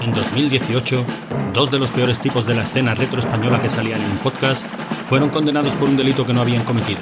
en 0.00 0.10
2018, 0.10 1.04
dos 1.52 1.70
de 1.70 1.78
los 1.78 1.90
peores 1.90 2.20
tipos 2.20 2.46
de 2.46 2.54
la 2.54 2.62
escena 2.62 2.94
retro 2.94 3.20
española 3.20 3.60
que 3.60 3.68
salían 3.68 4.00
en 4.00 4.10
un 4.10 4.18
podcast 4.18 4.66
fueron 5.06 5.30
condenados 5.30 5.74
por 5.74 5.88
un 5.88 5.96
delito 5.96 6.24
que 6.24 6.32
no 6.32 6.40
habían 6.40 6.64
cometido. 6.64 7.00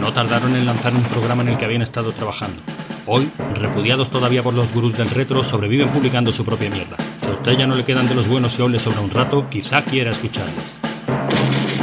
No 0.00 0.12
tardaron 0.12 0.54
en 0.56 0.66
lanzar 0.66 0.94
un 0.94 1.02
programa 1.04 1.42
en 1.42 1.48
el 1.48 1.56
que 1.56 1.64
habían 1.64 1.82
estado 1.82 2.12
trabajando. 2.12 2.60
Hoy, 3.06 3.30
repudiados 3.54 4.10
todavía 4.10 4.42
por 4.42 4.54
los 4.54 4.72
gurús 4.72 4.96
del 4.96 5.10
retro, 5.10 5.42
sobreviven 5.42 5.88
publicando 5.88 6.32
su 6.32 6.44
propia 6.44 6.70
mierda. 6.70 6.96
Si 7.18 7.28
a 7.28 7.32
usted 7.32 7.52
ya 7.52 7.66
no 7.66 7.74
le 7.74 7.84
quedan 7.84 8.08
de 8.08 8.14
los 8.14 8.28
buenos 8.28 8.58
y 8.58 8.68
le 8.68 8.78
sobra 8.78 9.00
un 9.00 9.10
rato, 9.10 9.48
quizá 9.48 9.82
quiera 9.82 10.10
escucharles. 10.10 10.78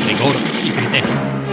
Rigor 0.07 0.35
y 0.63 0.69
criterio. 0.69 1.44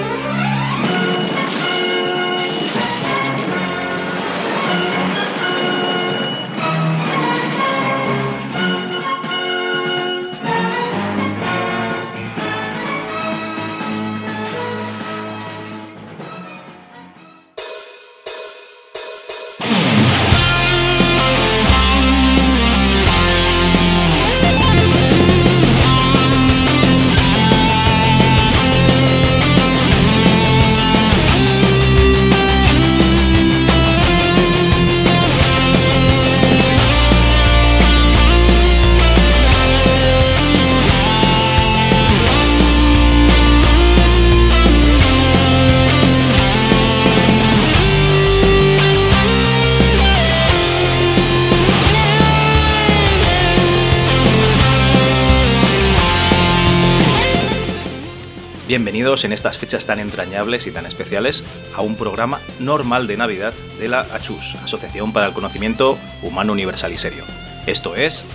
Bienvenidos 58.92 59.24
en 59.24 59.32
estas 59.32 59.56
fechas 59.56 59.86
tan 59.86 60.00
entrañables 60.00 60.66
y 60.66 60.70
tan 60.70 60.84
especiales 60.84 61.42
a 61.74 61.80
un 61.80 61.96
programa 61.96 62.42
normal 62.58 63.06
de 63.06 63.16
Navidad 63.16 63.54
de 63.80 63.88
la 63.88 64.00
ACHUS, 64.00 64.56
Asociación 64.56 65.14
para 65.14 65.24
el 65.24 65.32
Conocimiento 65.32 65.98
Humano 66.20 66.52
Universal 66.52 66.92
y 66.92 66.98
Serio. 66.98 67.24
Esto 67.66 67.96
es 67.96 68.26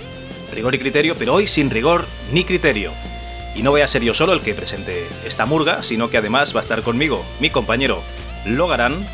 rigor 0.51 0.73
y 0.73 0.79
criterio, 0.79 1.13
pero 1.15 1.35
hoy 1.35 1.45
sin 1.45 1.69
rigor 1.69 2.07
ni 2.31 2.43
criterio. 2.43 2.91
Y 3.53 3.61
no 3.61 3.69
voy 3.69 3.81
a 3.81 3.87
ser 3.87 4.01
yo 4.01 4.15
solo 4.15 4.33
el 4.33 4.41
que 4.41 4.55
presente 4.55 5.07
esta 5.27 5.45
murga, 5.45 5.83
sino 5.83 6.09
que 6.09 6.17
además 6.17 6.55
va 6.55 6.61
a 6.61 6.63
estar 6.63 6.81
conmigo 6.81 7.23
mi 7.39 7.51
compañero 7.51 8.01
Logarán. 8.43 9.07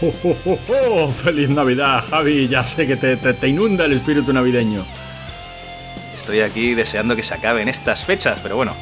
¡Oh, 0.00 0.14
oh, 0.24 0.36
oh, 0.46 0.58
oh! 0.68 1.12
feliz 1.12 1.50
Navidad, 1.50 2.02
Javi! 2.08 2.48
Ya 2.48 2.64
sé 2.64 2.86
que 2.86 2.96
te, 2.96 3.16
te 3.18 3.48
inunda 3.48 3.84
el 3.84 3.92
espíritu 3.92 4.32
navideño. 4.32 4.86
Estoy 6.16 6.40
aquí 6.40 6.72
deseando 6.72 7.16
que 7.16 7.22
se 7.22 7.34
acaben 7.34 7.68
estas 7.68 8.02
fechas, 8.02 8.38
pero 8.42 8.56
bueno, 8.56 8.74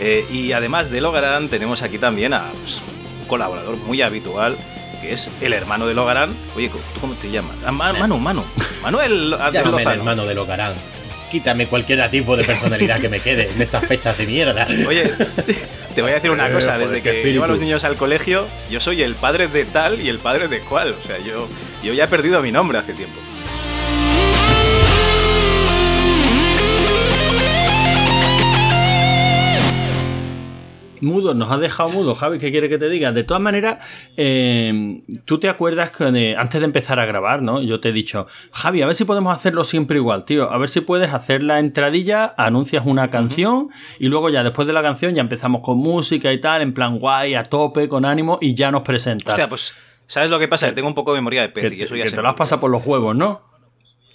eh, 0.00 0.26
y 0.30 0.52
además 0.52 0.90
de 0.90 1.00
Logarán, 1.00 1.48
tenemos 1.48 1.82
aquí 1.82 1.98
también 1.98 2.34
a 2.34 2.50
pues, 2.52 2.80
un 3.20 3.26
colaborador 3.26 3.76
muy 3.76 4.02
habitual, 4.02 4.56
que 5.00 5.12
es 5.12 5.30
el 5.40 5.52
hermano 5.52 5.86
de 5.86 5.94
Logarán. 5.94 6.34
Oye, 6.56 6.68
¿tú 6.68 7.00
cómo 7.00 7.14
te 7.14 7.30
llamas? 7.30 7.56
Ah, 7.64 7.72
Manu, 7.72 8.18
Manu. 8.18 8.42
Manuel 8.82 9.30
Llámame 9.52 9.82
el 9.82 9.88
hermano 9.88 10.26
de 10.26 10.34
Logarán. 10.34 10.74
Quítame 11.30 11.66
cualquier 11.66 12.08
tipo 12.10 12.36
de 12.36 12.44
personalidad 12.44 13.00
que 13.00 13.08
me 13.08 13.18
quede 13.18 13.50
en 13.50 13.60
estas 13.60 13.84
fechas 13.86 14.16
de 14.16 14.26
mierda. 14.26 14.68
Oye, 14.86 15.10
te 15.94 16.02
voy 16.02 16.12
a 16.12 16.14
decir 16.14 16.30
una 16.30 16.50
cosa. 16.52 16.78
Desde 16.78 17.02
que 17.02 17.24
llevo 17.24 17.44
a 17.44 17.48
los 17.48 17.58
niños 17.58 17.82
al 17.82 17.96
colegio, 17.96 18.46
yo 18.70 18.80
soy 18.80 19.02
el 19.02 19.14
padre 19.16 19.48
de 19.48 19.64
tal 19.64 20.00
y 20.00 20.08
el 20.08 20.18
padre 20.18 20.46
de 20.48 20.60
cual. 20.60 20.94
O 21.02 21.06
sea, 21.06 21.18
yo, 21.18 21.48
yo 21.82 21.92
ya 21.92 22.04
he 22.04 22.08
perdido 22.08 22.40
mi 22.40 22.52
nombre 22.52 22.78
hace 22.78 22.92
tiempo. 22.92 23.18
Mudo, 31.04 31.34
nos 31.34 31.50
ha 31.50 31.58
dejado 31.58 31.90
mudo, 31.90 32.14
Javi, 32.14 32.38
¿qué 32.38 32.50
quiere 32.50 32.68
que 32.68 32.78
te 32.78 32.88
diga? 32.88 33.12
De 33.12 33.24
todas 33.24 33.42
maneras, 33.42 33.78
eh, 34.16 35.02
tú 35.24 35.38
te 35.38 35.48
acuerdas 35.48 35.90
que 35.90 36.04
eh, 36.04 36.36
antes 36.36 36.60
de 36.60 36.64
empezar 36.64 36.98
a 36.98 37.06
grabar, 37.06 37.42
¿no? 37.42 37.62
Yo 37.62 37.80
te 37.80 37.90
he 37.90 37.92
dicho, 37.92 38.26
Javi, 38.52 38.82
a 38.82 38.86
ver 38.86 38.96
si 38.96 39.04
podemos 39.04 39.34
hacerlo 39.34 39.64
siempre 39.64 39.98
igual, 39.98 40.24
tío. 40.24 40.50
A 40.50 40.58
ver 40.58 40.68
si 40.68 40.80
puedes 40.80 41.14
hacer 41.14 41.42
la 41.42 41.58
entradilla, 41.58 42.34
anuncias 42.36 42.84
una 42.86 43.10
canción 43.10 43.68
y 43.98 44.08
luego 44.08 44.30
ya 44.30 44.42
después 44.42 44.66
de 44.66 44.72
la 44.72 44.82
canción 44.82 45.14
ya 45.14 45.20
empezamos 45.20 45.62
con 45.62 45.78
música 45.78 46.32
y 46.32 46.40
tal, 46.40 46.62
en 46.62 46.74
plan 46.74 46.98
guay, 46.98 47.34
a 47.34 47.44
tope, 47.44 47.88
con 47.88 48.04
ánimo 48.04 48.38
y 48.40 48.54
ya 48.54 48.70
nos 48.70 48.82
presentas. 48.82 49.34
Hostia, 49.34 49.48
pues, 49.48 49.74
¿sabes 50.06 50.30
lo 50.30 50.38
que 50.38 50.48
pasa? 50.48 50.68
Que 50.68 50.72
tengo 50.72 50.88
un 50.88 50.94
poco 50.94 51.12
de 51.12 51.20
memoria 51.20 51.42
de 51.42 51.48
pez 51.48 51.72
y 51.72 51.82
eso 51.82 51.96
ya 51.96 52.04
que 52.04 52.10
te 52.10 52.22
lo 52.22 52.28
has 52.28 52.34
pasado 52.34 52.60
por 52.60 52.70
los 52.70 52.82
juegos, 52.82 53.14
¿no? 53.16 53.53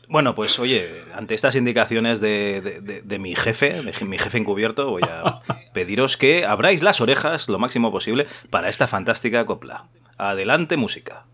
Bueno, 0.10 0.34
pues 0.34 0.58
oye, 0.58 1.04
ante 1.14 1.36
estas 1.36 1.56
indicaciones 1.56 2.20
de, 2.20 3.18
mi 3.20 3.36
jefe, 3.36 3.76
mi 4.02 4.18
jefe 4.18 4.38
encubierto, 4.40 4.90
voy 4.90 5.04
a 5.04 5.42
pediros 5.74 6.18
que 6.18 6.48
abráis 6.48 6.82
las 6.82 7.00
orejas 7.00 7.48
lo 7.48 7.60
máximo 7.60 7.92
posible 7.92 8.26
para 8.50 8.70
esta 8.70 8.88
fantástica 8.88 9.46
copla. 9.46 9.86
Adelante, 10.18 10.78
música. 10.78 11.28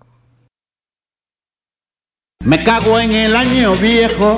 Me 2.43 2.65
cago 2.65 2.99
en 2.99 3.13
el 3.13 3.33
año 3.33 3.75
viejo, 3.75 4.35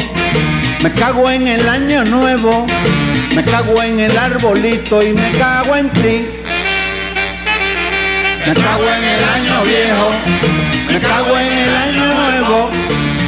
me 0.84 0.94
cago 0.94 1.32
en 1.32 1.48
el 1.48 1.68
año 1.68 2.06
nuevo, 2.06 2.68
me 3.36 3.44
cago 3.44 3.82
en 3.82 4.00
el 4.00 4.16
arbolito 4.16 5.02
y 5.02 5.14
me 5.14 5.32
cago 5.32 5.76
en 5.76 5.90
ti. 5.94 6.28
Me 8.46 8.54
cago 8.54 8.86
en 8.86 9.04
el 9.04 9.24
año 9.24 9.64
viejo, 9.64 10.10
me 10.94 11.00
cago 11.02 11.40
en 11.40 11.58
el 11.58 11.76
año 11.76 12.14
nuevo 12.14 12.87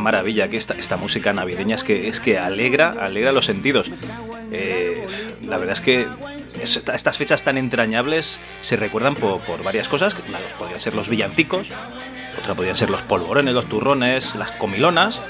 Maravilla 0.00 0.48
que 0.48 0.56
esta, 0.56 0.74
esta 0.74 0.96
música 0.96 1.32
navideña 1.32 1.76
es 1.76 1.84
que, 1.84 2.08
es 2.08 2.18
que 2.18 2.38
alegra, 2.38 2.96
alegra 3.00 3.30
los 3.32 3.44
sentidos. 3.44 3.90
Eh, 4.52 5.06
la 5.46 5.58
verdad 5.58 5.74
es 5.74 5.80
que 5.80 6.06
estas 6.62 7.16
fechas 7.16 7.44
tan 7.44 7.56
entrañables 7.56 8.40
se 8.60 8.76
recuerdan 8.76 9.14
por, 9.14 9.62
varias 9.62 9.88
cosas. 9.88 10.16
Una 10.28 10.38
podrían 10.58 10.80
ser 10.80 10.94
los 10.94 11.08
villancicos, 11.08 11.70
otra 12.38 12.54
podrían 12.54 12.76
ser 12.76 12.90
los 12.90 13.02
polvorones, 13.02 13.54
los 13.54 13.68
turrones, 13.68 14.34
las 14.34 14.50
comilonas. 14.52 15.20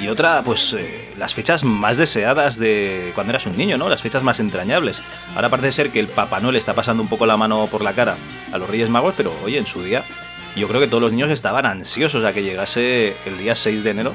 Y 0.00 0.08
otra, 0.08 0.42
pues 0.42 0.72
eh, 0.72 1.12
las 1.16 1.34
fechas 1.34 1.62
más 1.62 1.96
deseadas 1.96 2.58
de 2.58 3.12
cuando 3.14 3.30
eras 3.30 3.46
un 3.46 3.56
niño, 3.56 3.78
¿no? 3.78 3.88
Las 3.88 4.02
fechas 4.02 4.24
más 4.24 4.40
entrañables. 4.40 5.00
Ahora 5.36 5.50
parece 5.50 5.70
ser 5.70 5.90
que 5.90 6.00
el 6.00 6.08
Papá 6.08 6.40
Noel 6.40 6.56
está 6.56 6.74
pasando 6.74 7.02
un 7.02 7.08
poco 7.08 7.26
la 7.26 7.36
mano 7.36 7.68
por 7.68 7.82
la 7.82 7.92
cara 7.92 8.16
a 8.52 8.58
los 8.58 8.68
Reyes 8.68 8.90
Magos, 8.90 9.14
pero 9.16 9.32
oye, 9.44 9.56
en 9.56 9.66
su 9.66 9.82
día 9.82 10.04
yo 10.56 10.68
creo 10.68 10.80
que 10.80 10.88
todos 10.88 11.02
los 11.02 11.12
niños 11.12 11.30
estaban 11.30 11.66
ansiosos 11.66 12.24
a 12.24 12.32
que 12.32 12.42
llegase 12.42 13.16
el 13.26 13.38
día 13.38 13.54
6 13.54 13.84
de 13.84 13.90
enero 13.90 14.14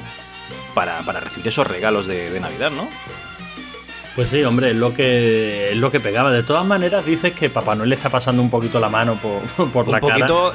para, 0.73 1.01
recibir 1.19 1.47
esos 1.47 1.67
regalos 1.67 2.07
de, 2.07 2.39
Navidad, 2.39 2.71
¿no? 2.71 2.89
Pues 4.19 4.31
sí, 4.31 4.43
hombre, 4.43 4.71
es 4.71 4.75
lo 4.75 4.93
que 4.93 5.69
es 5.71 5.77
lo 5.77 5.89
que 5.89 6.01
pegaba. 6.01 6.29
De 6.29 6.43
todas 6.43 6.65
maneras, 6.65 7.05
dices 7.05 7.31
que 7.31 7.49
Papá 7.49 7.73
Noel 7.73 7.87
le 7.91 7.95
está 7.95 8.09
pasando 8.09 8.41
un 8.41 8.49
poquito 8.49 8.77
la 8.77 8.89
mano 8.89 9.17
por, 9.17 9.71
por 9.71 9.85
Un 9.85 9.93
la 9.93 10.01
cara. 10.01 10.13
poquito 10.13 10.53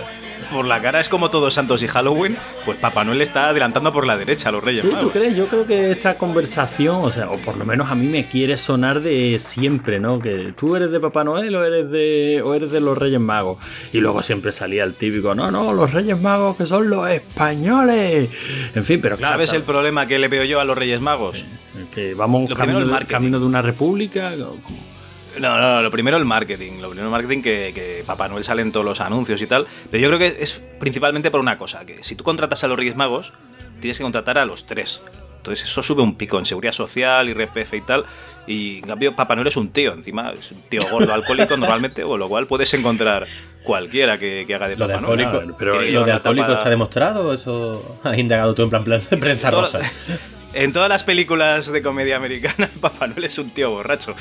por 0.53 0.67
la 0.67 0.83
cara 0.83 1.01
es 1.01 1.09
como 1.09 1.31
todos 1.31 1.55
Santos 1.55 1.83
y 1.83 1.89
Halloween, 1.89 2.37
pues 2.67 2.77
Papá 2.77 3.05
Noel 3.05 3.23
está 3.23 3.49
adelantando 3.49 3.91
por 3.91 4.07
la 4.07 4.19
derecha 4.19 4.51
a 4.51 4.53
los 4.53 4.63
Reyes 4.63 4.83
Sí, 4.83 4.89
¿tú 4.89 4.93
Magos. 4.97 5.13
crees? 5.15 5.35
Yo 5.35 5.47
creo 5.47 5.65
que 5.67 5.93
esta 5.93 6.19
conversación, 6.19 6.97
o 6.97 7.11
sea, 7.11 7.31
o 7.31 7.39
por 7.39 7.57
lo 7.57 7.65
menos 7.65 7.91
a 7.91 7.95
mí 7.95 8.07
me 8.07 8.27
quiere 8.27 8.59
sonar 8.59 9.01
de 9.01 9.39
siempre, 9.39 9.99
¿no? 9.99 10.19
Que 10.21 10.53
tú 10.55 10.77
eres 10.77 10.91
de 10.91 11.01
Papá 11.01 11.25
Noel 11.25 11.57
o 11.57 11.65
eres 11.65 11.91
de, 11.91 12.43
o 12.45 12.53
eres 12.53 12.71
de 12.71 12.83
los 12.83 12.99
Reyes 12.99 13.19
Magos. 13.19 13.57
Y 13.95 14.01
luego 14.01 14.23
siempre 14.23 14.53
salía 14.53 14.85
el 14.85 14.93
típico, 14.93 15.35
no, 15.35 15.51
no, 15.51 15.73
los 15.73 15.91
Reyes 15.91 16.21
Magos 16.21 16.59
que 16.59 16.67
son 16.67 16.91
los 16.91 17.09
españoles. 17.09 18.29
En 18.75 18.85
fin, 18.85 19.01
pero 19.01 19.17
claro, 19.17 19.37
¿Sabes 19.37 19.55
el 19.55 19.63
problema 19.63 20.05
que 20.07 20.19
le 20.19 20.29
veo 20.29 20.45
yo 20.45 20.61
a 20.61 20.67
los 20.67 20.77
Reyes 20.77 21.01
Magos? 21.01 21.47
Que 21.95 22.15
vamos 22.15 22.49
Lo 22.49 22.57
primero, 22.57 22.79
camino 22.81 22.95
el 22.97 23.01
de, 23.01 23.07
camino 23.07 23.41
de 23.41 23.47
una 23.47 23.63
república. 23.63 24.33
No, 24.37 25.59
no, 25.61 25.83
lo 25.83 25.91
primero 25.91 26.17
el 26.17 26.25
marketing. 26.25 26.81
Lo 26.81 26.89
primero 26.91 27.09
el 27.09 27.13
marketing 27.13 27.43
que, 27.43 27.73
que 27.75 28.05
Papá 28.07 28.29
Noel 28.29 28.45
sale 28.45 28.63
en 28.63 28.71
todos 28.73 28.87
los 28.87 29.01
anuncios 29.01 29.43
y 29.43 29.47
tal. 29.47 29.67
Pero 29.91 30.03
yo 30.03 30.09
creo 30.09 30.19
que 30.19 30.43
es 30.43 30.53
principalmente 30.79 31.31
por 31.31 31.41
una 31.41 31.59
cosa, 31.59 31.85
que 31.85 32.03
si 32.05 32.15
tú 32.15 32.23
contratas 32.25 32.63
a 32.65 32.69
los 32.69 32.79
Reyes 32.79 32.95
Magos, 32.97 33.33
tienes 33.81 33.99
que 33.99 34.05
contratar 34.05 34.39
a 34.39 34.45
los 34.47 34.67
tres. 34.67 35.01
Entonces 35.39 35.69
eso 35.69 35.83
sube 35.83 36.03
un 36.03 36.15
pico 36.15 36.39
en 36.39 36.47
seguridad 36.47 36.73
social, 36.73 37.29
IRPF 37.29 37.75
y 37.75 37.81
tal. 37.83 38.05
Y 38.47 38.77
en 38.79 38.83
cambio 38.87 39.13
Papá 39.15 39.35
Noel 39.35 39.49
es 39.49 39.57
un 39.57 39.71
tío, 39.71 39.93
encima 39.93 40.31
es 40.33 40.53
un 40.53 40.61
tío 40.69 40.83
gordo 40.91 41.13
alcohólico 41.13 41.57
normalmente, 41.57 42.03
con 42.03 42.19
lo 42.21 42.29
cual 42.29 42.47
puedes 42.47 42.73
encontrar 42.75 43.27
cualquiera 43.65 44.19
que, 44.19 44.45
que 44.47 44.55
haga 44.55 44.69
de 44.69 44.77
Papá 44.77 45.01
Noel. 45.01 45.27
pero 45.59 45.81
lo 45.83 46.05
de 46.05 46.13
alcohólico 46.13 46.47
tapa- 46.47 46.59
está 46.59 46.71
demostrado 46.71 47.29
o 47.29 47.33
eso 47.35 47.99
has 48.05 48.17
indagado 48.19 48.55
tú 48.55 48.63
en 48.63 48.71
plan, 48.71 48.85
prensa 49.19 49.51
rosa. 49.51 49.81
En 50.55 50.73
todas 50.73 50.89
las 50.89 51.03
películas 51.03 51.71
de 51.71 51.83
comedia 51.83 52.17
americana, 52.17 52.71
Papá 52.81 53.09
Noel 53.09 53.25
es 53.25 53.39
un 53.39 53.51
tío 53.51 53.71
borracho. 53.71 54.15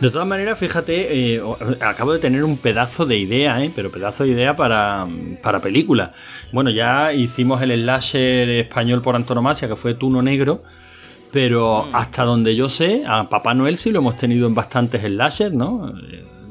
De 0.00 0.10
todas 0.10 0.26
maneras, 0.26 0.58
fíjate, 0.58 1.34
eh, 1.34 1.42
acabo 1.80 2.12
de 2.12 2.18
tener 2.18 2.44
un 2.44 2.58
pedazo 2.58 3.06
de 3.06 3.16
idea, 3.16 3.62
¿eh? 3.62 3.70
pero 3.74 3.90
pedazo 3.90 4.24
de 4.24 4.30
idea 4.30 4.54
para, 4.54 5.06
para 5.42 5.60
película. 5.60 6.12
Bueno, 6.52 6.70
ya 6.70 7.12
hicimos 7.12 7.62
el 7.62 7.72
slasher 7.72 8.48
español 8.50 9.00
por 9.02 9.16
antonomasia, 9.16 9.68
que 9.68 9.76
fue 9.76 9.94
Tuno 9.94 10.20
Negro, 10.20 10.62
pero 11.32 11.88
hasta 11.92 12.24
donde 12.24 12.54
yo 12.54 12.68
sé, 12.68 13.04
a 13.06 13.28
Papá 13.28 13.54
Noel 13.54 13.78
sí 13.78 13.92
lo 13.92 14.00
hemos 14.00 14.16
tenido 14.16 14.46
en 14.46 14.54
bastantes 14.54 15.02
slasher, 15.02 15.52
¿no? 15.52 15.92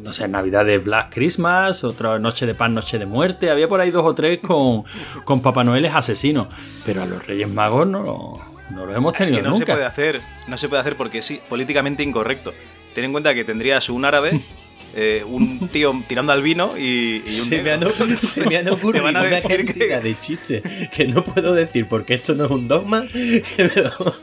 No 0.03 0.13
sé, 0.13 0.27
Navidad 0.27 0.65
de 0.65 0.77
Black 0.77 1.13
Christmas, 1.13 1.83
otra 1.83 2.17
Noche 2.19 2.45
de 2.45 2.55
Paz, 2.55 2.71
Noche 2.71 2.97
de 2.97 3.05
Muerte, 3.05 3.49
había 3.51 3.67
por 3.67 3.79
ahí 3.81 3.91
dos 3.91 4.05
o 4.05 4.15
tres 4.15 4.39
con, 4.39 4.83
con 5.25 5.41
Papá 5.41 5.63
Noel 5.63 5.85
es 5.85 5.93
asesino, 5.93 6.47
pero 6.85 7.03
a 7.03 7.05
los 7.05 7.25
Reyes 7.27 7.47
Magos 7.49 7.85
no, 7.87 8.01
lo- 8.01 8.39
no 8.71 8.85
lo 8.85 8.95
hemos 8.95 9.13
Es 9.13 9.19
tenido 9.19 9.37
que 9.37 9.43
no 9.43 9.49
nunca. 9.51 9.65
se 9.65 9.71
puede 9.73 9.85
hacer, 9.85 10.21
no 10.47 10.57
se 10.57 10.69
puede 10.69 10.81
hacer 10.81 10.95
porque 10.95 11.19
es 11.19 11.31
políticamente 11.49 12.01
incorrecto. 12.03 12.53
Ten 12.95 13.05
en 13.05 13.11
cuenta 13.11 13.33
que 13.35 13.43
tendrías 13.43 13.89
un 13.89 14.05
árabe, 14.05 14.41
eh, 14.95 15.23
un 15.27 15.67
tío 15.69 15.93
tirando 16.07 16.31
al 16.31 16.41
vino 16.41 16.75
y, 16.77 17.21
y 17.27 17.39
un 17.41 17.49
Se 17.49 17.61
me, 17.61 17.71
han, 17.71 17.79
negro. 17.81 17.93
se 18.17 18.45
me 18.45 18.57
han 18.57 18.67
ocurrido 18.71 19.03
van 19.03 19.17
a 19.17 19.21
una 19.21 19.29
decir 19.29 19.57
que- 19.57 19.65
cantidad 19.65 20.01
de 20.01 20.19
chistes 20.19 20.63
que 20.95 21.07
no 21.07 21.23
puedo 21.23 21.53
decir 21.53 21.87
porque 21.89 22.15
esto 22.15 22.33
no 22.35 22.45
es 22.45 22.51
un 22.51 22.67
dogma. 22.67 23.03
pero- 23.57 24.15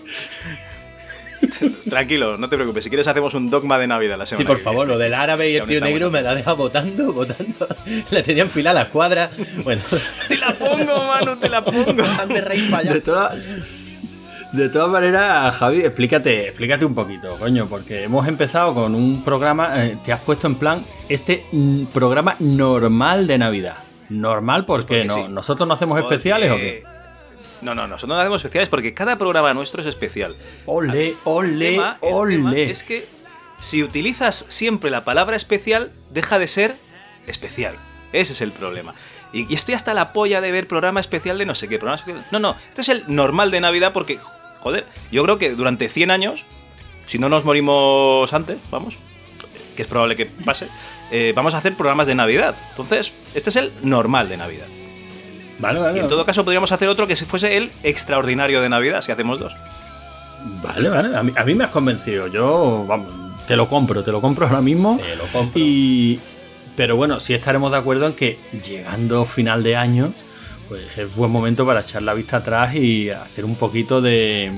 Tranquilo, 1.90 2.36
no 2.36 2.48
te 2.48 2.56
preocupes. 2.56 2.84
Si 2.84 2.90
quieres 2.90 3.06
hacemos 3.06 3.34
un 3.34 3.48
dogma 3.50 3.78
de 3.78 3.86
Navidad 3.86 4.18
la 4.18 4.26
Sí, 4.26 4.30
semana. 4.30 4.48
por 4.48 4.58
que 4.58 4.62
favor, 4.64 4.86
viene. 4.86 4.92
lo 4.94 4.98
del 4.98 5.14
árabe 5.14 5.50
y 5.50 5.56
el 5.56 5.66
tío 5.66 5.80
negro 5.80 6.10
me 6.10 6.22
la 6.22 6.34
deja 6.34 6.52
votando, 6.52 7.12
votando. 7.12 7.66
Le 8.10 8.22
tenía 8.24 8.42
enfilada 8.44 8.84
la 8.84 8.88
cuadra. 8.88 9.30
Bueno, 9.64 9.82
Te 10.28 10.36
la 10.38 10.54
pongo, 10.54 11.04
mano, 11.06 11.38
te 11.38 11.48
la 11.48 11.64
pongo. 11.64 12.02
hazme 12.02 12.40
reír 12.40 12.70
para 12.70 12.92
De 12.92 13.00
todas 13.00 13.34
de 14.52 14.68
todas 14.70 14.88
maneras, 14.88 15.54
Javi, 15.56 15.80
explícate, 15.80 16.46
explícate 16.48 16.84
un 16.86 16.94
poquito, 16.94 17.36
coño, 17.38 17.66
porque 17.68 18.04
hemos 18.04 18.26
empezado 18.26 18.72
con 18.74 18.94
un 18.94 19.22
programa, 19.22 19.84
eh, 19.84 19.96
te 20.04 20.12
has 20.14 20.20
puesto 20.20 20.46
en 20.46 20.54
plan 20.54 20.82
este 21.10 21.44
mm, 21.52 21.86
programa 21.86 22.36
normal 22.38 23.26
de 23.26 23.36
Navidad. 23.38 23.76
Normal 24.08 24.64
porque, 24.64 25.04
Porque 25.04 25.04
no, 25.04 25.14
sí. 25.14 25.32
nosotros 25.32 25.66
no 25.68 25.74
hacemos 25.74 25.98
especiales 25.98 26.50
o 26.52 26.56
qué? 26.56 26.82
No, 27.62 27.74
no, 27.74 27.86
nosotros 27.86 28.14
no 28.16 28.20
hacemos 28.20 28.40
especiales 28.44 28.68
porque 28.68 28.92
cada 28.94 29.16
programa 29.16 29.54
nuestro 29.54 29.80
es 29.80 29.86
especial. 29.86 30.36
Ole, 30.66 31.08
El 31.10 31.16
ole, 31.24 31.70
tema- 31.72 31.98
el 32.02 32.08
tema 32.36 32.50
ole. 32.50 32.70
es 32.70 32.82
que 32.82 33.04
si 33.62 33.82
utilizas 33.82 34.44
siempre 34.48 34.90
la 34.90 35.04
palabra 35.04 35.36
especial, 35.36 35.90
deja 36.10 36.38
de 36.38 36.48
ser 36.48 36.74
especial. 37.26 37.76
Ese 38.12 38.34
es 38.34 38.40
el 38.40 38.52
problema. 38.52 38.94
Y, 39.32 39.50
y 39.52 39.54
estoy 39.56 39.74
hasta 39.74 39.94
la 39.94 40.12
polla 40.12 40.40
de 40.40 40.52
ver 40.52 40.66
programa 40.68 41.00
especial 41.00 41.38
de 41.38 41.46
no 41.46 41.54
sé 41.54 41.66
qué, 41.68 41.78
programa 41.78 41.98
especial. 41.98 42.24
No, 42.30 42.38
no, 42.38 42.54
este 42.68 42.82
es 42.82 42.88
el 42.90 43.04
normal 43.08 43.50
de 43.50 43.60
Navidad 43.60 43.92
porque, 43.92 44.18
joder, 44.60 44.86
yo 45.10 45.22
creo 45.24 45.38
que 45.38 45.50
durante 45.50 45.88
100 45.88 46.10
años, 46.10 46.44
si 47.06 47.18
no 47.18 47.28
nos 47.28 47.44
morimos 47.44 48.32
antes, 48.32 48.58
vamos, 48.70 48.96
que 49.74 49.82
es 49.82 49.88
probable 49.88 50.16
que 50.16 50.26
pase, 50.26 50.68
eh, 51.10 51.32
vamos 51.34 51.54
a 51.54 51.58
hacer 51.58 51.74
programas 51.74 52.06
de 52.06 52.14
Navidad. 52.14 52.54
Entonces, 52.70 53.12
este 53.34 53.50
es 53.50 53.56
el 53.56 53.72
normal 53.82 54.28
de 54.28 54.36
Navidad. 54.36 54.66
Vale, 55.58 55.78
vale. 55.78 55.98
Y 55.98 56.00
en 56.00 56.08
todo 56.08 56.24
caso 56.24 56.44
podríamos 56.44 56.70
hacer 56.72 56.88
otro 56.88 57.06
que 57.06 57.16
se 57.16 57.24
fuese 57.24 57.56
el 57.56 57.70
extraordinario 57.82 58.60
de 58.60 58.68
Navidad, 58.68 59.02
si 59.02 59.12
hacemos 59.12 59.40
dos. 59.40 59.54
Vale, 60.62 60.88
vale. 60.88 61.16
A 61.16 61.22
mí, 61.22 61.32
a 61.34 61.44
mí 61.44 61.54
me 61.54 61.64
has 61.64 61.70
convencido. 61.70 62.26
Yo, 62.28 62.84
vamos, 62.86 63.08
te 63.46 63.56
lo 63.56 63.68
compro, 63.68 64.02
te 64.02 64.12
lo 64.12 64.20
compro 64.20 64.46
ahora 64.46 64.60
mismo. 64.60 64.98
Te 65.02 65.16
lo 65.16 65.24
compro. 65.24 65.60
Y. 65.60 66.20
Pero 66.76 66.96
bueno, 66.96 67.20
sí 67.20 67.32
estaremos 67.32 67.70
de 67.70 67.78
acuerdo 67.78 68.06
en 68.06 68.12
que 68.12 68.38
llegando 68.66 69.24
final 69.24 69.62
de 69.62 69.76
año, 69.76 70.12
pues 70.68 70.82
es 70.98 71.14
buen 71.16 71.30
momento 71.30 71.64
para 71.64 71.80
echar 71.80 72.02
la 72.02 72.12
vista 72.12 72.38
atrás 72.38 72.74
y 72.74 73.08
hacer 73.08 73.46
un 73.46 73.54
poquito 73.54 74.02
de, 74.02 74.52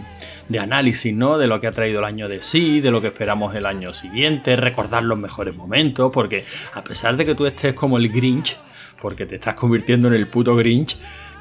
de 0.49 0.59
análisis, 0.59 1.15
¿no? 1.15 1.39
De 1.39 1.47
lo 1.47 1.61
que 1.61 1.69
ha 1.69 1.73
traído 1.73 2.01
el 2.01 2.05
año 2.05 2.29
de 2.29 2.43
sí, 2.43 2.81
de 2.81 2.91
lo 2.91 3.01
que 3.01 3.09
esperamos 3.09 3.55
el 3.55 3.67
año 3.67 3.93
siguiente, 3.93 4.57
recordar 4.57 5.05
los 5.05 5.17
mejores 5.17 5.55
momentos, 5.55 6.11
porque 6.13 6.45
a 6.75 6.83
pesar 6.83 7.17
de 7.17 7.25
que 7.25 7.37
tú 7.37 7.47
estés 7.47 7.75
como 7.75 7.99
el 7.99 8.09
Grinch, 8.09 8.57
porque 9.01 9.27
te 9.27 9.37
estás 9.37 9.55
convirtiendo 9.55 10.09
en 10.09 10.15
el 10.15 10.27
puto 10.27 10.55
Grinch, 10.57 10.97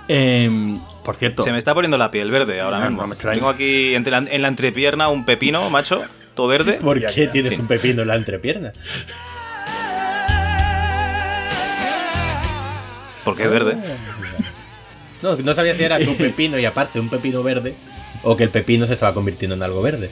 em, 0.07 0.80
por 1.04 1.15
cierto, 1.15 1.44
Se 1.44 1.51
me 1.51 1.57
está 1.57 1.74
poniendo 1.74 1.98
la 1.98 2.12
piel 2.12 2.30
verde 2.31 2.62
ahora 2.62 2.80
No, 2.80 2.86
mismo. 2.86 3.01
no 3.01 3.07
me 3.07 3.13
extraña. 3.15 3.36
Tengo 3.39 3.50
aquí 3.50 3.95
entre 3.95 4.12
la- 4.12 4.18
en 4.30 4.42
la 4.42 4.48
entrepierna 4.48 5.07
un 5.09 5.25
pepino, 5.25 5.69
macho, 5.69 6.01
todo 6.36 6.48
verde. 6.48 6.74
¿Por 6.81 7.00
qué 7.06 7.27
tienes 7.27 7.56
sí. 7.56 7.62
un 7.62 7.68
pepino 7.68 8.01
en 8.04 8.07
la 8.09 8.15
entrepierna? 8.15 8.71
Porque 13.24 13.44
es 13.44 13.51
verde. 13.51 13.77
No, 15.21 15.36
no 15.36 15.54
sabía 15.56 15.74
si 15.75 15.83
era 15.83 15.98
un 15.98 16.15
pepino 16.18 16.57
y 16.59 16.65
aparte 16.65 17.00
un 17.00 17.09
pepino 17.09 17.44
verde 17.44 17.74
o 18.24 18.38
que 18.38 18.44
el 18.44 18.50
pepino 18.50 18.88
se 18.88 18.94
estaba 18.94 19.13
convirtiendo 19.13 19.56
en 19.56 19.63
algo 19.63 19.81
verde. 19.81 20.09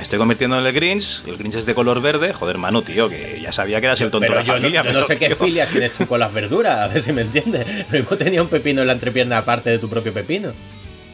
Me 0.00 0.04
estoy 0.04 0.18
convirtiendo 0.18 0.58
en 0.58 0.64
el 0.64 0.72
Grinch. 0.72 1.20
El 1.26 1.36
Grinch 1.36 1.56
es 1.56 1.66
de 1.66 1.74
color 1.74 2.00
verde. 2.00 2.32
Joder, 2.32 2.56
mano, 2.56 2.80
tío, 2.80 3.10
que 3.10 3.38
ya 3.42 3.52
sabía 3.52 3.80
que 3.80 3.86
eras 3.86 4.00
el 4.00 4.10
tonto 4.10 4.26
Pero 4.28 4.32
de 4.32 4.38
la 4.38 4.42
yo, 4.46 4.52
no- 4.54 4.58
familia. 4.60 4.80
yo 4.82 4.88
no, 4.88 4.94
pero, 4.94 5.06
sé 5.06 5.18
qué 5.18 5.26
tío, 5.26 5.36
filia 5.36 5.66
tienes 5.68 5.92
tú 5.92 6.06
con 6.06 6.18
las 6.20 6.32
verduras, 6.32 6.78
a 6.78 6.88
ver 6.88 7.02
si 7.02 7.12
me 7.12 7.20
entiendes. 7.20 7.66
Lo 7.90 7.98
mismo 7.98 8.16
tenía 8.16 8.40
un 8.40 8.48
pepino 8.48 8.80
en 8.80 8.86
la 8.86 8.94
entrepierna 8.94 9.36
aparte 9.36 9.68
de 9.68 9.78
tu 9.78 9.90
propio 9.90 10.14
pepino. 10.14 10.52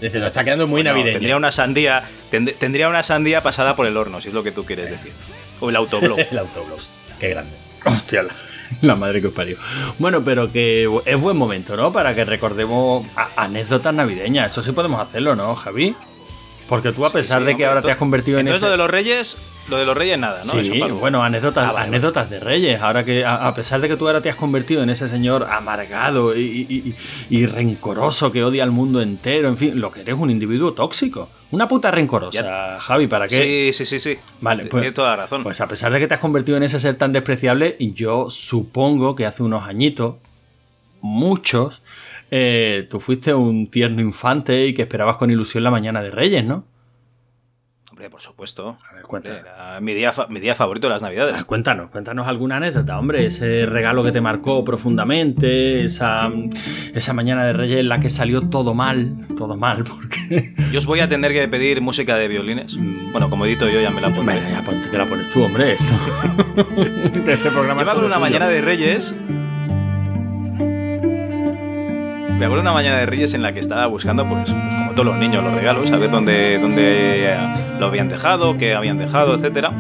Dice, 0.00 0.20
lo 0.20 0.28
está 0.28 0.44
quedando 0.44 0.68
muy 0.68 0.84
no, 0.84 0.90
navideño. 0.90 1.14
Tendría 1.14 1.36
una 1.36 1.50
sandía. 1.50 2.04
tend- 2.30 2.54
tendría 2.58 2.88
una 2.88 3.02
sandía 3.02 3.42
pasada 3.42 3.74
por 3.74 3.88
el 3.88 3.96
horno, 3.96 4.20
si 4.20 4.28
es 4.28 4.34
lo 4.34 4.44
que 4.44 4.52
tú 4.52 4.64
quieres 4.64 4.88
decir. 4.88 5.10
O 5.58 5.68
el 5.68 5.74
autoblow. 5.74 6.16
El 6.30 6.38
autobús. 6.38 6.88
Qué 7.18 7.30
grande. 7.30 7.56
Hostia, 7.84 8.22
la, 8.22 8.34
la 8.82 8.94
madre 8.94 9.20
que 9.20 9.26
os 9.26 9.32
parió. 9.34 9.56
Bueno, 9.98 10.22
pero 10.22 10.52
que 10.52 10.88
es 11.06 11.20
buen 11.20 11.36
momento, 11.36 11.76
¿no? 11.76 11.92
Para 11.92 12.14
que 12.14 12.24
recordemos 12.24 13.04
anécdotas 13.36 13.92
navideñas. 13.92 14.52
Eso 14.52 14.62
sí 14.62 14.70
podemos 14.70 15.00
hacerlo, 15.00 15.34
¿no, 15.34 15.56
Javi? 15.56 15.96
Porque 16.68 16.90
tú, 16.92 17.06
a 17.06 17.12
pesar 17.12 17.40
Sí, 17.40 17.44
de 17.46 17.50
que 17.50 17.54
hombre, 17.54 17.66
ahora 17.68 17.82
te 17.82 17.90
has 17.92 17.96
convertido 17.96 18.38
en 18.40 18.48
Entonces 18.48 18.62
ese... 18.62 18.66
lo 18.66 18.70
de 18.72 18.76
los 18.78 18.90
reyes, 18.90 19.36
lo 19.68 19.76
de 19.76 19.84
los 19.84 19.96
reyes 19.96 20.18
nada, 20.18 20.38
¿no? 20.44 20.50
Sí, 20.52 20.72
Eso, 20.82 20.96
bueno, 20.96 21.22
anécdotas, 21.22 21.64
Ah, 21.68 21.72
vale, 21.72 21.86
anécdotas 21.88 22.28
de 22.28 22.40
Reyes. 22.40 22.80
Ahora 22.82 23.04
que, 23.04 23.24
a, 23.24 23.46
a 23.46 23.54
pesar 23.54 23.80
de 23.80 23.88
que 23.88 23.96
tú 23.96 24.06
ahora 24.08 24.20
te 24.20 24.28
has 24.30 24.34
convertido 24.36 24.82
en 24.82 24.90
ese 24.90 25.08
señor 25.08 25.46
amargado 25.48 26.36
y, 26.36 26.94
y- 27.30 27.46
rencoroso 27.46 28.32
que 28.32 28.42
odia 28.42 28.64
al 28.64 28.72
mundo 28.72 29.00
entero, 29.00 29.46
en 29.48 29.56
fin, 29.56 29.80
lo 29.80 29.90
que 29.92 30.00
eres 30.00 30.16
un 30.16 30.30
individuo 30.30 30.72
tóxico. 30.72 31.28
Una 31.52 31.68
puta 31.68 31.92
rencorosa, 31.92 32.78
Javi, 32.80 33.06
¿para 33.06 33.28
qué? 33.28 33.72
Sí, 33.72 33.84
sí, 33.84 33.98
sí, 33.98 34.00
sí. 34.14 34.18
Vale, 34.40 34.66
pues- 34.66 34.80
Tienes 34.80 34.94
toda 34.94 35.10
la 35.10 35.16
razón. 35.22 35.44
Pues 35.44 35.60
a 35.60 35.68
pesar 35.68 35.92
de 35.92 36.00
que 36.00 36.08
te 36.08 36.14
has 36.14 36.20
convertido 36.20 36.56
en 36.56 36.64
ese 36.64 36.80
ser 36.80 36.96
tan 36.96 37.12
despreciable, 37.12 37.76
yo 37.78 38.28
supongo 38.30 39.14
que 39.14 39.24
hace 39.26 39.44
unos 39.44 39.68
añitos, 39.68 40.16
muchos, 41.00 41.82
eh, 42.30 42.86
tú 42.90 43.00
fuiste 43.00 43.34
un 43.34 43.70
tierno 43.70 44.00
infante 44.00 44.66
y 44.66 44.74
que 44.74 44.82
esperabas 44.82 45.16
con 45.16 45.30
ilusión 45.30 45.64
la 45.64 45.70
mañana 45.70 46.02
de 46.02 46.10
Reyes, 46.10 46.44
¿no? 46.44 46.64
Hombre, 47.96 48.10
por 48.10 48.20
supuesto. 48.20 48.76
A 48.90 48.94
ver, 48.94 49.04
cuenta. 49.04 49.40
Era 49.40 49.80
mi 49.80 49.94
día, 49.94 50.12
mi 50.28 50.38
día 50.38 50.54
favorito 50.54 50.86
de 50.86 50.92
las 50.92 51.00
navidades. 51.00 51.34
Ah, 51.38 51.44
Cuéntanos, 51.44 51.88
cuéntanos 51.88 52.26
alguna 52.26 52.58
anécdota, 52.58 52.98
hombre, 52.98 53.24
ese 53.24 53.64
regalo 53.64 54.04
que 54.04 54.12
te 54.12 54.20
marcó 54.20 54.62
profundamente, 54.64 55.82
esa, 55.82 56.30
esa 56.92 57.12
mañana 57.14 57.46
de 57.46 57.54
Reyes 57.54 57.78
en 57.80 57.88
la 57.88 57.98
que 57.98 58.10
salió 58.10 58.50
todo 58.50 58.74
mal, 58.74 59.26
todo 59.38 59.56
mal, 59.56 59.84
porque... 59.88 60.52
Yo 60.70 60.78
os 60.78 60.84
voy 60.84 61.00
a 61.00 61.08
tener 61.08 61.32
que 61.32 61.48
pedir 61.48 61.80
música 61.80 62.16
de 62.18 62.28
violines. 62.28 62.76
Bueno, 63.12 63.30
como 63.30 63.46
edito 63.46 63.66
yo 63.66 63.80
ya 63.80 63.90
me 63.90 64.02
la 64.02 64.14
pondré. 64.14 64.40
Venga, 64.40 64.50
ya 64.50 64.90
te 64.90 64.98
la 64.98 65.06
pones 65.06 65.30
tú, 65.30 65.44
hombre, 65.44 65.72
esto. 65.72 65.94
este 67.14 67.50
programa 67.50 67.80
Yo 67.82 67.86
me 67.86 67.92
una 67.92 67.94
tuyo. 67.94 68.20
mañana 68.20 68.48
de 68.48 68.60
Reyes. 68.60 69.16
Me 72.38 72.44
acuerdo 72.44 72.60
una 72.60 72.72
mañana 72.72 72.98
de 72.98 73.06
Reyes 73.06 73.32
en 73.32 73.42
la 73.42 73.54
que 73.54 73.60
estaba 73.60 73.86
buscando, 73.86 74.28
pues, 74.28 74.50
pues, 74.50 74.62
como 74.78 74.90
todos 74.90 75.06
los 75.06 75.16
niños, 75.16 75.42
los 75.42 75.54
regalos, 75.54 75.90
a 75.90 75.96
ver 75.96 76.10
dónde, 76.10 76.58
dónde 76.60 77.34
lo 77.80 77.86
habían 77.86 78.10
dejado, 78.10 78.58
qué 78.58 78.74
habían 78.74 78.98
dejado, 78.98 79.34
etcétera. 79.34 79.72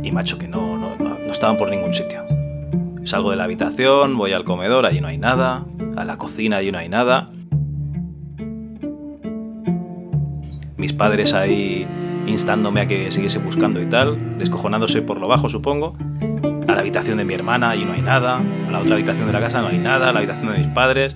Y 0.00 0.12
macho, 0.12 0.38
que 0.38 0.46
no, 0.46 0.78
no, 0.78 0.94
no 0.96 1.32
estaban 1.32 1.56
por 1.58 1.68
ningún 1.68 1.92
sitio. 1.92 2.22
Salgo 3.02 3.30
de 3.32 3.36
la 3.36 3.44
habitación, 3.44 4.16
voy 4.16 4.32
al 4.32 4.44
comedor, 4.44 4.86
allí 4.86 5.00
no 5.00 5.08
hay 5.08 5.18
nada. 5.18 5.64
A 5.96 6.04
la 6.04 6.16
cocina, 6.16 6.58
allí 6.58 6.70
no 6.70 6.78
hay 6.78 6.88
nada. 6.88 7.30
Mis 10.76 10.92
padres 10.92 11.34
ahí 11.34 11.88
instándome 12.26 12.82
a 12.82 12.86
que 12.86 13.10
siguiese 13.10 13.38
buscando 13.38 13.82
y 13.82 13.86
tal, 13.86 14.38
descojonándose 14.38 15.02
por 15.02 15.18
lo 15.18 15.26
bajo, 15.26 15.48
supongo. 15.48 15.96
A 16.70 16.74
la 16.74 16.80
habitación 16.82 17.18
de 17.18 17.24
mi 17.24 17.34
hermana, 17.34 17.70
allí 17.70 17.84
no 17.84 17.92
hay 17.94 18.00
nada. 18.00 18.38
A 18.68 18.70
la 18.70 18.78
otra 18.78 18.94
habitación 18.94 19.26
de 19.26 19.32
la 19.32 19.40
casa 19.40 19.60
no 19.60 19.68
hay 19.68 19.78
nada. 19.78 20.10
A 20.10 20.12
la 20.12 20.18
habitación 20.20 20.52
de 20.52 20.58
mis 20.58 20.68
padres, 20.68 21.14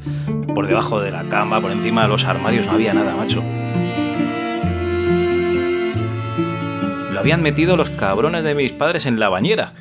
por 0.52 0.66
debajo 0.66 1.00
de 1.00 1.12
la 1.12 1.22
cama, 1.24 1.60
por 1.60 1.70
encima 1.70 2.02
de 2.02 2.08
los 2.08 2.24
armarios, 2.24 2.66
no 2.66 2.72
había 2.72 2.92
nada, 2.92 3.14
macho. 3.16 3.42
Lo 7.12 7.20
habían 7.20 7.40
metido 7.42 7.76
los 7.76 7.90
cabrones 7.90 8.42
de 8.42 8.54
mis 8.56 8.72
padres 8.72 9.06
en 9.06 9.20
la 9.20 9.28
bañera. 9.28 9.72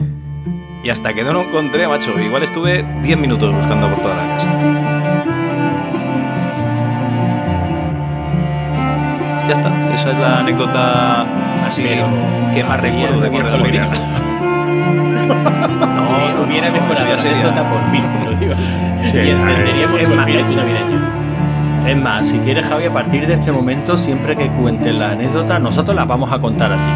Y 0.84 0.90
hasta 0.90 1.14
que 1.14 1.24
no 1.24 1.34
lo 1.34 1.42
encontré, 1.42 1.88
macho, 1.88 2.20
igual 2.20 2.44
estuve 2.44 2.86
10 3.02 3.18
minutos 3.18 3.54
buscando 3.56 3.88
por 3.88 4.00
toda 4.02 4.16
la 4.16 4.36
casa. 4.36 4.48
Ya 9.48 9.54
está, 9.54 9.94
esa 9.96 10.12
es 10.12 10.18
la 10.20 10.40
anécdota 10.40 11.26
así 11.68 11.84
que 12.54 12.64
más 12.64 12.80
recuerdo 12.80 13.20
de 13.20 13.30
Cordero 13.30 13.62
hubiera- 13.62 13.90
No, 15.28 15.36
no, 16.38 16.44
hubiera 16.46 16.68
no, 16.70 16.74
mejorado 16.74 17.06
la 17.16 17.22
anécdota 17.22 17.70
por 17.70 17.82
mil, 17.92 18.04
como 18.04 18.40
digo. 18.40 18.54
Sí, 19.06 19.18
y 19.18 19.30
entenderíamos 19.30 20.00
es 20.00 20.10
más, 20.10 20.18
espíritu 20.28 20.56
navideño. 20.56 21.24
Es 21.88 21.98
más, 21.98 22.28
si 22.28 22.40
quieres, 22.40 22.66
Javi, 22.66 22.86
a 22.86 22.94
partir 22.94 23.28
de 23.28 23.34
este 23.34 23.52
momento, 23.52 23.98
siempre 23.98 24.36
que 24.38 24.48
cuentes 24.48 24.94
la 24.96 25.12
anécdota, 25.12 25.60
nosotros 25.60 25.96
las 25.96 26.08
vamos 26.08 26.32
a 26.32 26.40
contar 26.40 26.72
así. 26.72 26.90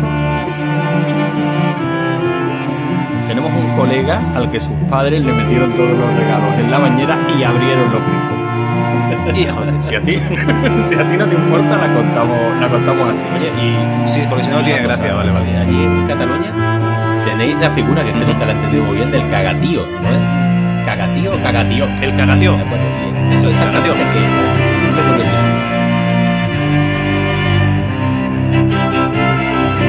Tenemos 3.27 3.51
un 3.51 3.75
colega 3.77 4.21
al 4.35 4.49
que 4.49 4.59
sus 4.59 4.71
padres 4.89 5.21
le 5.21 5.33
metieron 5.33 5.71
todos 5.73 5.89
los 5.89 6.13
regalos 6.15 6.57
en 6.59 6.71
la 6.71 6.77
bañera 6.79 7.17
y 7.37 7.43
abrieron 7.43 7.91
los 7.91 8.01
grifos. 8.01 8.37
Hijo 9.37 9.61
de- 9.61 9.81
Si 9.81 9.95
a 9.95 10.01
ti, 10.01 10.15
si 10.79 10.95
a 10.95 11.03
ti 11.03 11.17
no 11.17 11.25
te 11.25 11.35
importa, 11.35 11.77
la 11.77 11.93
contamos, 11.93 12.37
la 12.61 12.67
contamos 12.69 13.09
así. 13.13 13.25
Oye, 13.37 13.51
y 13.61 14.07
Sí, 14.07 14.21
porque 14.29 14.45
si 14.45 14.49
no 14.49 14.59
tiene 14.63 14.85
Una 14.85 14.95
cosa, 14.95 15.03
gracia, 15.03 15.15
vale, 15.17 15.31
vale. 15.31 15.57
Allí 15.57 15.83
en 15.83 16.07
Cataluña 16.07 16.51
tenéis 17.27 17.59
la 17.59 17.69
figura 17.71 18.03
que 18.03 18.11
nunca 18.13 18.45
la 18.45 18.53
he 18.53 18.55
entendido 18.55 18.83
muy 18.85 18.95
bien 18.97 19.11
del 19.11 19.29
cagatío, 19.29 19.81
¿no? 19.81 20.85
Cagatío 20.85 21.35
o 21.35 21.43
cagatío. 21.43 21.85
El 22.01 22.15
cagatío. 22.15 22.53
Eso 22.55 23.49
Cagatío. 23.59 23.93
es. 23.93 23.99
Idea. 25.27 25.35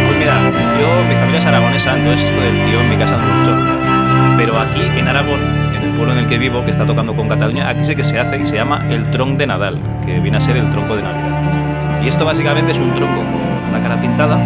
Pues 0.07 0.19
mira, 0.19 0.35
yo, 0.81 0.89
mi 1.09 1.15
familia 1.15 1.39
es 1.39 1.47
aragonesa, 1.47 1.97
entonces 1.97 2.29
esto 2.29 2.41
del 2.41 2.55
tío 2.67 2.81
en 2.81 2.91
mi 2.91 2.97
casa 2.97 3.17
no 3.17 3.23
nunca. 3.51 4.37
Pero 4.37 4.59
aquí, 4.59 4.83
en 4.99 5.07
Aragón, 5.09 5.41
en 5.77 5.83
el 5.83 5.91
pueblo 5.91 6.13
en 6.13 6.19
el 6.19 6.27
que 6.27 6.39
vivo, 6.39 6.65
que 6.65 6.73
está 6.73 6.85
tocando 6.87 7.15
con 7.15 7.29
Cataluña, 7.29 7.69
aquí 7.69 7.85
sé 7.85 7.95
que 7.95 8.03
se 8.05 8.19
hace 8.19 8.37
y 8.39 8.47
se 8.47 8.57
llama 8.57 8.85
el 8.91 9.05
tronc 9.13 9.39
de 9.39 9.47
Nadal, 9.47 9.79
que 10.05 10.19
viene 10.21 10.39
a 10.39 10.41
ser 10.41 10.57
el 10.57 10.69
tronco 10.73 10.97
de 10.97 11.03
Navidad. 11.03 12.03
Y 12.05 12.09
esto 12.09 12.25
básicamente 12.25 12.73
es 12.73 12.79
un 12.79 12.93
tronco 12.95 13.17
con 13.17 13.71
una 13.71 13.81
cara 13.83 14.01
pintada 14.01 14.39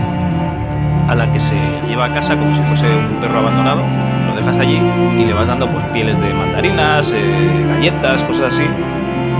a 1.12 1.14
la 1.14 1.30
que 1.30 1.38
se 1.38 1.54
lleva 1.86 2.06
a 2.06 2.08
casa 2.08 2.34
como 2.36 2.54
si 2.56 2.62
fuese 2.62 2.86
un 2.86 3.20
perro 3.20 3.38
abandonado, 3.40 3.82
lo 4.28 4.34
dejas 4.34 4.56
allí 4.58 4.80
y 5.18 5.24
le 5.24 5.34
vas 5.34 5.46
dando 5.46 5.66
pues 5.66 5.84
pieles 5.92 6.18
de 6.18 6.32
mandarinas, 6.32 7.10
eh, 7.10 7.66
galletas, 7.68 8.22
cosas 8.22 8.54
así, 8.54 8.64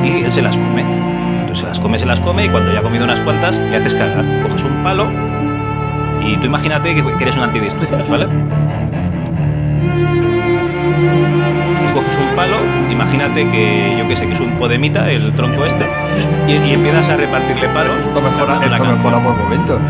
y 0.05 0.23
él 0.23 0.31
se 0.31 0.43
las 0.43 0.57
come. 0.57 0.83
Entonces 0.83 1.61
se 1.61 1.67
las 1.67 1.81
come, 1.81 1.99
se 1.99 2.07
las 2.07 2.21
come 2.21 2.45
y 2.45 2.49
cuando 2.51 2.71
ya 2.73 2.81
ha 2.81 2.83
comido 2.83 3.05
unas 3.05 3.21
cuantas 3.21 3.57
le 3.57 3.77
haces 3.77 3.95
cagar. 3.95 4.23
Coges 4.43 4.65
un 4.65 4.83
palo 4.83 5.07
y 6.27 6.37
tú 6.37 6.47
imagínate 6.47 6.95
que, 6.95 7.03
que 7.03 7.23
eres 7.23 7.37
un 7.37 7.45
antidisturbios, 7.45 8.09
¿vale? 8.09 8.27
Tú 8.27 8.33
coges 11.95 12.19
un 12.29 12.37
palo, 12.37 12.57
imagínate 12.91 13.51
que 13.51 13.97
yo 13.99 14.07
que 14.09 14.17
sé 14.17 14.27
que 14.27 14.35
es 14.35 14.41
un 14.41 14.51
podemita, 14.53 15.11
el 15.11 15.33
tronco 15.33 15.65
este, 15.65 15.87
y, 16.47 16.53
y 16.69 16.75
empiezas 16.75 17.09
a 17.09 17.17
repartirle 17.17 17.69
palos. 17.71 17.97
Esto 18.07 18.21
mejora, 18.21 18.61
esto 18.63 18.85
mejora 18.85 19.19
por 19.21 19.37
momentos. 19.37 19.81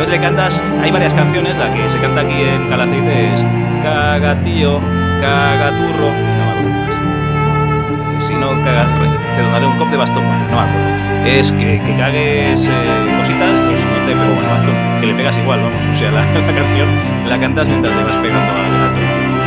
Entonces 0.00 0.18
le 0.18 0.26
cantas, 0.26 0.58
hay 0.82 0.90
varias 0.90 1.12
canciones, 1.12 1.58
la 1.58 1.68
que 1.74 1.84
se 1.92 1.98
canta 2.00 2.22
aquí 2.22 2.40
en 2.40 2.70
Calacete 2.70 3.34
es 3.34 3.44
Caga 3.84 4.34
tío, 4.40 4.80
caga 5.20 5.76
turro, 5.76 6.08
no 6.08 6.44
me. 6.56 8.24
Si 8.24 8.32
no 8.32 8.48
cagas, 8.64 8.88
te 9.36 9.42
donaré 9.42 9.66
un 9.66 9.76
cop 9.76 9.90
de 9.90 9.98
bastón, 9.98 10.24
Bueno, 10.24 10.40
no 10.48 10.56
me 10.56 10.62
acuerdo. 10.64 11.28
Es 11.28 11.52
que, 11.52 11.78
que 11.84 11.96
cagues 12.00 12.64
eh, 12.64 13.16
cositas, 13.20 13.52
pues 13.68 13.76
no 13.76 14.00
te 14.08 14.16
pego 14.16 14.32
con 14.36 14.40
el 14.40 14.48
bastón, 14.48 14.76
que 15.02 15.06
le 15.06 15.14
pegas 15.20 15.36
igual, 15.36 15.60
vamos. 15.60 15.82
O 15.92 15.98
sea, 15.98 16.10
la, 16.12 16.24
la 16.48 16.54
canción 16.56 16.88
la 17.28 17.36
cantas 17.38 17.68
mientras 17.68 17.94
le 17.94 18.02
vas 18.02 18.16
pegando 18.24 18.52
al 18.56 18.72
gato. 18.80 19.00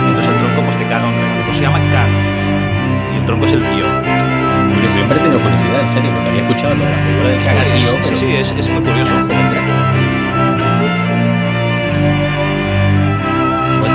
Entonces 0.05 0.29
el 0.29 0.37
tronco 0.37 0.61
pues 0.69 0.77
te 0.77 0.85
caga 0.85 1.07
un 1.09 1.17
pues 1.49 1.57
se 1.57 1.63
llama 1.63 1.79
caga. 1.89 2.13
Y 3.09 3.17
el 3.17 3.25
tronco 3.25 3.47
es 3.47 3.53
el 3.53 3.63
tío. 3.73 3.89
Siempre 4.93 5.17
he 5.17 5.19
tenido 5.19 5.39
curiosidad, 5.41 5.81
en 5.81 5.93
serio, 5.97 6.11
porque 6.13 6.29
había 6.29 6.41
escuchado 6.45 6.75
la 6.77 6.93
figura 7.01 7.29
del 7.33 7.41
cagatío, 7.41 7.89
Sí, 7.89 7.97
pero 8.05 8.17
sí, 8.21 8.29
es, 8.37 8.53
es 8.53 8.69
muy 8.69 8.83
curioso. 8.83 10.02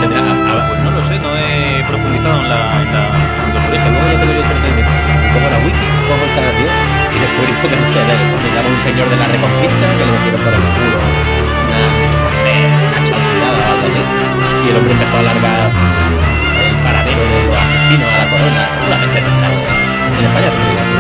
Tendrá 0.01 0.21
a- 0.21 0.59
a- 0.59 0.69
Pues 0.69 0.81
no 0.85 0.91
lo 0.91 1.01
sé, 1.07 1.15
no 1.19 1.31
he 1.37 1.83
profundizado 1.89 2.37
en, 2.43 2.49
la, 2.49 2.61
en, 2.83 2.89
la, 2.95 3.05
en 3.09 3.51
los 3.55 3.63
orígenes. 3.69 3.99
Luego 3.99 4.33
ya 4.33 4.43
entretenimiento. 4.45 4.93
Como 5.35 5.47
la 5.53 5.59
wiki, 5.65 5.87
cojo 6.09 6.25
el 6.25 6.33
cagatío 6.35 6.69
y 6.69 7.19
después 7.21 7.45
digo 7.49 7.67
que 7.69 7.77
no 7.79 7.87
sé, 7.93 8.01
me 8.09 8.49
llama 8.55 8.69
un 8.73 8.81
señor 8.81 9.07
de 9.13 9.17
la 9.19 9.27
reconquista 9.29 9.85
que 9.99 10.05
le 10.09 10.13
metieron 10.19 10.41
por 10.41 10.53
el 10.57 10.63
culo 10.77 10.99
una, 10.99 11.81
no 11.85 12.31
sé, 12.43 12.55
una 12.89 13.01
chaucinada 13.05 13.59
o 13.59 13.69
algo 13.69 13.87
así. 13.89 14.03
Y 14.03 14.67
el 14.71 14.75
hombre 14.79 14.93
empezó 14.97 15.15
a 15.19 15.21
alargar 15.21 15.69
el 15.69 16.77
paradero 16.85 17.23
de 17.29 17.39
los 17.49 17.57
asesinos 17.59 18.09
a 18.09 18.17
la 18.19 18.27
corona. 18.33 18.63
Seguramente 18.73 19.19
tendrá. 19.21 19.49
En 19.53 20.25
España 20.29 20.49
también 20.49 20.75
de 20.75 20.83
eso. 20.83 20.99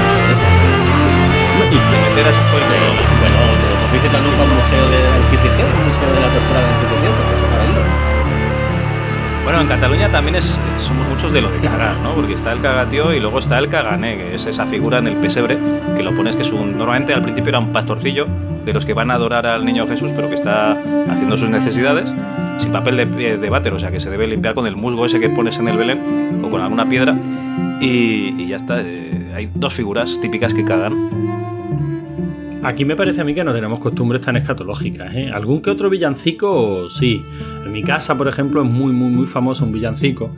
Y 1.69 1.77
que 1.77 1.97
meter 2.05 2.25
a 2.25 2.31
ese 2.33 2.43
juego. 2.49 2.69
Bueno, 3.21 3.39
¿no 3.49 3.87
visitas 3.93 4.23
nunca 4.25 4.43
un 4.45 4.53
museo 4.57 4.85
de 4.93 4.99
la 5.05 5.17
Inquisición? 5.25 5.69
Un 5.69 5.85
museo 5.89 6.09
de 6.15 6.21
la 6.23 6.29
tortura 6.33 6.59
de 6.63 6.67
la 6.69 6.75
Inquisición, 6.79 7.13
porque 7.19 7.35
eso 7.37 7.47
para. 7.49 8.18
Bueno, 9.49 9.63
en 9.63 9.69
Cataluña 9.69 10.11
también 10.11 10.35
es, 10.37 10.45
somos 10.79 11.09
muchos 11.09 11.33
de 11.33 11.41
lo 11.41 11.51
de 11.51 11.57
cagar, 11.61 11.97
¿no? 12.03 12.13
Porque 12.13 12.35
está 12.35 12.53
el 12.53 12.61
cagatío 12.61 13.15
y 13.15 13.19
luego 13.19 13.39
está 13.39 13.59
el 13.59 13.71
cagané, 13.71 14.19
que 14.19 14.35
es 14.35 14.45
esa 14.45 14.67
figura 14.67 14.99
en 14.99 15.07
el 15.07 15.15
pesebre 15.15 15.57
que 15.97 16.03
lo 16.03 16.15
pones 16.15 16.37
que 16.37 16.43
es 16.43 16.53
un. 16.53 16.77
Normalmente 16.77 17.15
al 17.15 17.23
principio 17.23 17.49
era 17.49 17.59
un 17.59 17.73
pastorcillo 17.73 18.27
de 18.67 18.75
los 18.75 18.85
que 18.85 18.93
van 18.93 19.11
a 19.11 19.15
adorar 19.15 19.47
al 19.47 19.65
niño 19.65 19.87
Jesús, 19.89 20.13
pero 20.15 20.29
que 20.29 20.35
está 20.35 20.73
haciendo 20.73 21.39
sus 21.39 21.49
necesidades 21.49 22.13
sin 22.59 22.73
papel 22.73 22.99
de, 22.99 23.39
de 23.39 23.49
váter, 23.49 23.73
o 23.73 23.79
sea 23.79 23.91
que 23.91 24.01
se 24.01 24.11
debe 24.11 24.27
limpiar 24.27 24.53
con 24.55 24.67
el 24.67 24.77
musgo 24.77 25.07
ese 25.07 25.19
que 25.19 25.31
pones 25.31 25.59
en 25.59 25.69
el 25.69 25.79
Belén 25.79 26.43
o 26.45 26.51
con 26.51 26.61
alguna 26.61 26.87
piedra. 26.87 27.17
Y, 27.81 28.35
y 28.43 28.49
ya 28.49 28.57
está. 28.57 28.83
eh, 28.83 29.33
hay 29.35 29.49
dos 29.55 29.73
figuras 29.73 30.21
típicas 30.21 30.53
que 30.53 30.63
cagan. 30.63 30.93
Aquí 32.69 32.85
me 32.85 32.97
parece 32.97 33.23
a 33.23 33.25
mí 33.25 33.33
que 33.33 33.43
no 33.43 33.55
tenemos 33.55 33.81
costumbres 33.81 34.21
tan 34.21 34.37
escatológicas. 34.37 35.15
¿eh? 35.15 35.31
Algún 35.33 35.63
que 35.63 35.71
otro 35.71 35.89
villancico, 35.89 36.91
sí. 36.91 37.25
En 37.65 37.73
mi 37.73 37.83
casa, 37.83 38.19
por 38.19 38.29
ejemplo, 38.29 38.61
es 38.61 38.69
muy, 38.69 38.93
muy, 38.93 39.11
muy 39.11 39.27
famoso 39.27 39.65
un 39.65 39.73
villancico 39.73 40.33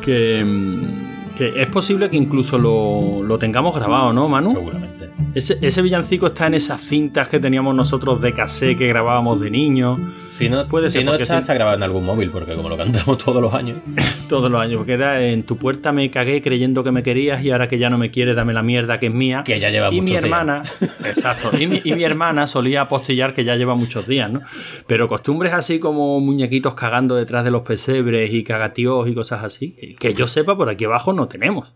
que, 0.00 0.42
mm, 0.42 1.38
es 1.38 1.66
posible 1.66 2.08
que 2.08 2.16
incluso 2.16 2.56
lo, 2.56 3.22
lo 3.22 3.38
tengamos 3.38 3.76
grabado, 3.76 4.10
¿no, 4.14 4.26
Manu? 4.26 4.52
Seguramente. 4.52 4.95
Ese, 5.34 5.58
ese 5.60 5.82
villancico 5.82 6.26
está 6.26 6.46
en 6.46 6.54
esas 6.54 6.80
cintas 6.80 7.28
que 7.28 7.40
teníamos 7.40 7.74
nosotros 7.74 8.20
de 8.20 8.32
cassette 8.32 8.76
que 8.76 8.86
grabábamos 8.86 9.40
de 9.40 9.50
niño 9.50 10.12
Si 10.36 10.48
no, 10.48 10.66
Puede 10.66 10.90
ser, 10.90 11.02
si 11.02 11.04
no 11.06 11.14
está, 11.14 11.36
sí. 11.36 11.40
está 11.40 11.54
grabado 11.54 11.76
en 11.76 11.82
algún 11.82 12.04
móvil, 12.04 12.30
porque 12.30 12.54
como 12.54 12.68
lo 12.68 12.76
cantamos 12.76 13.18
todos 13.24 13.40
los 13.40 13.52
años. 13.54 13.78
todos 14.28 14.50
los 14.50 14.60
años. 14.60 14.78
Porque 14.78 14.92
era 14.94 15.22
en 15.22 15.42
tu 15.42 15.56
puerta 15.56 15.92
me 15.92 16.10
cagué 16.10 16.40
creyendo 16.42 16.84
que 16.84 16.92
me 16.92 17.02
querías 17.02 17.42
y 17.42 17.50
ahora 17.50 17.68
que 17.68 17.78
ya 17.78 17.90
no 17.90 17.98
me 17.98 18.10
quieres, 18.10 18.36
dame 18.36 18.52
la 18.52 18.62
mierda 18.62 18.98
que 18.98 19.06
es 19.06 19.14
mía. 19.14 19.42
Que 19.44 19.58
ya 19.60 19.70
lleva 19.70 19.88
y 19.92 20.00
mi 20.00 20.10
días. 20.10 20.24
hermana, 20.24 20.62
exacto, 21.04 21.56
y 21.58 21.66
mi, 21.66 21.80
y 21.84 21.94
mi 21.94 22.04
hermana 22.04 22.46
solía 22.46 22.82
apostillar 22.82 23.32
que 23.32 23.44
ya 23.44 23.56
lleva 23.56 23.74
muchos 23.74 24.06
días, 24.06 24.30
¿no? 24.30 24.40
Pero 24.86 25.08
costumbres 25.08 25.52
así 25.52 25.78
como 25.78 26.20
muñequitos 26.20 26.74
cagando 26.74 27.14
detrás 27.14 27.44
de 27.44 27.50
los 27.50 27.62
pesebres 27.62 28.32
y 28.32 28.42
cagatíos 28.44 29.08
y 29.08 29.14
cosas 29.14 29.44
así, 29.44 29.96
que 29.98 30.14
yo 30.14 30.28
sepa 30.28 30.56
por 30.56 30.68
aquí 30.68 30.84
abajo 30.84 31.12
no 31.12 31.28
tenemos. 31.28 31.74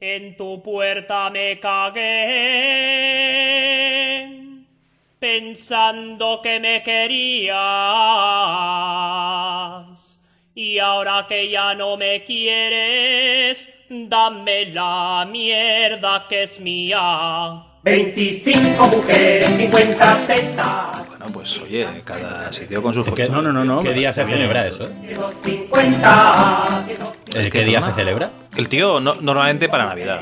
En 0.00 0.36
tu 0.36 0.62
puerta 0.62 1.28
me 1.28 1.58
cagué, 1.58 1.98
pensando 5.18 6.40
que 6.40 6.60
me 6.60 6.84
querías. 6.84 7.56
Y 10.54 10.78
ahora 10.78 11.26
que 11.28 11.50
ya 11.50 11.74
no 11.74 11.96
me 11.96 12.22
quieres, 12.22 13.68
dame 13.90 14.66
la 14.66 15.26
mierda 15.28 16.26
que 16.28 16.44
es 16.44 16.60
mía. 16.60 17.64
25 17.82 18.86
mujeres, 18.88 19.46
50 19.56 20.26
tetas. 20.28 21.08
Bueno, 21.08 21.26
pues 21.32 21.60
oye, 21.60 21.86
cada 22.04 22.52
sitio 22.52 22.80
con 22.82 22.94
sus 22.94 23.04
Es 23.08 23.14
que-. 23.14 23.28
No, 23.28 23.42
no, 23.42 23.52
no, 23.52 23.64
no. 23.64 23.82
¿Qué 23.82 23.94
día 23.94 24.12
se 24.12 24.24
celebra 24.24 24.68
eso? 24.68 24.88
50. 25.42 26.84
¿El 27.34 27.50
qué 27.50 27.64
día 27.64 27.82
se 27.82 27.92
celebra? 27.94 28.30
El 28.58 28.68
tío 28.68 28.98
no- 28.98 29.14
normalmente 29.20 29.68
para 29.68 29.86
Navidad. 29.86 30.20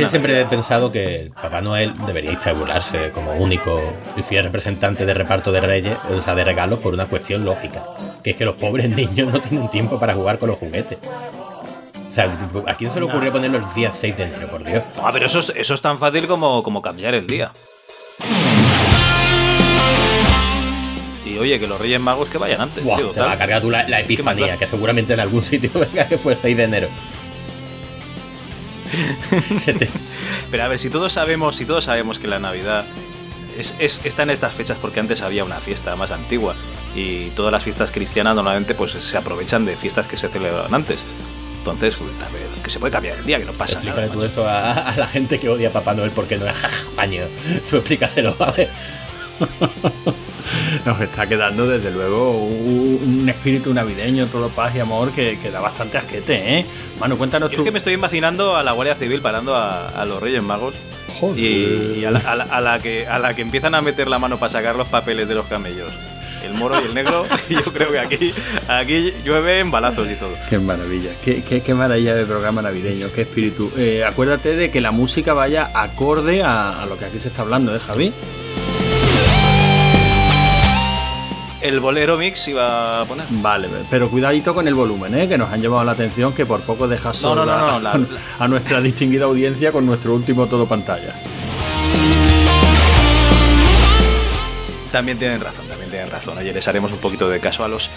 Yo 0.00 0.08
siempre 0.08 0.40
he 0.40 0.46
pensado 0.46 0.90
que 0.90 1.30
Papá 1.40 1.60
Noel 1.60 1.92
debería 2.06 2.32
instaurarse 2.32 3.10
como 3.10 3.32
único 3.34 3.78
y 4.16 4.22
fiel 4.22 4.44
representante 4.44 5.04
de 5.04 5.12
reparto 5.12 5.52
de 5.52 5.60
reyes, 5.60 5.98
o 6.10 6.22
sea, 6.22 6.34
de 6.34 6.44
regalos, 6.44 6.78
por 6.78 6.94
una 6.94 7.04
cuestión 7.04 7.44
lógica. 7.44 7.82
Que 8.24 8.30
es 8.30 8.36
que 8.36 8.46
los 8.46 8.54
pobres 8.54 8.88
niños 8.96 9.30
no 9.30 9.38
tienen 9.42 9.68
tiempo 9.70 10.00
para 10.00 10.14
jugar 10.14 10.38
con 10.38 10.48
los 10.48 10.58
juguetes. 10.58 10.96
O 12.10 12.14
sea, 12.14 12.24
¿a 12.66 12.74
quién 12.74 12.90
se 12.90 13.00
le 13.00 13.04
ocurrió 13.06 13.30
ponerlo 13.32 13.58
el 13.58 13.74
día 13.74 13.92
6 13.92 14.16
de 14.16 14.22
enero, 14.24 14.48
por 14.48 14.64
Dios? 14.64 14.82
Ah, 15.02 15.10
pero 15.12 15.26
eso 15.26 15.40
es, 15.40 15.52
eso 15.54 15.74
es 15.74 15.82
tan 15.82 15.98
fácil 15.98 16.26
como, 16.26 16.62
como 16.62 16.80
cambiar 16.80 17.14
el 17.14 17.26
día. 17.26 17.52
Y 21.26 21.36
oye, 21.38 21.60
que 21.60 21.66
los 21.66 21.78
Reyes 21.78 22.00
Magos 22.00 22.30
que 22.30 22.38
vayan 22.38 22.62
antes, 22.62 22.82
Buah, 22.82 22.96
tío, 22.96 23.10
te 23.10 23.20
va 23.20 23.32
a 23.32 23.36
cargar 23.36 23.60
tú 23.60 23.70
la, 23.70 23.86
la 23.88 24.00
epifanía, 24.00 24.56
que 24.56 24.66
seguramente 24.66 25.12
en 25.12 25.20
algún 25.20 25.42
sitio 25.42 25.70
venga 25.74 26.08
que 26.08 26.16
fue 26.16 26.32
el 26.32 26.38
6 26.38 26.56
de 26.56 26.62
enero. 26.64 26.88
Pero 30.50 30.62
a 30.64 30.68
ver, 30.68 30.78
si 30.78 30.90
todos 30.90 31.12
sabemos, 31.12 31.56
si 31.56 31.64
todos 31.64 31.84
sabemos 31.84 32.18
que 32.18 32.28
la 32.28 32.38
Navidad 32.38 32.84
es, 33.58 33.74
es- 33.78 34.00
está 34.04 34.22
en 34.24 34.30
estas 34.30 34.52
fechas 34.54 34.76
porque 34.80 35.00
antes 35.00 35.22
había 35.22 35.44
una 35.44 35.56
fiesta 35.56 35.96
más 35.96 36.10
antigua 36.10 36.54
y 36.94 37.30
todas 37.30 37.52
las 37.52 37.62
fiestas 37.62 37.90
cristianas 37.90 38.34
normalmente 38.34 38.74
pues 38.74 38.92
se 38.92 39.16
aprovechan 39.16 39.64
de 39.64 39.76
fiestas 39.76 40.06
que 40.06 40.16
se 40.16 40.28
celebraban 40.28 40.74
antes. 40.74 41.00
Entonces, 41.58 41.94
pues, 41.94 42.10
que 42.62 42.70
se 42.70 42.80
puede 42.80 42.90
cambiar 42.92 43.18
el 43.18 43.24
día, 43.24 43.38
que 43.38 43.44
no 43.44 43.52
pasa 43.52 43.74
Explícale 43.74 44.08
nada. 44.08 44.12
tú 44.14 44.24
eso 44.24 44.48
a, 44.48 44.72
a 44.72 44.96
la 44.96 45.06
gente 45.06 45.38
que 45.38 45.48
odia 45.48 45.68
a 45.68 45.72
Papá 45.72 45.94
Noel 45.94 46.10
porque 46.10 46.36
no 46.36 46.46
es 46.46 46.56
paño. 46.96 47.22
Tú 47.70 47.76
explícaselo, 47.76 48.34
¿vale? 48.36 48.68
Nos 50.86 51.00
está 51.00 51.26
quedando 51.26 51.66
desde 51.66 51.90
luego 51.90 52.32
un 52.32 53.26
espíritu 53.28 53.72
navideño, 53.74 54.26
todo 54.26 54.48
paz 54.48 54.74
y 54.74 54.80
amor 54.80 55.10
que, 55.12 55.38
que 55.40 55.50
da 55.50 55.60
bastante 55.60 55.98
asquete, 55.98 56.58
¿eh? 56.58 56.66
Manu, 57.00 57.16
cuéntanos 57.16 57.50
Yo 57.50 57.56
tú. 57.56 57.62
es 57.62 57.66
que 57.66 57.72
me 57.72 57.78
estoy 57.78 57.92
imaginando 57.94 58.56
a 58.56 58.62
la 58.62 58.72
Guardia 58.72 58.94
Civil 58.94 59.20
parando 59.20 59.54
a, 59.56 59.88
a 59.88 60.04
los 60.04 60.20
Reyes 60.22 60.42
Magos 60.42 60.74
Joder. 61.20 61.38
y, 61.38 61.98
y 62.00 62.04
a, 62.04 62.10
la, 62.10 62.18
a 62.20 62.34
la- 62.36 62.44
a 62.44 62.60
la 62.60 62.78
que, 62.80 63.06
a 63.06 63.18
la 63.18 63.34
que 63.34 63.42
empiezan 63.42 63.74
a 63.74 63.82
meter 63.82 64.08
la 64.08 64.18
mano 64.18 64.38
para 64.38 64.50
sacar 64.50 64.74
los 64.76 64.88
papeles 64.88 65.28
de 65.28 65.34
los 65.34 65.46
camellos. 65.46 65.92
El 66.44 66.54
moro 66.54 66.74
y 66.82 66.86
el 66.86 66.94
negro, 66.94 67.24
y 67.48 67.54
yo 67.54 67.64
creo 67.72 67.92
que 67.92 68.00
aquí, 68.00 68.34
aquí 68.66 69.14
llueven 69.24 69.70
balazos 69.70 70.10
y 70.10 70.14
todo. 70.14 70.32
Qué 70.50 70.58
maravilla, 70.58 71.10
qué, 71.24 71.40
qué- 71.48 71.60
qué 71.62 71.72
maravilla 71.74 72.16
de 72.16 72.24
programa 72.26 72.62
navideño, 72.62 73.06
qué 73.14 73.22
espíritu. 73.22 73.70
Eh, 73.76 74.02
acuérdate 74.04 74.56
de 74.56 74.68
que 74.72 74.80
la 74.80 74.90
música 74.90 75.34
vaya 75.34 75.70
acorde 75.72 76.42
a, 76.42 76.82
a 76.82 76.86
lo 76.86 76.98
que 76.98 77.04
aquí 77.04 77.20
se 77.20 77.28
está 77.28 77.42
hablando, 77.42 77.74
¿eh, 77.76 77.78
Javi? 77.78 78.12
El 81.62 81.78
bolero 81.78 82.16
mix 82.16 82.48
iba 82.48 83.00
a 83.00 83.04
poner. 83.04 83.24
Vale, 83.30 83.68
pero 83.88 84.10
cuidadito 84.10 84.52
con 84.52 84.66
el 84.66 84.74
volumen, 84.74 85.14
¿eh? 85.16 85.28
que 85.28 85.38
nos 85.38 85.50
han 85.52 85.62
llamado 85.62 85.84
la 85.84 85.92
atención 85.92 86.32
que 86.32 86.44
por 86.44 86.60
poco 86.62 86.88
deja 86.88 87.10
No, 87.10 87.14
sola 87.14 87.44
no, 87.44 87.58
no, 87.58 87.72
no, 87.72 87.80
la- 87.80 88.00
a 88.40 88.48
nuestra 88.48 88.80
distinguida 88.80 89.26
audiencia 89.26 89.70
con 89.70 89.86
nuestro 89.86 90.12
último 90.14 90.46
todo 90.46 90.66
pantalla. 90.66 91.14
También 94.90 95.18
tienen 95.18 95.40
razón, 95.40 95.66
también 95.68 95.88
tienen 95.90 96.10
razón. 96.10 96.36
Oye, 96.36 96.52
les 96.52 96.66
haremos 96.66 96.90
un 96.92 96.98
poquito 96.98 97.28
de 97.30 97.38
caso 97.40 97.64
a 97.64 97.68
los 97.68 97.90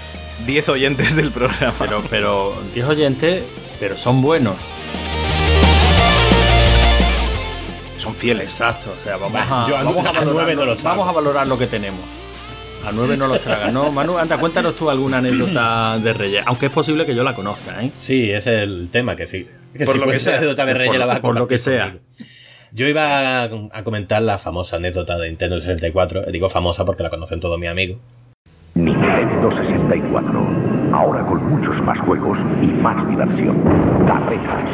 10 0.46 0.70
oyentes 0.70 1.16
del 1.16 1.32
programa. 1.32 1.74
Pero, 1.80 2.04
pero, 2.10 2.54
10 2.74 2.88
oyentes, 2.88 3.44
pero 3.80 3.98
son 3.98 4.22
buenos. 4.22 4.56
son 7.98 8.14
fieles. 8.14 8.44
Exacto, 8.44 8.94
o 8.96 9.02
sea, 9.02 9.18
vamos 9.18 9.34
Va, 9.36 9.66
a, 9.66 9.84
vamos 9.84 10.06
a 10.06 10.12
valorar, 10.12 10.78
vamos 10.84 11.10
a 11.10 11.12
valorar 11.12 11.48
lo 11.48 11.58
que 11.58 11.66
tenemos. 11.66 12.02
A 12.86 12.92
nueve 12.94 13.18
no 13.18 13.28
los 13.28 13.40
tragan, 13.42 13.74
¿no? 13.74 13.92
Manu, 13.92 14.18
anda, 14.18 14.38
cuéntanos 14.38 14.76
tú 14.76 14.90
alguna 14.90 15.18
anécdota 15.18 15.98
de 16.00 16.14
Reyes, 16.14 16.44
aunque 16.46 16.68
es 16.68 16.72
posible 16.72 17.06
que 17.06 17.16
yo 17.16 17.24
la 17.24 17.34
conozca, 17.34 17.84
¿eh? 17.84 17.92
Sí, 18.00 18.32
ese 18.32 18.58
es 18.58 18.64
el 18.64 18.90
tema, 18.92 19.16
que 19.16 19.26
sí. 19.28 19.48
Que 19.76 19.86
Por 19.86 19.96
si 19.96 20.00
lo 20.02 20.08
que 20.08 20.20
sea. 20.20 20.38
anécdota 20.38 20.66
de 20.66 20.72
Por- 20.74 20.80
Reyes 20.80 20.98
la 21.00 21.06
vas 21.06 21.18
a 21.18 21.22
por 21.22 21.36
lo 21.38 21.48
que 21.48 21.58
sea. 21.58 21.86
conmigo. 21.86 22.06
Yo 22.72 22.88
iba 22.88 23.44
a, 23.44 23.44
a 23.46 23.84
comentar 23.84 24.22
la 24.22 24.38
famosa 24.38 24.76
anécdota 24.76 25.18
de 25.18 25.30
Nintendo 25.30 25.60
64. 25.60 26.24
Digo 26.32 26.50
famosa 26.50 26.84
porque 26.86 27.04
la 27.04 27.10
conocen 27.10 27.40
todos 27.40 27.58
mis 27.58 27.70
amigos. 27.70 27.98
Nintendo 28.76 29.50
64. 29.52 30.48
Ahora 30.94 31.22
con 31.26 31.44
muchos 31.50 31.82
más 31.82 31.98
juegos 32.02 32.38
y 32.62 32.66
más 32.68 33.08
diversión. 33.10 33.58
Carreras. 34.06 34.70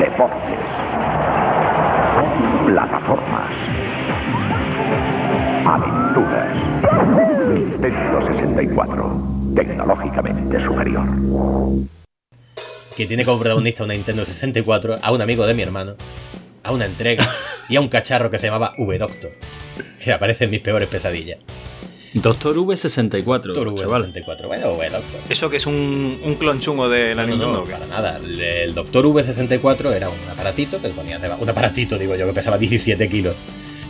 Deportes. 0.00 0.58
Plataformas. 2.66 3.50
Nintendo 7.84 8.22
64. 8.26 9.52
Tecnológicamente 9.54 10.58
superior. 10.60 11.04
Que 12.96 13.06
tiene 13.06 13.24
como 13.26 13.40
protagonista 13.40 13.84
una 13.84 13.92
Nintendo 13.92 14.24
64, 14.24 14.94
a 15.02 15.12
un 15.12 15.20
amigo 15.20 15.46
de 15.46 15.52
mi 15.52 15.62
hermano, 15.62 15.94
a 16.62 16.72
una 16.72 16.86
entrega 16.86 17.26
y 17.68 17.76
a 17.76 17.80
un 17.82 17.88
cacharro 17.88 18.30
que 18.30 18.38
se 18.38 18.46
llamaba 18.46 18.72
V-Doctor. 18.78 19.32
Que 20.02 20.12
aparece 20.12 20.44
en 20.44 20.50
mis 20.52 20.60
peores 20.60 20.88
pesadillas. 20.88 21.38
Doctor 22.14 22.56
V64, 22.56 23.24
Doctor 23.24 23.74
chaval. 23.74 24.12
V64. 24.14 24.46
Bueno, 24.46 24.72
V-Doctor. 24.72 25.20
¿Eso 25.28 25.50
que 25.50 25.58
es 25.58 25.66
un, 25.66 26.18
un 26.24 26.34
clon 26.36 26.60
chungo 26.60 26.88
de 26.88 27.14
la 27.14 27.22
No, 27.24 27.28
Nintendo? 27.28 27.58
no, 27.58 27.64
para 27.64 27.86
nada. 27.86 28.16
El, 28.18 28.40
el 28.40 28.74
Doctor 28.74 29.04
V64 29.06 29.92
era 29.92 30.08
un 30.08 30.16
aparatito 30.30 30.80
que 30.80 30.88
lo 30.88 30.94
ponías 30.94 31.20
debajo. 31.20 31.42
Un 31.42 31.50
aparatito, 31.50 31.98
digo 31.98 32.16
yo, 32.16 32.26
que 32.26 32.32
pesaba 32.32 32.56
17 32.56 33.08
kilos. 33.10 33.34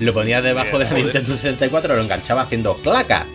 Lo 0.00 0.12
ponías 0.12 0.42
debajo 0.42 0.78
de 0.78 0.84
la 0.84 0.90
Joder. 0.90 1.04
Nintendo 1.04 1.36
64, 1.36 1.94
lo 1.94 2.02
enganchaba 2.02 2.42
haciendo 2.42 2.74
claca. 2.78 3.26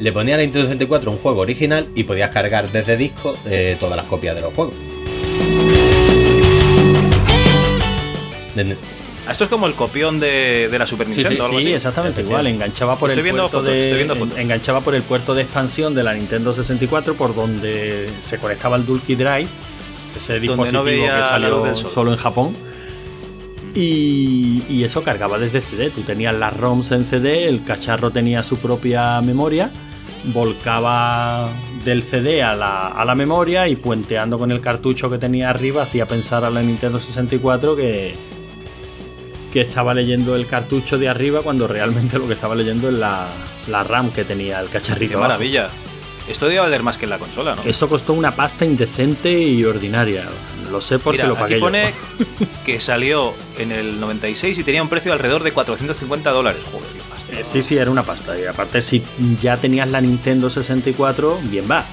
Le 0.00 0.12
ponía 0.12 0.34
a 0.34 0.38
la 0.38 0.42
Nintendo 0.44 0.66
64 0.66 1.10
un 1.10 1.18
juego 1.18 1.40
original 1.40 1.86
y 1.94 2.04
podías 2.04 2.30
cargar 2.30 2.70
desde 2.70 2.96
disco 2.96 3.36
eh, 3.46 3.76
todas 3.80 3.96
las 3.96 4.06
copias 4.06 4.34
de 4.34 4.42
los 4.42 4.52
juegos. 4.54 4.74
Ah, 9.28 9.32
Esto 9.32 9.44
es 9.44 9.50
como 9.50 9.66
el 9.66 9.74
copión 9.74 10.20
de, 10.20 10.68
de 10.70 10.78
la 10.78 10.86
Super 10.86 11.06
Sí, 11.08 11.14
Nintendo. 11.14 11.36
sí, 11.36 11.42
algo 11.42 11.58
Sí, 11.58 11.64
así. 11.64 11.74
exactamente 11.74 12.20
Sí, 12.22 12.28
igual. 12.28 12.44
sí. 12.46 12.50
Enganchaba 12.52 12.96
por 12.96 13.10
Estoy 13.10 13.18
el 13.20 13.24
viendo 13.24 13.42
puerto 13.42 13.58
fotos, 13.58 13.72
de 13.72 13.80
estoy 13.82 13.96
viendo 13.96 14.16
fotos. 14.16 14.38
enganchaba 14.38 14.80
por 14.82 14.94
el 14.94 15.02
puerto 15.02 15.34
de 15.34 15.42
expansión 15.42 15.94
de 15.94 16.02
la 16.04 16.14
Nintendo 16.14 16.52
64 16.52 17.14
por 17.14 17.34
donde 17.34 18.10
se 18.20 18.38
conectaba 18.38 18.76
el 18.76 18.86
Dulky 18.86 19.14
Drive, 19.16 19.48
ese 20.16 20.38
dispositivo 20.40 20.84
que 20.84 21.22
salió 21.22 21.74
solo 21.76 22.12
en 22.12 22.18
Japón. 22.18 22.54
Y, 23.74 24.62
y 24.70 24.84
eso 24.84 25.02
cargaba 25.02 25.38
desde 25.38 25.60
CD. 25.60 25.90
Tú 25.90 26.00
tenías 26.02 26.34
las 26.34 26.56
ROMs 26.56 26.92
en 26.92 27.04
CD, 27.04 27.46
el 27.46 27.62
cacharro 27.62 28.10
tenía 28.10 28.42
su 28.42 28.56
propia 28.58 29.20
memoria, 29.20 29.70
volcaba 30.26 31.48
del 31.84 32.02
CD 32.02 32.42
a 32.42 32.54
la, 32.54 32.88
a 32.88 33.04
la 33.04 33.14
memoria 33.14 33.68
y 33.68 33.76
puenteando 33.76 34.38
con 34.38 34.50
el 34.50 34.60
cartucho 34.60 35.08
que 35.10 35.18
tenía 35.18 35.50
arriba 35.50 35.82
hacía 35.82 36.06
pensar 36.06 36.44
a 36.44 36.50
la 36.50 36.62
Nintendo 36.62 36.98
64 36.98 37.76
que, 37.76 38.14
que 39.52 39.60
estaba 39.60 39.94
leyendo 39.94 40.34
el 40.36 40.46
cartucho 40.46 40.98
de 40.98 41.08
arriba 41.08 41.42
cuando 41.42 41.66
realmente 41.68 42.18
lo 42.18 42.26
que 42.26 42.34
estaba 42.34 42.54
leyendo 42.54 42.88
es 42.88 42.94
la, 42.94 43.28
la 43.68 43.84
RAM 43.84 44.10
que 44.12 44.24
tenía 44.24 44.60
el 44.60 44.68
cacharrito. 44.68 45.10
Qué 45.10 45.14
abajo. 45.16 45.28
maravilla. 45.28 45.68
Esto 46.28 46.46
debe 46.46 46.58
valer 46.58 46.82
más 46.82 46.98
que 46.98 47.04
en 47.04 47.10
la 47.10 47.18
consola, 47.18 47.54
¿no? 47.54 47.62
Eso 47.62 47.88
costó 47.88 48.12
una 48.12 48.34
pasta 48.34 48.64
indecente 48.64 49.30
y 49.40 49.64
ordinaria. 49.64 50.24
Lo 50.72 50.80
sé 50.80 50.98
porque 50.98 51.18
Mira, 51.18 51.28
lo 51.28 51.34
pagué 51.36 51.54
aquí 51.54 51.60
yo. 51.60 51.66
pone 51.66 51.94
que 52.66 52.80
salió 52.80 53.32
en 53.56 53.70
el 53.70 54.00
96 54.00 54.58
y 54.58 54.64
tenía 54.64 54.82
un 54.82 54.88
precio 54.88 55.12
alrededor 55.12 55.44
de 55.44 55.52
450 55.52 56.30
dólares. 56.30 56.62
Joder, 56.72 56.88
sí, 57.44 57.62
sí, 57.62 57.76
era 57.76 57.90
una 57.90 58.02
pasta. 58.02 58.38
Y 58.38 58.44
aparte, 58.44 58.80
si 58.82 59.02
ya 59.40 59.56
tenías 59.56 59.88
la 59.88 60.00
Nintendo 60.00 60.48
64, 60.50 61.38
bien 61.44 61.64
va. 61.70 61.84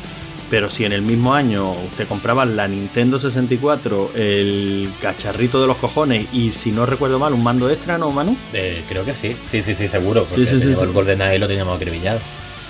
Pero 0.49 0.69
si 0.69 0.85
en 0.85 0.91
el 0.91 1.01
mismo 1.01 1.33
año 1.33 1.73
te 1.97 2.05
comprabas 2.05 2.47
la 2.47 2.67
Nintendo 2.67 3.17
64, 3.17 4.11
el 4.13 4.87
cacharrito 5.01 5.59
de 5.59 5.67
los 5.67 5.77
cojones 5.77 6.27
y 6.31 6.51
si 6.51 6.71
no 6.71 6.85
recuerdo 6.85 7.17
mal, 7.17 7.33
un 7.33 7.41
mando 7.41 7.71
extra, 7.71 7.97
¿no, 7.97 8.11
Manu? 8.11 8.37
eh, 8.53 8.83
creo 8.87 9.03
que 9.03 9.13
sí, 9.15 9.35
sí, 9.49 9.63
sí, 9.63 9.73
sí, 9.73 9.87
seguro. 9.87 10.25
Porque 10.25 10.45
Sí, 10.45 10.59
sí, 10.59 10.75
sí. 10.75 10.79
el 10.79 10.91
GoldenEye 10.91 11.39
lo 11.39 11.47
teníamos 11.47 11.75
acribillado. 11.75 12.19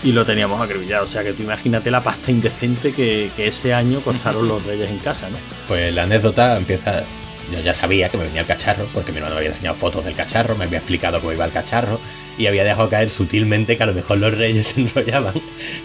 Y 0.01 0.11
lo 0.13 0.25
teníamos 0.25 0.61
acribillado. 0.61 1.03
O 1.03 1.07
sea 1.07 1.23
que 1.23 1.33
tú 1.33 1.43
imagínate 1.43 1.91
la 1.91 2.01
pasta 2.03 2.31
indecente 2.31 2.93
que, 2.93 3.29
que 3.35 3.47
ese 3.47 3.73
año 3.73 3.99
costaron 4.01 4.47
los 4.47 4.63
Reyes 4.65 4.89
en 4.89 4.99
casa, 4.99 5.29
¿no? 5.29 5.37
Pues 5.67 5.93
la 5.93 6.03
anécdota 6.03 6.55
empieza. 6.57 7.03
Yo 7.51 7.59
ya 7.59 7.73
sabía 7.73 8.07
que 8.09 8.17
me 8.17 8.23
venía 8.25 8.41
el 8.41 8.47
cacharro, 8.47 8.85
porque 8.93 9.11
mi 9.11 9.17
hermano 9.17 9.35
me 9.35 9.39
había 9.39 9.51
enseñado 9.51 9.75
fotos 9.75 10.05
del 10.05 10.15
cacharro, 10.15 10.55
me 10.55 10.65
había 10.65 10.77
explicado 10.77 11.19
cómo 11.19 11.33
iba 11.33 11.43
el 11.45 11.51
cacharro, 11.51 11.99
y 12.37 12.47
había 12.47 12.63
dejado 12.63 12.89
caer 12.89 13.09
sutilmente 13.09 13.77
que 13.77 13.83
a 13.83 13.85
lo 13.85 13.93
mejor 13.93 14.17
los 14.17 14.35
reyes 14.37 14.67
se 14.75 14.81
enrollaban 14.81 15.33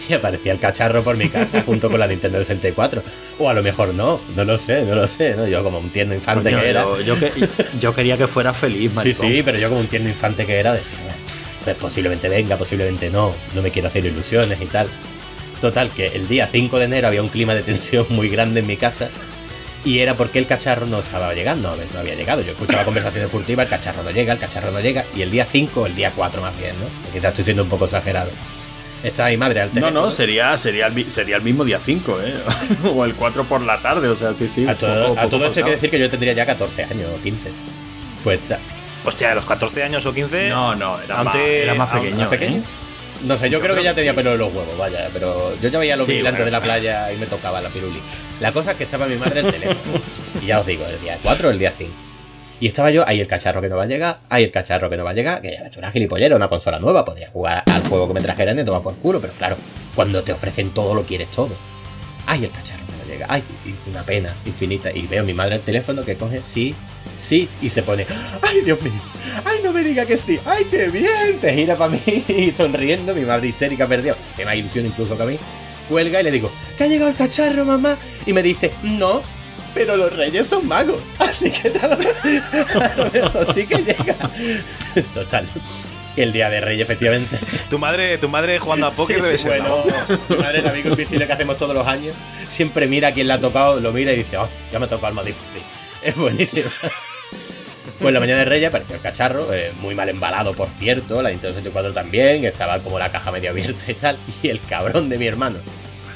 y 0.09 0.13
aparecía 0.13 0.51
el 0.53 0.59
cacharro 0.59 1.03
por 1.03 1.15
mi 1.17 1.29
casa 1.29 1.61
junto 1.65 1.89
con 1.89 1.99
la 1.99 2.07
Nintendo 2.07 2.37
64. 2.39 3.03
O 3.39 3.49
a 3.49 3.53
lo 3.53 3.61
mejor 3.63 3.93
no, 3.93 4.19
no 4.35 4.43
lo 4.45 4.57
sé, 4.57 4.83
no 4.85 4.95
lo 4.95 5.07
sé, 5.07 5.35
¿no? 5.35 5.47
Yo 5.47 5.63
como 5.63 5.79
un 5.79 5.89
tierno 5.89 6.13
infante 6.15 6.49
Coño, 6.51 6.61
que 6.61 6.69
era. 6.69 6.81
yo, 6.81 7.01
yo 7.01 7.19
que- 7.19 7.31
yo 7.79 7.93
quería 7.93 8.17
que 8.17 8.27
fuera 8.27 8.53
feliz, 8.53 8.89
Sí, 8.91 8.95
maricón. 8.95 9.27
sí, 9.27 9.41
pero 9.43 9.57
yo 9.59 9.69
como 9.69 9.81
un 9.81 9.87
tierno 9.87 10.09
infante 10.09 10.45
que 10.45 10.59
era, 10.59 10.73
decía, 10.73 10.89
"Bueno, 11.03 11.17
pues 11.63 11.75
posiblemente 11.77 12.29
venga, 12.29 12.55
posiblemente 12.57 13.09
no, 13.09 13.33
no 13.53 13.61
me 13.61 13.69
quiero 13.71 13.87
hacer 13.89 14.05
ilusiones 14.05 14.59
y 14.61 14.65
tal. 14.65 14.87
Total, 15.61 15.89
que 15.91 16.07
el 16.07 16.27
día 16.27 16.47
5 16.49 16.79
de 16.79 16.85
enero 16.85 17.07
había 17.09 17.21
un 17.21 17.27
clima 17.29 17.53
de 17.53 17.61
tensión 17.63 18.05
muy 18.09 18.29
grande 18.29 18.61
en 18.61 18.67
mi 18.67 18.77
casa 18.77 19.09
y 19.85 19.99
era 19.99 20.15
porque 20.15 20.39
el 20.39 20.45
cacharro 20.47 20.85
no 20.85 20.99
estaba 20.99 21.33
llegando, 21.33 21.75
no 21.93 21.99
había 21.99 22.15
llegado. 22.15 22.41
Yo 22.41 22.51
escuchaba 22.51 22.83
conversaciones 22.85 23.31
furtivas, 23.31 23.65
el 23.65 23.69
cacharro 23.69 24.03
no 24.03 24.11
llega, 24.11 24.33
el 24.33 24.39
cacharro 24.39 24.71
no 24.71 24.79
llega, 24.79 25.05
y 25.15 25.21
el 25.21 25.31
día 25.31 25.45
5, 25.49 25.85
el 25.85 25.95
día 25.95 26.11
4 26.15 26.41
más 26.41 26.57
bien, 26.59 26.73
¿no? 26.79 27.11
Quizás 27.13 27.29
estoy 27.29 27.43
siendo 27.45 27.63
un 27.63 27.69
poco 27.69 27.85
exagerado. 27.85 28.29
Está 29.01 29.27
mi 29.29 29.37
madre 29.37 29.61
al 29.61 29.69
No, 29.69 29.73
teléfono. 29.75 30.01
no, 30.01 30.11
sería, 30.11 30.57
sería, 30.57 30.87
el, 30.87 31.09
sería 31.09 31.37
el 31.37 31.41
mismo 31.41 31.63
día 31.63 31.79
5, 31.83 32.19
¿eh? 32.21 32.33
o 32.93 33.05
el 33.05 33.15
4 33.15 33.45
por 33.45 33.61
la 33.61 33.81
tarde, 33.81 34.09
o 34.09 34.15
sea, 34.15 34.33
sí, 34.33 34.49
sí. 34.49 34.67
A 34.67 34.75
todo, 34.75 35.07
poco- 35.09 35.19
a 35.19 35.23
poco 35.23 35.37
todo 35.37 35.45
esto 35.47 35.59
hay 35.59 35.65
que 35.65 35.71
decir 35.71 35.89
que 35.89 35.99
yo 35.99 36.09
tendría 36.09 36.33
ya 36.33 36.45
14 36.45 36.83
años 36.83 37.09
o 37.17 37.21
15. 37.23 37.49
Pues 38.23 38.41
Hostia, 39.05 39.31
a 39.31 39.35
los 39.35 39.45
14 39.45 39.83
años 39.83 40.05
o 40.05 40.13
15. 40.13 40.49
No, 40.49 40.75
no, 40.75 40.99
era, 40.99 41.23
más, 41.23 41.33
Ante- 41.35 41.63
era 41.63 41.73
más 41.75 41.89
pequeño. 41.89 42.17
¿más 42.17 42.27
pequeño? 42.27 42.57
¿eh? 42.57 42.63
No 43.25 43.37
sé, 43.37 43.49
yo, 43.49 43.59
creo 43.59 43.75
que 43.75 43.83
ya 43.83 43.89
que 43.91 43.95
tenía 43.95 44.11
sí. 44.11 44.15
pelo 44.17 44.33
en 44.33 44.39
los 44.39 44.53
huevos, 44.53 44.77
vaya, 44.77 45.09
pero 45.11 45.53
yo 45.61 45.69
ya 45.69 45.79
veía 45.79 45.95
los 45.97 46.05
Sí, 46.05 46.13
vigilantes 46.13 46.39
bueno. 46.43 46.45
de 46.45 46.51
la 46.51 46.61
playa 46.63 47.11
y 47.11 47.17
me 47.17 47.25
tocaba 47.25 47.61
la 47.61 47.69
piruli. 47.69 47.99
La 48.39 48.51
cosa 48.53 48.71
es 48.71 48.77
que 48.77 48.85
estaba 48.85 49.07
mi 49.07 49.15
madre 49.17 49.41
el 49.41 49.51
teléfono. 49.51 49.99
y 50.41 50.45
ya 50.45 50.59
os 50.59 50.65
digo, 50.65 50.85
el 50.85 50.99
día 51.01 51.17
4 51.21 51.49
o 51.49 51.51
el 51.51 51.59
día 51.59 51.73
5. 51.77 51.91
Y 52.61 52.67
estaba 52.67 52.91
yo, 52.91 53.05
hay 53.07 53.19
el 53.21 53.27
cacharro 53.27 53.61
que 53.61 53.69
no 53.69 53.77
va 53.77 53.83
a 53.83 53.87
llegar, 53.87 54.19
hay 54.29 54.43
el 54.43 54.51
cacharro 54.51 54.89
que 54.89 54.97
no 54.97 55.03
va 55.03 55.11
a 55.11 55.13
llegar, 55.13 55.41
que 55.41 55.51
ya 55.51 55.59
me 55.59 55.65
he 55.65 55.67
hecho 55.67 55.79
una 55.79 55.91
gilipollera, 55.91 56.35
una 56.35 56.47
consola 56.49 56.79
nueva, 56.79 57.05
podría 57.05 57.29
jugar 57.29 57.63
al 57.67 57.83
juego 57.87 58.07
que 58.07 58.13
me 58.15 58.21
trajeran 58.21 58.57
y 58.59 58.63
tomar 58.65 58.81
por 58.81 58.95
culo, 58.97 59.19
pero 59.21 59.33
claro, 59.33 59.55
cuando 59.95 60.21
te 60.23 60.33
ofrecen 60.33 60.71
todo 60.71 60.93
lo 60.93 61.03
quieres 61.03 61.29
todo. 61.31 61.51
Ay, 62.25 62.43
el 62.45 62.51
cacharro 62.51 62.83
que 62.85 62.91
no 63.05 63.11
llega, 63.13 63.25
ay, 63.29 63.43
una 63.89 64.03
pena 64.03 64.33
infinita. 64.45 64.91
Y 64.91 65.07
veo 65.07 65.23
a 65.23 65.25
mi 65.25 65.33
madre 65.33 65.55
el 65.55 65.61
teléfono 65.61 66.03
que 66.03 66.15
coge, 66.15 66.41
sí, 66.41 66.75
sí, 67.19 67.47
y 67.61 67.69
se 67.69 67.83
pone, 67.83 68.05
ay, 68.41 68.61
Dios 68.61 68.81
mío, 68.81 68.93
ay, 69.45 69.59
no 69.63 69.71
me 69.71 69.83
diga 69.83 70.05
que 70.05 70.17
sí, 70.17 70.39
ay, 70.45 70.65
qué 70.69 70.87
bien, 70.89 71.39
se 71.39 71.53
gira 71.53 71.75
para 71.77 71.91
mí 71.91 72.01
y 72.27 72.51
sonriendo, 72.57 73.13
mi 73.13 73.21
madre 73.25 73.47
histérica 73.49 73.87
perdió, 73.87 74.15
que 74.35 74.45
más 74.45 74.55
ilusión 74.55 74.85
incluso 74.85 75.15
que 75.17 75.23
a 75.23 75.25
mí, 75.25 75.37
cuelga 75.87 76.21
y 76.21 76.23
le 76.23 76.31
digo, 76.31 76.51
que 76.77 76.83
ha 76.83 76.87
llegado 76.87 77.11
el 77.11 77.17
cacharro, 77.17 77.65
mamá, 77.65 77.97
y 78.25 78.33
me 78.33 78.43
dice, 78.43 78.71
no, 78.83 79.21
pero 79.73 79.95
los 79.97 80.15
reyes 80.15 80.47
son 80.47 80.67
magos, 80.67 81.01
así 81.19 81.51
que 81.51 81.69
tal 81.71 81.97
vez 81.97 82.15
eso 83.13 83.53
sí 83.53 83.65
que 83.67 83.77
llega. 83.77 84.15
Total. 85.13 85.45
El 86.15 86.33
día 86.33 86.49
de 86.49 86.59
reyes, 86.59 86.81
efectivamente. 86.83 87.37
Tu 87.69 87.77
madre, 87.79 88.17
tu 88.17 88.27
madre 88.27 88.59
jugando 88.59 88.87
a 88.87 88.91
póker 88.91 89.17
Sí, 89.17 89.21
debe 89.21 89.37
sí, 89.37 89.43
ser. 89.43 89.61
bueno, 89.61 89.83
¿no? 89.85 90.35
mi 90.35 90.41
madre, 90.41 90.59
el 90.59 90.67
amigo 90.67 90.89
invisible 90.89 91.25
que 91.25 91.31
hacemos 91.33 91.57
todos 91.57 91.73
los 91.73 91.87
años, 91.87 92.13
siempre 92.49 92.87
mira 92.87 93.09
a 93.09 93.13
quién 93.13 93.27
le 93.27 93.33
ha 93.33 93.39
tocado, 93.39 93.79
lo 93.79 93.93
mira 93.93 94.11
y 94.11 94.17
dice, 94.17 94.35
oh, 94.37 94.49
ya 94.71 94.79
me 94.79 94.85
ha 94.85 94.89
tocado 94.89 95.09
el 95.09 95.13
más 95.13 95.25
difícil. 95.25 95.61
Es 96.03 96.15
buenísimo. 96.15 96.69
Pues 97.99 98.13
la 98.13 98.19
mañana 98.21 98.39
de 98.39 98.45
Reyes 98.45 98.69
apareció 98.69 98.95
el 98.95 99.01
cacharro, 99.01 99.53
eh, 99.53 99.73
muy 99.81 99.93
mal 99.93 100.07
embalado, 100.07 100.53
por 100.53 100.69
cierto, 100.79 101.21
la 101.21 101.29
Nintendo 101.29 101.55
64 101.55 101.93
también, 101.93 102.45
estaba 102.45 102.79
como 102.79 102.97
la 102.97 103.11
caja 103.11 103.29
medio 103.29 103.49
abierta 103.49 103.91
y 103.91 103.93
tal, 103.95 104.17
y 104.41 104.47
el 104.47 104.61
cabrón 104.61 105.09
de 105.09 105.17
mi 105.17 105.27
hermano, 105.27 105.57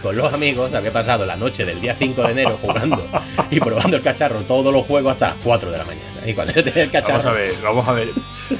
con 0.03 0.15
los 0.15 0.33
amigos, 0.33 0.73
había 0.73 0.91
pasado 0.91 1.25
la 1.25 1.37
noche 1.37 1.63
del 1.63 1.79
día 1.79 1.95
5 1.97 2.23
de 2.23 2.31
enero 2.31 2.59
jugando 2.61 3.05
y 3.51 3.59
probando 3.59 3.95
el 3.95 4.03
cacharro 4.03 4.41
todos 4.41 4.73
los 4.73 4.85
juegos 4.85 5.13
hasta 5.13 5.29
las 5.29 5.37
4 5.43 5.71
de 5.71 5.77
la 5.77 5.83
mañana. 5.85 6.05
Y 6.25 6.33
cuando 6.33 6.53
yo 6.53 6.63
tenía 6.63 6.83
el 6.83 6.91
cacharro... 6.91 7.19
Vamos 7.19 7.25
a 7.25 7.31
ver, 7.31 7.53
vamos 7.63 7.87
a 7.87 7.91
ver. 7.93 8.09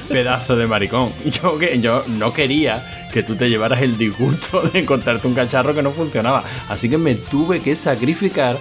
Pedazo 0.08 0.56
de 0.56 0.66
maricón. 0.66 1.12
Yo, 1.24 1.58
que, 1.58 1.78
yo 1.80 2.04
no 2.06 2.32
quería 2.32 3.08
que 3.12 3.22
tú 3.22 3.36
te 3.36 3.50
llevaras 3.50 3.82
el 3.82 3.98
disgusto 3.98 4.62
de 4.62 4.80
encontrarte 4.80 5.26
un 5.26 5.34
cacharro 5.34 5.74
que 5.74 5.82
no 5.82 5.92
funcionaba. 5.92 6.44
Así 6.70 6.88
que 6.88 6.96
me 6.96 7.14
tuve 7.14 7.60
que 7.60 7.76
sacrificar 7.76 8.56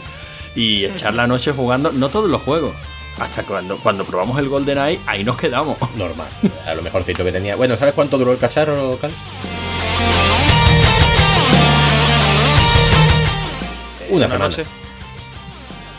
y 0.56 0.86
echar 0.86 1.13
la 1.13 1.28
noche 1.28 1.52
jugando, 1.52 1.92
no 1.92 2.10
todos 2.10 2.30
los 2.30 2.42
juegos. 2.42 2.74
Hasta 3.20 3.44
cuando, 3.44 3.78
cuando 3.78 4.06
probamos 4.06 4.39
el 4.39 4.50
GoldenEye, 4.50 5.00
ahí 5.06 5.24
nos 5.24 5.38
quedamos. 5.38 5.78
Normal, 5.96 6.28
a 6.66 6.74
lo 6.74 6.82
mejorcito 6.82 7.24
que 7.24 7.32
tenía. 7.32 7.56
Bueno, 7.56 7.78
¿sabes 7.78 7.94
cuánto 7.94 8.18
duró 8.18 8.32
el 8.32 8.38
cacharro, 8.39 8.98
Cal? 9.00 9.12
Una 14.10 14.28
semana. 14.28 14.46
noche. 14.46 14.66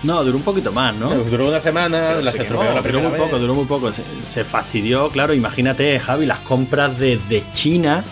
No, 0.03 0.23
duró 0.23 0.37
un 0.37 0.43
poquito 0.45 0.71
más, 0.71 0.95
¿no? 0.97 1.09
Duró 1.11 1.49
una 1.49 1.61
semana, 1.61 2.17
Pero 2.17 2.31
se 2.31 2.47
quemó, 2.47 2.62
la 2.62 2.83
duró 2.83 3.01
muy 3.01 3.12
vez. 3.12 3.21
poco, 3.23 3.38
duró 3.38 3.55
muy 3.55 3.64
poco. 3.64 3.93
Se, 3.93 4.03
se 4.23 4.45
fastidió, 4.45 5.09
claro. 5.09 5.33
Imagínate, 5.33 5.99
Javi, 5.99 6.27
las 6.27 6.40
compras 6.40 6.99
desde 6.99 7.43
China. 7.55 8.05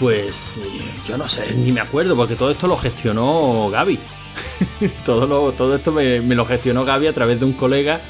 Pues 0.00 0.58
eh, 0.58 0.62
yo 1.06 1.16
no 1.16 1.28
sé, 1.28 1.54
ni 1.54 1.70
me 1.70 1.80
acuerdo, 1.80 2.16
porque 2.16 2.34
todo 2.34 2.50
esto 2.50 2.66
lo 2.66 2.76
gestionó 2.76 3.68
Gaby. 3.70 3.98
todo, 5.04 5.26
lo- 5.26 5.52
todo 5.52 5.76
esto 5.76 5.92
me, 5.92 6.20
me 6.20 6.34
lo 6.34 6.44
gestionó 6.44 6.84
Gaby 6.84 7.06
a 7.08 7.12
través 7.12 7.38
de 7.40 7.46
un 7.46 7.52
colega 7.52 8.00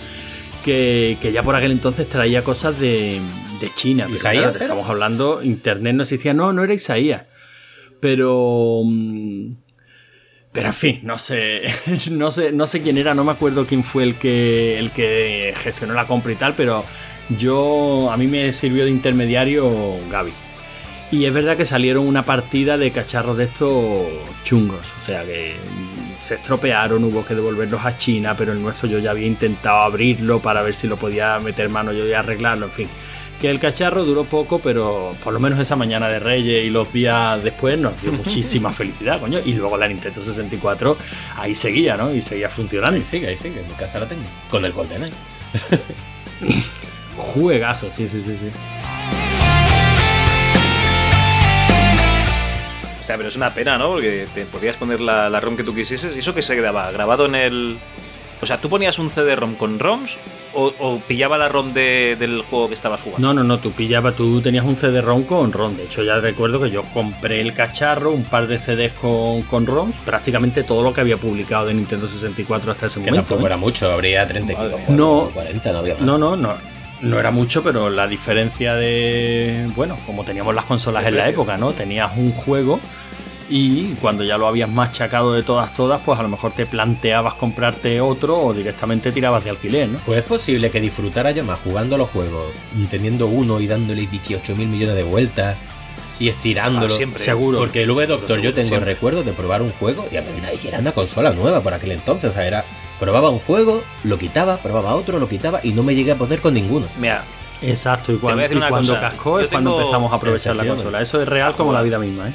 que, 0.64 1.16
que 1.20 1.32
ya 1.32 1.42
por 1.42 1.54
aquel 1.56 1.72
entonces 1.72 2.08
traía 2.08 2.44
cosas 2.44 2.78
de, 2.78 3.20
de 3.60 3.70
China. 3.74 4.04
Pero 4.06 4.16
¿Isaías 4.16 4.42
claro, 4.42 4.52
te 4.52 4.56
era? 4.58 4.64
estamos 4.66 4.88
hablando, 4.88 5.42
internet 5.42 5.94
no 5.94 6.02
existía. 6.02 6.34
No, 6.34 6.52
no 6.52 6.62
era 6.64 6.74
Isaías. 6.74 7.24
Pero. 8.00 8.82
mm, 8.84 9.52
Pero 10.52 10.68
en 10.68 10.74
fin, 10.74 11.00
no 11.04 11.18
sé, 11.18 11.62
no 12.10 12.30
sé, 12.30 12.52
no 12.52 12.66
sé 12.66 12.82
quién 12.82 12.98
era, 12.98 13.14
no 13.14 13.24
me 13.24 13.32
acuerdo 13.32 13.66
quién 13.66 13.82
fue 13.84 14.02
el 14.04 14.16
que, 14.16 14.78
el 14.78 14.90
que 14.90 15.54
gestionó 15.56 15.94
la 15.94 16.06
compra 16.06 16.32
y 16.32 16.36
tal, 16.36 16.54
pero 16.54 16.84
yo 17.38 18.10
a 18.10 18.16
mí 18.16 18.26
me 18.26 18.52
sirvió 18.52 18.84
de 18.84 18.90
intermediario 18.90 19.70
Gaby. 20.10 20.32
Y 21.12 21.26
es 21.26 21.32
verdad 21.34 21.56
que 21.58 21.64
salieron 21.66 22.06
una 22.06 22.24
partida 22.24 22.78
de 22.78 22.90
cacharros 22.90 23.36
de 23.36 23.44
estos 23.44 24.06
chungos, 24.44 24.80
o 25.02 25.06
sea 25.06 25.24
que 25.24 25.54
se 26.22 26.36
estropearon, 26.36 27.02
hubo 27.02 27.24
que 27.24 27.34
devolverlos 27.34 27.84
a 27.84 27.96
China, 27.96 28.34
pero 28.38 28.52
el 28.52 28.62
nuestro 28.62 28.88
yo 28.88 28.98
ya 29.00 29.10
había 29.10 29.26
intentado 29.26 29.80
abrirlo 29.80 30.38
para 30.38 30.62
ver 30.62 30.74
si 30.74 30.86
lo 30.86 30.96
podía 30.96 31.38
meter 31.40 31.68
mano 31.68 31.92
yo 31.92 32.06
y 32.06 32.12
arreglarlo, 32.12 32.66
en 32.66 32.72
fin. 32.72 32.88
Que 33.40 33.50
el 33.50 33.58
cacharro 33.58 34.04
duró 34.04 34.22
poco, 34.22 34.60
pero 34.60 35.16
por 35.24 35.32
lo 35.32 35.40
menos 35.40 35.58
esa 35.58 35.74
mañana 35.74 36.08
de 36.08 36.20
Reyes 36.20 36.64
y 36.64 36.70
los 36.70 36.92
días 36.92 37.42
después 37.42 37.76
nos 37.76 38.00
dio 38.00 38.12
muchísima 38.24 38.72
felicidad, 38.72 39.18
coño. 39.18 39.40
Y 39.44 39.54
luego 39.54 39.76
la 39.76 39.88
Nintendo 39.88 40.24
64 40.24 40.96
ahí 41.38 41.56
seguía, 41.56 41.96
¿no? 41.96 42.14
Y 42.14 42.22
seguía 42.22 42.48
funcionando. 42.48 43.00
Ahí 43.00 43.04
sigue, 43.04 43.26
ahí 43.26 43.36
sigue, 43.36 43.60
en 43.60 43.66
mi 43.66 43.74
casa 43.74 43.98
la 43.98 44.06
tengo. 44.06 44.22
Con 44.48 44.64
el 44.64 44.72
GoldenEye. 44.72 45.12
Juegazo, 47.16 47.90
sí, 47.90 48.08
sí, 48.08 48.22
sí, 48.22 48.36
sí. 48.36 48.50
Hostia, 53.02 53.16
pero 53.16 53.28
es 53.28 53.36
una 53.36 53.52
pena, 53.52 53.76
¿no? 53.78 53.88
Porque 53.94 54.26
te 54.32 54.44
podías 54.46 54.76
poner 54.76 55.00
la, 55.00 55.28
la 55.28 55.40
ROM 55.40 55.56
que 55.56 55.64
tú 55.64 55.74
quisieses. 55.74 56.14
¿Y 56.14 56.20
eso 56.20 56.32
que 56.34 56.40
se 56.42 56.54
quedaba? 56.54 56.90
¿Grabado 56.92 57.26
en 57.26 57.34
el...? 57.34 57.76
O 58.40 58.46
sea, 58.46 58.58
¿tú 58.58 58.68
ponías 58.68 58.98
un 58.98 59.08
CD-ROM 59.10 59.54
con 59.54 59.78
ROMs 59.78 60.16
o, 60.54 60.72
o 60.80 60.98
pillaba 61.00 61.38
la 61.38 61.48
ROM 61.48 61.72
de- 61.72 62.16
del 62.18 62.42
juego 62.42 62.66
que 62.68 62.74
estabas 62.74 63.00
jugando? 63.00 63.24
No, 63.26 63.32
no, 63.34 63.44
no, 63.44 63.58
tú 63.58 63.70
pillabas, 63.70 64.14
tú 64.16 64.40
tenías 64.40 64.64
un 64.64 64.74
CD-ROM 64.74 65.22
con 65.24 65.52
ROM. 65.52 65.76
De 65.76 65.84
hecho, 65.84 66.02
ya 66.02 66.18
recuerdo 66.18 66.60
que 66.60 66.70
yo 66.70 66.82
compré 66.94 67.40
el 67.40 67.54
cacharro, 67.54 68.10
un 68.10 68.24
par 68.24 68.48
de 68.48 68.58
CDs 68.58 68.92
con, 69.00 69.42
con 69.42 69.64
ROMs, 69.66 69.96
prácticamente 70.04 70.64
todo 70.64 70.82
lo 70.82 70.92
que 70.92 71.00
había 71.00 71.16
publicado 71.18 71.66
de 71.66 71.74
Nintendo 71.74 72.06
64 72.08 72.72
hasta 72.72 72.86
ese 72.86 72.94
Que 73.00 73.06
momento. 73.10 73.22
tampoco 73.28 73.42
¿eh? 73.42 73.46
era 73.46 73.56
mucho, 73.56 73.92
habría 73.92 74.26
30 74.26 74.52
y 74.52 74.56
Madre 74.56 74.76
pico, 74.76 74.92
No. 74.92 75.30
40, 75.34 75.72
no 75.72 75.78
había 75.78 75.94
más. 75.94 76.02
No, 76.02 76.18
no, 76.18 76.36
no. 76.36 76.54
No 77.02 77.18
era 77.18 77.30
mucho, 77.30 77.62
pero 77.62 77.90
la 77.90 78.06
diferencia 78.06 78.74
de. 78.74 79.68
Bueno, 79.74 79.98
como 80.06 80.24
teníamos 80.24 80.54
las 80.54 80.64
consolas 80.64 81.04
en 81.06 81.16
la 81.16 81.28
época, 81.28 81.56
¿no? 81.56 81.72
Tenías 81.72 82.12
un 82.16 82.32
juego 82.32 82.80
y 83.54 83.94
cuando 84.00 84.24
ya 84.24 84.38
lo 84.38 84.46
habías 84.46 84.70
machacado 84.70 85.34
de 85.34 85.42
todas, 85.42 85.74
todas, 85.74 86.00
pues 86.00 86.18
a 86.18 86.22
lo 86.22 86.28
mejor 86.30 86.52
te 86.52 86.64
planteabas 86.64 87.34
comprarte 87.34 88.00
otro 88.00 88.38
o 88.38 88.54
directamente 88.54 89.12
tirabas 89.12 89.44
de 89.44 89.50
alquiler, 89.50 89.88
¿no? 89.88 89.98
Pues 90.06 90.20
es 90.20 90.24
posible 90.24 90.70
que 90.70 90.80
disfrutara 90.80 91.32
yo 91.32 91.44
más 91.44 91.58
jugando 91.60 91.96
a 91.96 91.98
los 91.98 92.08
juegos, 92.08 92.50
teniendo 92.90 93.26
uno 93.26 93.60
y 93.60 93.66
dándole 93.66 94.06
18 94.06 94.56
mil 94.56 94.68
millones 94.68 94.96
de 94.96 95.02
vueltas 95.02 95.56
y 96.18 96.28
estirándolo. 96.28 96.94
Ah, 96.94 96.96
siempre. 96.96 97.22
Seguro. 97.22 97.58
Porque 97.58 97.82
el 97.82 97.90
V 97.90 98.06
Doctor 98.06 98.40
yo 98.40 98.54
tengo 98.54 98.78
recuerdos 98.80 99.26
de 99.26 99.32
probar 99.32 99.60
un 99.60 99.70
juego 99.72 100.06
y, 100.10 100.14
y 100.14 100.66
era 100.68 100.78
una 100.78 100.92
consola 100.92 101.32
nueva 101.32 101.60
por 101.60 101.74
aquel 101.74 101.92
entonces. 101.92 102.30
O 102.30 102.32
sea, 102.32 102.46
era. 102.46 102.64
Probaba 103.02 103.30
un 103.30 103.40
juego, 103.40 103.82
lo 104.04 104.16
quitaba, 104.16 104.58
probaba 104.58 104.94
otro, 104.94 105.18
lo 105.18 105.28
quitaba 105.28 105.58
y 105.64 105.72
no 105.72 105.82
me 105.82 105.96
llegué 105.96 106.12
a 106.12 106.16
poner 106.16 106.40
con 106.40 106.54
ninguno. 106.54 106.86
Mira, 107.00 107.24
Exacto, 107.60 108.12
y 108.12 108.14
decir 108.14 108.56
y 108.56 108.60
cuando 108.60 108.94
cosa. 108.94 109.00
cascó 109.00 109.40
es 109.40 109.48
cuando 109.48 109.76
empezamos 109.76 110.12
a 110.12 110.14
aprovechar 110.14 110.54
la 110.54 110.64
consola. 110.64 111.02
Eso 111.02 111.20
es 111.20 111.26
real 111.26 111.54
como 111.54 111.72
la 111.72 111.82
vida 111.82 111.98
misma, 111.98 112.28
¿eh? 112.28 112.32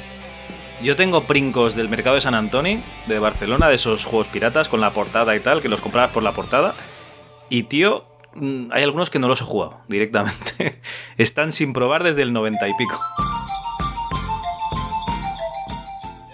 yo 0.82 0.94
tengo 0.94 1.22
princos 1.22 1.74
del 1.74 1.88
mercado 1.88 2.16
de 2.16 2.20
San 2.20 2.34
Antonio, 2.34 2.80
de 3.06 3.18
Barcelona, 3.18 3.68
de 3.68 3.76
esos 3.76 4.04
juegos 4.04 4.26
piratas 4.26 4.68
con 4.68 4.82
la 4.82 4.90
portada 4.90 5.34
y 5.34 5.40
tal, 5.40 5.62
que 5.62 5.70
los 5.70 5.80
comprabas 5.80 6.10
por 6.10 6.22
la 6.22 6.32
portada. 6.32 6.74
Y 7.48 7.62
tío, 7.62 8.04
mm, 8.34 8.70
hay 8.70 8.82
algunos 8.82 9.08
que 9.08 9.18
no 9.18 9.26
los 9.26 9.40
he 9.40 9.44
jugado 9.44 9.80
directamente. 9.88 10.82
Están 11.16 11.52
sin 11.52 11.72
probar 11.72 12.04
desde 12.04 12.20
el 12.20 12.34
90 12.34 12.68
y 12.68 12.74
pico. 12.74 13.00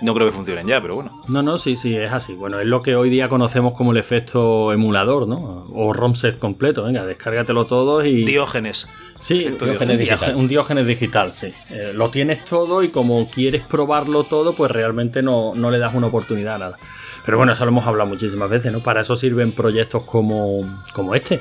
No 0.05 0.13
creo 0.15 0.27
que 0.29 0.35
funcionen 0.35 0.67
ya, 0.67 0.83
pero 0.83 0.97
bueno. 0.97 1.23
No, 1.29 1.43
no, 1.43 1.57
sí, 1.57 1.77
sí, 1.77 1.97
es 1.97 2.13
así. 2.13 2.35
Bueno, 2.35 2.61
es 2.61 2.67
lo 2.67 2.83
que 2.83 2.95
hoy 2.95 3.09
día 3.09 3.27
conocemos 3.29 3.73
como 3.73 3.93
el 3.93 3.97
efecto 3.97 4.71
emulador, 4.71 5.27
¿no? 5.27 5.67
O 5.73 5.95
ROM 5.95 6.15
set 6.15 6.39
completo. 6.39 6.85
Venga, 6.85 7.07
descárgatelo 7.07 7.65
todo 7.65 8.05
y. 8.05 8.25
Diógenes. 8.27 8.87
Sí, 9.19 9.47
un 9.47 9.53
Diógenes 9.57 9.69
diógenes, 9.71 9.99
digital. 9.99 10.37
un 10.37 10.49
diógenes 10.49 10.87
digital, 10.87 11.33
sí. 11.33 11.55
Eh, 11.71 11.93
lo 11.95 12.11
tienes 12.11 12.45
todo 12.45 12.83
y 12.83 12.89
como 12.89 13.29
quieres 13.31 13.65
probarlo 13.65 14.25
todo, 14.25 14.53
pues 14.55 14.71
realmente 14.71 15.23
no, 15.23 15.55
no 15.55 15.71
le 15.71 15.79
das 15.79 15.95
una 15.95 16.09
oportunidad 16.09 16.57
a 16.57 16.59
nada. 16.59 16.77
Pero 17.25 17.39
bueno, 17.39 17.53
eso 17.53 17.65
lo 17.65 17.71
hemos 17.71 17.87
hablado 17.87 18.11
muchísimas 18.11 18.51
veces, 18.51 18.73
¿no? 18.73 18.81
Para 18.81 19.01
eso 19.01 19.17
sirven 19.17 19.53
proyectos 19.53 20.03
como, 20.03 20.61
como 20.93 21.15
este. 21.15 21.41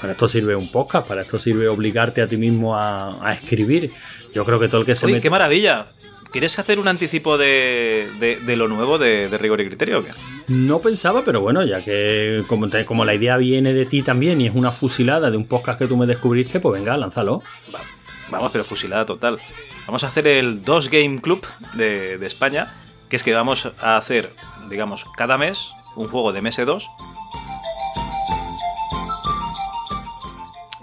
Para 0.00 0.12
esto 0.12 0.28
sirve 0.28 0.54
un 0.54 0.70
podcast, 0.70 1.08
para 1.08 1.22
esto 1.22 1.38
sirve 1.40 1.66
obligarte 1.66 2.22
a 2.22 2.28
ti 2.28 2.36
mismo 2.36 2.76
a, 2.76 3.26
a 3.26 3.32
escribir. 3.32 3.90
Yo 4.32 4.44
creo 4.44 4.60
que 4.60 4.68
todo 4.68 4.82
el 4.82 4.86
que 4.86 4.94
se 4.94 5.06
Oye, 5.06 5.14
mete... 5.14 5.22
qué 5.24 5.30
maravilla. 5.30 5.86
¿Quieres 6.34 6.58
hacer 6.58 6.78
un 6.80 6.88
anticipo 6.88 7.38
de, 7.38 8.10
de- 8.18 8.36
de 8.40 8.56
lo 8.56 8.66
nuevo 8.68 8.98
de, 8.98 9.28
de 9.28 9.38
Rigor 9.38 9.60
y 9.60 9.68
Criterio 9.68 10.00
o 10.00 10.04
qué? 10.04 10.10
No 10.48 10.80
pensaba, 10.80 11.22
pero 11.24 11.40
bueno, 11.40 11.62
ya 11.64 11.82
que 11.82 12.42
como, 12.48 12.68
te- 12.68 12.84
como 12.84 13.04
la 13.04 13.14
idea 13.14 13.36
viene 13.36 13.72
de 13.72 13.86
ti 13.86 14.02
también 14.02 14.40
y 14.40 14.46
es 14.48 14.52
una 14.54 14.72
fusilada 14.72 15.30
de 15.30 15.36
un 15.36 15.46
podcast 15.46 15.78
que 15.78 15.86
tú 15.86 15.96
me 15.96 16.06
descubriste, 16.06 16.58
pues 16.60 16.78
venga, 16.80 16.96
lánzalo. 16.96 17.40
Vamos, 18.30 18.50
pero 18.50 18.64
fusilada 18.64 19.06
total. 19.06 19.38
Vamos 19.86 20.02
a 20.02 20.08
hacer 20.08 20.26
el 20.26 20.60
2 20.62 20.90
Game 20.90 21.20
Club 21.20 21.46
de, 21.74 22.18
de 22.18 22.26
España, 22.26 22.74
que 23.08 23.14
es 23.16 23.22
que 23.22 23.32
vamos 23.32 23.70
a 23.80 23.96
hacer, 23.96 24.30
digamos, 24.68 25.04
cada 25.16 25.38
mes 25.38 25.70
un 25.94 26.08
juego 26.08 26.32
de 26.32 26.42
MS2 26.42 26.84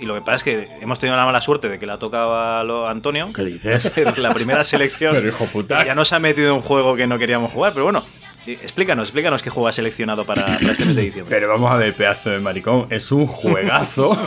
Y 0.01 0.05
lo 0.05 0.15
que 0.15 0.21
pasa 0.21 0.35
es 0.37 0.43
que 0.43 0.67
hemos 0.81 0.99
tenido 0.99 1.15
la 1.15 1.25
mala 1.25 1.39
suerte 1.41 1.69
de 1.69 1.77
que 1.79 1.85
le 1.85 1.91
ha 1.93 1.97
tocado 1.99 2.35
a 2.35 2.63
lo- 2.63 2.87
a 2.87 2.91
Antonio. 2.91 3.29
¿Qué 3.33 3.43
dices? 3.43 3.91
la 4.17 4.33
primera 4.33 4.63
selección. 4.63 5.13
Pero, 5.13 5.27
hijo 5.29 5.45
puta. 5.45 5.85
Ya 5.85 5.93
nos 5.95 6.11
ha 6.11 6.19
metido 6.19 6.55
un 6.55 6.61
juego 6.61 6.95
que 6.95 7.05
no 7.07 7.19
queríamos 7.19 7.51
jugar, 7.51 7.71
pero 7.73 7.85
bueno. 7.85 8.03
Explícanos, 8.47 9.03
explícanos 9.09 9.43
qué 9.43 9.51
juego 9.51 9.67
has 9.67 9.75
seleccionado 9.75 10.25
para, 10.25 10.43
para 10.57 10.71
este 10.71 10.83
mes 10.83 10.95
de 10.95 11.03
diciembre. 11.03 11.35
Pero 11.35 11.47
vamos 11.49 11.71
a 11.71 11.75
ver, 11.75 11.93
pedazo 11.93 12.31
de 12.31 12.39
maricón. 12.39 12.87
Es 12.89 13.11
un 13.11 13.27
juegazo. 13.27 14.17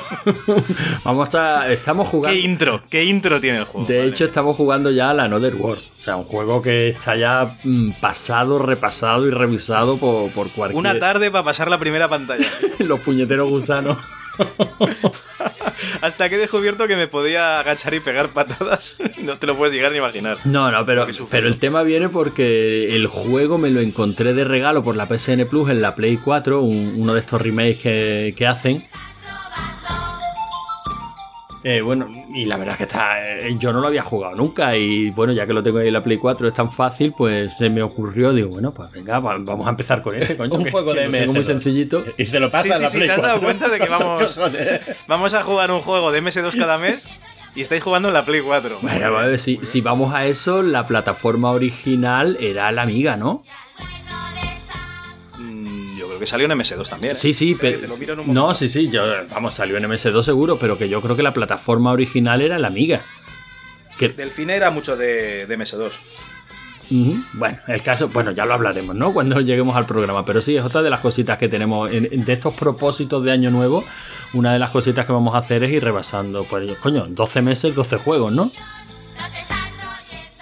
vamos 1.05 1.35
a. 1.35 1.71
Estamos 1.73 2.07
¿Qué 2.07 2.11
jugando. 2.13 2.39
intro? 2.39 2.83
¿Qué 2.89 3.03
intro 3.05 3.41
tiene 3.41 3.59
el 3.59 3.65
juego? 3.65 3.87
De 3.89 3.99
Vale. 3.99 4.11
hecho, 4.11 4.27
estamos 4.27 4.57
jugando 4.57 4.93
ya 4.93 5.11
a 5.11 5.15
la 5.15 5.25
Another 5.25 5.57
World. 5.57 5.83
O 5.83 5.99
sea, 5.99 6.15
un 6.15 6.25
juego 6.25 6.63
que 6.63 6.91
está 6.91 7.17
ya 7.17 7.57
mm, 7.65 7.93
pasado, 8.01 8.61
repasado 8.61 9.27
y 9.27 9.33
revisado 9.33 9.97
por, 9.97 10.31
por 10.31 10.49
cualquier. 10.51 10.79
Una 10.79 10.97
tarde 11.01 11.33
para 11.33 11.43
pasar 11.45 11.69
la 11.69 11.79
primera 11.79 12.09
pantalla. 12.09 12.47
Los 12.79 13.01
puñeteros 13.01 13.49
gusanos. 13.51 13.99
Hasta 16.03 16.29
que 16.29 16.37
he 16.37 16.39
descubierto 16.39 16.87
que 16.87 16.97
me 16.97 17.09
podía 17.09 17.61
agachar 17.61 17.95
y 17.95 18.01
pegar 18.01 18.29
patadas. 18.31 18.97
No 19.25 19.39
te 19.39 19.47
lo 19.47 19.57
puedes 19.57 19.73
llegar 19.75 19.91
ni 19.93 19.99
imaginar. 19.99 20.37
No, 20.45 20.71
no, 20.71 20.85
pero, 20.85 21.07
pero 21.31 21.49
el 21.49 21.59
tema 21.59 21.83
viene 21.83 22.09
porque 22.11 22.95
el 22.95 23.07
juego 23.07 23.57
me 23.57 23.71
lo 23.71 23.81
encontré 23.81 24.35
de 24.35 24.45
regalo 24.45 24.85
por 24.85 24.97
la 24.97 25.07
PSN 25.07 25.47
Plus 25.49 25.71
en 25.71 25.81
la 25.81 25.95
Play 25.95 26.19
4, 26.23 26.61
un- 26.61 26.95
uno 26.99 27.15
de 27.15 27.21
estos 27.21 27.41
remakes 27.41 27.79
que, 27.79 28.35
que 28.37 28.47
hacen. 28.47 28.85
Eh, 31.67 31.81
bueno, 31.81 32.07
y 32.35 32.45
la 32.45 32.59
verdad 32.59 32.73
es 32.75 32.77
que 32.79 32.83
está, 32.85 33.39
eh, 33.39 33.57
yo 33.59 33.73
no 33.73 33.81
lo 33.81 33.87
había 33.87 34.03
jugado 34.03 34.35
nunca 34.37 34.77
y 34.77 35.09
bueno, 35.11 35.33
ya 35.33 35.47
que 35.47 35.55
lo 35.55 35.63
tengo 35.63 35.79
ahí 35.79 35.87
en 35.89 35.95
la 35.95 36.03
Play 36.03 36.19
4 36.19 36.47
es 36.49 36.53
tan 36.53 36.71
fácil, 36.71 37.15
pues 37.17 37.57
se 37.57 37.71
me 37.71 37.83
ocurrió, 37.83 38.35
digo, 38.35 38.51
bueno, 38.51 38.73
pues 38.75 38.91
venga, 38.93 39.19
va- 39.19 39.39
vamos 39.39 39.67
a 39.67 39.71
empezar 39.71 40.03
con 40.03 40.15
este, 40.15 40.37
coño. 40.39 40.55
Un 40.57 40.65
que- 40.65 40.71
juego 40.71 40.93
que 40.93 41.01
de 41.01 41.09
tengo 41.09 41.33
muy 41.33 41.41
MS2. 41.41 41.43
sencillito. 41.43 42.05
Y 42.19 42.27
se 42.27 42.39
lo 42.39 42.51
pasa 42.51 42.65
Sí, 42.65 42.71
a 42.71 42.75
sí, 42.77 42.83
la 42.83 42.91
sí, 42.91 42.97
Play 42.99 43.09
te 43.09 43.15
has 43.15 43.23
dado 43.23 43.41
4. 43.41 43.47
cuenta 43.47 43.69
de 43.71 43.79
que 43.81 43.89
vamos-. 43.91 44.41
Vamos 45.09 45.33
a 45.35 45.43
jugar 45.43 45.71
un 45.71 45.81
juego 45.81 46.13
de 46.13 46.23
MS2 46.23 46.55
cada 46.59 46.77
mes 46.77 47.09
y 47.55 47.63
estáis 47.63 47.83
jugando 47.83 48.09
en 48.09 48.15
la 48.15 48.27
Play 48.27 48.43
4. 48.43 48.81
Bueno, 48.83 49.07
a 49.19 49.25
ver, 49.25 49.39
si, 49.39 49.59
si 49.63 49.81
vamos 49.81 50.13
a 50.13 50.27
eso, 50.27 50.63
la 50.63 50.87
plataforma 50.87 51.51
original 51.51 52.37
era 52.41 52.71
la 52.73 52.83
Amiga, 52.83 53.17
¿no? 53.17 53.43
Salió 56.27 56.47
en 56.47 56.53
MS2 56.59 56.89
también. 56.89 57.13
¿eh? 57.13 57.17
Sí, 57.17 57.33
sí, 57.33 57.53
Espera, 57.53 57.79
pero. 57.99 58.23
No, 58.27 58.55
sí, 58.55 58.69
sí, 58.69 58.89
yo, 58.89 59.03
vamos, 59.31 59.55
salió 59.55 59.77
en 59.77 59.85
MS2 59.85 60.23
seguro, 60.23 60.59
pero 60.59 60.77
que 60.79 60.89
yo 60.89 61.01
creo 61.01 61.17
que 61.17 61.23
la 61.23 61.33
plataforma 61.33 61.93
original 61.93 62.41
era 62.43 62.59
la 62.59 62.69
Amiga. 62.69 63.01
Que, 63.99 64.09
Delfine 64.09 64.55
era 64.57 64.71
mucho 64.71 64.97
de, 64.97 65.47
de 65.47 65.59
MS2. 65.59 65.93
Ujú, 66.91 67.17
Bueno, 67.33 67.59
el 67.67 67.83
caso, 67.83 68.09
bueno, 68.09 68.33
ya 68.33 68.45
lo 68.45 68.53
hablaremos, 68.55 68.95
¿no? 68.95 69.15
Cuando 69.15 69.41
lleguemos 69.41 69.75
al 69.75 69.87
programa, 69.87 70.25
pero 70.27 70.43
sí, 70.43 70.55
es 70.57 70.63
otra 70.65 70.83
de 70.83 70.91
las 70.91 71.01
cositas 71.01 71.39
que 71.39 71.49
tenemos 71.49 71.91
en- 71.91 72.09
en- 72.13 72.25
de 72.27 72.33
estos 72.35 72.53
propósitos 72.55 73.25
de 73.25 73.33
año 73.33 73.51
nuevo. 73.51 73.85
Una 74.35 74.53
de 74.53 74.59
las 74.59 74.71
cositas 74.71 75.07
que 75.07 75.13
vamos 75.13 75.35
a 75.35 75.39
hacer 75.39 75.65
es 75.65 75.71
ir 75.71 75.83
rebasando, 75.83 76.45
pues, 76.45 76.71
coño, 76.79 77.07
12 77.09 77.41
meses, 77.41 77.75
12 77.75 77.97
juegos, 77.97 78.33
¿no? 78.33 78.51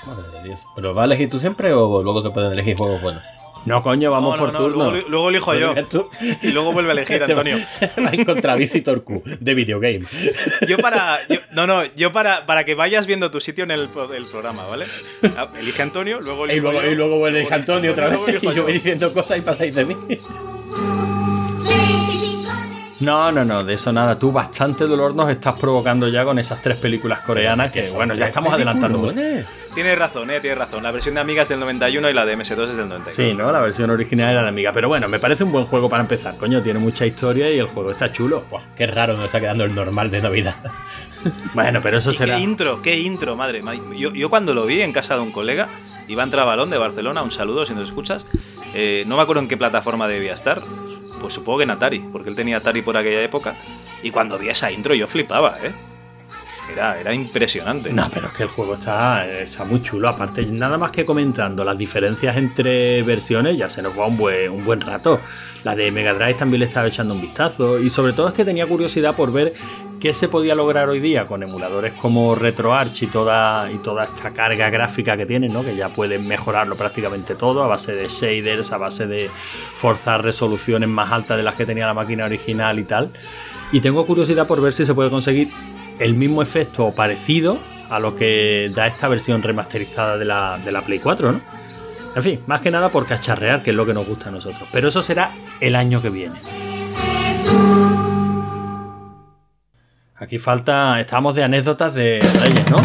Madre 0.07 0.39
de 0.43 0.49
Dios. 0.49 0.61
¿Pero 0.75 0.95
va 0.95 1.03
a 1.03 1.05
elegir 1.05 1.29
tú 1.31 1.39
siempre 1.39 1.73
o 1.73 2.03
luego 2.03 2.23
se 2.23 2.31
pueden 2.31 2.53
elegir 2.53 2.77
juegos 2.77 3.01
buenos? 3.01 3.23
No, 3.65 3.83
coño, 3.83 4.11
vamos 4.11 4.31
No, 4.31 4.37
no, 4.37 4.43
por 4.45 4.53
no, 4.53 4.59
turno. 4.59 4.91
Luego, 4.91 5.09
luego 5.09 5.29
elijo 5.29 5.55
yo. 5.55 5.75
Tú. 5.87 6.09
Y 6.43 6.49
luego 6.49 6.73
vuelve 6.73 6.91
a 6.91 6.93
elegir 6.95 7.23
Antonio. 7.29 7.59
Va 8.05 8.11
a 8.11 8.15
encontrar 8.15 8.59
Visitor 8.59 9.05
Q 9.05 9.23
de 9.41 9.55
videogame. 9.55 10.05
Yo 10.69 10.79
para. 10.79 11.19
yo- 11.29 11.39
no, 11.53 11.67
no, 11.67 11.83
yo 11.95 12.13
para, 12.13 12.45
para 12.47 12.65
que 12.65 12.75
vayas 12.75 13.07
viendo 13.07 13.31
tu 13.31 13.41
sitio 13.41 13.65
en 13.65 13.71
el, 13.71 13.89
pro- 13.89 14.13
el 14.13 14.25
programa, 14.25 14.65
¿vale? 14.67 14.87
Ah, 15.37 15.49
Elige 15.59 15.83
Antonio, 15.83 16.21
luego 16.21 16.47
Y 16.47 16.51
elijo 16.53 16.73
luego, 16.73 16.87
yo, 16.87 16.91
y 16.93 16.95
luego 16.95 17.19
vuelve 17.19 17.41
elige 17.41 17.55
Antonio 17.55 17.93
otra 17.93 18.09
vez 18.09 18.19
y 18.29 18.33
yo 18.33 18.41
voy 18.43 18.55
yo. 18.55 18.67
diciendo 18.67 19.13
cosas 19.13 19.39
y 19.39 19.41
pasáis 19.43 19.75
de 19.75 19.85
mí. 19.85 19.97
No, 23.03 23.33
no, 23.33 23.45
no, 23.45 23.65
de 23.65 23.75
eso 23.75 23.93
nada. 23.93 24.17
Tú 24.19 24.31
bastante 24.31 24.87
dolor 24.87 25.15
nos 25.15 25.29
estás 25.29 25.55
provocando 25.59 26.07
ya 26.09 26.25
con 26.25 26.39
esas 26.39 26.63
tres 26.63 26.77
películas 26.77 27.21
coreanas 27.21 27.73
que, 27.73 27.91
bueno, 27.91 28.15
ya 28.15 28.27
estamos 28.27 28.55
adelantando. 28.55 29.01
Peliculones. 29.03 29.47
Tienes 29.75 29.99
razón, 29.99 30.31
eh, 30.31 30.41
tienes 30.41 30.59
razón. 30.59 30.83
La 30.83 30.91
versión 30.93 31.15
de 31.17 31.21
Amiga 31.21 31.43
es 31.43 31.49
del 31.49 31.59
91 31.61 32.11
y 32.11 32.13
la 32.13 32.25
de 32.25 32.37
MS2 32.37 32.71
es 32.71 32.77
del 32.77 32.89
91. 32.89 33.11
Sí, 33.11 33.35
¿no? 33.35 33.51
La 33.51 33.61
versión 33.61 33.91
original 33.91 34.31
era 34.33 34.43
de 34.43 34.49
Amiga. 34.49 34.71
Pero 34.73 34.89
bueno, 34.89 35.09
me 35.09 35.19
parece 35.19 35.43
un 35.45 35.51
buen 35.53 35.65
juego 35.65 35.89
para 35.89 36.03
empezar. 36.03 36.37
Coño, 36.37 36.63
tiene 36.63 36.79
mucha 36.79 37.05
historia 37.05 37.51
y 37.51 37.59
el 37.59 37.67
juego 37.67 37.91
está 37.91 38.13
chulo. 38.13 38.45
Buah, 38.51 38.63
qué 38.77 38.87
raro 38.87 39.17
me 39.17 39.25
está 39.25 39.41
quedando 39.41 39.65
el 39.65 39.75
normal 39.75 40.11
de 40.11 40.23
Navidad. 40.23 40.55
Bueno, 41.55 41.79
pero 41.81 41.99
eso 41.99 42.13
será. 42.13 42.35
Qué 42.35 42.43
intro, 42.43 42.83
qué 42.83 42.99
intro, 42.99 43.37
madre. 43.37 43.63
mía. 43.63 43.81
Yo, 43.97 44.13
yo 44.13 44.29
cuando 44.29 44.55
lo 44.55 44.67
vi 44.67 44.81
en 44.81 44.93
casa 44.93 45.15
de 45.15 45.21
un 45.21 45.31
colega, 45.31 45.69
Iván 46.09 46.31
Trabalón 46.31 46.69
de 46.69 46.79
Barcelona, 46.79 47.23
un 47.23 47.31
saludo 47.31 47.65
si 47.65 47.75
nos 47.75 47.85
escuchas. 47.89 48.27
eh, 48.75 49.05
no 49.07 49.15
me 49.17 49.23
acuerdo 49.23 49.41
en 49.41 49.47
qué 49.47 49.57
plataforma 49.57 50.09
debía 50.09 50.35
estar. 50.35 50.63
Pues 51.23 51.35
supongo 51.35 51.59
que 51.59 51.65
en 51.65 51.71
Atari, 51.71 52.01
porque 52.01 52.29
él 52.29 52.37
tenía 52.37 52.59
Atari 52.59 52.83
por 52.83 52.97
aquella 52.97 53.23
época. 53.23 53.55
Y 54.03 54.11
cuando 54.11 54.37
vi 54.37 54.49
esa 54.49 54.71
intro 54.71 54.95
yo 54.95 55.07
flipaba, 55.07 55.57
¿eh? 55.63 55.73
Era, 56.73 56.99
era 57.01 57.13
impresionante. 57.15 57.93
No, 57.93 58.09
pero 58.13 58.27
es 58.27 58.33
que 58.33 58.45
el 58.45 58.49
juego 58.49 58.75
está, 58.75 59.27
está 59.27 59.65
muy 59.65 59.83
chulo. 59.83 60.09
Aparte, 60.09 60.45
nada 60.47 60.79
más 60.79 60.91
que 60.91 61.05
comentando 61.05 61.65
las 61.65 61.77
diferencias 61.77 62.37
entre 62.37 63.03
versiones, 63.03 63.57
ya 63.57 63.69
se 63.69 63.83
nos 63.83 63.99
va 63.99 64.07
un 64.07 64.17
buen, 64.17 64.51
un 64.51 64.65
buen 64.65 64.81
rato. 64.81 65.21
La 65.65 65.75
de 65.75 65.91
Mega 65.91 66.15
Drive 66.15 66.35
también 66.35 66.61
le 66.61 66.67
estaba 66.67 66.87
echando 66.87 67.15
un 67.15 67.21
vistazo. 67.21 67.79
Y 67.79 67.91
sobre 67.91 68.13
todo 68.13 68.29
es 68.29 68.33
que 68.33 68.45
tenía 68.45 68.67
curiosidad 68.67 69.15
por 69.15 69.33
ver 69.33 69.53
qué 70.03 70.13
se 70.13 70.27
podía 70.27 70.57
lograr 70.57 70.89
hoy 70.89 70.99
día 70.99 71.29
con 71.29 71.45
emuladores 71.45 71.93
como 71.93 72.35
RetroArch 72.35 73.05
y 73.05 73.07
toda, 73.07 73.71
y 73.71 73.79
toda 73.79 74.03
esta 74.03 74.33
carga 74.33 74.69
gráfica 74.69 75.17
que 75.17 75.27
tienen, 75.27 75.53
¿no? 75.53 75.65
Que 75.65 75.77
ya 75.77 75.91
pueden 75.91 76.27
mejorarlo 76.27 76.75
prácticamente 76.75 77.37
todo 77.37 77.63
a 77.63 77.69
base 77.69 77.95
de 77.95 78.09
shaders, 78.09 78.73
a 78.73 78.79
base 78.79 79.07
de 79.07 79.31
forzar 79.77 80.25
resoluciones 80.25 80.89
más 80.89 81.13
altas 81.13 81.37
de 81.37 81.45
las 81.45 81.55
que 81.55 81.67
tenía 81.67 81.87
la 81.87 81.95
máquina 81.95 82.25
original 82.25 82.81
y 82.81 82.83
tal. 82.83 83.11
Y 83.71 83.81
tengo 83.81 84.05
curiosidad 84.05 84.49
por 84.49 84.61
ver 84.61 84.73
si 84.73 84.85
se 84.85 84.93
puede 84.93 85.09
conseguir 85.09 85.51
el 86.01 86.15
mismo 86.15 86.43
efecto 86.43 86.87
o 86.87 86.93
parecido 86.93 87.61
a 87.89 88.01
lo 88.01 88.17
que 88.17 88.73
da 88.75 88.89
esta 88.89 89.07
versión 89.07 89.41
remasterizada 89.41 90.19
de 90.19 90.25
la, 90.25 90.59
de 90.59 90.73
la 90.73 90.83
Play 90.83 90.99
4, 90.99 91.31
¿no? 91.31 91.41
En 92.17 92.23
fin, 92.25 92.41
más 92.49 92.61
que 92.61 92.73
nada 92.73 92.89
por 92.89 93.07
cacharrear, 93.07 93.63
que 93.63 93.71
es 93.71 93.77
lo 93.77 93.87
que 93.87 93.95
nos 93.95 94.05
gusta 94.05 94.31
a 94.31 94.33
nosotros. 94.33 94.69
Pero 94.73 94.89
eso 94.89 95.01
será 95.01 95.31
el 95.61 95.77
año 95.77 96.03
que 96.03 96.11
viene. 96.11 96.41
Aquí 100.23 100.39
falta. 100.39 101.01
Estamos 101.01 101.35
de 101.35 101.43
anécdotas 101.43 101.93
de 101.95 102.21
Reyes, 102.41 102.71
¿no? 102.71 102.77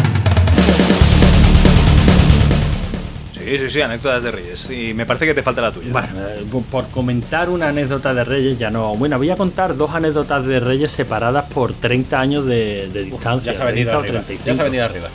Sí, 3.32 3.58
sí, 3.60 3.70
sí, 3.70 3.80
anécdotas 3.80 4.24
de 4.24 4.32
Reyes. 4.32 4.68
Y 4.68 4.92
me 4.92 5.06
parece 5.06 5.24
que 5.24 5.34
te 5.34 5.42
falta 5.44 5.60
la 5.60 5.70
tuya. 5.70 5.92
Bueno, 5.92 6.08
eh, 6.18 6.44
por 6.68 6.88
comentar 6.88 7.48
una 7.48 7.68
anécdota 7.68 8.12
de 8.12 8.24
Reyes, 8.24 8.58
ya 8.58 8.70
no. 8.70 8.96
Bueno, 8.96 9.18
voy 9.18 9.30
a 9.30 9.36
contar 9.36 9.76
dos 9.76 9.94
anécdotas 9.94 10.44
de 10.46 10.58
Reyes 10.58 10.90
separadas 10.90 11.44
por 11.44 11.74
30 11.74 12.20
años 12.20 12.44
de, 12.44 12.88
de 12.88 13.04
distancia. 13.04 13.52
Ya 13.52 13.58
se 13.58 13.62
ha 13.62 13.66
venido 13.66 13.90
30 13.92 13.96
o 13.96 14.00
arriba. 14.00 14.22
35. 14.24 14.44
Ya 14.44 14.54
se 14.56 14.60
ha 14.60 14.64
venido 14.64 14.84
arriba. 14.84 15.08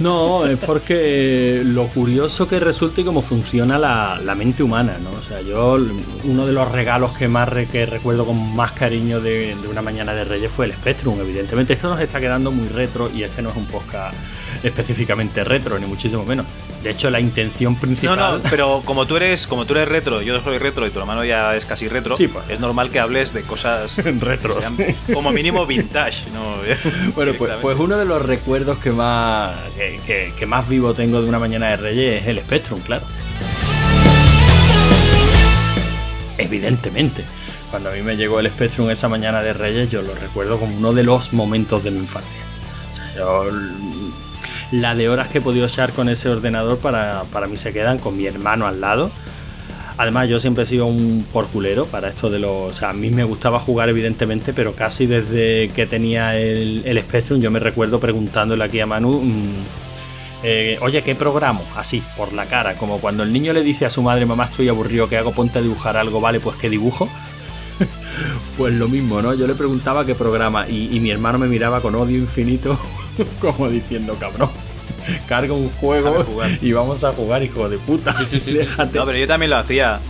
No, 0.00 0.44
es 0.44 0.58
porque 0.58 1.62
lo 1.64 1.86
curioso 1.88 2.48
que 2.48 2.58
resulta 2.58 3.00
y 3.00 3.04
cómo 3.04 3.22
funciona 3.22 3.78
la, 3.78 4.20
la 4.22 4.34
mente 4.34 4.62
humana, 4.62 4.96
¿no? 5.02 5.10
O 5.12 5.22
sea, 5.22 5.40
yo, 5.40 5.78
uno 6.24 6.46
de 6.46 6.52
los 6.52 6.70
regalos 6.70 7.12
que 7.12 7.28
más 7.28 7.48
recuerdo 7.48 8.26
con 8.26 8.54
más 8.56 8.72
cariño 8.72 9.20
de, 9.20 9.54
de 9.54 9.68
una 9.68 9.82
mañana 9.82 10.12
de 10.12 10.24
Reyes 10.24 10.50
fue 10.50 10.66
el 10.66 10.72
Spectrum, 10.72 11.20
evidentemente. 11.20 11.74
Esto 11.74 11.88
nos 11.88 12.00
está 12.00 12.18
quedando 12.20 12.50
muy 12.50 12.68
retro 12.68 13.10
y 13.14 13.22
este 13.22 13.40
no 13.40 13.50
es 13.50 13.56
un 13.56 13.66
podcast 13.66 14.16
específicamente 14.62 15.44
retro, 15.44 15.78
ni 15.78 15.86
muchísimo 15.86 16.24
menos. 16.24 16.46
De 16.82 16.90
hecho, 16.90 17.08
la 17.10 17.20
intención 17.20 17.74
No, 17.74 17.80
principal. 17.80 18.18
no, 18.18 18.50
pero 18.50 18.82
como 18.84 19.06
tú 19.06 19.16
eres, 19.16 19.46
como 19.46 19.64
tú 19.64 19.72
eres 19.74 19.88
retro, 19.88 20.20
yo 20.22 20.40
soy 20.42 20.58
retro 20.58 20.86
y 20.86 20.90
tu 20.90 20.98
hermano 21.00 21.24
ya 21.24 21.56
es 21.56 21.64
casi 21.64 21.88
retro, 21.88 22.16
Sí, 22.16 22.28
pues. 22.28 22.44
es 22.50 22.60
normal 22.60 22.90
que 22.90 23.00
hables 23.00 23.32
de 23.32 23.42
cosas 23.42 23.92
retros. 24.20 24.64
sean 24.64 24.94
como 25.12 25.30
mínimo 25.32 25.64
vintage, 25.66 26.30
¿no? 26.32 26.54
Bueno, 27.14 27.32
pues, 27.38 27.52
pues 27.62 27.78
uno 27.78 27.96
de 27.96 28.04
los 28.04 28.20
recuerdos 28.22 28.78
que 28.78 28.90
más, 28.92 29.52
que, 29.76 30.00
que- 30.06 30.32
que 30.38 30.46
más 30.46 30.68
vivo 30.68 30.92
tengo 30.94 31.22
de 31.22 31.28
una 31.28 31.38
mañana 31.38 31.68
de 31.68 31.76
Reyes 31.76 32.22
es 32.22 32.28
el 32.28 32.40
Spectrum, 32.40 32.80
claro. 32.80 33.04
Evidentemente. 36.38 37.24
Cuando 37.70 37.90
a 37.90 37.92
mí 37.92 38.02
me 38.02 38.16
llegó 38.16 38.38
el 38.40 38.46
Spectrum 38.48 38.90
esa 38.90 39.08
mañana 39.08 39.42
de 39.42 39.52
Reyes, 39.52 39.90
yo 39.90 40.02
lo 40.02 40.14
recuerdo 40.14 40.58
como 40.58 40.76
uno 40.76 40.92
de 40.92 41.02
los 41.02 41.32
momentos 41.32 41.82
de 41.82 41.90
mi 41.90 41.98
infancia. 41.98 42.40
O 42.92 42.96
sea, 42.96 43.14
yo, 43.16 43.44
la 44.80 44.94
de 44.94 45.08
horas 45.08 45.28
que 45.28 45.38
he 45.38 45.40
podido 45.40 45.66
echar 45.66 45.92
con 45.92 46.08
ese 46.08 46.28
ordenador 46.28 46.78
para, 46.78 47.24
para 47.32 47.46
mí 47.46 47.56
se 47.56 47.72
quedan 47.72 47.98
con 47.98 48.16
mi 48.16 48.26
hermano 48.26 48.66
al 48.66 48.80
lado. 48.80 49.10
Además, 49.96 50.28
yo 50.28 50.40
siempre 50.40 50.64
he 50.64 50.66
sido 50.66 50.86
un 50.86 51.24
porculero 51.32 51.86
para 51.86 52.08
esto 52.08 52.28
de 52.28 52.40
los. 52.40 52.50
O 52.50 52.72
sea, 52.72 52.90
a 52.90 52.92
mí 52.92 53.10
me 53.10 53.22
gustaba 53.22 53.60
jugar, 53.60 53.88
evidentemente, 53.88 54.52
pero 54.52 54.74
casi 54.74 55.06
desde 55.06 55.68
que 55.68 55.86
tenía 55.86 56.36
el, 56.36 56.82
el 56.84 57.00
Spectrum, 57.00 57.40
yo 57.40 57.50
me 57.52 57.60
recuerdo 57.60 58.00
preguntándole 58.00 58.64
aquí 58.64 58.80
a 58.80 58.86
Manu. 58.86 59.20
mm, 59.22 59.54
eh, 60.42 60.78
Oye, 60.82 61.02
¿qué 61.02 61.14
programo? 61.14 61.64
Así, 61.76 62.02
por 62.16 62.32
la 62.32 62.46
cara, 62.46 62.74
como 62.74 62.98
cuando 62.98 63.22
el 63.22 63.32
niño 63.32 63.52
le 63.52 63.62
dice 63.62 63.86
a 63.86 63.90
su 63.90 64.02
madre, 64.02 64.26
mamá, 64.26 64.46
estoy 64.46 64.68
aburrido, 64.68 65.08
¿qué 65.08 65.16
hago? 65.16 65.32
Ponte 65.32 65.60
a 65.60 65.62
dibujar 65.62 65.96
algo, 65.96 66.20
vale, 66.20 66.40
pues 66.40 66.56
¿qué 66.56 66.68
dibujo? 66.68 67.08
pues 68.58 68.74
lo 68.74 68.88
mismo, 68.88 69.22
¿no? 69.22 69.34
Yo 69.34 69.46
le 69.46 69.54
preguntaba 69.54 70.04
qué 70.04 70.14
programa 70.16 70.66
y, 70.68 70.94
y 70.94 71.00
mi 71.00 71.10
hermano 71.10 71.38
me 71.38 71.46
miraba 71.46 71.80
con 71.80 71.94
odio 71.94 72.18
infinito 72.18 72.78
como 73.40 73.68
diciendo, 73.68 74.16
cabrón. 74.18 74.50
Carga 75.28 75.52
un 75.54 75.70
juego 75.70 76.24
y 76.60 76.72
vamos 76.72 77.04
a 77.04 77.12
jugar, 77.12 77.42
hijo 77.42 77.68
de 77.68 77.78
puta. 77.78 78.14
Déjate. 78.46 78.98
No, 78.98 79.04
pero 79.06 79.18
yo 79.18 79.26
también 79.26 79.50
lo 79.50 79.56
hacía. 79.56 80.00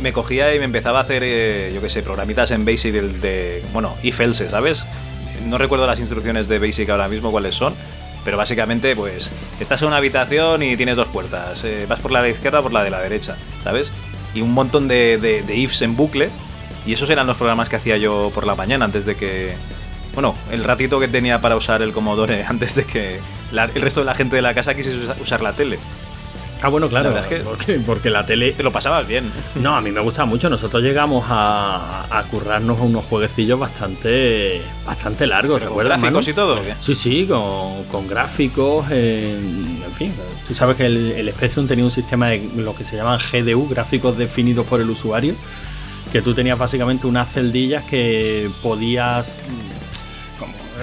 Me 0.00 0.12
cogía 0.12 0.54
y 0.54 0.58
me 0.58 0.64
empezaba 0.64 1.00
a 1.00 1.02
hacer, 1.02 1.22
eh, 1.24 1.72
yo 1.74 1.80
qué 1.80 1.90
sé, 1.90 2.02
programitas 2.02 2.50
en 2.52 2.64
Basic 2.64 2.92
del- 2.92 3.20
de, 3.20 3.62
bueno, 3.72 3.94
if 4.02 4.20
else, 4.20 4.48
¿sabes? 4.48 4.86
No 5.46 5.58
recuerdo 5.58 5.86
las 5.86 5.98
instrucciones 5.98 6.46
de 6.48 6.58
Basic 6.60 6.88
ahora 6.90 7.08
mismo 7.08 7.30
cuáles 7.32 7.54
son, 7.56 7.74
pero 8.24 8.36
básicamente, 8.36 8.94
pues, 8.94 9.28
estás 9.58 9.82
en 9.82 9.88
una 9.88 9.96
habitación 9.96 10.62
y 10.62 10.76
tienes 10.76 10.94
dos 10.96 11.08
puertas. 11.08 11.64
eh, 11.64 11.86
vas 11.88 11.98
por 12.00 12.12
la 12.12 12.22
de 12.22 12.28
la 12.28 12.34
izquierda 12.34 12.60
o 12.60 12.62
por 12.62 12.72
la 12.72 12.84
de 12.84 12.90
la 12.90 13.00
derecha, 13.00 13.36
¿sabes? 13.64 13.90
Y 14.34 14.40
un 14.40 14.52
montón 14.54 14.86
de, 14.86 15.18
de- 15.18 15.42
de 15.42 15.56
ifs 15.56 15.82
en 15.82 15.96
bucle. 15.96 16.30
Y 16.86 16.92
esos 16.92 17.10
eran 17.10 17.26
los 17.26 17.36
programas 17.36 17.68
que 17.68 17.76
hacía 17.76 17.96
yo 17.96 18.30
por 18.34 18.46
la 18.46 18.54
mañana 18.54 18.84
antes 18.84 19.04
de 19.04 19.16
que. 19.16 19.54
Bueno, 20.14 20.34
el 20.52 20.62
ratito 20.64 20.98
que 21.00 21.08
tenía 21.08 21.40
para 21.40 21.56
usar 21.56 21.82
el 21.82 21.92
Commodore 21.92 22.44
antes 22.48 22.74
de 22.76 22.84
que 22.84 23.18
la- 23.52 23.64
el 23.64 23.80
resto 23.82 24.00
de 24.00 24.06
la 24.06 24.14
gente 24.14 24.36
de 24.36 24.42
la 24.42 24.54
casa 24.54 24.74
quisiese 24.74 24.98
usa- 24.98 25.16
usar 25.20 25.40
la 25.42 25.52
tele. 25.52 25.78
Ah, 26.60 26.70
bueno, 26.70 26.88
claro, 26.88 27.10
La 27.10 27.20
verdad 27.20 27.32
es 27.32 27.38
que- 27.38 27.44
porque, 27.44 27.74
porque 27.86 28.10
la 28.10 28.26
tele... 28.26 28.50
Te 28.50 28.64
lo 28.64 28.72
pasabas 28.72 29.06
bien. 29.06 29.30
No, 29.62 29.76
a 29.76 29.80
mí 29.80 29.92
me 29.92 30.00
gusta 30.00 30.24
mucho. 30.24 30.50
Nosotros 30.50 30.82
llegamos 30.82 31.24
a, 31.28 32.04
a 32.10 32.22
currarnos 32.24 32.80
unos 32.80 33.04
jueguecillos 33.04 33.60
bastante 33.60 34.60
bastante 34.84 35.28
largos, 35.28 35.60
¿te 35.60 35.66
acuerdas, 35.66 36.00
gráficos 36.00 36.24
Manu? 36.26 36.30
y 36.30 36.34
todo, 36.34 36.54
¿o 36.60 36.64
qué? 36.64 36.74
Sí, 36.80 36.96
sí, 36.96 37.26
con, 37.26 37.84
con 37.84 38.08
gráficos, 38.08 38.90
en, 38.90 39.82
en 39.86 39.92
fin. 39.96 40.12
Tú 40.48 40.54
sabes 40.56 40.76
que 40.76 40.86
el, 40.86 41.12
el 41.12 41.28
Spectrum 41.32 41.68
tenía 41.68 41.84
un 41.84 41.92
sistema 41.92 42.26
de 42.26 42.50
lo 42.56 42.74
que 42.74 42.84
se 42.84 42.96
llaman 42.96 43.20
GDU, 43.20 43.68
gráficos 43.68 44.18
definidos 44.18 44.66
por 44.66 44.80
el 44.80 44.90
usuario, 44.90 45.36
que 46.10 46.22
tú 46.22 46.34
tenías 46.34 46.58
básicamente 46.58 47.06
unas 47.06 47.30
celdillas 47.30 47.84
que 47.84 48.50
podías... 48.64 49.38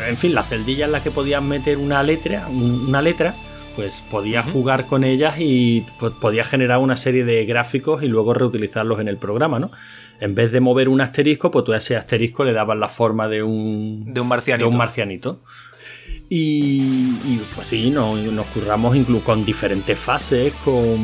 en 0.08 0.18
fin, 0.18 0.34
las 0.34 0.50
celdillas 0.50 0.88
en 0.88 0.92
las 0.94 1.02
que 1.04 1.12
podías 1.12 1.42
meter 1.42 1.78
una 1.78 2.02
letra, 2.04 2.48
un- 2.48 2.88
una 2.88 3.02
letra, 3.02 3.36
pues 3.76 4.04
podías 4.10 4.46
jugar 4.50 4.86
con 4.86 5.04
ellas 5.04 5.36
y 5.40 5.86
pues, 6.00 6.14
podías 6.22 6.48
generar 6.48 6.80
una 6.80 6.96
serie 6.98 7.26
de 7.26 7.46
gráficos 7.46 8.04
y 8.04 8.08
luego 8.08 8.34
reutilizarlos 8.34 9.00
en 9.00 9.08
el 9.08 9.18
programa, 9.18 9.60
¿no? 9.60 9.70
En 10.22 10.34
vez 10.34 10.52
de 10.54 10.62
mover 10.62 10.88
un 10.88 11.02
asterisco, 11.02 11.52
pues 11.52 11.66
tú 11.66 11.74
a 11.74 11.78
ese 11.78 11.98
asterisco 11.98 12.46
le 12.46 12.54
dabas 12.54 12.78
la 12.78 12.88
forma 12.88 13.28
de 13.28 13.44
un, 13.44 14.14
De 14.14 14.22
un 14.22 14.28
marcianito. 14.30 14.66
de 14.66 14.72
un 14.72 14.78
marcianito. 14.78 15.42
Y, 16.30 17.18
y, 17.26 17.42
pues 17.54 17.68
sí, 17.68 17.90
no- 17.92 18.16
nos 18.16 18.46
curramos 18.48 18.96
incluso 18.96 19.24
con 19.26 19.44
diferentes 19.46 20.00
fases, 20.00 20.54
con, 20.64 20.98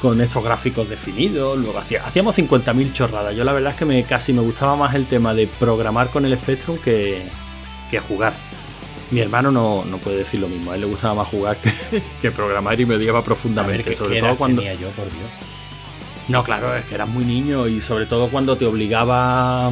con 0.00 0.20
estos 0.20 0.42
gráficos 0.44 0.88
definidos. 0.88 1.58
Luego 1.58 1.78
hacía- 1.78 2.04
hacíamos 2.04 2.36
50.000 2.38 2.92
chorradas. 2.92 3.34
Yo 3.34 3.44
la 3.44 3.52
verdad 3.52 3.72
es 3.72 3.76
que 3.78 3.84
me, 3.84 4.02
casi 4.04 4.32
me 4.32 4.40
gustaba 4.42 4.76
más 4.76 4.94
el 4.94 5.06
tema 5.06 5.34
de 5.34 5.46
programar 5.46 6.10
con 6.10 6.24
el 6.24 6.36
Spectrum 6.38 6.78
que, 6.78 7.22
que 7.90 7.98
jugar. 8.00 8.32
Mi 9.10 9.20
hermano 9.20 9.50
no, 9.50 9.84
no 9.84 9.96
puede 9.98 10.18
decir 10.18 10.38
lo 10.40 10.48
mismo. 10.48 10.70
A 10.70 10.74
él 10.74 10.82
le 10.82 10.86
gustaba 10.86 11.14
más 11.14 11.28
jugar 11.28 11.56
que, 11.56 11.70
que 12.22 12.30
programar 12.30 12.78
y 12.80 12.86
me 12.86 12.96
odiaba 12.96 13.20
ver, 13.20 13.24
profundamente. 13.24 13.84
¿qué, 13.84 13.96
sobre 13.96 14.20
todo 14.20 14.36
cuando. 14.36 14.62
tenía 14.62 14.74
yo, 14.78 14.88
por 14.90 15.04
Dios? 15.06 15.30
No, 16.28 16.44
claro, 16.44 16.76
es 16.76 16.84
que 16.84 16.94
eras 16.94 17.08
muy 17.08 17.24
niño 17.24 17.66
y 17.66 17.80
sobre 17.80 18.04
todo 18.04 18.28
cuando 18.28 18.54
te 18.58 18.66
obligaba 18.66 19.70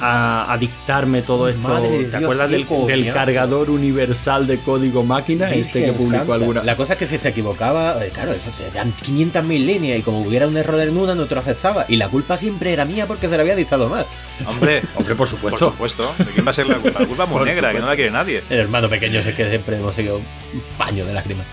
a, 0.00 0.52
a 0.52 0.58
dictarme 0.58 1.22
todo 1.22 1.48
esto. 1.48 1.68
Madre 1.68 1.88
¿Te 1.88 1.98
Dios, 2.08 2.14
acuerdas 2.14 2.50
del, 2.50 3.12
cargador 3.12 3.70
universal 3.70 4.46
de 4.46 4.58
código 4.58 5.02
máquina? 5.04 5.50
este 5.50 5.72
que 5.72 5.78
Virgen 5.90 5.94
publicó 5.96 6.18
santa. 6.18 6.34
alguna. 6.34 6.62
La 6.64 6.76
cosa 6.76 6.94
es 6.94 6.98
que 6.98 7.06
si 7.06 7.18
se 7.18 7.28
equivocaba, 7.28 8.04
eh, 8.04 8.10
claro, 8.12 8.32
eso 8.32 8.50
se 8.56 8.70
dan 8.76 8.92
500.000 8.94 9.64
líneas 9.66 9.98
y 9.98 10.02
como 10.02 10.20
hubiera 10.22 10.46
un 10.46 10.56
error 10.56 10.80
en 10.80 10.96
una 10.96 11.14
no 11.14 11.26
te 11.26 11.34
lo 11.34 11.40
aceptaba. 11.40 11.84
Y 11.88 11.96
la 11.96 12.08
culpa 12.08 12.36
siempre 12.36 12.72
era 12.72 12.84
mía 12.84 13.06
porque 13.06 13.28
se 13.28 13.36
lo 13.36 13.42
había 13.42 13.56
dictado 13.56 13.88
mal. 13.88 14.06
Hombre, 14.46 14.82
Hombre, 14.96 15.14
por 15.14 15.16
por 15.16 15.28
supuesto. 15.28 15.70
supuesto. 15.72 16.14
¿De 16.18 16.24
quién 16.26 16.46
va 16.46 16.50
a 16.50 16.54
ser 16.54 16.66
la 16.68 16.76
culpa? 16.76 17.00
La 17.00 17.06
culpa 17.06 17.24
es 17.24 17.28
muy 17.30 17.38
Por 17.38 17.46
negra, 17.46 17.68
que 17.72 17.78
supuesto. 17.78 17.80
no 17.82 17.86
la 17.90 17.96
quiere 17.96 18.10
nadie. 18.10 18.42
El 18.50 18.58
hermano 18.60 18.88
pequeño 18.88 19.18
es 19.20 19.26
el 19.26 19.34
que 19.34 19.48
siempre 19.48 19.76
hemos 19.76 19.94
seguido 19.94 20.16
un 20.16 20.24
paño 20.78 21.04
de 21.04 21.12
lágrimas. 21.14 21.46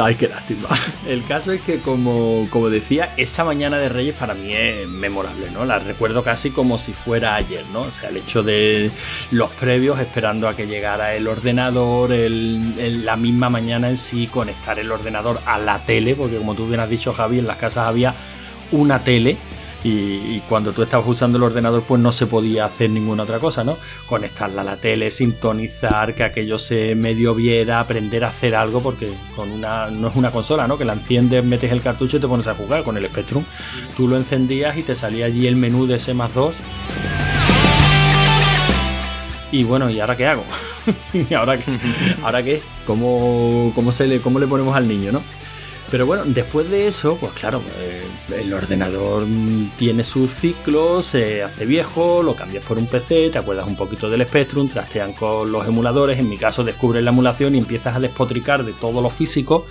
Ay, 0.00 0.14
qué 0.14 0.28
lástima. 0.28 0.68
El 1.06 1.24
caso 1.24 1.52
es 1.52 1.60
que, 1.60 1.80
como, 1.80 2.46
como 2.50 2.70
decía, 2.70 3.12
esa 3.16 3.44
mañana 3.44 3.78
de 3.78 3.88
Reyes 3.88 4.14
para 4.14 4.34
mí 4.34 4.54
es 4.54 4.88
memorable, 4.88 5.50
¿no? 5.50 5.64
La 5.64 5.78
recuerdo 5.78 6.24
casi 6.24 6.50
como 6.50 6.78
si 6.78 6.92
fuera 6.92 7.34
ayer, 7.34 7.64
¿no? 7.72 7.82
O 7.82 7.90
sea, 7.90 8.08
el 8.08 8.16
hecho 8.16 8.42
de 8.42 8.90
los 9.30 9.50
previos 9.50 10.00
esperando 10.00 10.48
a 10.48 10.56
que 10.56 10.66
llegara 10.66 11.14
el 11.14 11.26
ordenador, 11.26 12.10
la 12.10 13.16
misma 13.16 13.50
mañana 13.50 13.90
en 13.90 13.98
sí, 13.98 14.26
conectar 14.26 14.78
el 14.78 14.90
ordenador 14.90 15.40
a 15.44 15.58
la 15.58 15.78
tele, 15.84 16.14
porque 16.14 16.38
como 16.38 16.54
tú 16.54 16.66
bien 16.66 16.80
has 16.80 16.88
dicho, 16.88 17.12
Javi, 17.12 17.38
en 17.38 17.46
las 17.46 17.58
casas 17.58 17.86
había 17.86 18.14
una 18.72 19.00
tele. 19.00 19.36
Y, 19.84 19.90
y 19.90 20.42
cuando 20.48 20.72
tú 20.72 20.82
estabas 20.82 21.06
usando 21.06 21.36
el 21.36 21.44
ordenador, 21.44 21.82
pues 21.86 22.00
no 22.00 22.10
se 22.10 22.26
podía 22.26 22.64
hacer 22.64 22.88
ninguna 22.88 23.24
otra 23.24 23.38
cosa, 23.38 23.64
¿no? 23.64 23.76
Conectarla 24.08 24.62
a 24.62 24.64
la 24.64 24.76
tele, 24.78 25.10
sintonizar, 25.10 26.14
que 26.14 26.24
aquello 26.24 26.58
se 26.58 26.94
medio 26.94 27.34
viera, 27.34 27.80
aprender 27.80 28.24
a 28.24 28.28
hacer 28.28 28.54
algo, 28.54 28.82
porque 28.82 29.12
con 29.36 29.50
una 29.50 29.90
no 29.90 30.08
es 30.08 30.16
una 30.16 30.30
consola, 30.30 30.66
¿no? 30.66 30.78
Que 30.78 30.86
la 30.86 30.94
enciendes, 30.94 31.44
metes 31.44 31.70
el 31.70 31.82
cartucho 31.82 32.16
y 32.16 32.20
te 32.20 32.28
pones 32.28 32.46
a 32.46 32.54
jugar 32.54 32.82
con 32.82 32.96
el 32.96 33.06
Spectrum. 33.06 33.44
Tú 33.96 34.08
lo 34.08 34.16
encendías 34.16 34.76
y 34.76 34.82
te 34.82 34.94
salía 34.94 35.26
allí 35.26 35.46
el 35.46 35.56
menú 35.56 35.86
de 35.86 36.00
C 36.00 36.14
más 36.14 36.32
2. 36.34 36.54
Y 39.52 39.62
bueno, 39.64 39.88
¿y 39.88 40.00
ahora 40.00 40.16
qué 40.16 40.26
hago? 40.26 40.44
¿Y 41.12 41.32
ahora 41.34 41.56
qué? 41.56 41.64
¿Ahora 42.22 42.42
qué? 42.42 42.60
¿Cómo, 42.86 43.70
cómo, 43.74 43.92
se 43.92 44.06
le, 44.06 44.20
¿Cómo 44.20 44.38
le 44.38 44.46
ponemos 44.46 44.74
al 44.74 44.88
niño, 44.88 45.12
no? 45.12 45.22
Pero 45.90 46.06
bueno, 46.06 46.24
después 46.26 46.70
de 46.70 46.88
eso, 46.88 47.16
pues 47.20 47.32
claro, 47.34 47.62
eh, 47.78 48.03
el 48.32 48.52
ordenador 48.52 49.26
tiene 49.78 50.04
sus 50.04 50.30
ciclos, 50.30 51.06
se 51.06 51.42
hace 51.42 51.66
viejo, 51.66 52.22
lo 52.22 52.34
cambias 52.34 52.64
por 52.64 52.78
un 52.78 52.86
PC, 52.86 53.30
te 53.30 53.38
acuerdas 53.38 53.66
un 53.66 53.76
poquito 53.76 54.08
del 54.08 54.26
Spectrum, 54.26 54.68
trastean 54.68 55.12
con 55.12 55.52
los 55.52 55.66
emuladores, 55.66 56.18
en 56.18 56.28
mi 56.28 56.38
caso 56.38 56.64
descubres 56.64 57.02
la 57.02 57.10
emulación 57.10 57.54
y 57.54 57.58
empiezas 57.58 57.96
a 57.96 58.00
despotricar 58.00 58.64
de 58.64 58.72
todo 58.72 59.02
lo 59.02 59.10
físico. 59.10 59.66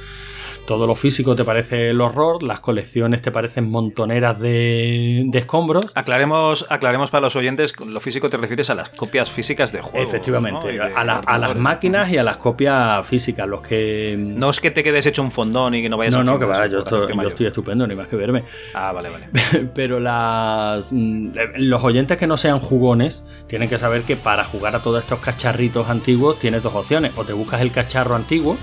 Todo 0.66 0.88
lo 0.88 0.96
físico 0.96 1.36
te 1.36 1.44
parece 1.44 1.90
el 1.90 2.00
horror, 2.00 2.42
las 2.42 2.62
colecciones 2.62 3.22
te 3.22 3.32
parecen 3.32 3.70
montoneras 3.70 4.40
de, 4.40 5.24
de 5.28 5.40
escombros. 5.40 5.92
Aclaremos, 5.94 6.66
aclaremos 6.70 7.10
para 7.10 7.24
los 7.24 7.36
oyentes, 7.36 7.74
lo 7.86 8.00
físico 8.00 8.30
te 8.30 8.38
refieres 8.38 8.70
a 8.70 8.76
las 8.76 8.88
copias 8.90 9.30
físicas 9.30 9.74
de 9.74 9.82
juegos. 9.82 10.08
Efectivamente, 10.08 10.68
¿no? 10.78 10.86
De 10.86 10.94
a, 10.96 11.04
la- 11.04 11.18
a 11.18 11.38
las 11.38 11.56
máquinas 11.58 12.10
y 12.12 12.18
a 12.18 12.24
las 12.24 12.38
copias 12.38 13.06
físicas, 13.06 13.46
los 13.46 13.60
que... 13.60 14.16
No 14.18 14.50
es 14.52 14.62
que 14.62 14.72
te 14.72 14.84
quedes 14.84 15.06
hecho 15.06 15.22
un 15.22 15.32
fondón 15.32 15.76
y 15.76 15.82
que 15.82 15.90
no 15.90 15.98
vayas 15.98 16.14
no, 16.14 16.22
a 16.22 16.24
no, 16.24 16.40
que 16.40 16.46
va, 16.46 16.66
yo 16.68 16.80
estoy, 16.80 17.08
yo 17.14 17.28
estoy 17.28 17.48
estupendo, 17.48 17.86
ni 17.86 17.96
más 17.96 18.08
que 18.08 18.16
verme. 18.16 18.46
Ah, 18.74 18.94
vale, 18.94 19.10
vale. 19.10 19.28
Pero 19.76 20.00
las 20.00 20.94
mm, 20.94 21.28
eh, 21.38 21.52
los 21.58 21.84
oyentes 21.84 22.16
que 22.18 22.26
no 22.26 22.38
sean 22.38 22.60
jugones 22.60 23.26
tienen 23.48 23.68
que 23.68 23.78
saber 23.78 24.04
que 24.04 24.16
para 24.16 24.46
jugar 24.46 24.78
a 24.78 24.80
todos 24.80 25.04
estos 25.04 25.20
cacharritos 25.20 25.90
antiguos 25.90 26.40
tienes 26.40 26.64
dos 26.64 26.74
opciones. 26.74 27.12
O 27.18 27.26
te 27.26 27.34
buscas 27.34 27.60
el 27.60 27.74
cacharro 27.74 28.16
antiguo 28.16 28.56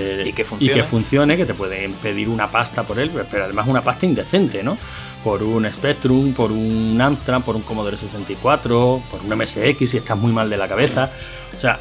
que, 0.00 0.28
Y 0.28 0.32
que 0.32 0.44
funcione. 0.44 0.82
funcione, 0.84 1.36
que 1.36 1.46
te 1.46 1.54
pueden 1.54 1.92
pedir 1.94 2.28
una 2.28 2.50
pasta 2.50 2.82
por 2.82 2.98
él, 2.98 3.10
pero 3.30 3.44
además 3.44 3.66
una 3.68 3.82
pasta 3.82 4.06
indecente, 4.06 4.62
¿no? 4.62 4.76
Por 5.22 5.42
un 5.42 5.70
Spectrum, 5.72 6.34
por 6.34 6.52
un 6.52 7.00
Amstrad, 7.00 7.42
por 7.42 7.56
un 7.56 7.62
Commodore 7.62 7.96
64, 7.96 9.02
por 9.10 9.20
un 9.22 9.38
MSX 9.38 9.90
si 9.90 9.96
estás 9.96 10.18
muy 10.18 10.32
mal 10.32 10.50
de 10.50 10.56
la 10.56 10.68
cabeza. 10.68 11.10
O 11.56 11.60
sea, 11.60 11.80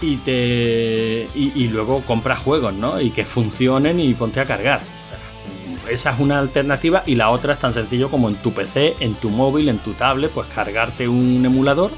y 0.00 0.16
te 0.18 1.26
y, 1.34 1.52
y 1.54 1.68
luego 1.68 2.02
compras 2.02 2.38
juegos, 2.40 2.74
¿no? 2.74 3.00
Y 3.00 3.10
que 3.10 3.24
funcionen 3.24 3.98
y 4.00 4.12
ponte 4.14 4.40
a 4.40 4.44
cargar. 4.44 4.80
O 4.80 5.08
sea, 5.08 5.92
esa 5.92 6.10
es 6.10 6.20
una 6.20 6.38
alternativa 6.38 7.02
y 7.06 7.14
la 7.14 7.30
otra 7.30 7.54
es 7.54 7.58
tan 7.58 7.72
sencillo 7.72 8.10
como 8.10 8.28
en 8.28 8.34
tu 8.36 8.52
PC, 8.52 8.96
en 9.00 9.14
tu 9.14 9.30
móvil, 9.30 9.68
en 9.68 9.78
tu 9.78 9.92
tablet, 9.94 10.30
pues 10.30 10.46
cargarte 10.48 11.08
un 11.08 11.44
emulador 11.46 11.92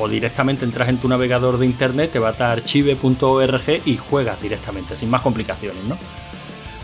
o 0.00 0.08
directamente 0.08 0.64
entras 0.64 0.88
en 0.88 0.96
tu 0.96 1.08
navegador 1.08 1.58
de 1.58 1.66
internet, 1.66 2.10
te 2.12 2.18
vas 2.18 2.40
a 2.40 2.52
archive.org 2.52 3.82
y 3.84 3.96
juegas 3.96 4.40
directamente, 4.40 4.96
sin 4.96 5.10
más 5.10 5.20
complicaciones, 5.20 5.84
¿no? 5.84 5.98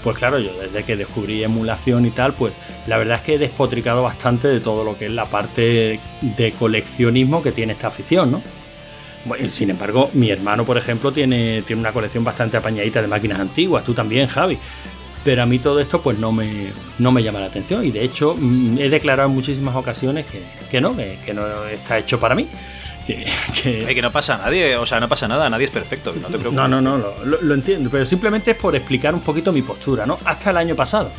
Pues 0.05 0.19
claro, 0.19 0.39
yo 0.39 0.53
desde 0.61 0.85
que 0.85 0.97
descubrí 0.97 1.43
emulación 1.43 2.07
y 2.07 2.11
tal, 2.11 2.33
pues 2.35 2.55
la 2.87 2.97
verdad 2.99 3.17
es 3.17 3.23
que 3.23 3.35
he 3.35 3.39
despotricado 3.39 4.03
bastante 4.03 4.47
de 4.47 4.61
todo 4.61 4.85
lo 4.85 4.97
que 4.97 5.07
es 5.07 5.13
la 5.13 5.27
parte 5.27 5.99
de 6.21 6.53
coleccionismo 6.53 7.43
que 7.43 7.51
tiene 7.51 7.73
esta 7.73 7.89
afición, 7.89 8.31
¿no? 8.31 8.43
Sin 9.49 9.71
embargo, 9.71 10.11
mi 10.13 10.31
hermano, 10.31 10.65
por 10.65 10.79
ejemplo, 10.79 11.13
tiene, 11.13 11.63
tiene 11.63 11.81
una 11.81 11.93
colección 11.93 12.23
bastante 12.23 12.57
apañadita 12.57 13.03
de 13.03 13.09
máquinas 13.09 13.41
antiguas, 13.41 13.83
tú 13.83 13.95
también, 13.95 14.29
Javi. 14.29 14.59
Pero 15.25 15.43
a 15.43 15.47
mí 15.47 15.59
todo 15.59 15.81
esto 15.81 16.01
pues 16.01 16.19
no 16.19 16.31
me, 16.31 16.69
no 17.01 17.11
me 17.11 17.21
llama 17.21 17.41
la 17.41 17.47
atención 17.47 17.85
y 17.85 17.91
de 17.91 18.05
hecho 18.05 18.37
mm, 18.39 18.79
he 18.79 18.89
declarado 18.89 19.29
en 19.29 19.35
muchísimas 19.35 19.75
ocasiones 19.75 20.25
que, 20.27 20.41
que 20.71 20.81
no, 20.81 20.95
que 20.97 21.35
no 21.35 21.65
está 21.65 21.99
hecho 21.99 22.21
para 22.21 22.37
mí. 22.37 22.47
Que, 23.07 23.25
que- 23.63 23.95
que 23.95 24.03
no 24.03 24.11
pasa 24.11 24.37
nadie, 24.39 24.77
o 24.77 24.85
sea, 24.85 24.99
no 24.99 25.09
pasa 25.09 25.29
nada, 25.29 25.49
nadie 25.49 25.67
es 25.67 25.71
perfecto, 25.71 26.11
no 26.15 26.23
te 26.29 26.39
preocupes. 26.39 26.55
no, 26.55 26.67
no, 26.69 26.81
no, 26.81 26.99
lo, 27.25 27.41
lo- 27.41 27.55
entiendo, 27.55 27.89
pero 27.91 28.05
simplemente 28.05 28.51
es 28.51 28.57
por 28.57 28.75
explicar 28.75 29.15
un 29.15 29.21
poquito 29.21 29.53
mi 29.53 29.63
postura, 29.63 30.05
¿no? 30.07 30.19
Hasta 30.25 30.51
el 30.51 30.57
año 30.57 30.75
pasado. 30.75 31.11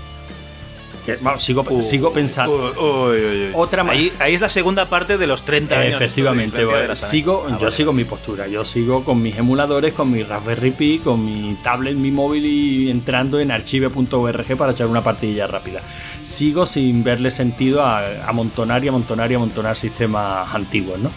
que, 1.06 1.16
vamos, 1.22 1.42
sigo, 1.42 1.64
Uh, 1.70 1.82
sigo 1.82 2.12
pensando. 2.12 2.74
uy, 3.08 3.18
uy. 3.18 3.50
Otra 3.54 3.82
más. 3.86 3.94
ahí, 3.96 4.12
ahí 4.20 4.34
es 4.34 4.42
la 4.42 4.50
segunda 4.50 4.90
parte 4.90 5.18
de 5.18 5.26
los 5.26 5.44
30 5.44 5.80
años. 5.80 5.96
Efectivamente, 6.02 6.66
bueno, 6.66 6.94
sigo, 6.98 7.46
Ah, 7.48 7.52
yo 7.52 7.58
vale, 7.60 7.72
sigo 7.72 7.94
mi 7.94 8.04
postura, 8.04 8.48
yo 8.48 8.66
sigo 8.66 9.06
con 9.06 9.22
mis 9.22 9.38
emuladores, 9.38 9.94
con 9.94 10.12
mi 10.12 10.22
Raspberry 10.24 10.72
Pi, 10.72 11.00
con 11.00 11.24
mi 11.24 11.56
tablet, 11.64 11.96
mi 11.96 12.12
móvil 12.12 12.46
y 12.46 12.92
entrando 12.92 13.40
en 13.40 13.52
archive.org 13.52 14.58
para 14.58 14.74
echar 14.74 14.88
una 14.88 15.02
partidilla 15.02 15.48
rápida. 15.48 15.80
Sigo 16.22 16.66
sin 16.66 17.02
verle 17.06 17.32
sentido 17.32 17.84
a 17.86 18.00
a 18.00 18.28
amontonar 18.28 18.84
y 18.84 18.90
amontonar 18.90 19.32
y 19.32 19.36
amontonar 19.36 19.78
sistemas 19.78 20.54
antiguos, 20.54 21.00
¿no? 21.00 21.10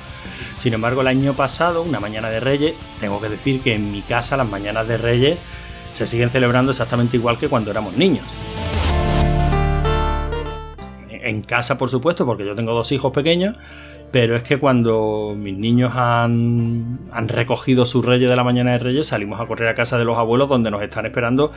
Sin 0.61 0.75
embargo, 0.75 1.01
el 1.01 1.07
año 1.07 1.33
pasado, 1.33 1.83
una 1.83 2.01
mañana 2.01 2.29
de 2.29 2.39
Reyes, 2.39 2.75
tengo 3.01 3.19
que 3.19 3.31
decir 3.31 3.63
que 3.63 3.75
en 3.75 3.91
mi 3.91 4.03
casa 4.03 4.37
las 4.37 4.47
mañanas 4.47 4.87
de 4.87 4.99
Reyes 4.99 5.39
se 5.95 6.07
siguen 6.07 6.29
celebrando 6.29 6.71
exactamente 6.73 7.17
igual 7.17 7.39
que 7.39 7.49
cuando 7.49 7.71
éramos 7.71 7.97
niños. 7.97 8.27
En 11.09 11.41
casa, 11.45 11.79
por 11.79 11.89
supuesto, 11.89 12.27
porque 12.27 12.45
yo 12.45 12.55
tengo 12.55 12.75
dos 12.75 12.93
hijos 12.93 13.11
pequeños, 13.11 13.57
pero 14.13 14.37
es 14.37 14.43
que 14.43 14.59
cuando 14.59 15.35
mis 15.35 15.57
niños 15.57 15.93
han, 15.95 17.09
han 17.11 17.29
recogido 17.29 17.87
sus 17.87 18.05
reyes 18.05 18.29
de 18.29 18.37
la 18.37 18.45
mañana 18.45 18.73
de 18.73 18.81
reyes, 18.81 19.07
salimos 19.07 19.41
a 19.41 19.47
correr 19.47 19.71
a 19.71 19.75
casa 19.75 19.97
de 19.97 20.05
los 20.05 20.19
abuelos 20.19 20.51
donde 20.51 20.71
nos 20.71 20.83
están 20.83 21.07
esperando 21.07 21.53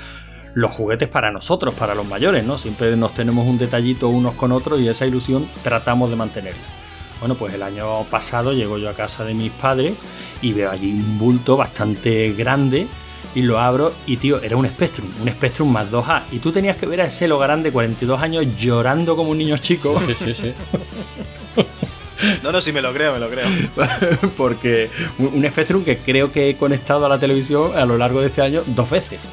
los 0.53 0.71
juguetes 0.71 1.09
para 1.09 1.29
nosotros, 1.29 1.75
para 1.75 1.93
los 1.93 2.07
mayores, 2.07 2.45
¿no? 2.47 2.57
Siempre 2.57 2.95
nos 2.95 3.13
tenemos 3.13 3.45
un 3.45 3.57
detallito 3.57 4.07
unos 4.07 4.35
con 4.35 4.53
otros 4.53 4.79
y 4.79 4.87
esa 4.87 5.05
ilusión 5.05 5.45
tratamos 5.61 6.09
de 6.09 6.15
mantenerla. 6.15 6.83
Bueno, 7.23 7.35
pues 7.35 7.53
el 7.53 7.63
año 7.63 8.03
pasado 8.09 8.51
llego 8.51 8.77
yo 8.77 8.89
a 8.89 8.93
casa 8.93 9.23
de 9.23 9.33
mis 9.33 9.49
padres 9.49 9.93
y 10.41 10.51
veo 10.51 10.69
allí 10.69 10.91
un 10.91 11.17
bulto 11.17 11.55
bastante 11.55 12.33
grande 12.33 12.85
y 13.33 13.43
lo 13.43 13.59
abro 13.59 13.93
y 14.05 14.17
tío, 14.17 14.41
era 14.41 14.57
un 14.57 14.67
Spectrum, 14.67 15.07
un 15.21 15.29
Spectrum 15.29 15.71
más 15.71 15.89
2A. 15.89 16.23
Y 16.33 16.39
tú 16.39 16.51
tenías 16.51 16.75
que 16.75 16.85
ver 16.85 16.99
a 16.99 17.05
ese 17.05 17.29
Logarán 17.29 17.63
de 17.63 17.71
42 17.71 18.21
años 18.21 18.45
llorando 18.57 19.15
como 19.15 19.31
un 19.31 19.37
niño 19.37 19.57
chico. 19.57 19.97
Sí, 20.05 20.15
sí, 20.21 20.33
sí. 20.33 20.53
No, 22.43 22.51
no, 22.51 22.59
sí 22.59 22.73
me 22.73 22.81
lo 22.81 22.91
creo, 22.91 23.13
me 23.13 23.19
lo 23.19 23.29
creo. 23.29 23.47
porque 24.37 24.89
un 25.17 25.27
un 25.27 25.45
Spectrum 25.47 25.85
que 25.85 25.99
creo 25.99 26.29
que 26.29 26.49
he 26.49 26.57
conectado 26.57 27.05
a 27.05 27.09
la 27.09 27.19
televisión 27.19 27.71
a 27.73 27.85
lo 27.85 27.97
largo 27.97 28.19
de 28.19 28.27
este 28.27 28.41
año 28.41 28.63
dos 28.65 28.89
veces. 28.89 29.29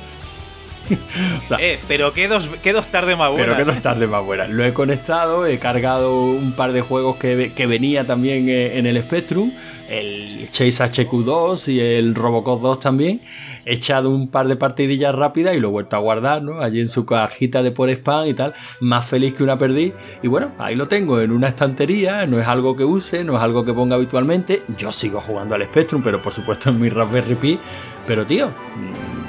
O 1.45 1.47
sea, 1.49 1.59
Eh, 1.61 1.78
pero 1.88 2.12
qué 2.12 2.28
dos, 2.28 2.49
qué 2.62 2.72
dos 2.72 2.86
tardes 2.88 3.16
más 3.16 3.30
buenas. 3.30 3.47
pero 3.47 3.57
que 3.57 3.64
dos 3.64 3.82
tardes 3.82 4.09
más 4.09 4.24
buenas. 4.24 4.49
Lo 4.51 4.64
he 4.64 4.72
conectado, 4.72 5.47
he 5.47 5.59
cargado 5.59 6.24
un 6.24 6.53
par 6.53 6.72
de 6.72 6.80
juegos 6.80 7.16
que, 7.16 7.53
que 7.55 7.66
venía 7.66 8.07
también 8.07 8.49
eh, 8.49 8.78
en 8.78 8.86
el 8.86 9.01
Spectrum, 9.03 9.53
el 9.88 10.49
Chase 10.51 10.84
HQ2 10.84 11.68
y 11.72 11.80
el 11.80 12.14
Robocop 12.14 12.61
2 12.62 12.80
también. 12.80 13.20
He 13.66 13.74
echado 13.74 14.09
un 14.11 14.28
par 14.28 14.49
de 14.49 14.57
partidillas 14.57 15.14
rápidas 15.14 15.55
y 15.55 15.61
lo 15.61 15.68
he 15.68 15.70
vuelto 15.70 15.95
a 15.97 15.99
guardar, 15.99 16.43
¿no? 16.43 16.61
Allí 16.61 16.80
en 16.80 16.88
su 16.88 17.05
cajita 17.05 17.62
de 17.62 17.70
por 17.72 17.91
spam 17.91 18.26
y 18.28 18.34
tal, 18.34 18.55
más 18.80 19.05
feliz 19.05 19.34
que 19.34 19.43
una 19.43 19.59
perdí. 19.59 19.93
Y 20.22 20.28
bueno, 20.28 20.53
ahí 20.59 20.74
lo 20.76 20.88
tengo 20.88 21.20
en 21.20 21.30
una 21.32 21.49
estantería, 21.49 22.26
no 22.26 22.41
es 22.41 22.47
algo 22.49 22.74
que 22.76 22.84
use, 22.84 23.22
no 23.24 23.36
es 23.36 23.43
algo 23.43 23.64
que 23.64 23.74
ponga 23.74 23.97
habitualmente. 23.97 24.62
Yo 24.78 24.93
sigo 24.93 25.20
jugando 25.20 25.55
al 25.57 25.64
Spectrum, 25.64 26.03
pero 26.03 26.22
por 26.22 26.32
supuesto 26.32 26.70
en 26.70 26.80
mi 26.80 26.88
Raspberry 26.88 27.34
Pi. 27.34 27.59
Pero 28.07 28.24
tío, 28.24 28.49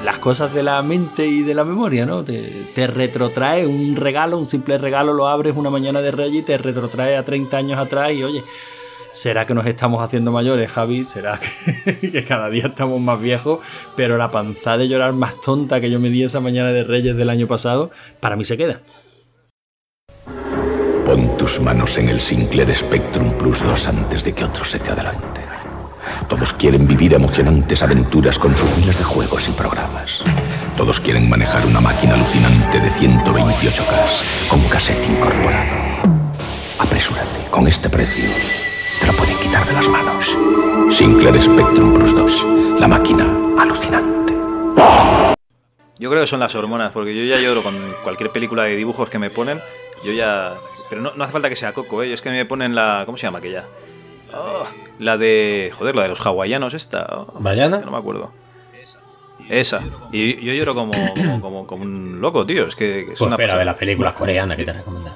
las 0.04 0.18
cosas 0.18 0.54
de 0.54 0.64
la 0.64 0.82
mente 0.82 1.28
y 1.28 1.43
de 1.43 1.54
la 1.54 1.64
memoria, 1.64 2.06
¿no? 2.06 2.24
Te, 2.24 2.88
retrotrae 2.88 3.66
un 3.68 3.95
regalo, 3.95 4.38
un 4.38 4.47
simple 4.47 4.78
regalo, 4.78 5.14
lo 5.14 5.28
abres 5.28 5.56
una 5.56 5.70
mañana 5.70 6.02
de 6.02 6.12
Reyes 6.12 6.41
y 6.41 6.45
te 6.45 6.58
retrotrae 6.58 7.16
a 7.16 7.24
30 7.24 7.58
años 7.58 7.80
atrás 7.80 8.12
y 8.12 8.24
oye, 8.24 8.43
¿será 9.12 9.45
que 9.45 9.54
nos 9.54 9.66
estamos 9.66 10.02
haciendo 10.04 10.32
mayores, 10.32 10.72
Javi? 10.72 11.06
¿Será 11.06 11.39
que, 12.02 12.24
cada 12.24 12.49
día 12.49 12.68
estamos 12.68 12.99
más 12.99 13.20
viejos? 13.22 13.60
Pero 13.95 14.18
la 14.18 14.32
panza 14.32 14.78
de 14.78 14.88
llorar 14.88 15.14
más 15.14 15.39
tonta 15.41 15.80
que 15.80 15.91
yo 15.91 15.99
me 15.99 16.10
di 16.10 16.24
esa 16.24 16.39
mañana 16.39 16.72
de 16.72 16.84
Reyes 16.84 17.16
del 17.16 17.30
año 17.30 17.47
pasado, 17.47 17.91
para 18.20 18.36
mí 18.36 18.45
se 18.45 18.58
queda. 18.58 18.82
Pon 21.06 21.38
tus 21.38 21.60
manos 21.60 21.97
en 21.97 22.10
el 22.10 22.22
Sinclair 22.22 22.74
Spectrum 22.74 23.34
Plus 23.34 23.62
2 23.64 23.88
antes 23.88 24.24
de 24.24 24.34
que 24.34 24.45
otro 24.45 24.64
se 24.64 24.80
te 24.80 24.91
adelante. 24.91 25.41
Todos 26.28 26.53
quieren 26.53 26.88
vivir 26.88 27.13
emocionantes 27.13 27.84
aventuras 27.84 28.39
con 28.39 28.55
sus 28.55 28.76
miles 28.78 28.97
de 28.97 29.03
juegos 29.03 29.47
y 29.49 29.51
programas. 29.51 30.24
Todos 30.78 30.99
quieren 30.99 31.30
manejar 31.30 31.65
una 31.65 31.82
máquina 31.82 32.15
alucinante 32.15 32.80
de 32.80 32.89
128K 32.91 34.49
con 34.49 34.61
cassette 34.69 35.07
incorporado. 35.07 35.72
Apresúrate, 36.80 37.49
con 37.49 37.67
este 37.67 37.89
precio 37.89 38.30
te 38.99 39.07
lo 39.07 39.13
pueden 39.13 39.38
quitar 39.39 39.65
de 39.67 39.74
las 39.74 39.88
manos. 39.89 40.38
Sinclair 40.95 41.41
Spectrum 41.41 41.93
Plus 41.93 42.15
2, 42.15 42.80
la 42.80 42.88
máquina 42.88 43.26
alucinante. 43.59 44.34
Yo 45.97 46.09
creo 46.09 46.22
que 46.22 46.28
son 46.28 46.39
las 46.39 46.55
hormonas, 46.55 46.91
porque 46.91 47.15
yo 47.15 47.36
ya 47.36 47.41
lloro 47.41 47.61
con 47.61 47.76
cualquier 48.03 48.32
película 48.32 48.63
de 48.63 48.76
dibujos 48.76 49.09
que 49.09 49.19
me 49.19 49.30
ponen. 49.30 49.59
Yo 50.03 50.11
ya. 50.11 50.53
Pero 50.89 51.01
no, 51.01 51.13
no 51.15 51.24
hace 51.24 51.34
falta 51.34 51.49
que 51.49 51.55
sea 51.55 51.74
Coco, 51.74 52.01
¿eh? 52.03 52.07
Yo 52.07 52.13
es 52.13 52.22
que 52.22 52.30
me 52.30 52.45
ponen 52.45 52.74
la. 52.74 53.03
¿Cómo 53.05 53.17
se 53.17 53.28
llama 53.28 53.39
aquella? 53.39 53.65
Oh, 54.34 54.64
la 55.00 55.18
de. 55.18 55.72
Joder, 55.78 55.96
la 55.96 56.04
de 56.04 56.10
los 56.10 56.26
hawaianos, 56.26 56.74
esta. 56.74 57.06
Oh, 57.12 57.34
¿Bayana? 57.40 57.80
No 57.80 57.92
me 57.92 57.98
acuerdo. 57.98 58.32
Esa. 59.50 59.82
Y 60.12 60.44
yo 60.46 60.54
lloro 60.54 60.74
como, 60.76 60.94
como, 61.16 61.42
como, 61.42 61.68
como 61.68 61.84
un 61.84 62.22
loco, 62.22 62.46
tío. 62.46 62.68
Es 62.68 62.76
que, 62.76 63.00
es 63.02 63.06
Pues 63.08 63.22
una. 63.22 63.36
espera, 63.36 63.58
de 63.58 63.66
las 63.66 63.76
películas 63.76 64.14
coreanas 64.14 64.56
que 64.56 64.64
te 64.64 64.72
he 64.72 64.74
recomendado. 64.76 65.16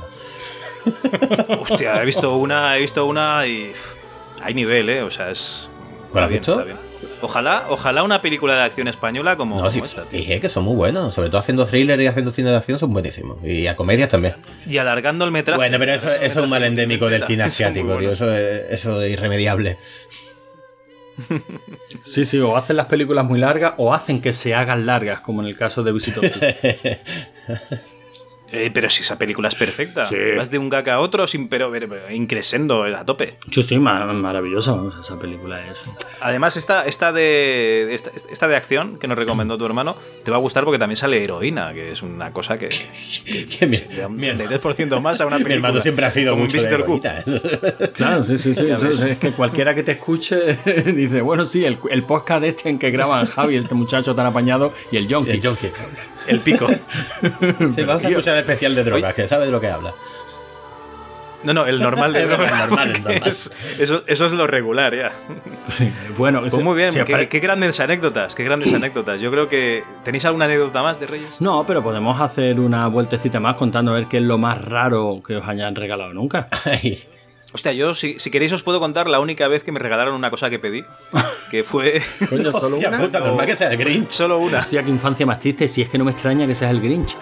Hostia, 1.61 2.01
he 2.01 2.05
visto 2.05 2.35
una, 2.35 2.75
he 2.77 2.81
visto 2.81 3.05
una 3.05 3.45
y. 3.47 3.69
pff, 3.71 3.93
hay 4.41 4.53
nivel, 4.53 4.89
¿eh? 4.89 5.01
O 5.03 5.09
sea, 5.09 5.31
es. 5.31 5.69
¿Cuál 6.11 6.25
has 6.25 6.29
bien, 6.29 6.41
visto? 6.41 6.51
está 6.53 6.63
bien. 6.65 6.77
Ojalá, 7.21 7.65
ojalá 7.69 8.03
una 8.03 8.21
película 8.21 8.55
de 8.55 8.61
acción 8.63 8.87
española 8.87 9.35
como, 9.37 9.55
No, 9.55 9.61
como 9.61 9.71
sí, 9.71 9.79
esta, 9.83 10.03
tío. 10.03 10.19
dije 10.19 10.39
que 10.39 10.49
son 10.49 10.65
muy 10.65 10.75
buenos. 10.75 11.13
Sobre 11.13 11.29
todo 11.29 11.39
haciendo 11.39 11.65
thriller 11.65 11.99
y 12.01 12.07
haciendo 12.07 12.31
cine 12.31 12.49
de 12.51 12.57
acción 12.57 12.77
son 12.77 12.93
buenísimos. 12.93 13.37
Y 13.43 13.67
a 13.67 13.75
comedias 13.75 14.09
también. 14.09 14.35
Y 14.67 14.77
alargando 14.77 15.25
el 15.25 15.31
metraje. 15.31 15.57
Bueno, 15.57 15.77
pero 15.79 15.93
eso, 15.93 16.11
eso 16.11 16.23
es 16.25 16.37
un 16.37 16.49
mal 16.49 16.63
endémico 16.63 17.07
del 17.09 17.23
cine 17.23 17.43
asiático, 17.45 17.97
tío. 17.97 18.11
Eso 18.11 18.31
es, 18.35 18.63
eso 18.71 19.01
es 19.01 19.11
irremediable. 19.11 19.77
Sí, 22.03 22.25
sí, 22.25 22.39
o 22.39 22.57
hacen 22.57 22.75
las 22.75 22.87
películas 22.87 23.23
muy 23.25 23.39
largas 23.39 23.73
o 23.77 23.93
hacen 23.93 24.19
que 24.21 24.33
se 24.33 24.53
hagan 24.53 24.85
largas, 24.85 25.21
como 25.21 25.41
en 25.41 25.47
el 25.47 25.55
caso 25.55 25.81
de 25.81 25.93
Visitor 25.93 26.25
Eh, 28.57 28.71
pero 28.73 28.89
si 28.89 29.03
esa 29.03 29.17
película 29.17 29.49
es 29.49 29.55
perfecta. 29.55 30.03
Sí. 30.03 30.15
Vas 30.37 30.49
de 30.51 30.57
un 30.57 30.69
gag 30.69 30.89
a 30.89 30.99
otro 30.99 31.27
sin 31.27 31.47
pero, 31.47 31.71
pero, 31.71 31.87
pero 31.89 32.09
increscendo 32.11 32.83
a 32.83 33.05
tope. 33.05 33.33
Sí, 33.51 33.63
sí, 33.63 33.77
ma- 33.79 34.05
maravillosa, 34.05 34.71
vamos, 34.73 34.95
esa 34.99 35.19
película 35.19 35.65
es. 35.67 35.85
Además, 36.21 36.57
esta, 36.57 36.85
esta, 36.85 37.11
de, 37.11 37.93
esta, 37.93 38.11
esta 38.31 38.47
de 38.47 38.55
acción 38.55 38.97
que 38.99 39.07
nos 39.07 39.17
recomendó 39.17 39.57
tu 39.57 39.65
hermano 39.65 39.95
te 40.23 40.31
va 40.31 40.37
a 40.37 40.39
gustar 40.39 40.63
porque 40.63 40.79
también 40.79 40.97
sale 40.97 41.23
heroína, 41.23 41.73
que 41.73 41.91
es 41.91 42.01
una 42.01 42.31
cosa 42.31 42.57
que, 42.57 42.69
Que 42.69 43.67
mi, 43.67 43.77
de 43.77 44.05
un 44.05 44.15
mi- 44.15 44.27
10% 44.27 45.01
más 45.01 45.21
a 45.21 45.25
una 45.25 45.37
mi 45.39 45.43
película. 45.43 45.67
hermano 45.69 45.81
siempre 45.81 46.05
ha 46.05 46.11
sido 46.11 46.31
como 46.33 46.45
mucho 46.45 46.57
de 46.57 46.67
heroína, 46.67 47.19
¿eh? 47.19 47.89
Claro, 47.93 48.23
sí, 48.23 48.37
sí, 48.37 48.53
sí. 48.53 48.67
Es 48.69 49.17
que 49.17 49.31
cualquiera 49.31 49.73
que 49.73 49.83
te 49.83 49.93
escuche 49.93 50.35
dice, 50.93 51.21
bueno, 51.21 51.45
sí, 51.45 51.65
el, 51.65 51.77
el 51.89 52.03
podcast 52.03 52.43
este 52.43 52.69
en 52.69 52.79
que 52.79 52.91
graban 52.91 53.25
Javi, 53.25 53.55
este 53.55 53.75
muchacho 53.75 54.13
tan 54.15 54.25
apañado, 54.25 54.71
y 54.91 54.97
el 54.97 55.07
Yonki. 55.07 55.31
El 55.31 55.41
junkie. 55.45 55.71
El 56.27 56.39
pico. 56.39 56.67
Sí, 57.75 57.83
vamos 57.83 58.03
a 58.05 58.09
escuchar 58.09 58.35
el 58.35 58.41
especial 58.41 58.75
de 58.75 58.83
drogas, 58.83 59.13
que 59.13 59.27
sabe 59.27 59.45
de 59.45 59.51
lo 59.51 59.59
que 59.61 59.67
habla. 59.69 59.93
No, 61.43 61.53
no, 61.53 61.65
el 61.67 61.79
normal 61.79 62.11
de 62.11 62.21
El 62.23 62.29
droga. 62.29 62.65
normal, 62.65 62.89
el 62.95 63.03
normal. 63.03 63.21
es- 63.27 63.51
eso, 63.77 64.03
eso 64.07 64.25
es 64.25 64.33
lo 64.33 64.47
regular, 64.47 64.95
ya. 64.95 65.11
Sí, 65.67 65.91
bueno, 66.17 66.41
Pues 66.41 66.63
muy 66.63 66.75
bien, 66.75 66.91
sí, 66.91 66.99
qué, 67.05 67.29
qué 67.29 67.39
grandes 67.39 67.79
anécdotas, 67.79 68.33
qué 68.33 68.43
grandes 68.43 68.73
anécdotas. 68.73 69.19
Yo 69.21 69.29
creo 69.31 69.47
que. 69.47 69.83
¿Tenéis 70.03 70.25
alguna 70.25 70.45
anécdota 70.45 70.81
más 70.81 70.99
de 70.99 71.05
Reyes? 71.07 71.35
No, 71.39 71.63
pero 71.67 71.83
podemos 71.83 72.19
hacer 72.19 72.59
una 72.59 72.87
vueltecita 72.87 73.39
más 73.39 73.55
contando 73.55 73.91
a 73.91 73.95
ver 73.95 74.07
qué 74.07 74.17
es 74.17 74.23
lo 74.23 74.37
más 74.39 74.63
raro 74.65 75.21
que 75.25 75.35
os 75.35 75.47
hayan 75.47 75.75
regalado 75.75 76.13
nunca. 76.13 76.47
Ay, 76.65 77.03
Hostia, 77.55 77.71
yo, 77.71 77.93
si, 77.95 78.19
si 78.19 78.29
queréis, 78.31 78.51
os 78.51 78.63
puedo 78.63 78.81
contar 78.81 79.07
la 79.07 79.21
única 79.21 79.47
vez 79.47 79.63
que 79.63 79.71
me 79.71 79.79
regalaron 79.79 80.13
una 80.13 80.29
cosa 80.29 80.49
que 80.49 80.59
pedí, 80.59 80.83
que 81.49 81.63
fue 81.63 82.01
Coño, 82.29 82.51
solo 82.51 82.75
hostia 82.75 82.89
una. 82.89 82.99
puta, 82.99 83.19
normal 83.21 83.45
que 83.45 83.55
sea 83.55 83.71
el 83.71 83.77
Grinch. 83.77 84.09
solo 84.11 84.39
una. 84.39 84.57
Hostia, 84.57 84.83
qué 84.83 84.89
infancia 84.89 85.25
más 85.25 85.39
triste, 85.39 85.67
si 85.69 85.81
es 85.81 85.87
que 85.87 85.97
no 85.97 86.03
me 86.03 86.11
extraña 86.11 86.45
que 86.45 86.53
seas 86.53 86.71
el 86.71 86.81
Grinch. 86.81 87.15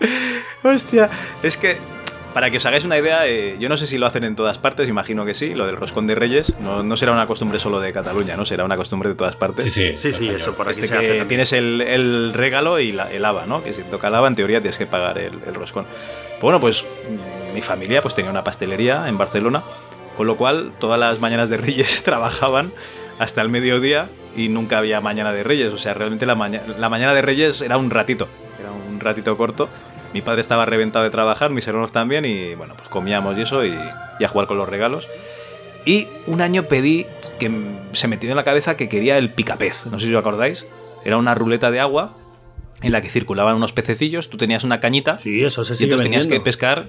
Hostia, 0.62 1.10
es 1.42 1.56
que 1.58 1.76
para 2.32 2.50
que 2.50 2.56
os 2.56 2.64
hagáis 2.64 2.84
una 2.84 2.96
idea, 2.96 3.26
eh, 3.28 3.56
yo 3.60 3.68
no 3.68 3.76
sé 3.76 3.86
si 3.86 3.98
lo 3.98 4.06
hacen 4.06 4.24
en 4.24 4.34
todas 4.34 4.56
partes, 4.56 4.88
imagino 4.88 5.26
que 5.26 5.34
sí, 5.34 5.54
lo 5.54 5.66
del 5.66 5.76
roscón 5.76 6.06
de 6.06 6.14
Reyes, 6.14 6.54
no, 6.60 6.82
no 6.82 6.96
será 6.96 7.12
una 7.12 7.26
costumbre 7.26 7.58
solo 7.58 7.78
de 7.78 7.92
Cataluña, 7.92 8.36
no 8.38 8.46
será 8.46 8.64
una 8.64 8.78
costumbre 8.78 9.10
de 9.10 9.16
todas 9.16 9.36
partes. 9.36 9.70
Sí, 9.70 9.88
sí. 9.88 9.98
Sí, 9.98 10.12
sí, 10.14 10.28
eso 10.30 10.54
por 10.54 10.66
aquí 10.66 10.80
Este 10.80 10.86
se 10.86 10.96
hace 10.96 11.18
que 11.18 11.24
tienes 11.26 11.52
el, 11.52 11.82
el 11.82 12.32
regalo 12.32 12.78
y 12.80 12.92
la- 12.92 13.12
el 13.12 13.22
haba, 13.26 13.44
¿no? 13.44 13.62
Que 13.62 13.74
si 13.74 13.82
toca 13.82 14.08
el 14.08 14.14
haba, 14.14 14.28
en 14.28 14.34
teoría 14.34 14.62
tienes 14.62 14.78
que 14.78 14.86
pagar 14.86 15.18
el, 15.18 15.34
el 15.46 15.54
roscón. 15.54 15.84
Bueno, 16.42 16.60
pues 16.60 16.84
mi 17.54 17.62
familia 17.62 18.02
pues 18.02 18.14
tenía 18.14 18.30
una 18.30 18.44
pastelería 18.44 19.08
en 19.08 19.16
Barcelona, 19.16 19.62
con 20.16 20.26
lo 20.26 20.36
cual 20.36 20.72
todas 20.78 20.98
las 20.98 21.20
mañanas 21.20 21.48
de 21.48 21.56
Reyes 21.56 22.02
trabajaban 22.04 22.72
hasta 23.18 23.40
el 23.42 23.48
mediodía 23.48 24.08
y 24.36 24.48
nunca 24.48 24.78
había 24.78 25.00
mañana 25.00 25.32
de 25.32 25.42
Reyes. 25.44 25.72
O 25.72 25.78
sea, 25.78 25.94
realmente 25.94 26.26
la, 26.26 26.34
maña- 26.34 26.62
la 26.78 26.88
mañana 26.88 27.14
de 27.14 27.22
Reyes 27.22 27.60
era 27.60 27.76
un 27.76 27.90
ratito, 27.90 28.28
era 28.60 28.70
un 28.72 28.98
ratito 29.00 29.36
corto. 29.36 29.68
Mi 30.12 30.20
padre 30.20 30.40
estaba 30.42 30.66
reventado 30.66 31.04
de 31.04 31.10
trabajar, 31.10 31.50
mis 31.50 31.66
hermanos 31.66 31.92
también, 31.92 32.24
y 32.26 32.54
bueno, 32.54 32.74
pues 32.76 32.88
comíamos 32.90 33.38
y 33.38 33.42
eso, 33.42 33.64
y, 33.64 33.72
a 33.72 34.28
jugar 34.28 34.46
con 34.46 34.58
los 34.58 34.68
regalos. 34.68 35.08
Y 35.86 36.08
un 36.26 36.40
año 36.42 36.64
pedí 36.64 37.06
que 37.38 37.50
se 37.92 38.08
metió 38.08 38.28
en 38.30 38.36
la 38.36 38.44
cabeza 38.44 38.76
que 38.76 38.88
quería 38.90 39.16
el 39.16 39.30
picapez. 39.30 39.86
No 39.86 39.98
sé 39.98 40.06
si 40.06 40.14
os 40.14 40.20
acordáis. 40.20 40.66
Era 41.04 41.16
una 41.16 41.34
ruleta 41.34 41.70
de 41.70 41.80
agua 41.80 42.14
en 42.82 42.92
la 42.92 43.00
que 43.00 43.08
circulaban 43.10 43.56
unos 43.56 43.72
pececillos, 43.72 44.28
tú 44.30 44.36
tenías 44.36 44.64
una 44.64 44.80
cañita 44.80 45.18
Sí, 45.18 45.42
eso 45.44 45.64
se 45.64 45.72
y 45.72 45.76
sigue 45.76 45.92
entonces 45.92 46.04
tenías 46.10 46.26
que 46.26 46.40
pescar. 46.40 46.88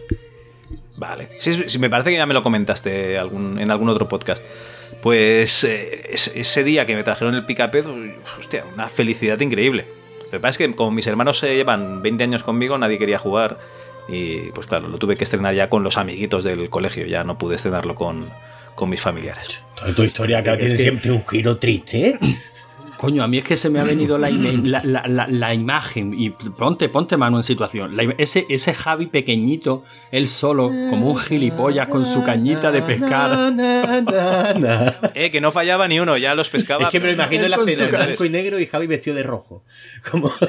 Vale. 0.97 1.29
Sí, 1.39 1.63
sí, 1.67 1.79
me 1.79 1.89
parece 1.89 2.11
que 2.11 2.17
ya 2.17 2.25
me 2.25 2.33
lo 2.33 2.43
comentaste 2.43 3.17
algún- 3.17 3.59
en 3.59 3.71
algún 3.71 3.89
otro 3.89 4.07
podcast. 4.07 4.43
Pues 5.01 5.63
eh, 5.63 6.09
ese, 6.11 6.63
día 6.63 6.85
que 6.85 6.95
me 6.95 7.03
trajeron 7.03 7.35
el 7.35 7.45
picapez, 7.45 7.85
hostia, 8.39 8.63
una 8.73 8.87
felicidad 8.89 9.39
increíble. 9.41 9.85
Lo 10.25 10.31
que 10.31 10.39
pasa 10.39 10.49
es 10.51 10.57
que 10.69 10.75
como 10.75 10.91
mis 10.91 11.07
hermanos 11.07 11.39
se 11.39 11.55
llevan 11.55 12.01
20 12.01 12.23
años 12.23 12.43
conmigo, 12.43 12.77
nadie 12.77 12.97
quería 12.97 13.19
jugar. 13.19 13.59
Y 14.07 14.51
pues 14.51 14.67
claro, 14.67 14.87
lo 14.87 14.97
tuve 14.97 15.15
que 15.15 15.23
estrenar 15.23 15.55
ya 15.55 15.69
con 15.69 15.83
los 15.83 15.97
amiguitos 15.97 16.43
del 16.43 16.69
colegio, 16.69 17.05
ya 17.05 17.23
no 17.23 17.37
pude 17.37 17.55
estrenarlo 17.55 17.95
con, 17.95 18.29
con 18.75 18.89
mis 18.89 19.01
familiares. 19.01 19.63
Toda 19.75 19.93
tu 19.93 20.03
historia 20.03 20.39
acá 20.39 20.53
Es 20.53 20.59
tiene 20.59 20.75
que- 20.77 20.83
siempre 20.83 21.11
un 21.11 21.25
giro 21.27 21.57
triste, 21.57 22.09
¿eh? 22.09 22.17
Coño, 23.03 23.21
a 23.21 23.27
mí 23.27 23.37
es 23.39 23.43
que 23.43 23.57
se 23.57 23.69
me 23.69 23.81
ha 23.81 23.83
venido 23.83 24.17
la, 24.17 24.29
la, 24.63 24.81
la- 24.81 25.03
la- 25.05 25.27
la 25.27 25.53
imagen. 25.53 26.13
Y 26.17 26.29
ponte, 26.29 26.87
ponte 26.87 27.17
mano 27.17 27.35
en 27.35 27.43
situación. 27.43 27.97
Ese, 28.17 28.45
ese 28.47 28.73
Javi 28.73 29.07
pequeñito, 29.07 29.83
él 30.09 30.29
solo, 30.29 30.69
como 30.89 31.11
un 31.11 31.17
gilipollas 31.17 31.87
con 31.89 32.05
su 32.05 32.23
cañita 32.23 32.71
de 32.71 32.81
pescar. 32.81 33.53
Eh, 35.15 35.31
que 35.31 35.41
no 35.41 35.51
fallaba 35.51 35.85
ni 35.89 35.99
uno, 35.99 36.15
ya 36.17 36.33
los 36.33 36.49
pescaba. 36.49 36.85
Es 36.85 36.89
que 36.91 36.99
me 37.01 37.07
lo 37.07 37.11
pero- 37.11 37.23
imagino 37.23 37.43
en 37.43 37.51
la 37.51 37.57
escena 37.71 37.83
en 37.89 38.05
blanco 38.05 38.23
y 38.25 38.29
negro 38.29 38.57
y 38.59 38.65
Javi 38.67 38.87
vestido 38.87 39.15
de 39.17 39.23
rojo. 39.23 39.63
Como... 40.09 40.31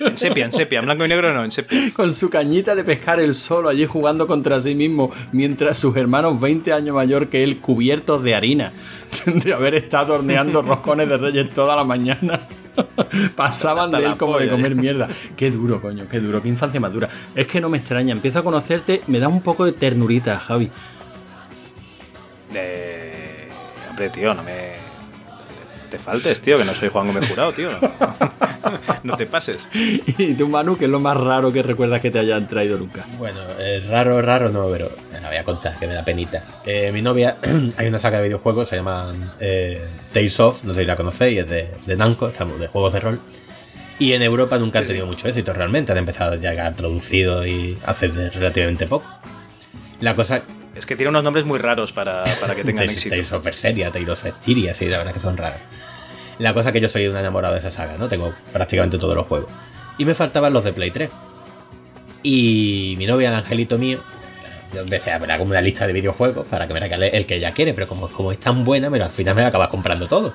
En 0.00 0.16
sepia, 0.16 0.44
en 0.44 0.52
sepia, 0.52 0.78
en 0.78 0.84
blanco 0.84 1.04
y 1.04 1.08
negro 1.08 1.34
no, 1.34 1.44
en 1.44 1.50
sepia. 1.50 1.92
Con 1.94 2.12
su 2.12 2.30
cañita 2.30 2.74
de 2.74 2.84
pescar 2.84 3.20
él 3.20 3.34
solo, 3.34 3.68
allí 3.68 3.86
jugando 3.86 4.26
contra 4.26 4.60
sí 4.60 4.74
mismo, 4.74 5.10
mientras 5.32 5.78
sus 5.78 5.96
hermanos 5.96 6.40
20 6.40 6.72
años 6.72 6.94
mayor 6.94 7.28
que 7.28 7.42
él, 7.42 7.58
cubiertos 7.58 8.22
de 8.22 8.34
harina, 8.34 8.72
de 9.26 9.52
haber 9.52 9.74
estado 9.74 10.14
horneando 10.14 10.62
roscones 10.62 11.08
de 11.08 11.16
reyes 11.16 11.48
toda 11.50 11.76
la 11.76 11.84
mañana. 11.84 12.40
Pasaban 13.36 13.86
Hasta 13.86 13.98
de 13.98 14.06
él 14.06 14.16
como 14.16 14.38
de 14.38 14.48
comer 14.48 14.74
mierda. 14.74 15.08
Qué 15.36 15.50
duro, 15.50 15.80
coño, 15.80 16.06
qué 16.08 16.20
duro, 16.20 16.42
qué 16.42 16.48
infancia 16.48 16.80
madura. 16.80 17.08
Es 17.34 17.46
que 17.46 17.60
no 17.60 17.68
me 17.68 17.78
extraña, 17.78 18.12
empiezo 18.12 18.40
a 18.40 18.44
conocerte, 18.44 19.02
me 19.06 19.18
da 19.18 19.28
un 19.28 19.42
poco 19.42 19.64
de 19.64 19.72
ternurita, 19.72 20.38
Javi. 20.38 20.70
Eh, 22.54 23.48
hombre, 23.90 24.10
tío, 24.10 24.34
no 24.34 24.42
me. 24.42 24.77
Te 25.90 25.98
faltes, 25.98 26.40
tío, 26.40 26.58
que 26.58 26.64
no 26.64 26.74
soy 26.74 26.88
Juan 26.88 27.06
Gómez 27.06 27.28
Jurado, 27.28 27.52
tío. 27.52 27.70
No, 29.02 29.16
te 29.16 29.24
pases. 29.24 29.58
Y 29.72 30.34
tú, 30.34 30.48
Manu, 30.48 30.76
que 30.76 30.84
es 30.86 30.90
lo 30.90 31.00
más 31.00 31.16
raro 31.16 31.50
que 31.52 31.62
recuerdas 31.62 32.02
que 32.02 32.10
te 32.10 32.18
hayan 32.18 32.46
traído 32.46 32.76
nunca. 32.76 33.06
Bueno, 33.16 33.40
eh, 33.58 33.82
raro, 33.88 34.20
raro 34.20 34.50
no, 34.50 34.68
pero 34.68 34.90
me 35.12 35.20
la 35.20 35.28
voy 35.28 35.36
a 35.38 35.44
contar, 35.44 35.78
que 35.78 35.86
me 35.86 35.94
da 35.94 36.04
penita. 36.04 36.44
Eh, 36.66 36.90
mi 36.92 37.00
novia, 37.00 37.38
hay 37.78 37.86
una 37.86 37.98
saga 37.98 38.18
de 38.18 38.24
videojuegos, 38.24 38.68
se 38.68 38.76
llama 38.76 39.14
eh, 39.40 39.82
Tales 40.12 40.38
of, 40.40 40.64
no 40.64 40.74
sé 40.74 40.80
si 40.80 40.86
la 40.86 40.96
conocéis, 40.96 41.40
es 41.40 41.48
de, 41.48 41.68
de 41.86 41.96
Namco, 41.96 42.28
estamos 42.28 42.60
de 42.60 42.66
juegos 42.66 42.92
de 42.92 43.00
rol. 43.00 43.20
Y 43.98 44.12
en 44.12 44.22
Europa 44.22 44.58
nunca 44.58 44.80
han 44.80 44.84
Sí, 44.84 44.88
tenido 44.88 45.06
mucho 45.06 45.28
éxito 45.28 45.52
realmente, 45.54 45.92
han 45.92 45.98
empezado 45.98 46.32
a 46.32 46.36
llegar 46.36 46.74
traducidos 46.74 47.46
y 47.46 47.78
hace 47.86 48.08
relativamente 48.08 48.86
poco. 48.86 49.06
La 50.00 50.14
cosa 50.14 50.42
Es 50.78 50.86
que 50.86 50.94
tiene 50.94 51.10
unos 51.10 51.24
nombres 51.24 51.44
muy 51.44 51.58
raros 51.58 51.92
para, 51.92 52.24
para 52.40 52.54
que 52.54 52.62
tengan 52.62 52.88
éxito. 52.90 53.10
Tales 53.10 53.32
of 53.32 53.44
Berseria, 53.44 53.90
Tales 53.90 54.08
of 54.08 54.24
sí, 54.44 54.88
la 54.88 54.98
verdad 54.98 55.12
que 55.12 55.20
son 55.20 55.36
raros. 55.36 55.60
La 56.38 56.54
cosa 56.54 56.68
es 56.68 56.72
que 56.72 56.80
yo 56.80 56.88
soy 56.88 57.08
un 57.08 57.16
enamorado 57.16 57.54
de 57.54 57.60
esa 57.60 57.70
saga, 57.70 57.96
¿no? 57.98 58.08
Tengo 58.08 58.32
prácticamente 58.52 58.96
todos 58.96 59.16
los 59.16 59.26
juegos. 59.26 59.50
Y 59.98 60.04
me 60.04 60.14
faltaban 60.14 60.52
los 60.52 60.62
de 60.62 60.72
Play 60.72 60.92
3. 60.92 61.10
Y 62.22 62.94
mi 62.96 63.06
novia, 63.06 63.30
el 63.30 63.34
angelito 63.34 63.76
mío, 63.76 63.98
yo 64.72 64.82
empecé 64.82 65.10
a 65.10 65.18
ver 65.18 65.36
como 65.36 65.50
una 65.50 65.60
lista 65.60 65.86
de 65.86 65.92
videojuegos 65.92 66.46
para 66.46 66.68
que 66.68 66.74
me 66.74 66.80
regale 66.80 67.08
el 67.08 67.26
que 67.26 67.36
ella 67.36 67.52
quiere, 67.52 67.74
pero 67.74 67.88
como, 67.88 68.08
como 68.08 68.30
es 68.30 68.38
tan 68.38 68.64
buena, 68.64 68.88
pero 68.88 69.04
al 69.04 69.10
final 69.10 69.34
me 69.34 69.42
la 69.42 69.48
acabas 69.48 69.68
comprando 69.68 70.06
todo. 70.06 70.32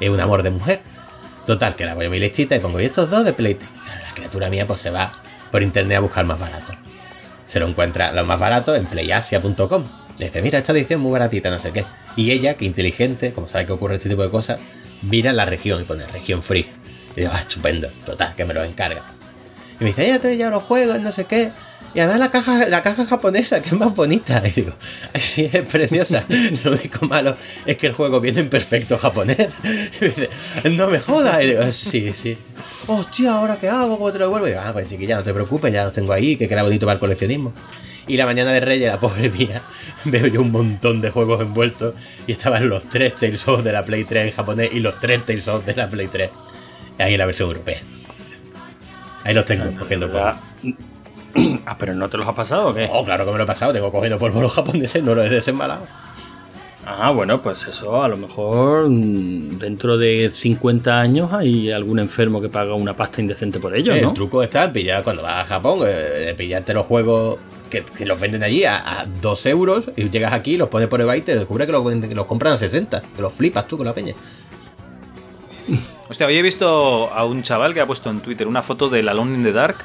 Es 0.00 0.08
un 0.08 0.20
amor 0.20 0.42
de 0.42 0.50
mujer. 0.50 0.80
Total, 1.46 1.74
que 1.74 1.84
la 1.84 1.94
voy 1.94 2.06
a 2.06 2.10
mi 2.10 2.18
listita 2.18 2.56
y 2.56 2.60
pongo, 2.60 2.80
y 2.80 2.86
estos 2.86 3.10
dos 3.10 3.24
de 3.24 3.34
Play 3.34 3.56
3. 3.56 3.68
Y 3.70 3.78
claro, 3.78 4.02
la 4.02 4.14
criatura 4.14 4.48
mía 4.48 4.66
pues 4.66 4.80
se 4.80 4.90
va 4.90 5.12
por 5.50 5.62
internet 5.62 5.98
a 5.98 6.00
buscar 6.00 6.24
más 6.24 6.38
barato. 6.38 6.72
Se 7.52 7.60
lo 7.60 7.68
encuentra 7.68 8.12
lo 8.12 8.24
más 8.24 8.40
barato 8.40 8.74
en 8.74 8.86
playasia.com. 8.86 9.84
Dice, 10.16 10.40
mira, 10.40 10.60
esta 10.60 10.72
edición 10.72 11.02
muy 11.02 11.12
baratita, 11.12 11.50
no 11.50 11.58
sé 11.58 11.70
qué. 11.70 11.84
Y 12.16 12.30
ella, 12.30 12.54
que 12.54 12.64
inteligente, 12.64 13.34
como 13.34 13.46
sabe 13.46 13.66
que 13.66 13.72
ocurre 13.72 13.96
este 13.96 14.08
tipo 14.08 14.22
de 14.22 14.30
cosas, 14.30 14.58
mira 15.02 15.34
la 15.34 15.44
región 15.44 15.82
y 15.82 15.84
pone 15.84 16.06
región 16.06 16.40
free. 16.40 16.66
Y 17.14 17.20
digo, 17.20 17.30
ah, 17.34 17.40
estupendo, 17.40 17.90
total, 18.06 18.34
que 18.36 18.46
me 18.46 18.54
lo 18.54 18.64
encarga. 18.64 19.02
Y 19.78 19.84
me 19.84 19.90
dice, 19.90 20.08
ya 20.08 20.18
te 20.18 20.34
ya 20.38 20.48
los 20.48 20.62
juegos, 20.62 20.98
no 21.02 21.12
sé 21.12 21.26
qué. 21.26 21.52
Y 21.94 22.00
además 22.00 22.20
la 22.20 22.30
caja, 22.30 22.68
la 22.68 22.82
caja 22.82 23.04
japonesa, 23.04 23.62
que 23.62 23.68
es 23.68 23.74
más 23.74 23.94
bonita. 23.94 24.42
Y 24.46 24.50
digo, 24.50 24.72
así 25.12 25.50
es 25.52 25.66
preciosa. 25.66 26.24
Lo 26.64 26.72
único 26.72 27.06
malo 27.06 27.36
es 27.66 27.76
que 27.76 27.88
el 27.88 27.92
juego 27.92 28.20
viene 28.20 28.40
en 28.40 28.48
perfecto 28.48 28.96
japonés. 28.96 29.48
Y 30.00 30.04
dice, 30.06 30.30
no 30.70 30.88
me 30.88 30.98
jodas. 30.98 31.42
Y 31.42 31.48
digo, 31.48 31.72
sí, 31.72 32.12
sí. 32.14 32.38
Hostia, 32.86 33.34
¿ahora 33.34 33.56
qué 33.56 33.68
hago? 33.68 33.98
¿Cómo 33.98 34.10
te 34.10 34.18
lo 34.18 34.26
devuelvo? 34.26 34.46
Y 34.46 34.50
digo, 34.50 34.62
ah, 34.64 34.72
pues 34.72 34.88
chiquilla, 34.88 35.16
no 35.16 35.22
te 35.22 35.34
preocupes, 35.34 35.72
ya 35.72 35.84
los 35.84 35.92
tengo 35.92 36.12
ahí, 36.12 36.36
que 36.36 36.48
queda 36.48 36.62
bonito 36.62 36.86
para 36.86 36.94
el 36.94 37.00
coleccionismo. 37.00 37.52
Y 38.06 38.16
la 38.16 38.26
mañana 38.26 38.52
de 38.52 38.60
Reyes, 38.60 38.88
la 38.88 38.98
pobre 38.98 39.28
mía, 39.28 39.62
veo 40.04 40.26
yo 40.26 40.40
un 40.40 40.50
montón 40.50 41.00
de 41.00 41.10
juegos 41.10 41.40
envueltos 41.40 41.94
y 42.26 42.32
estaban 42.32 42.68
los 42.68 42.88
tres 42.88 43.14
Tales 43.14 43.46
of 43.46 43.62
de 43.62 43.72
la 43.72 43.84
Play 43.84 44.04
3 44.04 44.26
en 44.26 44.32
japonés 44.32 44.70
y 44.72 44.80
los 44.80 44.98
tres 44.98 45.24
Tales 45.24 45.46
of 45.46 45.64
de 45.64 45.74
la 45.74 45.88
Play 45.88 46.08
3 46.08 46.30
ahí 46.98 47.12
en 47.12 47.18
la 47.18 47.26
versión 47.26 47.48
europea. 47.48 47.80
Ahí 49.24 49.34
los 49.34 49.44
tengo 49.44 49.64
cogiendo. 49.78 50.10
Ah, 51.66 51.76
pero 51.78 51.94
¿no 51.94 52.08
te 52.08 52.16
los 52.18 52.26
ha 52.28 52.34
pasado 52.34 52.68
o 52.70 52.74
qué? 52.74 52.88
Oh, 52.92 53.04
claro 53.04 53.24
que 53.24 53.30
me 53.30 53.38
lo 53.38 53.44
he 53.44 53.46
pasado, 53.46 53.72
tengo 53.72 53.90
cogiendo 53.92 54.18
polvo 54.18 54.42
los 54.42 54.52
japoneses, 54.52 55.02
no 55.02 55.14
los 55.14 55.24
he 55.26 55.28
desembalado. 55.30 55.86
Ah, 56.84 57.12
bueno, 57.12 57.40
pues 57.40 57.66
eso, 57.68 58.02
a 58.02 58.08
lo 58.08 58.16
mejor 58.16 58.88
mm, 58.90 59.58
dentro 59.58 59.96
de 59.96 60.28
50 60.32 60.98
años 61.00 61.32
hay 61.32 61.70
algún 61.70 62.00
enfermo 62.00 62.40
que 62.40 62.48
paga 62.48 62.74
una 62.74 62.94
pasta 62.96 63.20
indecente 63.20 63.60
por 63.60 63.78
ellos, 63.78 63.96
Eh, 63.96 64.02
¿no? 64.02 64.08
El 64.08 64.14
truco 64.14 64.42
está 64.42 64.64
en 64.64 64.72
pillar 64.72 65.04
cuando 65.04 65.22
vas 65.22 65.46
a 65.46 65.48
Japón, 65.48 65.80
eh, 65.86 65.90
de 66.26 66.34
pillarte 66.34 66.74
los 66.74 66.84
juegos 66.86 67.38
que, 67.70 67.82
que 67.84 68.04
los 68.04 68.18
venden 68.20 68.42
allí 68.42 68.64
a, 68.64 69.00
a 69.02 69.06
2 69.06 69.46
euros 69.46 69.90
y 69.96 70.10
llegas 70.10 70.32
aquí, 70.32 70.56
los 70.56 70.68
pones 70.68 70.88
por 70.88 71.00
eBay 71.00 71.20
y 71.20 71.22
te 71.22 71.36
descubres 71.36 71.66
que 71.66 71.72
los, 71.72 71.84
venden- 71.84 72.08
que 72.08 72.14
los 72.16 72.26
compran 72.26 72.54
a 72.54 72.56
60. 72.56 73.00
Te 73.00 73.22
los 73.22 73.32
flipas 73.32 73.68
tú 73.68 73.76
con 73.76 73.86
la 73.86 73.94
peña. 73.94 74.14
Hostia, 76.10 76.26
hoy 76.26 76.36
he 76.36 76.42
visto 76.42 77.10
a 77.12 77.24
un 77.24 77.42
chaval 77.44 77.72
que 77.74 77.80
ha 77.80 77.86
puesto 77.86 78.10
en 78.10 78.20
Twitter 78.20 78.46
una 78.48 78.62
foto 78.62 78.88
del 78.88 79.08
Alone 79.08 79.36
in 79.36 79.42
the 79.44 79.52
Dark 79.52 79.76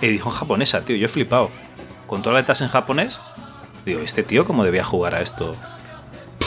edición 0.00 0.30
japonesa, 0.32 0.84
tío. 0.84 0.96
Yo 0.96 1.06
he 1.06 1.08
flipado. 1.08 1.50
Con 2.06 2.22
todas 2.22 2.34
las 2.34 2.42
letras 2.42 2.60
en 2.60 2.68
japonés. 2.68 3.18
Digo, 3.86 4.00
¿este 4.00 4.22
tío 4.22 4.44
cómo 4.44 4.64
debía 4.64 4.84
jugar 4.84 5.14
a 5.14 5.20
esto? 5.22 5.56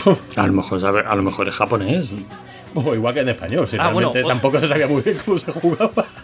A 0.35 0.47
lo 0.47 0.53
mejor, 0.53 0.85
a 0.85 1.15
lo 1.15 1.23
mejor 1.23 1.47
es 1.47 1.55
japonés. 1.55 2.09
O 2.75 2.93
igual 2.93 3.13
que 3.13 3.21
en 3.21 3.29
español, 3.29 3.67
si 3.67 3.77
Ah, 3.79 3.89
bueno, 3.89 4.11
realmente 4.13 4.23
o- 4.23 4.27
tampoco 4.27 4.59
se 4.59 4.67
sabía 4.67 4.87
muy 4.87 5.01
bien 5.01 5.17
cómo 5.25 5.37
se 5.37 5.51
jugaba. 5.51 6.05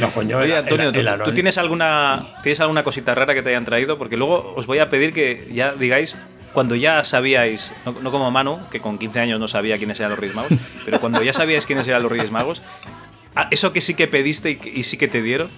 No, 0.00 0.10
coño, 0.12 0.38
Oye, 0.38 0.56
Antonio, 0.56 0.88
el- 0.88 0.94
¿tú, 0.94 1.00
el 1.00 1.06
tú 1.06 1.12
Alone- 1.12 1.32
tienes 1.34 1.58
alguna 1.58 2.24
tienes 2.42 2.60
alguna 2.60 2.82
cosita 2.84 3.14
rara 3.14 3.34
que 3.34 3.42
te 3.42 3.50
hayan 3.50 3.64
traído? 3.66 3.98
Porque 3.98 4.16
luego 4.16 4.54
os 4.56 4.66
voy 4.66 4.78
a 4.78 4.88
pedir 4.88 5.12
que 5.12 5.48
ya 5.52 5.72
digáis, 5.72 6.16
cuando 6.54 6.74
ya 6.74 7.04
sabíais, 7.04 7.72
no, 7.84 7.92
no 7.92 8.10
como 8.10 8.30
Manu, 8.30 8.60
que 8.70 8.80
con 8.80 8.96
15 8.98 9.20
años 9.20 9.40
no 9.40 9.46
sabía 9.48 9.76
quiénes 9.76 9.98
eran 10.00 10.10
los 10.12 10.18
Reyes 10.18 10.34
Magos, 10.36 10.52
pero 10.86 11.00
cuando 11.00 11.22
ya 11.22 11.32
sabíais 11.34 11.66
quiénes 11.66 11.86
eran 11.86 12.02
los 12.02 12.10
Reyes 12.10 12.30
Magos, 12.30 12.62
eso 13.50 13.72
que 13.72 13.80
sí 13.80 13.94
que 13.94 14.06
pediste 14.06 14.50
y, 14.50 14.56
que- 14.56 14.70
y 14.70 14.82
sí 14.84 14.96
que 14.96 15.08
te 15.08 15.22
dieron, 15.22 15.48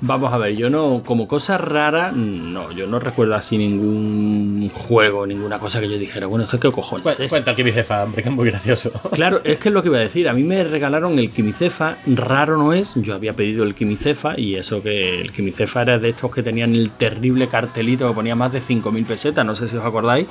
Vamos 0.00 0.32
a 0.32 0.38
ver, 0.38 0.54
yo 0.54 0.70
no, 0.70 1.02
como 1.04 1.26
cosa 1.26 1.58
rara, 1.58 2.12
no, 2.12 2.70
yo 2.70 2.86
no 2.86 3.00
recuerdo 3.00 3.34
así 3.34 3.58
ningún 3.58 4.68
juego, 4.72 5.26
ninguna 5.26 5.58
cosa 5.58 5.80
que 5.80 5.88
yo 5.88 5.98
dijera, 5.98 6.28
bueno, 6.28 6.44
esto 6.44 6.56
qué 6.60 6.70
cojones 6.70 7.02
Cu- 7.02 7.20
es. 7.24 7.28
Cuenta 7.28 7.50
el 7.50 7.56
Kimicefa, 7.56 8.04
hombre, 8.04 8.22
que 8.22 8.28
es 8.28 8.34
muy 8.34 8.48
gracioso. 8.48 8.92
Claro, 9.10 9.40
es 9.42 9.58
que 9.58 9.70
es 9.70 9.74
lo 9.74 9.82
que 9.82 9.88
iba 9.88 9.98
a 9.98 10.02
decir. 10.02 10.28
A 10.28 10.34
mí 10.34 10.44
me 10.44 10.62
regalaron 10.62 11.18
el 11.18 11.30
Quimicefa, 11.30 11.98
raro 12.06 12.56
no 12.56 12.72
es. 12.72 12.94
Yo 12.96 13.12
había 13.12 13.32
pedido 13.34 13.64
el 13.64 13.74
Quimicefa 13.74 14.38
y 14.38 14.54
eso 14.54 14.84
que 14.84 15.20
el 15.20 15.32
Quimicefa 15.32 15.82
era 15.82 15.98
de 15.98 16.10
estos 16.10 16.32
que 16.32 16.44
tenían 16.44 16.76
el 16.76 16.92
terrible 16.92 17.48
cartelito 17.48 18.06
que 18.08 18.14
ponía 18.14 18.36
más 18.36 18.52
de 18.52 18.60
5.000 18.60 19.04
pesetas, 19.04 19.44
no 19.44 19.56
sé 19.56 19.66
si 19.66 19.76
os 19.76 19.84
acordáis. 19.84 20.28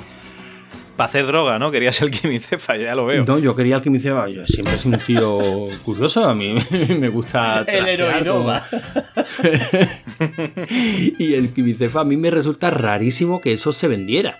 Para 0.98 1.08
hacer 1.08 1.26
droga, 1.26 1.60
¿no? 1.60 1.70
Querías 1.70 2.02
el 2.02 2.10
Kimicefa, 2.10 2.76
ya 2.76 2.96
lo 2.96 3.06
veo. 3.06 3.24
No, 3.24 3.38
yo 3.38 3.54
quería 3.54 3.76
el 3.76 3.82
Quimicefa. 3.82 4.28
Yo 4.28 4.44
siempre 4.48 4.76
soy 4.76 4.94
un 4.94 4.98
tío 4.98 5.38
curioso, 5.84 6.28
a 6.28 6.34
mí 6.34 6.56
me 6.98 7.08
gusta. 7.08 7.64
El 7.68 7.86
heroinoma. 7.86 8.64
y 11.18 11.34
el 11.34 11.54
Quimicefa 11.54 12.00
a 12.00 12.04
mí 12.04 12.16
me 12.16 12.32
resulta 12.32 12.70
rarísimo 12.70 13.40
que 13.40 13.52
eso 13.52 13.72
se 13.72 13.86
vendiera. 13.86 14.38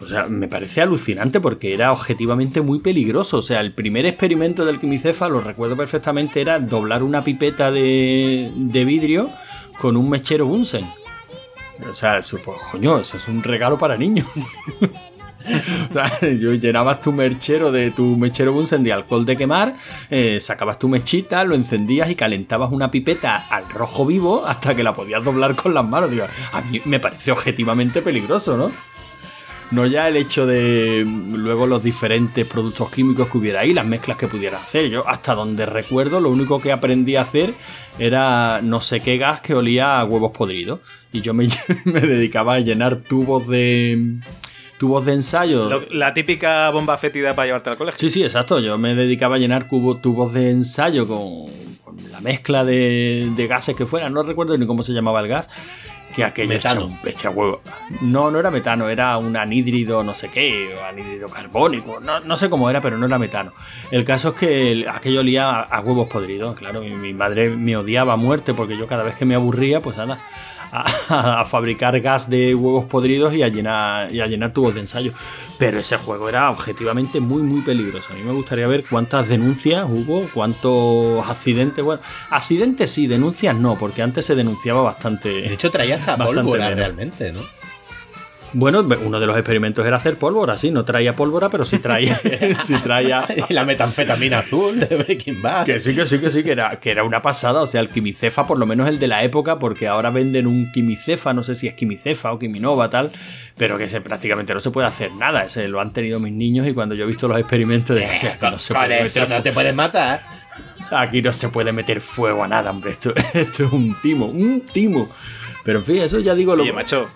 O 0.00 0.06
sea, 0.06 0.26
me 0.26 0.48
parece 0.48 0.82
alucinante 0.82 1.40
porque 1.40 1.72
era 1.72 1.92
objetivamente 1.92 2.60
muy 2.60 2.80
peligroso. 2.80 3.38
O 3.38 3.42
sea, 3.42 3.60
el 3.60 3.72
primer 3.72 4.04
experimento 4.04 4.66
del 4.66 4.78
quimicefa, 4.78 5.28
lo 5.28 5.40
recuerdo 5.40 5.76
perfectamente, 5.76 6.42
era 6.42 6.60
doblar 6.60 7.02
una 7.02 7.22
pipeta 7.22 7.70
de, 7.70 8.50
de 8.54 8.84
vidrio 8.84 9.30
con 9.78 9.96
un 9.96 10.10
mechero 10.10 10.46
Bunsen. 10.46 10.84
O 11.88 11.94
sea, 11.94 12.20
pues, 12.44 12.62
coño, 12.70 12.98
eso 12.98 13.16
es 13.16 13.28
un 13.28 13.42
regalo 13.42 13.78
para 13.78 13.96
niños. 13.96 14.26
Yo 16.40 16.52
llenabas 16.54 17.00
tu 17.00 17.12
mechero 17.12 17.72
de 17.72 17.90
tu 17.90 18.16
mechero 18.16 18.52
Bunsen 18.52 18.82
de 18.84 18.92
alcohol 18.92 19.24
de 19.24 19.36
quemar, 19.36 19.74
eh, 20.10 20.38
sacabas 20.40 20.78
tu 20.78 20.88
mechita, 20.88 21.44
lo 21.44 21.54
encendías 21.54 22.10
y 22.10 22.14
calentabas 22.14 22.70
una 22.70 22.90
pipeta 22.90 23.36
al 23.50 23.68
rojo 23.70 24.04
vivo 24.06 24.44
hasta 24.46 24.74
que 24.74 24.82
la 24.82 24.94
podías 24.94 25.24
doblar 25.24 25.54
con 25.56 25.74
las 25.74 25.84
manos. 25.84 26.10
Digo, 26.10 26.26
a 26.52 26.60
mí 26.62 26.80
me 26.84 27.00
parece 27.00 27.32
objetivamente 27.32 28.02
peligroso, 28.02 28.56
¿no? 28.56 28.70
No 29.70 29.86
ya 29.86 30.08
el 30.08 30.16
hecho 30.16 30.46
de 30.46 31.06
luego 31.06 31.66
los 31.66 31.82
diferentes 31.82 32.46
productos 32.46 32.90
químicos 32.90 33.28
que 33.28 33.38
hubiera 33.38 33.60
ahí, 33.60 33.72
las 33.72 33.86
mezclas 33.86 34.16
que 34.16 34.26
pudiera 34.26 34.58
hacer. 34.58 34.90
Yo 34.90 35.06
hasta 35.08 35.34
donde 35.34 35.66
recuerdo, 35.66 36.20
lo 36.20 36.30
único 36.30 36.60
que 36.60 36.72
aprendí 36.72 37.16
a 37.16 37.22
hacer 37.22 37.54
era 37.98 38.60
no 38.62 38.80
sé 38.80 39.00
qué 39.00 39.16
gas 39.16 39.40
que 39.40 39.54
olía 39.54 40.00
a 40.00 40.04
huevos 40.04 40.32
podridos. 40.32 40.80
Y 41.12 41.20
yo 41.20 41.34
me, 41.34 41.48
me 41.84 42.00
dedicaba 42.00 42.54
a 42.54 42.60
llenar 42.60 42.96
tubos 42.96 43.46
de 43.46 44.18
tubos 44.78 45.04
de 45.04 45.12
ensayo. 45.12 45.68
la 45.90 46.14
típica 46.14 46.70
bomba 46.70 46.96
fétida 46.96 47.34
para 47.34 47.46
llevarte 47.46 47.70
al 47.70 47.76
colegio. 47.76 47.98
Sí, 47.98 48.10
sí, 48.10 48.24
exacto. 48.24 48.60
Yo 48.60 48.78
me 48.78 48.94
dedicaba 48.94 49.36
a 49.36 49.38
llenar 49.38 49.68
tubos 49.68 50.32
de 50.32 50.50
ensayo 50.50 51.06
con, 51.06 51.44
la 52.10 52.20
mezcla 52.20 52.64
de, 52.64 53.28
de, 53.36 53.46
gases 53.46 53.76
que 53.76 53.86
fuera. 53.86 54.08
No 54.08 54.22
recuerdo 54.22 54.56
ni 54.56 54.66
cómo 54.66 54.82
se 54.82 54.92
llamaba 54.92 55.20
el 55.20 55.28
gas 55.28 55.48
que 56.14 56.24
aquello 56.24 56.48
metano. 56.48 56.86
Un 56.86 57.36
huevo. 57.36 57.60
No, 58.02 58.30
no 58.30 58.38
era 58.38 58.50
metano, 58.50 58.88
era 58.88 59.16
un 59.18 59.36
anhídrido 59.36 60.02
no 60.02 60.14
sé 60.14 60.28
qué, 60.28 60.74
o 60.76 60.84
anhídrido 60.84 61.28
carbónico, 61.28 61.98
no, 62.00 62.36
sé 62.36 62.50
cómo 62.50 62.68
era, 62.70 62.80
pero 62.80 62.96
no 62.98 63.06
era 63.06 63.18
metano. 63.18 63.52
El 63.90 64.04
caso 64.04 64.28
es 64.28 64.34
que 64.34 64.86
aquello 64.90 65.20
olía 65.20 65.60
a, 65.60 65.80
huevos 65.80 66.08
podridos, 66.08 66.56
claro, 66.56 66.80
mi, 66.80 66.90
mi, 66.90 67.14
madre 67.14 67.50
me 67.50 67.76
odiaba 67.76 68.14
a 68.14 68.16
muerte 68.16 68.54
porque 68.54 68.76
yo 68.76 68.86
cada 68.86 69.02
vez 69.02 69.14
que 69.14 69.24
me 69.24 69.34
aburría, 69.34 69.80
pues 69.80 69.96
nada, 69.96 70.20
a, 71.08 71.44
fabricar 71.44 72.00
gas 72.00 72.30
de 72.30 72.54
huevos 72.54 72.84
podridos 72.86 73.34
y 73.34 73.42
a 73.42 73.48
llenar, 73.48 74.12
y 74.12 74.20
a 74.20 74.26
llenar 74.26 74.52
tubos 74.52 74.74
de 74.74 74.80
ensayo. 74.80 75.12
Pero 75.58 75.78
ese 75.78 75.96
juego 75.96 76.28
era 76.28 76.50
objetivamente 76.50 77.20
muy, 77.20 77.42
muy 77.42 77.60
peligroso. 77.60 78.12
A 78.12 78.16
mí 78.16 78.22
me 78.22 78.32
gustaría 78.32 78.66
ver 78.66 78.84
cuántas 78.88 79.28
denuncias 79.28 79.86
hubo, 79.88 80.22
cuántos 80.32 81.28
accidentes. 81.28 81.84
Bueno, 81.84 82.00
accidentes 82.30 82.90
sí, 82.90 83.06
denuncias 83.06 83.54
no, 83.56 83.76
porque 83.78 84.02
antes 84.02 84.24
se 84.26 84.34
denunciaba 84.34 84.82
bastante. 84.82 85.28
De 85.28 85.52
hecho, 85.52 85.70
traía 85.70 85.96
hasta 85.96 86.16
pólvora 86.16 86.70
realmente, 86.74 87.32
¿no? 87.32 87.40
Bueno, 88.52 88.80
uno 88.80 89.20
de 89.20 89.26
los 89.26 89.36
experimentos 89.36 89.86
era 89.86 89.96
hacer 89.96 90.16
pólvora, 90.16 90.58
sí, 90.58 90.70
no 90.70 90.84
traía 90.84 91.14
pólvora, 91.14 91.48
pero 91.48 91.64
sí 91.64 91.78
traía. 91.78 92.18
sí 92.62 92.74
traía 92.82 93.26
la 93.48 93.64
metanfetamina 93.64 94.40
azul 94.40 94.80
de 94.80 94.96
Breaking 94.96 95.40
Bad. 95.40 95.66
Que 95.66 95.78
sí, 95.78 95.94
que 95.94 96.04
sí, 96.04 96.18
que 96.18 96.30
sí, 96.30 96.42
que 96.42 96.52
era, 96.52 96.80
que 96.80 96.90
era 96.90 97.04
una 97.04 97.22
pasada. 97.22 97.60
O 97.62 97.66
sea, 97.66 97.80
el 97.80 97.88
quimicefa, 97.88 98.46
por 98.46 98.58
lo 98.58 98.66
menos 98.66 98.88
el 98.88 98.98
de 98.98 99.06
la 99.06 99.22
época, 99.22 99.58
porque 99.58 99.86
ahora 99.86 100.10
venden 100.10 100.46
un 100.46 100.70
quimicefa, 100.72 101.32
no 101.32 101.42
sé 101.42 101.54
si 101.54 101.68
es 101.68 101.74
quimicefa 101.74 102.32
o 102.32 102.38
quiminova, 102.38 102.90
tal, 102.90 103.10
pero 103.56 103.78
que 103.78 103.88
se, 103.88 104.00
prácticamente 104.00 104.52
no 104.52 104.60
se 104.60 104.70
puede 104.70 104.88
hacer 104.88 105.12
nada. 105.12 105.44
Ese 105.44 105.68
lo 105.68 105.80
han 105.80 105.92
tenido 105.92 106.18
mis 106.18 106.32
niños 106.32 106.66
y 106.66 106.72
cuando 106.72 106.94
yo 106.94 107.04
he 107.04 107.06
visto 107.06 107.28
los 107.28 107.38
experimentos, 107.38 107.94
de, 107.96 108.06
no 108.42 108.58
se 108.58 108.74
puede 108.74 109.04
eso 109.04 109.26
no 109.26 109.42
te 109.42 109.52
puedes 109.52 109.74
matar. 109.74 110.22
Aquí 110.90 111.22
no 111.22 111.32
se 111.32 111.50
puede 111.50 111.72
meter 111.72 112.00
fuego 112.00 112.42
a 112.42 112.48
nada, 112.48 112.70
hombre. 112.70 112.90
Esto, 112.90 113.14
esto 113.34 113.64
es 113.64 113.72
un 113.72 113.94
timo, 114.02 114.26
un 114.26 114.62
timo. 114.62 115.08
Pero 115.64 115.78
en 115.78 115.84
fin, 115.84 115.98
eso 115.98 116.18
ya 116.20 116.34
digo 116.34 116.56
lo 116.56 116.62
Oye, 116.62 116.72
macho, 116.72 117.08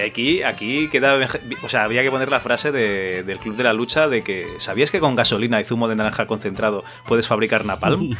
Aquí, 0.00 0.42
aquí 0.42 0.88
queda. 0.88 1.28
O 1.62 1.68
sea, 1.68 1.84
había 1.84 2.02
que 2.02 2.10
poner 2.10 2.30
la 2.30 2.40
frase 2.40 2.72
del 2.72 3.38
Club 3.38 3.56
de 3.56 3.64
la 3.64 3.72
Lucha 3.72 4.08
de 4.08 4.22
que. 4.22 4.46
¿Sabías 4.58 4.90
que 4.90 5.00
con 5.00 5.14
gasolina 5.14 5.60
y 5.60 5.64
zumo 5.64 5.88
de 5.88 5.96
naranja 5.96 6.26
concentrado 6.26 6.84
puedes 7.06 7.26
fabricar 7.26 7.64
napalm? 7.64 8.10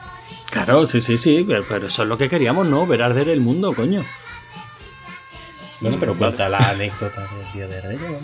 claro, 0.50 0.84
sí, 0.86 1.00
sí, 1.00 1.16
sí. 1.16 1.46
Pero 1.46 1.86
eso 1.86 2.02
es 2.02 2.08
lo 2.08 2.18
que 2.18 2.28
queríamos, 2.28 2.66
¿no? 2.66 2.86
Ver 2.86 3.02
arder 3.02 3.28
el 3.30 3.40
mundo, 3.40 3.72
coño. 3.72 4.04
Bueno, 5.80 5.96
pero 5.98 6.14
cuenta 6.14 6.48
la 6.48 6.58
anécdota 6.58 7.20
del 7.20 7.52
Día 7.52 7.66
de 7.66 7.80
Reyes, 7.80 8.22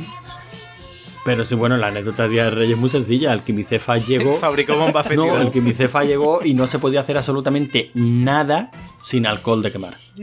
pero 1.25 1.45
sí, 1.45 1.55
bueno, 1.55 1.77
la 1.77 1.89
anécdota 1.89 2.25
de 2.25 2.31
Día 2.31 2.45
de 2.45 2.51
Reyes 2.51 2.75
es 2.75 2.79
muy 2.79 2.91
sencilla. 2.91 3.33
El 3.33 3.41
quimicefa 3.41 3.99
llegó. 4.07 4.39
Fabricó 4.39 4.77
bomba 4.77 5.05
No, 5.15 5.41
el 5.41 5.51
quimicefa 5.51 6.05
llegó 6.05 6.41
y 6.45 6.55
no 6.55 6.67
se 6.67 6.79
podía 6.79 7.01
hacer 7.01 7.17
absolutamente 7.17 7.91
nada 7.95 8.71
sin 9.03 9.27
alcohol 9.27 9.63
de 9.63 9.73
quemar. 9.73 9.95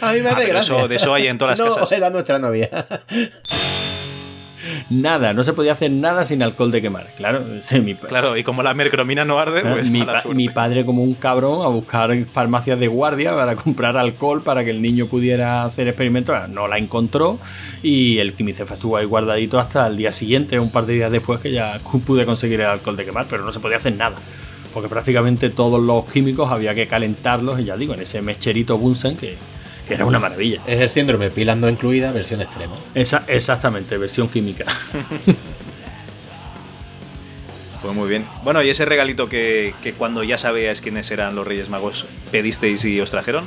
A 0.00 0.12
mí 0.12 0.20
me 0.20 0.28
hace 0.28 0.44
ah, 0.44 0.48
gracia. 0.48 0.88
de 0.88 0.96
eso 0.96 1.14
hay 1.14 1.26
en 1.26 1.38
todas 1.38 1.58
las 1.58 1.68
no, 1.68 1.74
casas. 1.74 1.92
era 1.92 2.10
nuestra 2.10 2.38
novia. 2.38 2.86
Nada, 4.88 5.32
no 5.32 5.44
se 5.44 5.52
podía 5.52 5.72
hacer 5.72 5.90
nada 5.90 6.24
sin 6.24 6.42
alcohol 6.42 6.70
de 6.70 6.82
quemar. 6.82 7.08
Claro, 7.16 7.44
claro 8.08 8.36
y 8.36 8.44
como 8.44 8.62
la 8.62 8.74
mercromina 8.74 9.24
no 9.24 9.38
arde, 9.38 9.62
pues 9.62 9.90
mi, 9.90 10.48
padre 10.48 10.84
como 10.84 11.02
un 11.02 11.14
cabrón 11.14 11.64
a 11.64 11.68
buscar 11.68 12.14
farmacias 12.24 12.78
de 12.78 12.88
guardia 12.88 13.34
para 13.34 13.56
comprar 13.62 13.96
alcohol 13.96 14.42
para 14.42 14.64
que 14.64 14.70
el 14.70 14.82
niño 14.82 15.06
pudiera 15.06 15.64
hacer 15.64 15.88
experimentos. 15.88 16.36
No 16.48 16.68
la 16.68 16.78
encontró 16.78 17.38
y 17.82 18.18
el 18.18 18.34
quimicefa 18.34 18.74
estuvo 18.74 18.96
ahí 18.96 19.04
guardadito 19.04 19.58
hasta 19.58 19.86
el 19.86 19.96
día 19.96 20.12
siguiente, 20.12 20.58
un 20.58 20.70
par 20.70 20.86
de 20.86 20.94
días 20.94 21.12
después 21.12 21.40
que 21.40 21.52
ya 21.52 21.80
pude 22.06 22.24
conseguir 22.24 22.60
el 22.60 22.66
alcohol 22.66 22.96
de 22.96 23.04
quemar, 23.04 23.26
pero 23.28 23.44
no 23.44 23.52
se 23.52 23.60
podía 23.60 23.78
hacer 23.78 23.94
nada. 23.94 24.16
Porque 24.72 24.88
prácticamente 24.88 25.50
todos 25.50 25.82
los 25.82 26.04
químicos 26.04 26.52
había 26.52 26.74
que 26.74 26.86
calentarlos 26.86 27.58
y 27.58 27.64
ya 27.64 27.76
digo, 27.76 27.94
en 27.94 28.00
ese 28.00 28.22
mecherito 28.22 28.78
Bunsen 28.78 29.16
que 29.16 29.36
era 29.94 30.04
una 30.04 30.18
maravilla. 30.18 30.60
Es 30.66 30.80
el 30.80 30.88
síndrome 30.88 31.30
pilas 31.30 31.56
no 31.56 31.68
incluida, 31.68 32.12
versión 32.12 32.40
extrema. 32.40 32.74
Esa, 32.94 33.24
exactamente, 33.26 33.96
versión 33.98 34.28
química. 34.28 34.64
Pues 37.82 37.94
muy 37.94 38.10
bien. 38.10 38.26
Bueno, 38.44 38.62
¿y 38.62 38.68
ese 38.68 38.84
regalito 38.84 39.28
que, 39.28 39.72
cuando 39.96 40.22
ya 40.22 40.36
sabías 40.36 40.82
quiénes 40.82 41.10
eran 41.10 41.34
los 41.34 41.46
Reyes 41.46 41.70
Magos 41.70 42.06
pedisteis 42.30 42.84
y 42.84 43.00
os 43.00 43.10
trajeron? 43.10 43.46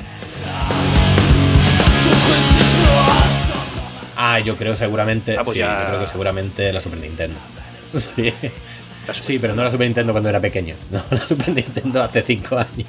Ah, 4.16 4.40
yo 4.40 4.56
creo 4.56 4.76
seguramente. 4.76 5.38
Ah, 5.38 5.44
pues 5.44 5.58
yo 5.58 5.68
creo 5.68 6.00
que 6.00 6.08
seguramente 6.08 6.74
la 6.74 6.82
Super 6.82 7.00
Nintendo. 7.00 7.40
sí. 8.16 8.34
Sí, 9.12 9.38
pero 9.40 9.56
no 9.56 9.64
la 9.64 9.72
Super 9.72 9.88
Nintendo 9.88 10.14
cuando 10.14 10.30
era 10.30 10.40
pequeño. 10.40 10.76
No, 10.92 11.04
la 11.10 11.20
Super 11.20 11.50
Nintendo 11.50 12.04
hace 12.04 12.22
5 12.22 12.58
años. 12.58 12.88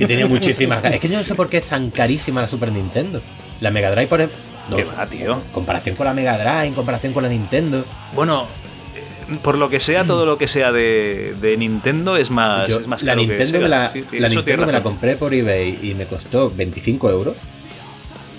y 0.00 0.06
tenía 0.06 0.26
muchísimas. 0.26 0.84
Es 0.84 1.00
que 1.00 1.08
yo 1.08 1.18
no 1.18 1.24
sé 1.24 1.34
por 1.34 1.48
qué 1.48 1.58
es 1.58 1.66
tan 1.66 1.90
carísima 1.90 2.40
la 2.40 2.48
Super 2.48 2.72
Nintendo. 2.72 3.20
La 3.60 3.70
Mega 3.70 3.90
Drive, 3.90 4.08
por 4.08 4.20
ejemplo. 4.20 4.76
¿Qué 4.76 4.84
va, 4.84 5.06
tío? 5.06 5.32
En 5.34 5.52
comparación 5.52 5.96
con 5.96 6.06
la 6.06 6.14
Mega 6.14 6.38
Drive, 6.38 6.66
en 6.66 6.74
comparación 6.74 7.12
con 7.12 7.22
la 7.22 7.28
Nintendo. 7.28 7.84
Bueno, 8.14 8.46
eh, 8.94 9.36
por 9.42 9.58
lo 9.58 9.68
que 9.68 9.80
sea, 9.80 10.04
todo 10.04 10.26
lo 10.26 10.38
que 10.38 10.48
sea 10.48 10.72
de, 10.72 11.56
Nintendo 11.58 12.16
es 12.16 12.30
más, 12.30 12.68
es 12.68 12.86
más 12.86 13.02
la 13.02 13.14
Nintendo, 13.14 13.60
me 13.60 13.68
la, 13.68 13.92
la 14.12 14.28
Nintendo 14.28 14.66
me 14.66 14.72
la 14.72 14.82
compré 14.82 15.16
por 15.16 15.34
eBay 15.34 15.78
y 15.82 15.94
me 15.94 16.06
costó 16.06 16.50
25 16.50 17.10
euros. 17.10 17.36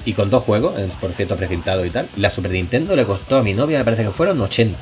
Y 0.04 0.14
con 0.14 0.32
dos 0.32 0.44
juegos, 0.44 0.74
por 1.00 1.12
cierto, 1.12 1.36
precintado 1.36 1.86
y 1.86 1.92
tal. 1.92 2.08
La 2.18 2.32
Super 2.32 2.52
Nintendo 2.52 2.96
le 2.96 3.06
costó 3.06 3.38
a 3.38 3.44
mi 3.44 3.54
novia, 3.54 3.78
me 3.80 3.86
parece 3.86 4.04
que 4.04 4.12
fueron 4.12 4.42
80. 4.42 4.80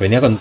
Venía 0.00 0.20
con. 0.20 0.38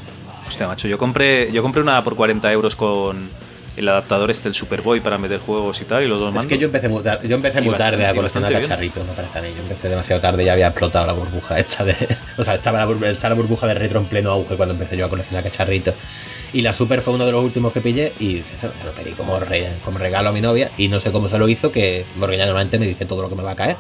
Hostia, 0.48 0.68
macho, 0.68 0.88
yo 0.88 0.98
compré, 0.98 1.52
yo 1.52 1.62
compré 1.62 1.82
una 1.82 2.02
por 2.04 2.16
40 2.16 2.52
euros 2.54 2.76
con 2.78 3.30
el 3.76 3.88
adaptador 3.88 4.32
este, 4.32 4.48
el 4.48 4.56
Superboy, 4.56 5.02
para 5.02 5.18
meter 5.18 5.40
juegos 5.40 5.80
y 5.82 5.86
tal, 5.86 6.04
y 6.04 6.08
los 6.08 6.20
dos 6.20 6.36
Es 6.36 6.48
que 6.48 6.58
yo 6.58 6.66
empecé 6.66 6.90
muy 6.90 7.04
tarde, 7.04 7.28
yo 7.28 7.36
empecé 7.36 7.62
muy 7.62 7.76
tarde 7.76 8.08
a 8.08 8.16
coleccionar 8.16 8.52
cacharritos, 8.52 9.06
me 9.06 9.14
parece 9.14 9.38
a 9.38 9.42
mí. 9.42 9.50
Yo 9.56 9.62
empecé 9.62 9.90
demasiado 9.90 10.22
tarde 10.22 10.44
y 10.44 10.46
ya 10.48 10.54
había 10.54 10.68
explotado 10.68 11.06
la 11.06 11.14
burbuja 11.14 11.60
esta 11.60 11.84
de. 11.84 11.96
O 12.38 12.44
sea, 12.44 12.56
estaba 12.56 12.80
la, 12.80 12.86
burbuja, 12.86 13.30
la 13.30 13.36
burbuja 13.36 13.68
de 13.68 13.74
retro 13.74 14.00
en 14.00 14.06
pleno 14.06 14.32
auge 14.32 14.56
cuando 14.56 14.74
empecé 14.74 14.96
yo 14.96 15.06
a 15.06 15.10
coleccionar 15.10 15.44
cacharritos. 15.44 15.94
Y 16.54 16.62
la 16.62 16.74
Super 16.74 17.02
fue 17.02 17.14
uno 17.14 17.26
de 17.26 17.32
los 17.32 17.44
últimos 17.44 17.74
que 17.74 17.82
pillé 17.82 18.14
y 18.20 18.42
lo 18.84 18.92
pedí 18.92 19.12
como, 19.12 19.38
como 19.86 19.98
regalo 20.00 20.30
a 20.30 20.32
mi 20.32 20.42
novia 20.42 20.72
y 20.78 20.88
no 20.88 21.00
sé 21.00 21.12
cómo 21.12 21.30
se 21.30 21.38
lo 21.38 21.48
hizo, 21.48 21.72
que 21.72 22.06
porque 22.20 22.38
ya 22.38 22.46
normalmente 22.46 22.80
me 22.80 22.88
dice 22.88 23.06
todo 23.06 23.22
lo 23.22 23.30
que 23.30 23.36
me 23.36 23.44
va 23.44 23.52
a 23.52 23.56
caer. 23.56 23.76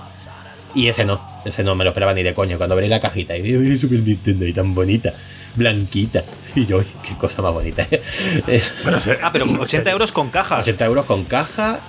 Y 0.75 0.87
ese 0.87 1.03
no, 1.03 1.19
ese 1.45 1.63
no 1.63 1.73
me 1.73 1.83
lo 1.83 1.89
esperaba 1.89 2.13
ni 2.13 2.21
de 2.21 2.35
coño. 2.35 2.57
Cuando 2.57 2.75
abrí 2.75 2.87
la 2.87 2.99
cajita 2.99 3.35
y 3.35 3.41
vi 3.41 3.77
Super 3.77 3.99
Nintendo 3.99 4.45
y 4.45 4.53
tan 4.53 4.75
bonita 4.75 5.13
blanquita. 5.55 6.23
Y 6.55 6.65
yo, 6.65 6.79
qué 6.79 7.15
cosa 7.17 7.41
más 7.41 7.53
bonita. 7.53 7.87
ah, 9.21 9.29
pero 9.31 9.45
80 9.45 9.91
euros 9.91 10.11
con 10.11 10.29
caja. 10.29 10.59
80 10.59 10.85
euros 10.85 11.05
con 11.05 11.25
caja. 11.25 11.79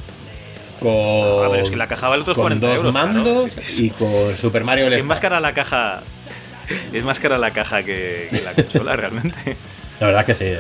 Con. 0.81 0.91
Ah, 0.91 1.49
pero 1.51 1.63
es 1.63 1.71
que 1.71 1.77
la 1.77 1.87
caja 1.87 2.09
vale 2.09 2.23
otros 2.23 2.37
40 2.37 2.67
dos 2.67 2.77
euros. 2.77 2.95
mandos 2.95 3.51
y 3.77 3.91
con 3.91 4.37
Super 4.37 4.65
Mario 4.65 4.89
Es 4.89 5.05
más 5.05 5.21
cara 5.21 5.41
la 5.41 5.53
caja. 5.53 6.03
Es 6.93 7.05
más 7.05 7.19
cara 7.19 7.39
la 7.39 7.53
caja 7.53 7.83
que, 7.83 8.29
la 8.45 8.55
consola, 8.55 8.97
realmente. 8.97 9.57
La 9.99 10.07
verdad 10.07 10.25
que 10.25 10.35
sí. 10.35 10.53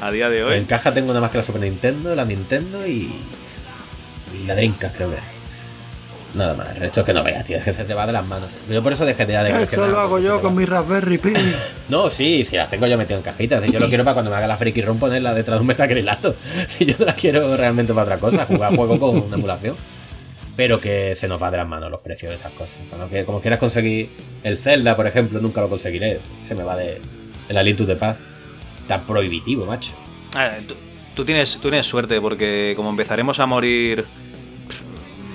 A 0.00 0.10
día 0.10 0.28
de 0.28 0.44
hoy. 0.44 0.58
En 0.58 0.64
caja 0.64 0.92
tengo 0.92 1.08
nada 1.08 1.20
más 1.20 1.30
que 1.30 1.38
la 1.38 1.44
Super 1.44 1.62
Nintendo, 1.62 2.14
la 2.14 2.24
Nintendo 2.24 2.86
y. 2.86 3.10
Y 4.34 4.46
la 4.46 4.54
Dreamcast, 4.54 4.96
creo 4.96 5.10
que. 5.10 5.33
Nada 6.34 6.54
más, 6.54 6.74
el 6.74 6.80
resto 6.80 7.00
es 7.00 7.06
que 7.06 7.12
no 7.12 7.22
veas, 7.22 7.44
tío, 7.44 7.56
es 7.58 7.62
que 7.62 7.72
se 7.72 7.84
te 7.84 7.94
va 7.94 8.06
de 8.06 8.12
las 8.12 8.26
manos. 8.26 8.48
Yo 8.68 8.82
por 8.82 8.92
eso 8.92 9.04
dejé 9.04 9.24
de 9.24 9.36
de 9.38 9.62
Eso 9.62 9.86
lo 9.86 10.00
hago 10.00 10.18
yo 10.18 10.40
con 10.42 10.56
mi 10.56 10.64
Raspberry 10.64 11.18
Pi. 11.18 11.32
no, 11.88 12.10
sí, 12.10 12.44
sí, 12.44 12.56
las 12.56 12.68
tengo 12.68 12.88
yo 12.88 12.98
metido 12.98 13.18
en 13.18 13.22
cajitas. 13.22 13.62
Si 13.62 13.70
yo 13.70 13.78
lo 13.78 13.88
quiero 13.88 14.02
para 14.02 14.14
cuando 14.14 14.32
me 14.32 14.36
haga 14.36 14.48
la 14.48 14.56
friki 14.56 14.82
room 14.82 14.98
ponerla 14.98 15.32
detrás 15.32 15.58
de 15.58 15.60
un 15.60 15.68
metacrilato. 15.68 16.34
Si 16.66 16.86
yo 16.86 16.96
la 16.98 17.14
quiero 17.14 17.56
realmente 17.56 17.92
para 17.92 18.16
otra 18.16 18.18
cosa, 18.18 18.46
jugar 18.46 18.74
juego 18.74 18.98
con 18.98 19.22
una 19.22 19.36
emulación. 19.36 19.76
Pero 20.56 20.80
que 20.80 21.14
se 21.14 21.28
nos 21.28 21.40
va 21.40 21.50
de 21.50 21.58
las 21.58 21.68
manos 21.68 21.90
los 21.90 22.00
precios 22.00 22.30
de 22.30 22.36
esas 22.36 22.52
cosas. 22.52 22.76
que, 23.10 23.24
como 23.24 23.40
quieras 23.40 23.60
conseguir 23.60 24.08
el 24.42 24.58
Zelda, 24.58 24.96
por 24.96 25.06
ejemplo, 25.06 25.40
nunca 25.40 25.60
lo 25.60 25.68
conseguiré. 25.68 26.20
Se 26.46 26.54
me 26.54 26.64
va 26.64 26.76
de 26.76 27.00
el 27.48 27.56
Aliento 27.56 27.84
de 27.84 27.96
Paz. 27.96 28.18
Tan 28.88 29.02
prohibitivo, 29.06 29.66
macho. 29.66 29.92
tú, 31.14 31.24
tienes, 31.24 31.54
tú 31.54 31.70
tienes 31.70 31.86
suerte 31.86 32.20
porque 32.20 32.74
como 32.76 32.90
empezaremos 32.90 33.38
a 33.38 33.46
morir 33.46 34.04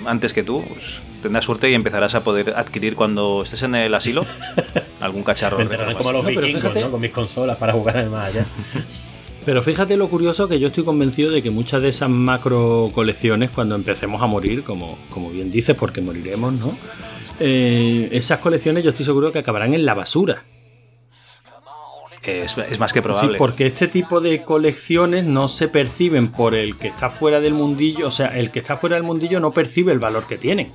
antes 0.06 0.34
que 0.34 0.44
tú, 0.44 0.64
pues, 0.68 1.00
tendrás 1.22 1.46
suerte 1.46 1.70
y 1.70 1.74
empezarás 1.74 2.16
a 2.16 2.24
poder 2.24 2.54
adquirir 2.56 2.96
cuando 2.96 3.44
estés 3.44 3.64
en 3.64 3.76
el 3.76 3.94
asilo 3.94 4.26
algún 5.00 5.24
cacharro. 5.24 5.58
como 5.98 6.12
los 6.12 6.26
vikingos, 6.26 6.76
¿no? 6.76 6.92
Con 6.92 7.02
mis 7.02 7.12
consolas 7.12 7.58
para 7.58 7.74
jugar 7.74 7.98
en 7.98 8.04
el 8.06 8.10
más 8.10 8.28
allá. 8.28 8.46
Pero 9.46 9.62
fíjate 9.62 9.98
lo 9.98 10.08
curioso 10.10 10.48
que 10.48 10.60
yo 10.60 10.68
estoy 10.68 10.84
convencido 10.84 11.32
de 11.32 11.42
que 11.42 11.50
muchas 11.50 11.82
de 11.82 11.90
esas 11.90 12.10
macro 12.10 12.92
colecciones, 12.94 13.50
cuando 13.50 13.76
empecemos 13.76 14.22
a 14.22 14.28
morir, 14.28 14.64
como, 14.64 14.98
como 15.10 15.30
bien 15.30 15.50
dices, 15.50 15.76
porque 15.76 16.02
moriremos, 16.02 16.56
¿no? 16.56 16.76
eh, 17.40 18.10
esas 18.12 18.40
colecciones 18.40 18.84
yo 18.84 18.92
estoy 18.92 19.06
seguro 19.06 19.32
que 19.32 19.40
acabarán 19.40 19.74
en 19.74 19.86
la 19.86 19.94
basura. 19.94 20.44
Es, 22.24 22.58
es 22.58 22.80
más 22.80 22.92
que 22.92 23.00
Sí, 23.00 23.04
probable. 23.04 23.38
porque 23.38 23.66
este 23.68 23.88
tipo 23.88 24.20
de 24.20 24.44
colecciones 24.44 25.24
no 25.24 25.48
se 25.48 25.68
perciben 25.70 26.30
por 26.32 26.54
el 26.54 26.78
que 26.78 26.88
está 26.90 27.10
fuera 27.10 27.40
del 27.40 27.54
mundillo, 27.54 28.08
o 28.08 28.12
sea, 28.12 28.28
el 28.38 28.52
que 28.52 28.60
está 28.60 28.76
fuera 28.78 28.96
del 28.98 29.04
mundillo 29.04 29.40
no 29.40 29.52
percibe 29.52 29.92
el 29.94 30.00
valor 30.00 30.28
que 30.28 30.38
tienen. 30.38 30.70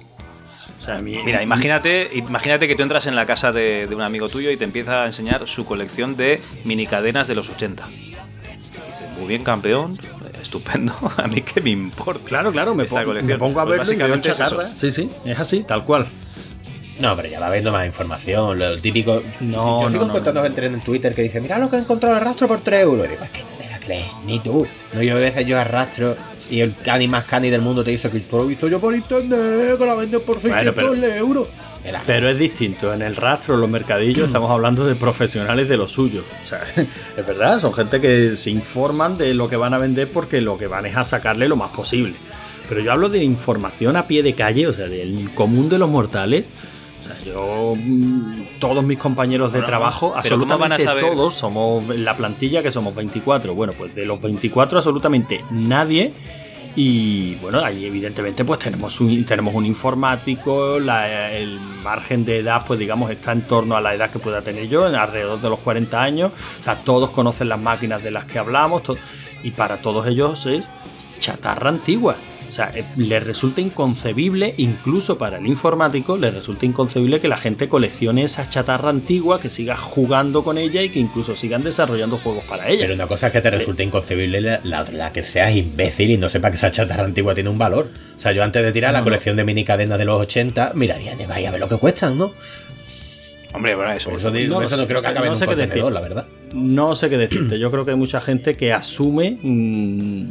O 0.81 0.85
sea, 0.85 1.01
mi- 1.03 1.17
Mira, 1.23 1.43
imagínate, 1.43 2.11
imagínate 2.15 2.67
que 2.69 2.75
tú 2.75 2.83
entras 2.83 3.07
en 3.07 3.15
la 3.17 3.27
casa 3.27 3.53
de, 3.53 3.87
de 3.87 3.95
un 3.95 4.01
amigo 4.03 4.29
tuyo 4.29 4.51
y 4.51 4.57
te 4.57 4.65
empieza 4.65 5.03
a 5.03 5.07
enseñar 5.07 5.47
su 5.47 5.65
colección 5.67 6.17
de 6.17 6.41
minicadenas 6.65 7.29
de 7.29 7.35
los 7.35 7.49
80. 7.51 7.89
Y 7.91 7.97
dices, 8.09 8.21
Muy 9.19 9.29
bien, 9.29 9.45
campeón, 9.45 9.97
estupendo. 10.43 10.95
A 11.17 11.27
mí 11.27 11.41
qué 11.43 11.61
me 11.61 11.71
importa. 11.71 12.25
Claro, 12.27 12.53
claro, 12.53 12.75
me, 12.75 12.85
pongo, 12.85 13.13
me 13.15 13.37
pongo 13.39 13.61
a 13.61 13.65
Pues 13.67 13.79
verlo 13.79 13.93
y 13.93 13.97
veo 13.97 14.09
básicamente 14.09 14.31
es 14.31 14.37
chatarra. 14.37 14.75
Sí, 14.75 14.91
sí, 14.91 15.09
es 15.25 15.39
así, 15.39 15.63
tal 15.63 15.85
cual. 15.85 16.07
No, 17.01 17.17
pero 17.17 17.29
ya 17.29 17.41
va 17.41 17.47
habiendo 17.49 17.73
más 17.73 17.87
información. 17.87 18.59
Lo 18.59 18.79
típico. 18.79 19.23
No, 19.41 19.83
yo 19.83 19.85
no, 19.85 19.91
sigo 19.91 20.07
no, 20.07 20.13
contando 20.13 20.41
no. 20.41 20.47
gente 20.47 20.67
en 20.67 20.81
Twitter 20.81 21.15
que 21.15 21.23
dice: 21.23 21.41
Mira 21.41 21.59
lo 21.59 21.69
que 21.71 21.77
he 21.77 21.81
encontrado 21.81 22.17
el 22.17 22.25
rastro 22.25 22.47
por 22.49 22.61
3 22.61 22.83
euros. 22.83 23.07
Y 23.07 23.09
digo, 23.11 23.25
es 23.25 23.31
que 23.31 23.41
no 23.41 23.49
te 23.59 23.69
la 23.71 23.79
crees, 23.81 24.13
ni 24.25 24.39
tú. 24.39 24.67
No, 24.93 25.03
yo 25.03 25.17
a 25.17 25.21
veces 25.21 25.47
yo 25.47 25.59
arrastro 25.59 26.17
y 26.51 26.61
el 26.61 26.75
cani 26.85 27.09
más 27.09 27.25
cani 27.25 27.51
del 27.51 27.63
mundo 27.63 27.83
te 27.83 27.91
dice 27.91 28.11
que 28.11 28.19
esto 28.19 28.39
lo 28.39 28.45
he 28.45 28.49
visto 28.49 28.69
yo 28.69 28.79
por 28.81 28.95
internet, 28.95 29.79
que 29.79 29.87
la 29.87 29.95
venden 29.95 30.21
por 30.21 30.41
600 30.41 30.75
pero- 30.75 30.95
euros. 30.95 31.49
Pero 32.07 32.31
es 32.31 32.39
distinto. 32.39 32.95
En 32.95 33.03
el 33.03 33.15
rastro, 33.15 33.57
en 33.57 33.61
los 33.61 33.69
mercadillos, 33.69 34.29
estamos 34.29 34.51
hablando 34.51 34.87
de 34.87 34.95
profesionales 34.95 35.69
de 35.69 35.77
lo 35.77 35.87
suyo. 35.87 36.23
O 36.43 36.49
sea, 36.49 36.63
es 37.17 37.27
verdad, 37.27 37.59
son 37.59 37.75
gente 37.75 38.01
que 38.01 38.35
se 38.37 38.51
informan 38.51 39.19
de 39.19 39.35
lo 39.35 39.51
que 39.51 39.57
van 39.57 39.75
a 39.75 39.79
vender 39.79 40.09
porque 40.09 40.41
lo 40.41 40.57
que 40.57 40.67
van 40.67 40.87
es 40.87 40.97
a 40.97 41.05
sacarle 41.05 41.47
lo 41.47 41.57
más 41.57 41.71
posible. 41.73 42.15
Pero 42.71 42.81
yo 42.81 42.91
hablo 42.93 43.11
de 43.11 43.23
información 43.23 43.97
a 43.97 44.07
pie 44.07 44.23
de 44.23 44.33
calle, 44.33 44.67
o 44.67 44.73
sea, 44.73 44.87
del 44.87 45.29
común 45.35 45.69
de 45.69 45.79
los 45.79 45.91
mortales. 45.91 46.45
O 47.05 47.07
sea, 47.07 47.17
yo, 47.25 47.75
mm, 47.77 48.59
todos 48.59 48.83
mis 48.83 48.99
compañeros 48.99 49.53
de 49.53 49.59
Bueno, 49.59 49.67
trabajo, 49.67 50.15
pero 50.23 50.39
¿cómo 50.39 50.57
van 50.59 50.73
a 50.73 50.75
absolutamente 50.77 50.85
saber? 50.85 51.05
todos, 51.05 51.35
somos 51.35 51.87
la 51.99 52.17
plantilla 52.17 52.63
que 52.63 52.73
somos 52.73 52.95
24. 52.95 53.55
Bueno, 53.55 53.75
pues 53.77 53.95
de 53.95 54.07
los 54.07 54.21
24, 54.23 54.79
absolutamente 54.79 55.45
nadie 55.51 56.13
y 56.77 57.37
bueno, 57.37 57.61
ahí 57.65 57.85
evidentemente 57.85 58.45
pues 58.45 58.59
tenemos 58.59 59.01
un, 59.01 59.25
tenemos 59.25 59.55
un 59.55 59.65
informático, 59.65 60.81
la- 60.81 61.31
el 61.33 61.61
margen 61.85 62.25
de 62.25 62.39
edad 62.39 62.65
pues 62.67 62.81
digamos 62.81 63.11
está 63.13 63.31
en 63.33 63.43
torno 63.43 63.77
a 63.77 63.81
la 63.81 63.95
edad 63.95 64.11
que 64.11 64.19
pueda 64.19 64.41
tener 64.41 64.67
yo, 64.69 64.89
en 64.89 64.95
alrededor 64.97 65.41
de 65.41 65.51
los 65.51 65.61
40 65.61 66.03
años, 66.03 66.33
O 66.61 66.65
sea, 66.65 66.77
todos 66.77 67.11
conocen 67.11 67.49
las 67.49 67.61
máquinas 67.61 68.03
de 68.03 68.11
las 68.11 68.25
que 68.25 68.39
hablamos 68.41 68.83
y 69.45 69.51
para 69.53 69.77
todos 69.77 70.07
ellos 70.09 70.47
es 70.47 70.69
chatarra 71.21 71.69
antigua. 71.69 72.17
O 72.55 72.57
sea, 72.57 72.71
eh, 72.73 72.85
les 72.97 73.21
resulta 73.21 73.61
inconcebible, 73.61 74.55
incluso 74.59 75.19
para 75.19 75.39
el 75.39 75.47
informático, 75.49 76.17
les 76.17 76.33
resulta 76.33 76.65
inconcebible 76.65 77.19
que 77.19 77.27
la 77.27 77.37
gente 77.37 77.69
coleccione 77.69 78.23
esa 78.23 78.49
chatarra 78.49 78.91
antigua, 78.91 79.41
que 79.41 79.51
siga 79.51 79.75
jugando 79.75 80.45
con 80.45 80.57
ella 80.57 80.81
y 80.81 80.89
que 80.91 81.01
incluso 81.01 81.35
sigan 81.35 81.65
desarrollando 81.65 82.17
juegos 82.17 82.45
para 82.45 82.69
ella. 82.69 82.83
Pero 82.83 82.95
una 82.95 83.09
cosa 83.09 83.27
es 83.27 83.33
que 83.33 83.41
te 83.41 83.51
resulte 83.51 83.83
inconcebible, 83.83 84.41
la, 84.41 84.61
la 84.63 84.83
otra 84.83 84.95
la 84.95 85.13
que 85.13 85.25
seas 85.25 85.53
imbécil 85.57 86.13
y 86.13 86.17
no 86.17 86.29
sepa 86.29 86.51
que 86.53 86.57
esa 86.57 86.71
chatarra 86.71 87.03
antigua 87.03 87.35
tiene 87.35 87.51
un 87.51 87.59
valor. 87.59 87.89
O 88.17 88.21
sea, 88.21 88.31
yo 88.31 88.45
antes 88.45 88.63
de 88.63 88.71
tirar 88.71 88.91
No, 88.93 88.99
la 88.99 89.01
no. 89.01 89.05
colección 89.07 89.35
de 89.37 89.43
mini 89.43 89.65
cadenas 89.65 89.99
de 89.99 90.05
los 90.05 90.21
80, 90.21 90.75
miraría 90.77 91.17
de 91.17 91.27
vaya 91.27 91.49
a 91.49 91.51
ver 91.51 91.61
lo 91.61 91.69
que 91.69 91.77
cuestan, 91.79 92.17
¿no? 92.17 92.31
Hombre, 93.53 93.75
bueno, 93.75 93.93
eso. 93.93 94.11
Eso, 94.13 94.31
digo, 94.31 94.57
no 94.61 94.63
eso 94.63 94.77
sé, 94.77 94.81
no 94.81 94.87
creo 94.87 95.01
que 95.01 95.07
no 95.07 95.11
acabe 95.11 95.27
en 95.27 95.33
un 95.33 95.39
sé 95.39 95.47
qué 95.49 95.57
decir. 95.57 95.83
la 95.85 96.01
verdad. 96.01 96.27
No 96.53 96.95
sé 96.95 97.11
qué 97.11 97.19
decirte. 97.19 97.59
Yo 97.59 97.71
creo 97.73 97.85
que 97.85 97.93
hay 97.93 97.97
mucha 97.97 98.21
gente 98.21 98.55
que 98.57 98.73
asume 98.73 99.39
mm, 99.43 100.29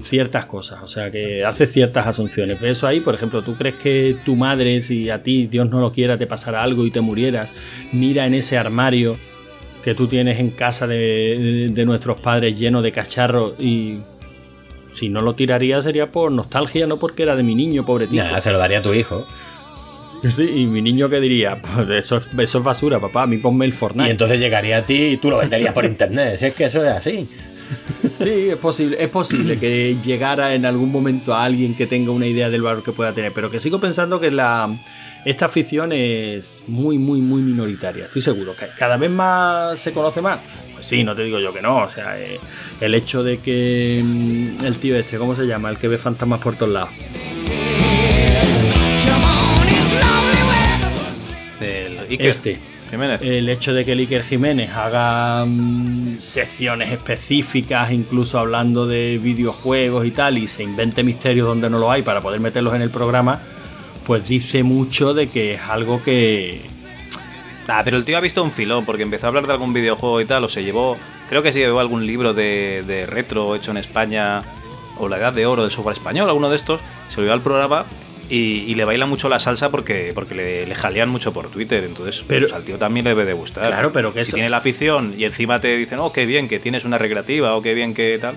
ciertas 0.00 0.46
cosas, 0.46 0.82
o 0.82 0.86
sea, 0.86 1.10
que 1.10 1.44
hace 1.44 1.66
ciertas 1.66 2.06
asunciones. 2.06 2.60
Eso 2.62 2.86
ahí, 2.86 3.00
por 3.00 3.14
ejemplo, 3.14 3.42
tú 3.42 3.54
crees 3.56 3.74
que 3.76 4.16
tu 4.24 4.36
madre, 4.36 4.80
si 4.82 5.10
a 5.10 5.22
ti, 5.22 5.46
Dios 5.46 5.68
no 5.68 5.80
lo 5.80 5.90
quiera, 5.92 6.16
te 6.18 6.26
pasara 6.26 6.62
algo 6.62 6.84
y 6.86 6.90
te 6.90 7.00
murieras, 7.00 7.52
mira 7.92 8.26
en 8.26 8.34
ese 8.34 8.58
armario 8.58 9.16
que 9.82 9.94
tú 9.94 10.06
tienes 10.06 10.38
en 10.38 10.50
casa 10.50 10.86
de, 10.86 11.68
de 11.72 11.84
nuestros 11.86 12.20
padres 12.20 12.58
lleno 12.58 12.82
de 12.82 12.92
cacharros 12.92 13.54
y 13.60 13.98
si 14.90 15.08
no 15.08 15.20
lo 15.20 15.34
tiraría 15.34 15.80
sería 15.82 16.08
por 16.10 16.30
nostalgia, 16.30 16.86
no 16.86 16.98
porque 16.98 17.22
era 17.24 17.34
de 17.36 17.42
mi 17.42 17.54
niño, 17.54 17.84
pobrecito. 17.84 18.22
Nada, 18.22 18.40
se 18.40 18.50
lo 18.52 18.58
daría 18.58 18.78
a 18.78 18.82
tu 18.82 18.94
hijo. 18.94 19.26
Sí, 20.26 20.48
y 20.62 20.66
mi 20.66 20.80
niño 20.80 21.10
que 21.10 21.20
diría, 21.20 21.60
pues 21.60 21.86
eso, 21.90 22.16
es- 22.16 22.30
eso 22.38 22.58
es 22.58 22.64
basura, 22.64 22.98
papá, 22.98 23.24
a 23.24 23.26
mí 23.26 23.36
ponme 23.36 23.66
el 23.66 23.74
Fortnite. 23.74 24.08
Y 24.08 24.10
entonces 24.12 24.40
llegaría 24.40 24.78
a 24.78 24.82
ti 24.82 24.94
y 24.94 25.16
tú 25.18 25.28
lo 25.28 25.36
venderías 25.36 25.74
por 25.74 25.84
internet. 25.84 26.38
Si 26.38 26.46
es 26.46 26.54
que 26.54 26.64
eso 26.64 26.78
es 26.78 26.90
así. 26.92 27.28
Sí, 28.04 28.50
es 28.50 28.56
posible, 28.56 28.96
es 29.02 29.08
posible 29.08 29.58
que 29.58 29.96
llegara 30.02 30.54
en 30.54 30.66
algún 30.66 30.92
momento 30.92 31.34
a 31.34 31.44
alguien 31.44 31.74
que 31.74 31.86
tenga 31.86 32.10
una 32.10 32.26
idea 32.26 32.50
del 32.50 32.62
valor 32.62 32.82
que 32.82 32.92
pueda 32.92 33.12
tener, 33.12 33.32
pero 33.32 33.50
que 33.50 33.58
sigo 33.58 33.80
pensando 33.80 34.20
que 34.20 34.30
la, 34.30 34.76
esta 35.24 35.46
afición 35.46 35.92
es 35.92 36.62
muy, 36.66 36.98
muy, 36.98 37.20
muy 37.20 37.42
minoritaria. 37.42 38.04
Estoy 38.04 38.22
seguro 38.22 38.54
que 38.54 38.66
cada 38.76 38.96
vez 38.96 39.10
más 39.10 39.78
se 39.78 39.92
conoce 39.92 40.20
más. 40.20 40.40
Pues 40.74 40.86
sí, 40.86 41.02
no 41.02 41.16
te 41.16 41.24
digo 41.24 41.38
yo 41.38 41.52
que 41.52 41.62
no. 41.62 41.78
O 41.78 41.88
sea, 41.88 42.18
eh, 42.18 42.38
el 42.80 42.94
hecho 42.94 43.22
de 43.22 43.38
que 43.38 44.02
mm, 44.04 44.64
el 44.64 44.76
tío 44.76 44.96
este, 44.96 45.16
¿cómo 45.16 45.34
se 45.34 45.46
llama? 45.46 45.70
El 45.70 45.78
que 45.78 45.88
ve 45.88 45.98
fantasmas 45.98 46.40
por 46.40 46.56
todos 46.56 46.72
lados. 46.72 46.90
Iker 52.10 52.26
Este. 52.26 52.73
Jiménez. 52.94 53.20
El 53.22 53.48
hecho 53.48 53.72
de 53.74 53.84
que 53.84 53.92
el 53.92 53.98
Iker 54.00 54.22
Jiménez 54.22 54.70
haga 54.70 55.44
mm, 55.44 56.18
secciones 56.18 56.92
específicas, 56.92 57.92
incluso 57.92 58.38
hablando 58.38 58.86
de 58.86 59.18
videojuegos 59.22 60.06
y 60.06 60.10
tal, 60.10 60.38
y 60.38 60.48
se 60.48 60.62
invente 60.62 61.02
misterios 61.02 61.46
donde 61.46 61.68
no 61.70 61.78
lo 61.78 61.90
hay 61.90 62.02
para 62.02 62.20
poder 62.20 62.40
meterlos 62.40 62.74
en 62.74 62.82
el 62.82 62.90
programa, 62.90 63.40
pues 64.06 64.28
dice 64.28 64.62
mucho 64.62 65.14
de 65.14 65.28
que 65.28 65.54
es 65.54 65.60
algo 65.62 66.02
que. 66.02 66.62
Ah, 67.66 67.82
pero 67.84 67.96
el 67.96 68.04
tío 68.04 68.16
ha 68.18 68.20
visto 68.20 68.42
un 68.42 68.52
filón 68.52 68.84
porque 68.84 69.02
empezó 69.02 69.26
a 69.26 69.28
hablar 69.28 69.46
de 69.46 69.52
algún 69.52 69.72
videojuego 69.72 70.20
y 70.20 70.26
tal, 70.26 70.44
o 70.44 70.48
se 70.48 70.62
llevó, 70.62 70.96
creo 71.28 71.42
que 71.42 71.52
se 71.52 71.60
llevó 71.60 71.80
algún 71.80 72.06
libro 72.06 72.34
de, 72.34 72.84
de 72.86 73.06
retro 73.06 73.54
hecho 73.54 73.70
en 73.70 73.78
España, 73.78 74.42
o 74.98 75.08
la 75.08 75.16
edad 75.16 75.32
de 75.32 75.46
oro 75.46 75.62
del 75.62 75.70
software 75.70 75.96
español, 75.96 76.28
alguno 76.28 76.50
de 76.50 76.56
estos, 76.56 76.80
se 77.08 77.16
lo 77.16 77.22
llevó 77.22 77.34
al 77.34 77.40
programa 77.40 77.86
y, 78.30 78.64
y 78.66 78.74
le 78.74 78.84
baila 78.84 79.06
mucho 79.06 79.28
la 79.28 79.38
salsa 79.38 79.70
porque, 79.70 80.12
porque 80.14 80.34
le, 80.34 80.66
le 80.66 80.74
jalean 80.74 81.08
mucho 81.08 81.32
por 81.32 81.48
Twitter, 81.48 81.84
entonces 81.84 82.22
Pero- 82.26 82.46
pues, 82.46 82.52
al 82.54 82.64
tío 82.64 82.76
también 82.78 83.04
le 83.04 83.10
debe 83.10 83.24
de 83.24 83.32
gustar. 83.34 83.66
Claro, 83.66 83.92
pero 83.92 84.12
que 84.12 84.20
si 84.24 84.28
eso- 84.30 84.34
tiene 84.36 84.50
la 84.50 84.58
afición 84.58 85.14
y 85.18 85.24
encima 85.24 85.60
te 85.60 85.76
dicen, 85.76 85.98
oh, 86.00 86.12
qué 86.12 86.26
bien, 86.26 86.48
que 86.48 86.58
tienes 86.58 86.84
una 86.84 86.98
recreativa, 86.98 87.54
o 87.54 87.62
qué 87.62 87.74
bien 87.74 87.94
que 87.94 88.18
tal. 88.20 88.34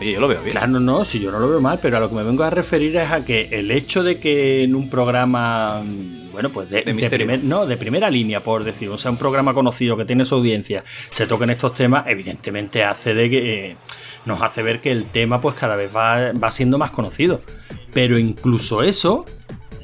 Oye, 0.00 0.12
yo 0.12 0.20
lo 0.20 0.28
veo 0.28 0.40
bien. 0.40 0.50
Claro, 0.52 0.78
no, 0.78 1.04
si 1.06 1.20
yo 1.20 1.30
no 1.30 1.38
lo 1.38 1.48
veo 1.48 1.60
mal, 1.60 1.78
pero 1.80 1.96
a 1.96 2.00
lo 2.00 2.08
que 2.10 2.14
me 2.16 2.22
vengo 2.22 2.42
a 2.44 2.50
referir 2.50 2.94
es 2.96 3.10
a 3.10 3.24
que 3.24 3.48
el 3.52 3.70
hecho 3.70 4.02
de 4.02 4.18
que 4.18 4.62
en 4.62 4.74
un 4.74 4.90
programa, 4.90 5.82
mm, 5.82 6.32
bueno, 6.32 6.50
pues 6.50 6.68
de, 6.68 6.80
De 6.80 6.84
de 6.84 6.92
misterio. 6.92 7.26
primer- 7.26 7.44
no, 7.44 7.64
de 7.64 7.78
primera 7.78 8.10
línea, 8.10 8.42
por 8.42 8.62
decir, 8.62 8.90
o 8.90 8.98
sea, 8.98 9.10
un 9.10 9.16
programa 9.16 9.54
conocido 9.54 9.96
que 9.96 10.04
tiene 10.04 10.26
su 10.26 10.34
audiencia, 10.34 10.84
se 11.10 11.26
toquen 11.26 11.48
estos 11.48 11.72
temas, 11.72 12.04
evidentemente 12.08 12.84
hace 12.84 13.14
de 13.14 13.30
que 13.30 13.64
eh, 13.70 13.76
nos 14.26 14.42
hace 14.42 14.62
ver 14.62 14.80
que 14.80 14.90
el 14.90 15.04
tema, 15.06 15.40
pues 15.40 15.54
cada 15.54 15.76
vez 15.76 15.90
va, 15.94 16.32
va 16.32 16.50
siendo 16.50 16.76
más 16.78 16.90
conocido. 16.90 17.40
Pero 17.92 18.18
incluso 18.18 18.82
eso, 18.82 19.24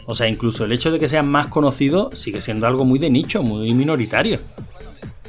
o 0.05 0.14
sea, 0.14 0.28
incluso 0.28 0.64
el 0.64 0.72
hecho 0.72 0.90
de 0.90 0.99
que 0.99 1.09
sean 1.09 1.28
más 1.28 1.47
conocidos, 1.47 2.18
sigue 2.18 2.40
siendo 2.40 2.66
algo 2.66 2.84
muy 2.84 2.99
de 2.99 3.09
nicho, 3.11 3.43
muy 3.43 3.72
minoritario. 3.72 4.38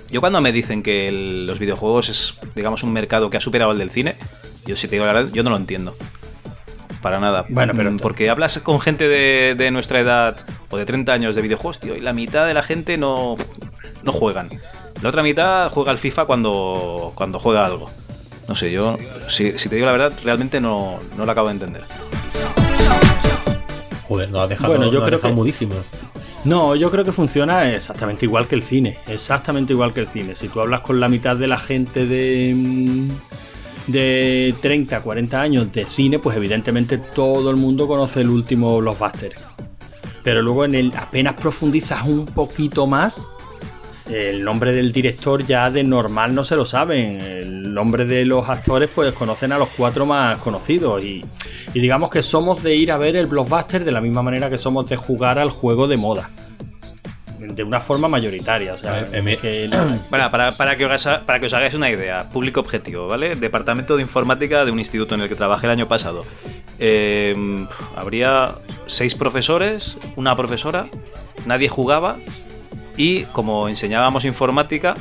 Yo 0.09 0.19
cuando 0.19 0.41
me 0.41 0.51
dicen 0.51 0.83
que 0.83 1.07
el- 1.07 1.47
los 1.47 1.57
videojuegos 1.59 2.09
es, 2.09 2.33
digamos, 2.55 2.83
un 2.83 2.91
mercado 2.91 3.29
que 3.29 3.37
ha 3.37 3.41
superado 3.41 3.71
el 3.71 3.77
del 3.79 3.89
cine, 3.89 4.15
yo 4.65 4.75
si 4.75 4.87
te 4.87 4.95
digo 4.95 5.05
la 5.05 5.13
verdad, 5.13 5.31
yo 5.33 5.43
no 5.43 5.49
lo 5.49 5.57
entiendo. 5.57 5.95
Para 7.01 7.19
nada. 7.19 7.45
Bueno, 7.49 7.73
pero- 7.75 7.91
Mm, 7.91 7.97
Porque 7.97 8.29
hablas 8.29 8.59
con 8.59 8.79
gente 8.79 9.07
de, 9.09 9.55
de 9.57 9.71
nuestra 9.71 9.99
edad 9.99 10.37
o 10.69 10.77
de 10.77 10.85
30 10.85 11.13
años 11.13 11.35
de 11.35 11.41
videojuegos, 11.41 11.79
tío, 11.79 11.95
y 11.95 11.99
la 11.99 12.13
mitad 12.13 12.47
de 12.47 12.53
la 12.53 12.63
gente 12.63 12.97
no, 12.97 13.35
no 14.03 14.11
juegan. 14.11 14.49
La 15.01 15.09
otra 15.09 15.21
mitad 15.23 15.69
juega 15.69 15.91
al 15.91 15.97
FIFA 15.97 16.25
cuando, 16.25 17.11
cuando 17.15 17.39
juega 17.39 17.65
algo. 17.65 17.89
No 18.47 18.55
sé, 18.55 18.71
yo, 18.71 18.97
si, 19.29 19.57
si 19.57 19.69
te 19.69 19.75
digo 19.75 19.85
la 19.87 19.93
verdad, 19.93 20.13
realmente 20.23 20.59
no, 20.59 20.99
no 21.17 21.25
lo 21.25 21.31
acabo 21.31 21.47
de 21.47 21.53
entender. 21.53 21.83
Joder, 24.07 24.29
nos 24.29 24.41
ha 24.41 24.47
dejado, 24.47 24.69
Bueno, 24.69 24.85
yo 24.91 24.99
nos 24.99 25.07
ha 25.07 25.11
dejado 25.11 25.33
que- 25.33 25.35
mudísimos. 25.35 25.77
No, 26.43 26.75
yo 26.75 26.91
creo 26.91 27.05
que 27.05 27.13
funciona 27.13 27.71
exactamente 27.73 28.25
igual 28.25 28.47
que 28.47 28.55
el 28.55 28.63
cine. 28.63 28.97
Exactamente 29.07 29.71
igual 29.71 29.93
que 29.93 30.01
el 30.01 30.07
cine. 30.07 30.35
Si 30.35 30.49
tú 30.49 30.59
hablas 30.59 30.81
con 30.81 30.99
la 30.99 31.07
mitad 31.07 31.37
de 31.37 31.47
la 31.47 31.57
gente 31.57 32.05
de. 32.05 32.53
mm, 32.55 33.09
de 33.87 34.53
30, 34.61 35.01
40 35.01 35.41
años 35.41 35.71
de 35.73 35.85
cine, 35.85 36.19
pues 36.19 36.35
evidentemente 36.37 36.97
todo 36.97 37.49
el 37.49 37.55
mundo 37.57 37.87
conoce 37.87 38.21
el 38.21 38.29
último 38.29 38.77
blockbuster. 38.79 39.33
Pero 40.23 40.41
luego 40.41 40.65
en 40.65 40.75
el 40.75 40.93
apenas 40.97 41.33
profundizas 41.35 42.05
un 42.05 42.25
poquito 42.25 42.87
más, 42.87 43.29
el 44.09 44.43
nombre 44.43 44.71
del 44.73 44.91
director 44.91 45.45
ya 45.45 45.69
de 45.71 45.83
normal 45.83 46.35
no 46.35 46.43
se 46.43 46.55
lo 46.55 46.65
saben. 46.65 47.21
El 47.21 47.73
nombre 47.73 48.05
de 48.05 48.25
los 48.25 48.47
actores 48.49 48.89
pues 48.93 49.13
conocen 49.13 49.51
a 49.51 49.57
los 49.57 49.69
cuatro 49.69 50.05
más 50.05 50.37
conocidos. 50.37 51.03
Y, 51.03 51.23
y 51.73 51.79
digamos 51.79 52.09
que 52.09 52.21
somos 52.21 52.63
de 52.63 52.75
ir 52.75 52.91
a 52.91 52.97
ver 52.97 53.15
el 53.15 53.25
blockbuster 53.27 53.83
de 53.85 53.91
la 53.91 54.01
misma 54.01 54.21
manera 54.21 54.49
que 54.49 54.57
somos 54.57 54.89
de 54.89 54.95
jugar 54.95 55.39
al 55.39 55.49
juego 55.49 55.87
de 55.87 55.97
moda. 55.97 56.29
De 57.39 57.63
una 57.63 57.79
forma 57.81 58.07
mayoritaria. 58.07 58.73
O 58.73 58.77
sea, 58.77 59.05
que 59.05 59.67
la- 59.67 59.97
Para, 60.09 60.31
para, 60.31 60.51
para, 60.53 60.77
que 60.77 60.85
os, 60.85 61.03
para 61.25 61.39
que 61.39 61.45
os 61.47 61.53
hagáis 61.53 61.73
una 61.73 61.89
idea, 61.89 62.29
público 62.31 62.59
objetivo, 62.61 63.07
¿vale? 63.07 63.35
Departamento 63.35 63.95
de 63.97 64.01
Informática 64.01 64.63
de 64.65 64.71
un 64.71 64.79
instituto 64.79 65.15
en 65.15 65.21
el 65.21 65.29
que 65.29 65.35
trabajé 65.35 65.65
el 65.67 65.71
año 65.71 65.87
pasado. 65.87 66.21
Eh, 66.79 67.65
habría 67.95 68.55
seis 68.87 69.15
profesores, 69.15 69.97
una 70.15 70.35
profesora, 70.35 70.87
nadie 71.45 71.67
jugaba 71.69 72.17
y 72.97 73.23
como 73.25 73.69
enseñábamos 73.69 74.25
informática, 74.25 74.93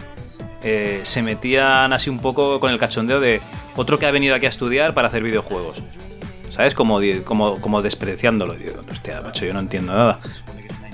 eh, 0.62 1.00
se 1.02 1.22
metían 1.22 1.92
así 1.92 2.08
un 2.08 2.18
poco 2.18 2.60
con 2.60 2.70
el 2.70 2.78
cachondeo 2.78 3.20
de 3.20 3.40
otro 3.76 3.98
que 3.98 4.06
ha 4.06 4.10
venido 4.10 4.34
aquí 4.34 4.46
a 4.46 4.48
estudiar 4.48 4.94
para 4.94 5.08
hacer 5.08 5.22
videojuegos. 5.22 5.82
¿Sabes? 6.50 6.74
Como, 6.74 7.00
como, 7.24 7.60
como 7.60 7.82
despreciándolo. 7.82 8.54
Hostia, 8.90 9.22
macho, 9.22 9.46
yo 9.46 9.54
no 9.54 9.60
entiendo 9.60 9.92
nada. 9.92 10.20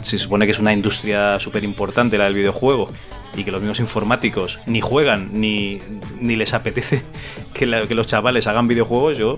Se 0.03 0.16
supone 0.18 0.46
que 0.46 0.53
es 0.53 0.61
una 0.61 0.72
industria 0.72 1.40
súper 1.40 1.64
importante 1.64 2.16
la 2.16 2.24
del 2.24 2.34
videojuego 2.34 2.90
y 3.36 3.42
que 3.42 3.51
los 3.51 3.61
mismos 3.61 3.80
informáticos 3.80 4.61
ni 4.66 4.80
juegan 4.80 5.30
ni, 5.32 5.80
ni 6.20 6.36
les 6.36 6.55
apetece 6.55 7.03
que 7.55 7.66
los 7.66 8.07
chavales 8.07 8.46
hagan 8.46 8.68
videojuegos. 8.68 9.18
Yo, 9.18 9.36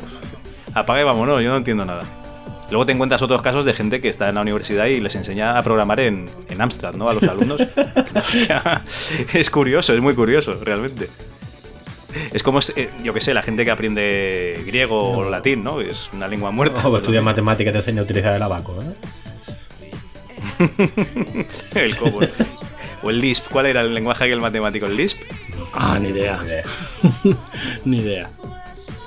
apaga 0.74 1.00
y 1.00 1.04
vámonos, 1.04 1.42
yo 1.42 1.50
no 1.50 1.56
entiendo 1.56 1.84
nada. 1.86 2.02
Luego 2.70 2.86
te 2.86 2.92
encuentras 2.92 3.20
otros 3.22 3.42
casos 3.42 3.64
de 3.64 3.72
gente 3.72 4.00
que 4.00 4.08
está 4.08 4.28
en 4.28 4.36
la 4.36 4.42
universidad 4.42 4.86
y 4.86 5.00
les 5.00 5.14
enseña 5.16 5.58
a 5.58 5.62
programar 5.62 5.98
en, 6.00 6.28
en 6.48 6.60
Amstrad, 6.60 6.94
¿no? 6.94 7.08
A 7.08 7.14
los 7.14 7.22
alumnos. 7.24 7.60
Hostia, 8.14 8.82
es 9.32 9.50
curioso, 9.50 9.92
es 9.92 10.00
muy 10.00 10.14
curioso, 10.14 10.54
realmente. 10.62 11.08
Es 12.32 12.42
como, 12.42 12.60
eh, 12.76 12.90
yo 13.02 13.12
qué 13.12 13.20
sé, 13.20 13.34
la 13.34 13.42
gente 13.42 13.64
que 13.64 13.70
aprende 13.70 14.62
griego 14.66 15.18
o 15.18 15.30
latín, 15.30 15.64
¿no? 15.64 15.80
Es 15.80 16.10
una 16.12 16.28
lengua 16.28 16.50
muerta. 16.50 16.86
O 16.86 16.96
estudias 16.98 17.24
matemáticas 17.24 17.70
y 17.70 17.72
te 17.72 17.78
enseña 17.78 18.00
a 18.00 18.04
utilizar 18.04 18.34
el 18.34 18.42
abaco, 18.42 18.82
¿eh? 18.82 18.94
el 21.74 21.96
COBOL. 21.96 22.28
O 23.02 23.10
el 23.10 23.20
Lisp. 23.20 23.46
¿Cuál 23.50 23.66
era 23.66 23.80
el 23.80 23.94
lenguaje 23.94 24.24
aquel 24.24 24.40
matemático? 24.40 24.86
¿El 24.86 24.96
Lisp? 24.96 25.18
Ah, 25.72 25.98
ni 26.00 26.08
idea. 26.10 26.40
ni 27.84 27.98
idea. 27.98 28.30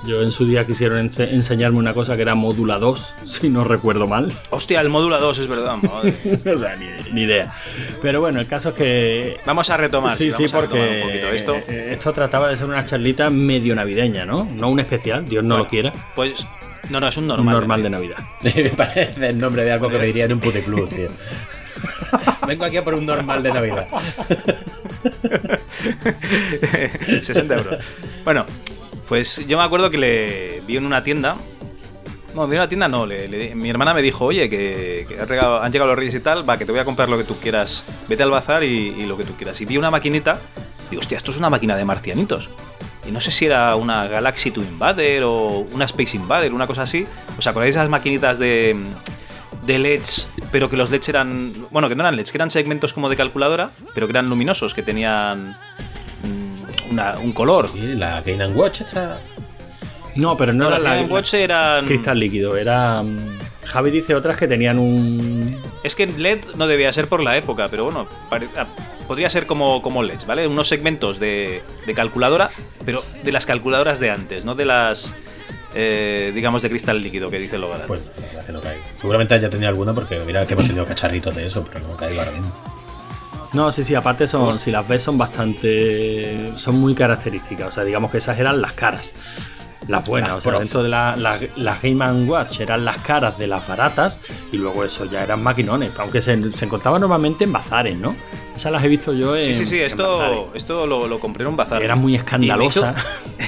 Yo 0.06 0.22
en 0.22 0.30
su 0.30 0.44
día 0.46 0.66
quisieron 0.66 1.10
ense- 1.10 1.30
enseñarme 1.32 1.78
una 1.78 1.94
cosa 1.94 2.16
que 2.16 2.22
era 2.22 2.34
módula 2.34 2.78
2, 2.78 3.14
si 3.24 3.48
no 3.48 3.64
recuerdo 3.64 4.06
mal. 4.06 4.32
Hostia, 4.50 4.80
el 4.80 4.88
módulo 4.88 5.18
2, 5.18 5.38
es 5.38 5.46
verdad. 5.46 5.76
madre. 5.76 6.14
O 6.34 6.38
sea, 6.58 6.76
ni, 6.76 6.86
ni 7.12 7.22
idea. 7.22 7.52
Pero 8.02 8.20
bueno, 8.20 8.40
el 8.40 8.46
caso 8.46 8.70
es 8.70 8.74
que. 8.74 9.36
Vamos 9.46 9.70
a 9.70 9.76
retomar. 9.76 10.12
sí, 10.12 10.30
sí, 10.30 10.46
porque 10.50 11.02
un 11.02 11.08
poquito 11.08 11.28
esto. 11.28 11.54
eh, 11.68 11.88
esto 11.92 12.12
trataba 12.12 12.48
de 12.48 12.56
ser 12.56 12.66
una 12.66 12.84
charlita 12.84 13.30
medio 13.30 13.74
navideña, 13.74 14.24
¿no? 14.26 14.44
No 14.54 14.68
un 14.68 14.80
especial, 14.80 15.24
Dios 15.24 15.42
no 15.42 15.54
Bueno, 15.54 15.64
lo 15.64 15.70
quiera. 15.70 15.92
Pues, 16.14 16.46
no, 16.90 17.00
no, 17.00 17.08
es 17.08 17.16
un 17.16 17.24
Un 17.24 17.28
normal. 17.28 17.54
normal 17.54 17.82
de 17.82 17.90
Navidad. 17.90 18.18
Me 18.42 18.70
parece 18.70 19.28
el 19.28 19.38
nombre 19.38 19.64
de 19.64 19.72
algo 19.72 19.88
que 19.88 19.98
me 19.98 20.06
diría 20.06 20.26
en 20.26 20.34
un 20.34 20.40
puticlub, 20.40 20.88
tío. 20.88 21.08
Vengo 22.46 22.64
aquí 22.66 22.76
a 22.76 22.84
por 22.84 22.94
un 22.94 23.06
normal 23.06 23.42
de 23.42 23.52
Navidad. 23.52 23.88
60 27.24 27.54
euros. 27.54 27.78
Bueno, 28.24 28.44
pues 29.08 29.46
yo 29.46 29.58
me 29.58 29.64
acuerdo 29.64 29.90
que 29.90 29.98
le 29.98 30.60
vi 30.66 30.76
en 30.76 30.86
una 30.86 31.02
tienda. 31.04 31.36
No, 32.34 32.46
vi 32.48 32.54
en 32.56 32.60
una 32.62 32.68
tienda 32.68 32.88
no. 32.88 33.06
le- 33.06 33.28
le- 33.28 33.54
mi 33.54 33.70
hermana 33.70 33.94
me 33.94 34.02
dijo, 34.02 34.24
oye, 34.24 34.50
que, 34.50 35.06
que 35.08 35.20
han, 35.20 35.28
llegado, 35.70 35.86
los 35.86 35.96
reyes 35.96 36.14
y 36.14 36.20
tal, 36.20 36.48
va, 36.48 36.56
que 36.58 36.64
te 36.64 36.72
voy 36.72 36.80
a 36.80 36.84
comprar 36.84 37.08
lo 37.08 37.16
que 37.16 37.24
tú 37.24 37.36
quieras. 37.38 37.84
Vete 38.08 38.22
al 38.22 38.30
bazar 38.30 38.64
y, 38.64 39.06
lo 39.06 39.16
que 39.16 39.24
tú 39.24 39.34
quieras. 39.36 39.60
Y 39.60 39.64
vi 39.66 39.76
una 39.76 39.90
maquinita. 39.90 40.40
Digo, 40.90 41.00
hostia, 41.00 41.16
esto 41.16 41.30
es 41.30 41.36
una 41.38 41.48
máquina 41.50 41.76
de 41.76 41.84
marcianitos. 41.84 42.50
Y 43.06 43.10
no 43.10 43.20
sé 43.20 43.30
si 43.30 43.44
era 43.46 43.76
una 43.76 44.06
Galaxy 44.08 44.50
to 44.50 44.60
Invader 44.62 45.24
o 45.24 45.58
una 45.72 45.84
Space 45.84 46.16
Invader, 46.16 46.52
una 46.54 46.66
cosa 46.66 46.82
así. 46.82 47.06
¿Os 47.38 47.46
acordáis 47.46 47.74
de 47.74 47.80
esas 47.80 47.90
maquinitas 47.90 48.38
de, 48.38 48.76
de 49.66 49.78
LEDs, 49.78 50.28
pero 50.50 50.68
que 50.70 50.76
los 50.76 50.90
LEDs 50.90 51.08
eran. 51.10 51.52
Bueno, 51.70 51.88
que 51.88 51.94
no 51.94 52.02
eran 52.02 52.16
LEDs, 52.16 52.32
que 52.32 52.38
eran 52.38 52.50
segmentos 52.50 52.92
como 52.94 53.08
de 53.10 53.16
calculadora, 53.16 53.70
pero 53.94 54.06
que 54.06 54.12
eran 54.12 54.28
luminosos, 54.28 54.74
que 54.74 54.82
tenían 54.82 55.56
una- 56.94 57.18
un 57.18 57.32
color. 57.32 57.68
Sí, 57.72 57.94
la 57.94 58.20
Game 58.22 58.46
Watch 58.48 58.80
está. 58.82 59.18
No, 60.16 60.36
pero 60.36 60.52
no, 60.52 60.64
No, 60.70 60.76
era 60.76 60.78
la, 60.78 60.94
Game 60.96 61.12
Watch 61.12 61.34
eran. 61.34 61.86
cristal 61.86 62.18
líquido, 62.18 62.56
era. 62.56 63.02
mm, 63.02 63.38
Javi 63.64 63.90
dice 63.90 64.14
otras 64.14 64.36
que 64.36 64.46
tenían 64.46 64.78
un. 64.78 65.56
Es 65.82 65.94
que 65.96 66.06
LED 66.06 66.54
no 66.56 66.66
debía 66.66 66.92
ser 66.92 67.08
por 67.08 67.22
la 67.22 67.36
época, 67.36 67.66
pero 67.68 67.84
bueno, 67.84 68.06
pare- 68.30 68.48
ah, 68.56 68.66
podría 69.08 69.28
ser 69.28 69.46
como, 69.46 69.82
como 69.82 70.02
LEDs, 70.02 70.26
¿vale? 70.26 70.46
Unos 70.46 70.68
segmentos 70.68 71.18
de, 71.18 71.62
de 71.86 71.94
calculadora, 71.94 72.50
pero 72.86 73.02
de 73.24 73.32
las 73.32 73.44
calculadoras 73.46 73.98
de 74.00 74.10
antes, 74.10 74.44
no 74.44 74.54
de 74.54 74.64
las, 74.66 75.14
eh, 75.74 76.30
digamos, 76.34 76.62
de 76.62 76.68
cristal 76.70 77.00
líquido 77.02 77.28
que 77.30 77.38
dice 77.38 77.58
Logan. 77.58 77.82
Pues 77.88 78.00
la 78.16 78.26
verdad 78.26 78.46
que 78.46 78.52
no 78.52 78.60
caigo. 78.60 78.82
Seguramente 79.00 79.34
haya 79.34 79.50
tenido 79.50 79.68
alguna 79.68 79.94
porque 79.94 80.20
mira 80.20 80.46
que 80.46 80.52
hemos 80.54 80.66
tenido 80.66 80.84
cacharritos 80.86 81.34
de 81.34 81.46
eso, 81.46 81.64
pero 81.72 81.86
no 81.88 81.96
caigo 81.96 82.20
ahora 82.20 82.32
mismo. 82.32 82.52
No, 83.54 83.70
sí, 83.70 83.84
sí, 83.84 83.94
aparte 83.94 84.26
son, 84.26 84.58
si 84.58 84.70
las 84.72 84.86
ves 84.86 85.02
son 85.02 85.16
bastante, 85.16 86.52
son 86.56 86.78
muy 86.80 86.94
características, 86.94 87.68
o 87.68 87.70
sea, 87.70 87.84
digamos 87.84 88.10
que 88.10 88.18
esas 88.18 88.38
eran 88.38 88.60
las 88.60 88.72
caras, 88.72 89.14
las 89.86 90.08
buenas, 90.08 90.30
Las 90.30 90.38
o 90.38 90.40
sea, 90.40 90.50
pros. 90.50 90.60
dentro 90.62 90.82
de 90.82 90.88
la, 90.88 91.14
la, 91.16 91.38
la 91.56 91.78
Game 91.80 92.24
Watch 92.24 92.60
eran 92.60 92.84
las 92.84 92.98
caras 92.98 93.38
de 93.38 93.46
las 93.46 93.66
baratas 93.68 94.20
y 94.50 94.56
luego 94.56 94.84
eso 94.84 95.04
ya 95.04 95.22
eran 95.22 95.42
maquinones, 95.42 95.92
aunque 95.98 96.20
se, 96.20 96.52
se 96.52 96.64
encontraban 96.64 97.00
normalmente 97.00 97.44
en 97.44 97.52
bazares, 97.52 97.96
¿no? 97.96 98.16
Esas 98.56 98.72
las 98.72 98.82
he 98.84 98.88
visto 98.88 99.12
yo 99.12 99.36
en 99.36 99.44
Sí, 99.46 99.54
sí, 99.54 99.66
sí, 99.66 99.80
esto, 99.80 100.50
esto 100.54 100.86
lo, 100.86 101.06
lo 101.06 101.18
compré 101.20 101.44
en 101.44 101.50
un 101.50 101.56
bazar. 101.56 101.82
Era 101.82 101.96
muy 101.96 102.14
escandalosa. 102.14 102.94
Me 103.36 103.44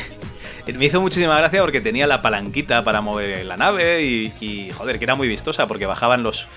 hizo, 0.73 0.79
me 0.79 0.85
hizo 0.85 1.01
muchísima 1.01 1.39
gracia 1.39 1.63
porque 1.63 1.81
tenía 1.81 2.07
la 2.07 2.23
palanquita 2.23 2.85
para 2.85 3.01
mover 3.01 3.45
la 3.47 3.57
nave 3.57 4.03
y, 4.03 4.33
y, 4.41 4.71
joder, 4.73 4.99
que 4.99 5.05
era 5.05 5.15
muy 5.15 5.29
vistosa 5.29 5.67
porque 5.67 5.87
bajaban 5.87 6.23
los, 6.23 6.49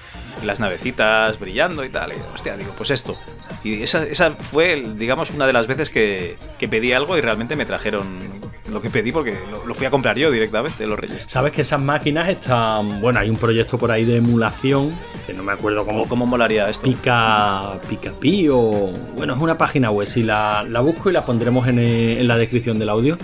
las 0.44 0.60
navecitas 0.60 1.40
brillando 1.40 1.84
y 1.84 1.90
tal. 1.90 2.12
Y, 2.12 2.16
hostia, 2.34 2.58
digo, 2.58 2.74
pues 2.78 2.92
esto. 2.92 3.16
Y 3.64 3.84
esa, 3.84 4.04
esa 4.04 4.32
fue, 4.32 4.84
digamos, 4.96 5.32
una 5.32 5.48
de 5.48 5.54
las 5.54 5.68
veces 5.68 5.90
que, 5.90 6.36
que 6.58 6.68
pedí 6.68 6.94
algo 6.94 7.18
y 7.18 7.22
realmente 7.22 7.56
me 7.56 7.66
trajeron 7.66 8.40
lo 8.70 8.82
que 8.82 8.90
pedí 8.90 9.12
porque 9.12 9.38
lo, 9.52 9.66
lo 9.66 9.76
fui 9.76 9.86
a 9.86 9.90
comprar 9.90 10.18
yo 10.18 10.32
directamente, 10.32 10.86
los 10.86 10.98
Reyes. 10.98 11.24
Sabes 11.28 11.52
que 11.52 11.62
esas 11.62 11.82
máquinas 11.82 12.30
están, 12.30 13.02
bueno, 13.02 13.20
hay 13.20 13.30
un 13.30 13.38
proyecto 13.38 13.78
por 13.78 13.92
ahí 13.92 14.06
de 14.06 14.18
emulación, 14.18 14.92
que 15.26 15.34
no 15.34 15.44
me 15.44 15.52
acuerdo 15.52 15.86
cómo, 15.86 16.08
¿Cómo, 16.08 16.26
molaría 16.26 16.70
esto? 16.70 16.84
Pica, 16.84 17.80
Pica 17.88 18.12
Pi 18.12 18.48
o. 18.50 18.92
Bueno, 19.16 19.34
es 19.34 19.40
una 19.40 19.58
página 19.58 19.92
web. 19.92 20.08
Si 20.08 20.24
la, 20.24 20.66
la 20.68 20.82
busco 20.82 21.10
y 21.10 21.14
la 21.14 21.24
pondremos 21.24 21.68
en, 21.68 21.80
eh, 21.80 22.20
en 22.20 22.28
la 22.28 22.38
descripción 22.38 22.80
del 22.80 22.90
audio. 22.90 23.18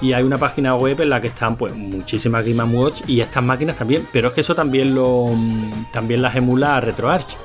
Y 0.00 0.12
hay 0.12 0.22
una 0.22 0.38
página 0.38 0.74
web 0.74 1.00
en 1.00 1.10
la 1.10 1.20
que 1.20 1.28
están 1.28 1.56
pues 1.56 1.74
muchísimas 1.74 2.44
Game 2.44 2.62
Watch 2.64 3.02
y 3.06 3.20
estas 3.20 3.42
máquinas 3.42 3.76
también. 3.76 4.06
Pero 4.12 4.28
es 4.28 4.34
que 4.34 4.40
eso 4.42 4.54
también 4.54 4.94
lo 4.94 5.28
mm, 5.34 5.92
también 5.92 6.20
las 6.22 6.34
emula 6.36 6.80
RetroArch. 6.80 7.36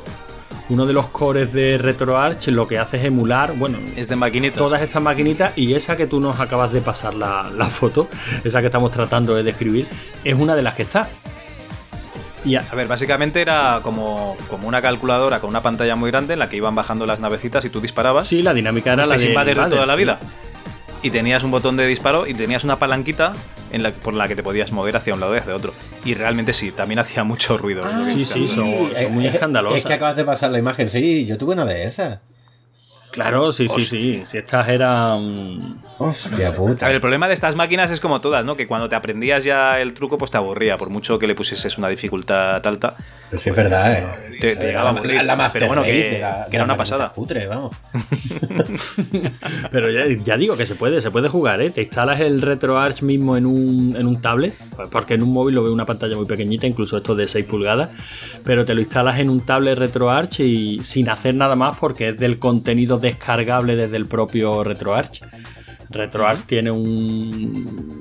Uno 0.69 0.85
de 0.85 0.93
los 0.93 1.07
cores 1.07 1.51
de 1.51 1.79
RetroArch 1.79 2.49
lo 2.49 2.67
que 2.67 2.77
hace 2.77 2.97
es 2.97 3.03
emular, 3.05 3.53
bueno, 3.53 3.79
Es 3.95 4.07
de 4.07 4.51
todas 4.51 4.81
estas 4.83 5.01
maquinitas 5.01 5.51
y 5.57 5.73
esa 5.73 5.97
que 5.97 6.05
tú 6.05 6.19
nos 6.19 6.39
acabas 6.39 6.71
de 6.71 6.81
pasar 6.81 7.15
la, 7.15 7.49
la 7.55 7.65
foto, 7.65 8.07
esa 8.43 8.59
que 8.61 8.67
estamos 8.67 8.91
tratando 8.91 9.33
de 9.33 9.41
describir, 9.41 9.87
es 10.23 10.37
una 10.37 10.55
de 10.55 10.61
las 10.61 10.75
que 10.75 10.83
está. 10.83 11.09
Y 12.45 12.55
a- 12.55 12.65
A 12.71 12.75
ver, 12.75 12.87
básicamente 12.87 13.41
era 13.41 13.79
como, 13.83 14.37
como 14.47 14.67
una 14.67 14.81
calculadora 14.81 15.41
con 15.41 15.49
una 15.49 15.61
pantalla 15.63 15.95
muy 15.95 16.11
grande 16.11 16.33
en 16.33 16.39
la 16.39 16.49
que 16.49 16.57
iban 16.57 16.75
bajando 16.75 17.05
las 17.07 17.19
navecitas 17.19 17.65
y 17.65 17.69
tú 17.69 17.81
disparabas. 17.81 18.27
sí, 18.27 18.41
la 18.43 18.53
dinámica 18.53 18.93
era 18.93 19.05
la 19.07 19.15
Space 19.15 19.25
de 19.25 19.31
Invader 19.31 19.57
de 19.57 19.69
toda 19.75 19.85
la 19.87 19.93
sí. 19.93 19.99
Y 21.01 21.11
tenías 21.11 21.43
un 21.43 21.51
botón 21.51 21.77
de 21.77 21.85
disparo 21.87 22.27
y 22.27 22.33
tenías 22.33 22.63
una 22.63 22.77
palanquita 22.77 23.33
en 23.71 23.83
la, 23.83 23.91
por 23.91 24.13
la 24.13 24.27
que 24.27 24.35
te 24.35 24.43
podías 24.43 24.71
mover 24.71 24.97
hacia 24.97 25.13
un 25.13 25.19
lado 25.19 25.33
y 25.35 25.37
hacia 25.37 25.55
otro. 25.55 25.73
Y 26.03 26.13
realmente 26.13 26.53
sí, 26.53 26.71
también 26.71 26.99
hacía 26.99 27.23
mucho 27.23 27.57
ruido. 27.57 27.83
que 27.83 28.11
sí, 28.13 28.25
sí, 28.25 28.47
son- 28.47 28.91
son 28.95 29.11
muy 29.13 29.27
Es- 29.27 29.33
escandalosas. 29.35 29.79
Es 29.79 29.85
que 29.85 29.93
acabas 29.93 30.15
de 30.17 30.25
pasar 30.25 30.51
la 30.51 30.59
imagen, 30.59 30.89
sí, 30.89 31.25
yo 31.25 31.37
tuve 31.37 31.53
una 31.53 31.65
de 31.65 31.83
esas. 31.85 32.19
Claro, 33.11 33.51
sí, 33.51 33.67
sí, 33.67 33.85
sí. 33.85 34.21
Si 34.23 34.37
estas 34.37 34.67
eran. 34.69 35.77
Hostia 35.97 36.49
A 36.49 36.53
puta. 36.55 36.85
ver, 36.85 36.95
el 36.95 37.01
problema 37.01 37.27
de 37.27 37.33
estas 37.33 37.55
máquinas 37.55 37.89
es 37.91 37.99
como 37.99 38.21
todas, 38.21 38.45
¿no? 38.45 38.55
Que 38.55 38.67
cuando 38.67 38.87
te 38.87 38.95
aprendías 38.95 39.43
ya 39.43 39.81
el 39.81 39.93
truco, 39.93 40.17
pues 40.17 40.29
te 40.31 40.37
aburría, 40.37 40.77
por 40.77 40.89
mucho 40.89 41.17
que 41.17 41.25
le 41.27 41.33
pusieses 41.35 41.77
una 41.77 41.89
dificultad 41.89 42.65
alta. 42.65 42.95
Pero 43.29 43.41
sí 43.41 43.49
es 43.49 43.55
verdad, 43.55 43.93
eh. 43.93 44.37
Te- 44.39 44.55
llegaba 44.55 44.91
a 44.91 44.93
la, 44.93 44.99
aburrir. 44.99 45.15
la, 45.17 45.23
la 45.23 45.35
Master 45.35 45.59
Pero 45.59 45.67
bueno, 45.69 45.83
que- 45.83 45.91
de 46.11 46.19
la- 46.19 46.45
que 46.45 46.51
de 46.51 46.55
era 46.57 46.63
una 46.63 46.77
pasada. 46.77 47.09
Cutre, 47.09 47.47
vamos. 47.47 47.75
Pero 49.71 49.89
ya, 49.91 50.03
ya 50.23 50.37
digo 50.37 50.55
que 50.55 50.65
se 50.65 50.75
puede, 50.75 51.01
se 51.01 51.11
puede 51.11 51.29
jugar, 51.29 51.61
¿eh? 51.61 51.69
Te 51.71 51.81
instalas 51.81 52.19
el 52.19 52.41
RetroArch 52.41 53.01
mismo 53.01 53.35
en 53.37 53.45
un, 53.45 53.95
en 53.97 54.07
un 54.07 54.21
tablet, 54.21 54.53
pues 54.75 54.87
porque 54.91 55.15
en 55.15 55.23
un 55.23 55.33
móvil 55.33 55.55
lo 55.55 55.63
veo 55.63 55.73
una 55.73 55.85
pantalla 55.85 56.15
muy 56.15 56.25
pequeñita, 56.25 56.67
incluso 56.67 56.97
esto 56.97 57.15
de 57.15 57.27
6 57.27 57.45
pulgadas, 57.45 57.89
pero 58.45 58.65
te 58.65 58.73
lo 58.75 58.81
instalas 58.81 59.19
en 59.19 59.29
un 59.29 59.41
tablet 59.41 59.77
RetroArch 59.77 60.39
y 60.41 60.79
sin 60.83 61.09
hacer 61.09 61.35
nada 61.35 61.55
más 61.55 61.77
porque 61.79 62.09
es 62.09 62.19
del 62.19 62.39
contenido 62.39 62.98
descargable 63.01 63.75
desde 63.75 63.97
el 63.97 64.05
propio 64.05 64.63
RetroArch. 64.63 65.21
RetroArch 65.89 66.41
tiene 66.43 66.71
un 66.71 67.99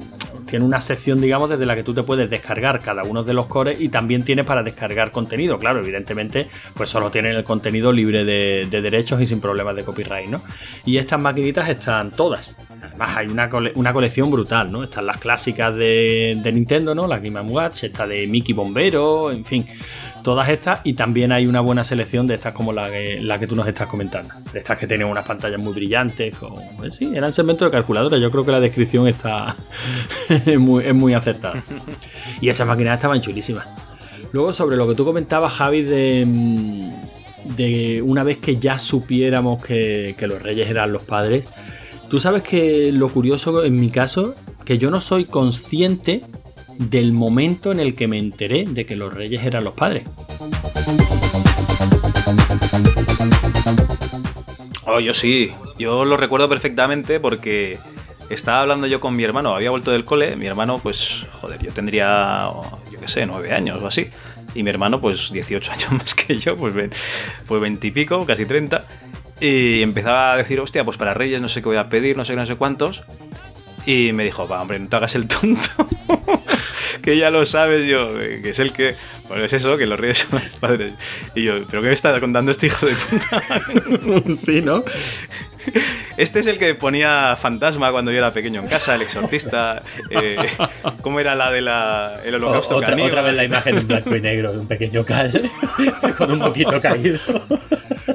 tiene 0.49 0.65
una 0.65 0.81
sección, 0.81 1.21
digamos, 1.21 1.51
desde 1.51 1.67
la 1.67 1.75
que 1.75 1.83
tú 1.83 1.93
te 1.93 2.03
puedes 2.03 2.31
descargar 2.31 2.81
cada 2.81 3.05
uno 3.05 3.23
de 3.23 3.35
los 3.35 3.47
cores 3.47 3.79
y 3.83 3.91
también 3.91 4.25
tiene 4.25 4.45
para 4.45 4.63
descargar 4.63 5.11
contenido. 5.11 5.59
Claro, 5.59 5.81
evidentemente, 5.81 6.49
pues 6.73 6.89
solo 6.89 7.11
tienen 7.11 7.35
el 7.35 7.45
contenido 7.45 7.93
libre 7.93 8.25
de, 8.25 8.67
de 8.71 8.81
derechos 8.81 9.21
y 9.21 9.27
sin 9.27 9.43
problemas 9.43 9.77
de 9.77 9.85
copyright, 9.85 10.31
¿no? 10.31 10.41
Y 10.87 10.97
estas 10.97 11.21
maquinitas 11.21 11.69
están 11.69 12.13
todas. 12.13 12.57
Además, 12.83 13.11
hay 13.19 13.27
una, 13.27 13.51
cole- 13.51 13.73
una 13.75 13.93
colección 13.93 14.31
brutal, 14.31 14.73
¿no? 14.73 14.83
Están 14.83 15.05
las 15.05 15.19
clásicas 15.19 15.75
de, 15.77 16.41
Nintendo, 16.51 16.95
¿no? 16.95 17.07
La 17.07 17.19
Game 17.19 17.39
Watch, 17.43 17.85
está 17.85 18.07
de 18.07 18.27
Mickey 18.27 18.55
Bombero, 18.55 19.31
en 19.31 19.45
fin. 19.45 19.67
Todas 20.23 20.49
estas, 20.49 20.81
y 20.85 20.95
también 20.95 21.33
hay 21.33 21.47
una 21.47 21.61
buena 21.61 21.85
selección 21.85 22.27
de 22.27 22.35
estas 22.35 22.53
como 22.53 22.73
la 22.73 22.91
que, 22.91 23.21
la 23.21 23.39
que 23.39 23.47
tú 23.47 23.57
nos 23.57 23.67
estás 23.67 23.89
comentando. 23.89 24.35
De 24.53 24.59
estas 24.59 24.77
que 24.77 24.87
tienen 24.87 25.07
unas 25.07 25.25
pantallas 25.25 25.59
muy 25.59 25.73
brillantes. 25.73 26.35
Con, 26.37 26.55
eh, 26.85 26.91
sí, 26.91 27.13
eran 27.15 27.33
segmentos 27.33 27.67
de 27.67 27.73
calculadora. 27.73 28.19
Yo 28.19 28.31
creo 28.31 28.45
que 28.45 28.53
la 28.53 28.61
descripción 28.61 29.09
está 29.09 29.57
es, 30.29 30.59
muy, 30.59 30.85
es 30.85 30.95
muy 30.95 31.15
acertada. 31.15 31.63
Y 32.41 32.49
esas 32.49 32.67
máquinas 32.67 32.97
estaban 32.97 33.21
chulísimas. 33.21 33.67
Luego, 34.33 34.53
sobre 34.53 34.77
lo 34.77 34.87
que 34.87 34.95
tú 34.95 35.05
comentabas, 35.05 35.53
Javi, 35.55 35.83
de, 35.83 36.25
mm, 36.27 37.57
de 37.57 38.03
una 38.03 38.23
vez 38.23 38.37
que 38.37 38.57
ya 38.57 38.79
supiéramos 38.79 39.65
que, 39.65 40.15
que 40.19 40.27
los 40.27 40.43
reyes 40.43 40.69
eran 40.69 40.93
los 40.93 41.03
padres, 41.03 41.47
tú 42.09 42.21
sabes 42.21 42.43
que 42.43 42.93
lo 42.93 43.09
curioso 43.09 43.65
en 43.65 43.75
mi 43.75 43.91
caso, 43.91 44.35
que 44.65 44.79
yo 44.79 44.91
no 44.91 45.01
soy 45.01 45.25
consciente 45.25 46.23
del 46.79 47.13
momento 47.13 47.73
en 47.73 47.81
el 47.81 47.95
que 47.95 48.09
me 48.09 48.19
enteré 48.19 48.65
de 48.65 48.87
que 48.87 48.97
los 48.97 49.13
reyes 49.13 49.45
eran 49.45 49.65
los 49.65 49.75
padres. 49.75 50.05
Oh, 54.87 55.01
yo 55.01 55.13
sí, 55.13 55.53
yo 55.79 56.05
lo 56.05 56.17
recuerdo 56.17 56.49
perfectamente 56.49 57.21
porque 57.21 57.79
estaba 58.31 58.61
hablando 58.61 58.87
yo 58.87 59.01
con 59.01 59.17
mi 59.17 59.25
hermano, 59.25 59.55
había 59.55 59.71
vuelto 59.71 59.91
del 59.91 60.05
cole, 60.05 60.37
mi 60.37 60.47
hermano 60.47 60.79
pues, 60.79 61.27
joder, 61.41 61.61
yo 61.61 61.73
tendría, 61.73 62.49
yo 62.91 63.01
qué 63.01 63.09
sé, 63.09 63.27
nueve 63.27 63.53
años 63.53 63.83
o 63.83 63.87
así, 63.87 64.09
y 64.55 64.63
mi 64.63 64.71
hermano 64.71 65.01
pues 65.01 65.31
18 65.31 65.73
años 65.73 65.93
más 65.93 66.15
que 66.15 66.39
yo, 66.39 66.57
pues, 66.57 66.73
pues 67.47 67.61
20 67.61 67.87
y 67.87 67.91
pico, 67.91 68.25
casi 68.25 68.47
30, 68.47 68.85
y 69.41 69.83
empezaba 69.83 70.33
a 70.33 70.37
decir, 70.37 70.59
hostia, 70.61 70.85
pues 70.85 70.97
para 70.97 71.13
Reyes 71.13 71.43
no 71.43 71.49
sé 71.49 71.61
qué 71.61 71.69
voy 71.69 71.77
a 71.77 71.89
pedir, 71.89 72.17
no 72.17 72.25
sé 72.25 72.33
qué, 72.33 72.37
no 72.37 72.47
sé 72.47 72.57
cuántos, 72.57 73.03
y 73.85 74.13
me 74.13 74.25
dijo, 74.25 74.47
va, 74.47 74.61
hombre, 74.61 74.79
no 74.79 74.89
te 74.89 74.97
hagas 74.97 75.15
el 75.15 75.27
tonto. 75.27 75.61
que 77.03 77.17
ya 77.17 77.31
lo 77.31 77.45
sabes 77.45 77.87
yo, 77.87 78.21
eh, 78.21 78.41
que 78.43 78.51
es 78.51 78.59
el 78.59 78.73
que... 78.73 78.95
Bueno, 79.29 79.45
es 79.45 79.53
eso, 79.53 79.77
que 79.77 79.87
los 79.87 79.99
reyes 79.99 80.27
son 80.31 80.41
padres. 80.61 80.93
Y 81.35 81.45
yo, 81.45 81.67
¿pero 81.71 81.83
qué 81.83 81.89
me 81.89 81.95
está 81.95 82.19
contando 82.21 82.51
este 82.51 82.67
hijo 82.67 82.87
de 82.87 82.95
puta? 82.95 84.35
sí, 84.37 84.63
¿no? 84.63 84.83
Este 86.17 86.41
es 86.41 86.49
el 86.49 86.59
que 86.59 86.75
ponía 86.75 87.37
fantasma 87.37 87.93
cuando 87.93 88.11
yo 88.11 88.19
era 88.19 88.33
pequeño 88.33 88.61
en 88.61 88.67
casa, 88.67 88.97
el 88.97 89.03
exorcista. 89.03 89.83
eh, 90.11 90.37
¿Cómo 91.01 91.21
era 91.21 91.37
la 91.37 91.53
de 91.53 91.61
la, 91.61 92.15
el 92.25 92.35
holocausto 92.35 92.77
otra, 92.77 92.91
caníbal? 92.91 93.11
otra 93.11 93.23
vez 93.23 93.35
la 93.35 93.45
imagen 93.45 93.79
en 93.79 93.87
blanco 93.87 94.17
y 94.17 94.21
negro 94.21 94.53
de 94.53 94.59
un 94.59 94.67
pequeño 94.67 95.05
cal 95.05 95.51
con 96.19 96.33
un 96.33 96.41
poquito 96.41 96.81
caído. 96.81 97.19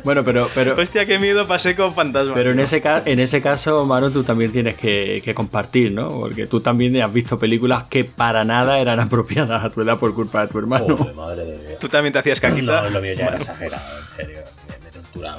Bueno, 0.03 0.23
pero, 0.25 0.49
pero, 0.53 0.75
Hostia, 0.77 1.05
qué 1.05 1.17
miedo 1.17 1.47
pasé 1.47 1.75
con 1.77 1.93
fantasma. 1.93 2.33
pero 2.33 2.51
en, 2.51 2.59
ese 2.59 2.81
en 3.05 3.19
ese 3.19 3.41
caso, 3.41 3.85
Maro, 3.85 4.11
tú 4.11 4.23
también 4.23 4.51
tienes 4.51 4.75
que, 4.75 5.21
que 5.23 5.33
compartir, 5.33 5.93
¿no? 5.93 6.09
Porque 6.09 6.45
tú 6.45 6.59
también 6.59 7.01
has 7.01 7.13
visto 7.13 7.39
películas 7.39 7.83
que 7.85 8.03
para 8.03 8.43
nada 8.43 8.79
eran 8.79 8.99
apropiadas 8.99 9.63
a 9.63 9.69
tu 9.69 9.81
edad 9.81 9.97
por 9.97 10.13
culpa 10.13 10.41
de 10.41 10.47
tu 10.51 10.59
hermano. 10.59 10.97
Joder, 10.97 11.13
madre 11.15 11.45
de 11.45 11.67
Dios. 11.67 11.79
¿Tú 11.79 11.87
también 11.87 12.11
te 12.11 12.19
hacías 12.19 12.41
caquita? 12.41 12.81
No, 12.81 12.89
lo 12.89 13.01
mío 13.01 13.13
ya 13.13 13.27
era 13.27 13.37
exagerado, 13.37 13.99
en 13.99 14.07
serio. 14.07 14.39
Me, 14.67 14.85
me 14.85 14.91
torturaba. 14.91 15.37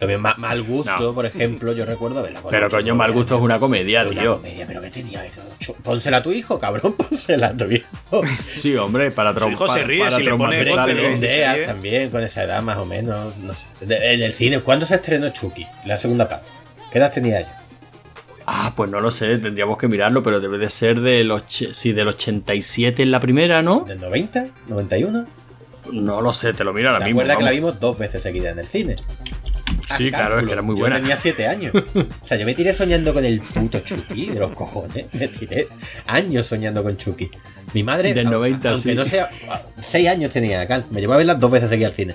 Lo 0.00 0.06
mío, 0.06 0.18
ma- 0.20 0.34
mal 0.38 0.62
gusto, 0.62 0.96
No. 1.00 1.12
por 1.14 1.26
ejemplo, 1.26 1.72
yo 1.72 1.84
recuerdo 1.84 2.22
verla 2.22 2.40
con 2.40 2.50
Pero 2.52 2.68
coño, 2.70 2.94
mal 2.94 3.10
gusto 3.12 3.36
es 3.36 3.42
una 3.42 3.58
comedia, 3.58 4.02
Una 4.06 4.20
tío. 4.20 4.36
comedia, 4.36 4.64
pero 4.66 4.80
¿qué 4.80 4.90
tenía? 4.90 5.24
Ocho- 5.60 5.74
Pónsela 5.82 6.18
a 6.18 6.22
tu 6.22 6.30
hijo, 6.32 6.60
cabrón, 6.60 6.92
pónsela 6.98 7.48
a 7.48 7.52
tu 7.56 7.64
hijo. 7.70 7.86
Sí, 8.48 8.76
hombre, 8.76 9.10
para 9.10 9.32
Su 9.32 9.38
hijo 9.48 9.64
trompar. 9.66 9.78
se 9.78 9.84
ríe 9.84 10.10
si 10.12 10.22
le 10.22 10.34
pone 10.34 10.60
¿eh? 10.62 11.64
también, 11.66 12.10
con 12.10 12.22
esa 12.22 12.44
edad 12.44 12.62
más 12.62 12.78
o 12.78 12.84
menos. 12.86 13.36
No 13.38 13.52
sé. 13.54 13.86
De- 13.86 14.14
En 14.14 14.22
el 14.22 14.32
cine, 14.34 14.60
¿cuándo 14.60 14.86
se 14.86 14.94
estrenó 14.94 15.30
Chucky? 15.30 15.66
La 15.84 15.96
segunda 15.98 16.28
parte. 16.28 16.48
¿Qué 16.92 16.98
edad 16.98 17.12
tenía 17.12 17.40
yo? 17.40 17.48
Ah, 18.46 18.72
pues 18.76 18.90
no 18.90 19.00
lo 19.00 19.10
sé, 19.10 19.36
tendríamos 19.38 19.76
que 19.76 19.88
mirarlo, 19.88 20.22
pero 20.22 20.40
debe 20.40 20.56
de 20.56 20.70
ser 20.70 21.00
del, 21.00 21.30
sí, 21.48 21.92
del 21.92 22.08
87 22.08 23.02
en 23.02 23.10
la 23.10 23.20
primera, 23.20 23.60
¿no? 23.62 23.80
¿Del 23.80 24.00
90? 24.00 24.46
¿91? 24.68 25.26
No 25.92 26.20
lo 26.22 26.32
sé, 26.32 26.52
te 26.54 26.64
lo 26.64 26.72
miro 26.72 26.88
ahora 26.88 27.00
¿Te 27.00 27.04
mismo. 27.06 27.20
acuerdas 27.20 27.36
que 27.38 27.44
la 27.44 27.50
vimos 27.50 27.78
dos 27.80 27.98
veces 27.98 28.22
seguida 28.22 28.50
en 28.50 28.58
el 28.60 28.66
cine? 28.66 28.96
Sí, 29.96 30.10
claro, 30.10 30.38
es 30.38 30.46
que 30.46 30.52
era 30.52 30.62
muy 30.62 30.76
Yo 30.76 30.80
buena. 30.80 30.96
tenía 31.00 31.16
7 31.16 31.46
años. 31.46 31.72
O 31.74 32.26
sea, 32.26 32.36
yo 32.36 32.44
me 32.46 32.54
tiré 32.54 32.74
soñando 32.74 33.12
con 33.14 33.24
el 33.24 33.40
puto 33.40 33.80
Chucky 33.80 34.26
de 34.26 34.38
los 34.40 34.52
cojones. 34.52 35.06
Me 35.12 35.28
tiré 35.28 35.66
años 36.06 36.46
soñando 36.46 36.82
con 36.82 36.96
Chucky. 36.96 37.30
Mi 37.74 37.82
madre. 37.82 38.14
Del 38.14 38.26
au- 38.28 38.32
90, 38.32 38.68
aunque 38.68 38.82
sí. 38.90 38.94
no 38.94 39.04
sea. 39.04 39.28
6 39.82 40.08
años 40.08 40.30
tenía, 40.32 40.66
Cal. 40.66 40.84
Me 40.90 41.00
llevó 41.00 41.14
a 41.14 41.16
verlas 41.16 41.40
dos 41.40 41.50
veces 41.50 41.72
aquí 41.72 41.84
al 41.84 41.92
cine. 41.92 42.14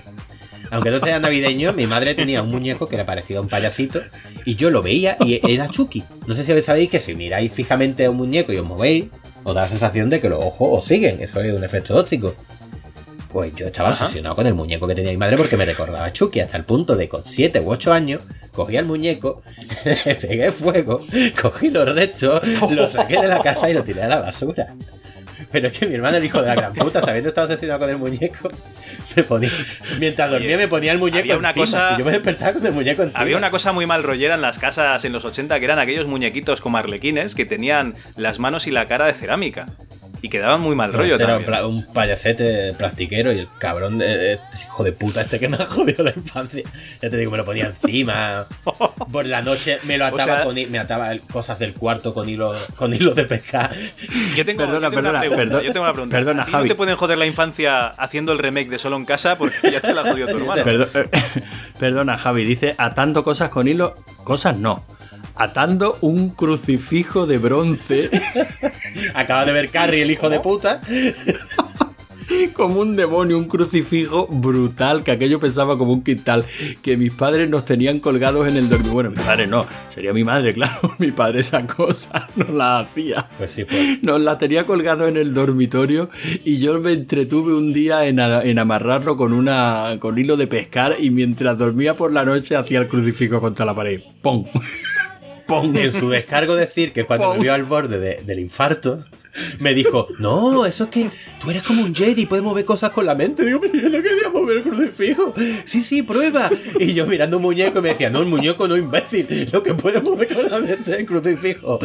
Aunque 0.72 0.90
no 0.92 1.00
sea 1.00 1.20
navideño, 1.20 1.74
mi 1.74 1.86
madre 1.86 2.16
tenía 2.16 2.42
un 2.42 2.50
muñeco 2.50 2.88
que 2.88 2.96
era 2.96 3.06
parecido 3.06 3.40
a 3.40 3.44
un 3.44 3.50
payasito 3.50 4.02
y 4.44 4.56
yo 4.56 4.72
lo 4.72 4.82
veía 4.82 5.18
y 5.20 5.40
era 5.48 5.68
Chucky. 5.68 6.04
No 6.26 6.34
sé 6.34 6.44
si 6.44 6.62
sabéis 6.64 6.90
que 6.90 7.00
si 7.00 7.14
miráis 7.16 7.52
fijamente 7.54 8.06
a 8.06 8.10
un 8.12 8.18
muñeco 8.18 8.52
y 8.54 8.58
os 8.58 8.66
movéis, 8.66 9.06
os 9.44 9.54
da 9.54 9.62
la 9.62 9.68
sensación 9.68 10.10
de 10.10 10.20
que 10.20 10.30
los 10.30 10.40
ojos 10.44 10.80
os 10.80 10.86
siguen. 10.86 11.22
Eso 11.22 11.42
es 11.42 11.54
un 11.54 11.64
efecto 11.64 11.96
óptico. 11.96 12.34
Pues 13.34 13.54
yo 13.56 13.66
estaba 13.68 13.90
Ajá. 13.90 14.04
obsesionado 14.06 14.36
con 14.36 14.46
el 14.48 14.54
muñeco 14.54 14.88
que 14.88 14.94
tenía 14.96 15.10
mi 15.12 15.18
madre 15.18 15.36
porque 15.38 15.58
me 15.58 15.66
recordaba 15.66 16.06
a 16.06 16.14
Chucky 16.14 16.40
hasta 16.40 16.56
el 16.56 16.66
punto 16.66 16.96
de 16.96 17.10
con 17.10 17.24
7 17.26 17.60
u 17.62 17.72
8 17.72 17.92
años 17.92 18.22
cogí 18.52 18.78
al 18.78 18.86
muñeco, 18.86 19.42
le 19.84 19.96
pegué 20.22 20.52
fuego, 20.52 21.04
cogí 21.42 21.72
los 21.72 21.92
restos, 21.96 22.42
lo 22.70 22.88
saqué 22.88 23.20
de 23.20 23.28
la 23.28 23.42
casa 23.42 23.68
y 23.72 23.74
lo 23.74 23.84
tiré 23.84 24.04
a 24.04 24.08
la 24.08 24.20
basura. 24.20 24.76
Pero 25.52 25.68
es 25.70 25.78
que 25.78 25.88
mi 25.88 25.96
hermano, 25.96 26.18
el 26.18 26.24
hijo 26.24 26.40
de 26.42 26.48
la 26.48 26.56
gran 26.56 26.74
puta, 26.74 27.02
sabiendo 27.02 27.28
que 27.28 27.30
estaba 27.30 27.46
obsesionado 27.48 27.80
con 27.80 27.90
el 27.90 27.98
muñeco, 27.98 28.50
me 29.16 29.24
ponía, 29.24 29.50
mientras 30.00 30.30
dormía 30.32 30.58
me 30.58 30.68
ponía 30.68 30.92
el 30.92 31.00
muñeco 31.00 31.20
Había 31.20 31.38
una 31.38 31.50
encima, 31.50 31.66
cosa- 31.66 31.94
y 31.96 32.00
yo 32.00 32.06
me 32.06 32.12
despertaba 32.12 32.54
con 32.54 32.66
el 32.68 32.72
muñeco 32.74 33.02
encima. 33.04 33.20
Había 33.20 33.38
una 33.38 33.50
cosa 33.52 33.72
muy 33.72 33.86
mal 33.88 34.04
rollera 34.04 34.36
en 34.36 34.42
las 34.42 34.60
casas 34.60 35.04
en 35.06 35.12
los 35.12 35.26
80 35.26 35.58
que 35.60 35.66
eran 35.66 35.80
aquellos 35.80 36.06
muñequitos 36.08 36.62
como 36.62 36.78
arlequines 36.78 37.34
que 37.36 37.46
tenían 37.46 37.96
las 38.16 38.38
manos 38.38 38.68
y 38.68 38.72
la 38.72 38.86
cara 38.86 39.06
de 39.08 39.14
cerámica. 39.14 39.66
Y 40.26 40.30
quedaban 40.30 40.62
muy 40.62 40.74
mal 40.74 40.94
rollo 40.94 41.16
Era 41.16 41.26
un, 41.26 41.30
también. 41.32 41.46
pla- 41.48 41.68
un 41.68 41.86
payasete 41.94 42.74
plastiquero 42.78 43.34
y 43.34 43.40
el 43.40 43.50
cabrón, 43.60 43.98
de, 43.98 44.34
este 44.36 44.64
hijo 44.64 44.82
de 44.86 44.94
puta, 44.94 45.20
este 45.20 45.38
que 45.38 45.50
me 45.50 45.58
ha 45.58 45.66
jodido 45.66 46.02
la 46.06 46.12
infancia. 46.16 46.64
Ya 47.02 47.10
te 47.10 47.18
digo, 47.18 47.30
me 47.32 47.38
lo 47.38 47.44
ponía 47.44 47.66
encima. 47.66 48.46
Por 49.12 49.26
la 49.26 49.42
noche 49.42 49.80
me 49.84 49.98
lo 49.98 50.06
O 50.06 50.08
ataba 50.08 50.24
sea- 50.38 50.44
con 50.46 50.58
hi- 50.58 50.68
me 50.68 50.80
ataba 50.80 51.12
cosas 51.30 51.60
del 51.60 51.74
cuarto 51.74 52.14
con 52.14 52.30
hilo, 52.30 52.56
con 52.78 52.94
hilo 52.94 53.14
de 53.14 53.26
pescar. 53.26 53.76
Yo 54.36 54.46
tengo, 54.46 54.60
Perdona, 54.66 54.88
yo 54.88 54.92
tengo 54.92 55.10
una 55.10 55.20
perdona, 55.20 55.20
pregunta, 55.20 55.38
perdona, 55.44 55.62
yo 55.68 55.74
tengo 55.74 55.84
una 55.86 55.94
pregunta. 55.94 56.16
perdona, 56.18 56.42
¿A 56.44 56.46
ti 56.46 56.52
Javi. 56.54 56.64
no 56.64 56.74
te 56.74 56.78
pueden 56.78 56.96
joder 56.96 57.18
la 57.18 57.26
infancia 57.26 57.88
haciendo 57.88 58.32
el 58.32 58.40
remake 58.40 58.70
de 58.70 58.80
Solo 58.80 58.96
en 58.96 59.04
Casa 59.06 59.38
porque 59.38 59.72
ya 59.72 59.82
te 59.82 59.94
la 59.94 60.04
jodió 60.04 60.26
tu 60.28 60.38
hermano. 60.38 60.64
Eh, 60.66 61.10
perdona, 61.80 62.18
Javi, 62.18 62.46
dice 62.46 62.76
atando 62.78 63.26
cosas 63.26 63.50
con 63.50 63.68
hilo. 63.68 63.96
Cosas 64.24 64.58
no. 64.58 64.86
Atando 65.36 65.98
un 66.02 66.30
crucifijo 66.30 67.26
de 67.28 67.38
bronce 67.40 68.10
Acaba 69.14 69.46
de 69.46 69.52
ver 69.52 69.70
Carrie, 69.70 70.04
el 70.04 70.12
hijo 70.12 70.30
de 70.30 70.40
puta. 70.40 70.82
como 72.54 72.80
un 72.80 72.96
demonio, 72.96 73.38
un 73.38 73.46
crucifijo 73.46 74.28
brutal, 74.28 75.04
que 75.04 75.12
aquello 75.12 75.40
pesaba 75.40 75.78
como 75.78 75.92
un 75.94 76.04
quintal, 76.04 76.46
que 76.82 76.98
mis 76.98 77.12
padres 77.14 77.50
nos 77.50 77.66
tenían 77.66 78.00
colgados 78.00 78.48
en 78.48 78.58
el 78.58 78.70
dormitorio. 78.70 78.94
Bueno, 78.94 79.10
mi 79.12 79.18
padre 79.18 79.48
no, 79.48 79.66
sería 79.90 80.14
mi 80.14 80.24
madre, 80.24 80.54
claro. 80.56 80.94
Mi 81.00 81.12
padre 81.12 81.40
esa 81.42 81.66
cosa 81.68 82.28
no 82.36 82.46
la 82.56 82.80
hacía. 82.80 83.26
Pues 83.38 83.52
sí, 83.52 83.66
pues. 83.66 84.02
Nos 84.04 84.22
la 84.22 84.38
tenía 84.38 84.66
colgado 84.66 85.08
en 85.08 85.18
el 85.18 85.34
dormitorio 85.34 86.10
y 86.44 86.60
yo 86.60 86.80
me 86.80 86.94
entretuve 86.94 87.54
un 87.54 87.74
día 87.74 88.06
en, 88.08 88.20
a- 88.20 88.42
en 88.44 88.58
amarrarlo 88.60 89.16
con 89.18 89.34
una 89.34 89.98
con 90.00 90.18
hilo 90.18 90.38
de 90.38 90.48
pescar 90.48 90.96
y 91.00 91.10
mientras 91.12 91.58
dormía 91.58 91.96
por 91.96 92.12
la 92.14 92.24
noche 92.26 92.56
hacía 92.56 92.80
el 92.80 92.88
crucifijo 92.88 93.42
contra 93.42 93.66
la 93.66 93.76
pared. 93.76 94.02
¡Pum! 94.22 94.46
En 95.62 95.92
su 96.00 96.10
descargo 96.10 96.56
decir 96.56 96.94
que 96.94 97.06
cuando 97.06 97.34
me 97.36 97.40
vio 97.42 97.54
al 97.54 97.64
borde 97.64 98.00
de- 98.00 98.22
del 98.24 98.40
infarto, 98.40 99.04
me 99.60 99.74
dijo, 99.74 100.08
no, 100.20 100.66
eso 100.66 100.84
es 100.86 100.90
que 100.92 101.10
tú 101.42 101.50
eres 101.50 101.64
como 101.64 101.82
un 101.84 101.96
Jedi, 101.96 102.26
puedes 102.28 102.44
mover 102.46 102.66
cosas 102.66 102.92
con 102.92 103.06
la 103.06 103.16
mente. 103.16 103.44
Digo, 103.46 103.60
pero 103.62 103.74
yo 103.74 103.90
no 103.90 104.04
quería 104.04 104.30
mover 104.32 104.58
el 104.58 104.64
crucifijo. 104.64 105.34
Sí, 105.66 105.82
sí, 105.82 106.04
prueba. 106.04 106.50
Y 106.80 106.94
yo 106.94 107.06
mirando 107.08 107.38
un 107.38 107.44
muñeco 107.44 107.82
me 107.82 107.90
decía, 107.90 108.10
no, 108.12 108.20
el 108.20 108.28
muñeco 108.28 108.68
no, 108.68 108.78
imbécil. 108.78 109.50
Lo 109.52 109.64
que 109.64 109.74
puedes 109.74 110.04
mover 110.04 110.28
con 110.34 110.50
la 110.52 110.60
mente 110.60 110.92
es 110.92 110.98
el 111.00 111.06
crucifijo. 111.08 111.80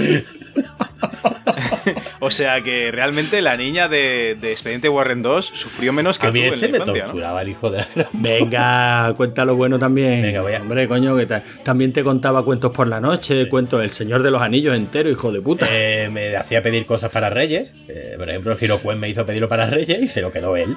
O 2.20 2.30
sea 2.30 2.62
que 2.62 2.90
realmente 2.90 3.40
la 3.42 3.56
niña 3.56 3.88
de, 3.88 4.36
de 4.40 4.50
Expediente 4.52 4.88
Warren 4.88 5.22
2 5.22 5.52
sufrió 5.54 5.92
menos 5.92 6.18
que 6.18 6.26
A 6.26 6.30
tú 6.32 6.36
en 6.38 6.54
este 6.54 6.66
la 6.66 6.72
me 6.72 6.78
infancia, 6.78 7.02
¿no? 7.02 7.06
torturaba 7.12 7.42
el 7.42 7.48
hijo 7.48 7.70
de 7.70 7.78
la 7.94 8.08
Venga, 8.12 9.14
cuenta 9.16 9.44
lo 9.44 9.54
bueno 9.56 9.78
también. 9.78 10.22
Venga, 10.22 10.42
voy 10.42 10.54
a- 10.54 10.60
Hombre, 10.60 10.88
coño, 10.88 11.16
que 11.16 11.26
ta- 11.26 11.42
también 11.62 11.92
te 11.92 12.02
contaba 12.02 12.44
cuentos 12.44 12.72
por 12.72 12.88
la 12.88 13.00
noche, 13.00 13.48
cuentos 13.48 13.82
El 13.82 13.90
Señor 13.90 14.22
de 14.22 14.30
los 14.30 14.42
Anillos 14.42 14.74
entero, 14.76 15.08
hijo 15.10 15.30
de 15.32 15.40
puta. 15.40 15.66
Eh, 15.70 16.08
me 16.12 16.36
hacía 16.36 16.62
pedir 16.62 16.86
cosas 16.86 17.10
para 17.10 17.30
Reyes. 17.30 17.72
Eh, 17.88 18.14
por 18.18 18.28
ejemplo, 18.28 18.52
el 18.52 18.58
Girocuen 18.58 18.98
me 18.98 19.08
hizo 19.08 19.24
pedirlo 19.24 19.48
para 19.48 19.66
Reyes 19.66 20.02
y 20.02 20.08
se 20.08 20.20
lo 20.20 20.32
quedó 20.32 20.56
él. 20.56 20.76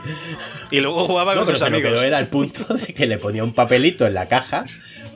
Y 0.70 0.80
luego 0.80 1.06
jugaba 1.06 1.34
No, 1.34 1.40
con 1.42 1.48
pero 1.48 1.58
sus 1.58 1.66
se 1.66 1.72
lo 1.72 1.78
amigos. 1.78 1.94
quedó 2.00 2.08
él 2.08 2.14
al 2.14 2.28
punto 2.28 2.64
de 2.74 2.94
que 2.94 3.08
le 3.08 3.18
ponía 3.18 3.44
un 3.44 3.54
papelito 3.54 4.06
en 4.06 4.14
la 4.14 4.28
caja 4.28 4.66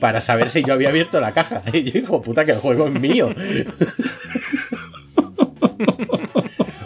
para 0.00 0.20
saber 0.20 0.48
si 0.48 0.62
yo 0.64 0.72
había 0.74 0.88
abierto 0.90 1.20
la 1.20 1.32
caja. 1.32 1.62
Y 1.72 1.84
yo, 1.90 1.98
hijo 2.00 2.20
puta, 2.20 2.44
que 2.44 2.52
el 2.52 2.58
juego 2.58 2.88
es 2.88 2.92
mío. 2.94 3.34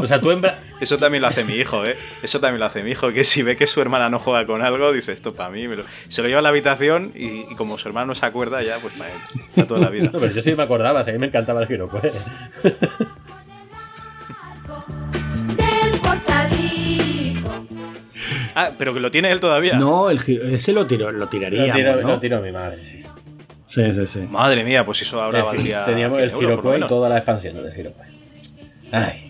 O 0.01 0.07
sea, 0.07 0.20
tú 0.20 0.30
en 0.30 0.42
bra- 0.42 0.59
Eso 0.80 0.98
también 0.98 1.22
lo 1.22 1.28
hace 1.28 1.44
mi 1.44 1.55
hijo, 1.55 1.84
¿eh? 1.84 1.94
Eso 2.22 2.40
también 2.40 2.61
lo 2.61 2.66
hace 2.66 2.82
mi 2.82 2.90
hijo, 2.92 3.12
que 3.12 3.24
si 3.24 3.42
ve 3.42 3.57
que 3.57 3.66
su 3.66 3.80
hermana 3.80 4.09
no 4.09 4.18
juega 4.18 4.46
con 4.46 4.62
algo, 4.62 4.92
dice 4.92 5.12
esto 5.12 5.34
para 5.34 5.51
mí. 5.51 5.68
me 5.68 5.76
lo- 5.76 5.84
Se 6.09 6.22
lo 6.22 6.28
lleva 6.28 6.40
a 6.40 6.42
la 6.42 6.48
habitación 6.51 7.12
y, 7.14 7.53
y 7.53 7.55
como 7.57 7.78
su 7.78 7.88
hermano 7.88 8.07
no 8.09 8.14
se 8.14 8.24
acuerda, 8.26 8.62
ya, 8.62 8.76
pues 8.78 8.94
para 8.94 9.11
él. 9.12 9.18
Para 9.55 9.66
toda 9.66 9.80
la 9.80 9.90
vida. 9.90 10.11
No, 10.12 10.18
pero 10.18 10.32
yo 10.32 10.42
sí 10.42 10.55
me 10.55 10.62
acordaba, 10.62 11.05
si 11.05 11.11
a 11.11 11.12
mí 11.12 11.18
me 11.18 11.26
encantaba 11.26 11.61
el 11.62 11.68
Girocuen. 11.68 12.12
del 15.57 16.01
portalico. 16.01 17.66
Ah, 18.55 18.72
pero 18.78 18.94
que 18.94 19.01
lo 19.01 19.11
tiene 19.11 19.30
él 19.30 19.40
todavía. 19.40 19.74
No, 19.74 20.11
el, 20.11 20.18
ese 20.53 20.72
lo, 20.72 20.86
tiró, 20.86 21.11
lo 21.12 21.28
tiraría. 21.28 21.66
Lo 21.66 21.72
tiró, 21.74 21.96
¿no? 22.03 22.09
lo 22.09 22.20
tiró 22.20 22.40
mi 22.40 22.53
madre, 22.53 22.78
sí. 22.84 22.96
Sí, 23.66 23.92
sí, 23.94 24.07
sí. 24.07 24.18
Madre 24.28 24.64
mía, 24.64 24.84
pues 24.84 25.01
eso 25.03 25.22
ahora 25.22 25.44
valdría. 25.44 25.84
Teníamos 25.84 26.18
100 26.18 26.30
el 26.30 26.36
Girocuen 26.36 26.82
y 26.82 26.88
toda 26.88 27.09
la 27.09 27.18
expansión 27.18 27.57
del 27.62 27.72
Girocuen. 27.72 28.09
Ay, 28.90 29.30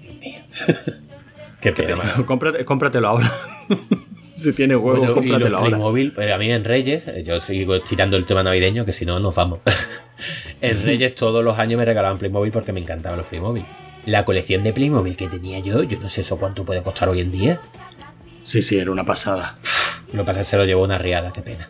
Mío. 0.69 0.77
Qué 1.61 1.73
pena. 1.73 1.97
Cómprate- 2.27 2.65
cómpratelo 2.65 3.09
ahora. 3.09 3.31
si 4.35 4.53
Bueno, 4.53 5.03
y 5.03 5.07
los 5.07 5.15
cómpratelo 5.15 5.59
ahora. 5.59 5.69
Playmobil, 5.71 6.13
pero 6.17 6.35
a 6.35 6.39
mí 6.39 6.51
en 6.51 6.65
Reyes, 6.65 7.07
eh, 7.09 7.23
yo 7.23 7.41
sigo 7.41 7.79
tirando 7.81 8.17
el 8.17 8.25
tema 8.25 8.43
navideño, 8.43 8.85
que 8.87 8.93
si 8.93 9.05
no 9.05 9.21
nos 9.21 9.35
vamos. 9.35 9.61
en 10.63 10.83
Reyes 10.83 11.15
todos 11.15 11.45
los 11.45 11.59
años 11.59 11.79
me 11.79 11.85
regalaban 11.85 12.19
Playmobil 12.19 12.51
porque 12.51 12.73
me 12.73 12.81
encantaban 12.81 13.19
los 13.19 13.27
Playmobil. 13.27 13.65
La 14.07 14.25
colección 14.25 14.63
de 14.65 14.73
Playmobil 14.73 15.17
que 15.17 15.29
tenía 15.29 15.59
yo, 15.59 15.83
yo 15.83 16.01
no 16.01 16.09
sé 16.09 16.23
eso 16.23 16.39
cuánto 16.39 16.65
puede 16.65 16.83
costar 16.83 17.11
hoy 17.11 17.21
en 17.21 17.31
día. 17.31 17.61
Sí, 18.45 18.63
sí, 18.63 18.79
era 18.79 18.91
una 18.91 19.05
pasada. 19.05 19.59
Lo 20.15 20.23
que 20.23 20.27
pasa 20.27 20.41
es 20.41 20.47
que 20.47 20.51
se 20.53 20.57
lo 20.57 20.65
llevó 20.65 20.83
una 20.85 20.97
riada, 20.99 21.31
qué 21.33 21.43
pena. 21.43 21.69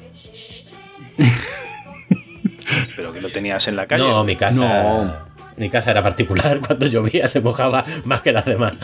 Pero 2.96 3.12
que 3.12 3.20
lo 3.20 3.30
tenías 3.32 3.66
en 3.68 3.76
la 3.76 3.86
calle. 3.86 4.04
No, 4.04 4.22
mi 4.24 4.36
casa. 4.36 4.58
No. 5.04 5.29
Mi 5.60 5.68
casa 5.70 5.90
era 5.90 6.02
particular, 6.02 6.60
cuando 6.66 6.86
llovía 6.86 7.28
se 7.28 7.40
mojaba 7.40 7.84
más 8.04 8.22
que 8.22 8.32
las 8.32 8.46
demás. 8.46 8.72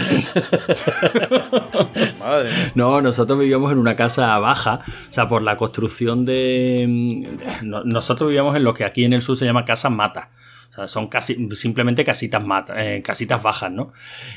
Madre. 2.20 2.49
No, 2.74 3.01
nosotros 3.01 3.39
vivíamos 3.39 3.72
en 3.72 3.79
una 3.79 3.97
casa 3.97 4.39
baja, 4.39 4.81
o 4.87 5.12
sea, 5.12 5.29
por 5.29 5.43
la 5.43 5.57
construcción 5.57 6.24
de... 6.24 6.85
mm, 6.87 7.68
no- 7.68 7.85
nosotros 7.85 8.29
vivíamos 8.29 8.55
en 8.57 8.64
lo 8.64 8.74
que 8.74 8.85
aquí 8.85 9.05
en 9.05 9.12
el 9.14 9.22
sur 9.22 9.37
se 9.37 9.45
llama 9.47 9.64
casas 9.64 9.93
mata. 9.93 10.31
O 10.72 10.74
sea, 10.77 10.89
son 10.89 11.07
casi, 11.09 11.49
simplemente 11.55 12.05
casitas 12.05 12.45
mata, 12.45 12.74
eh, 12.85 13.01
casitas 13.01 13.43
bajas, 13.43 13.72
¿no? 13.72 13.93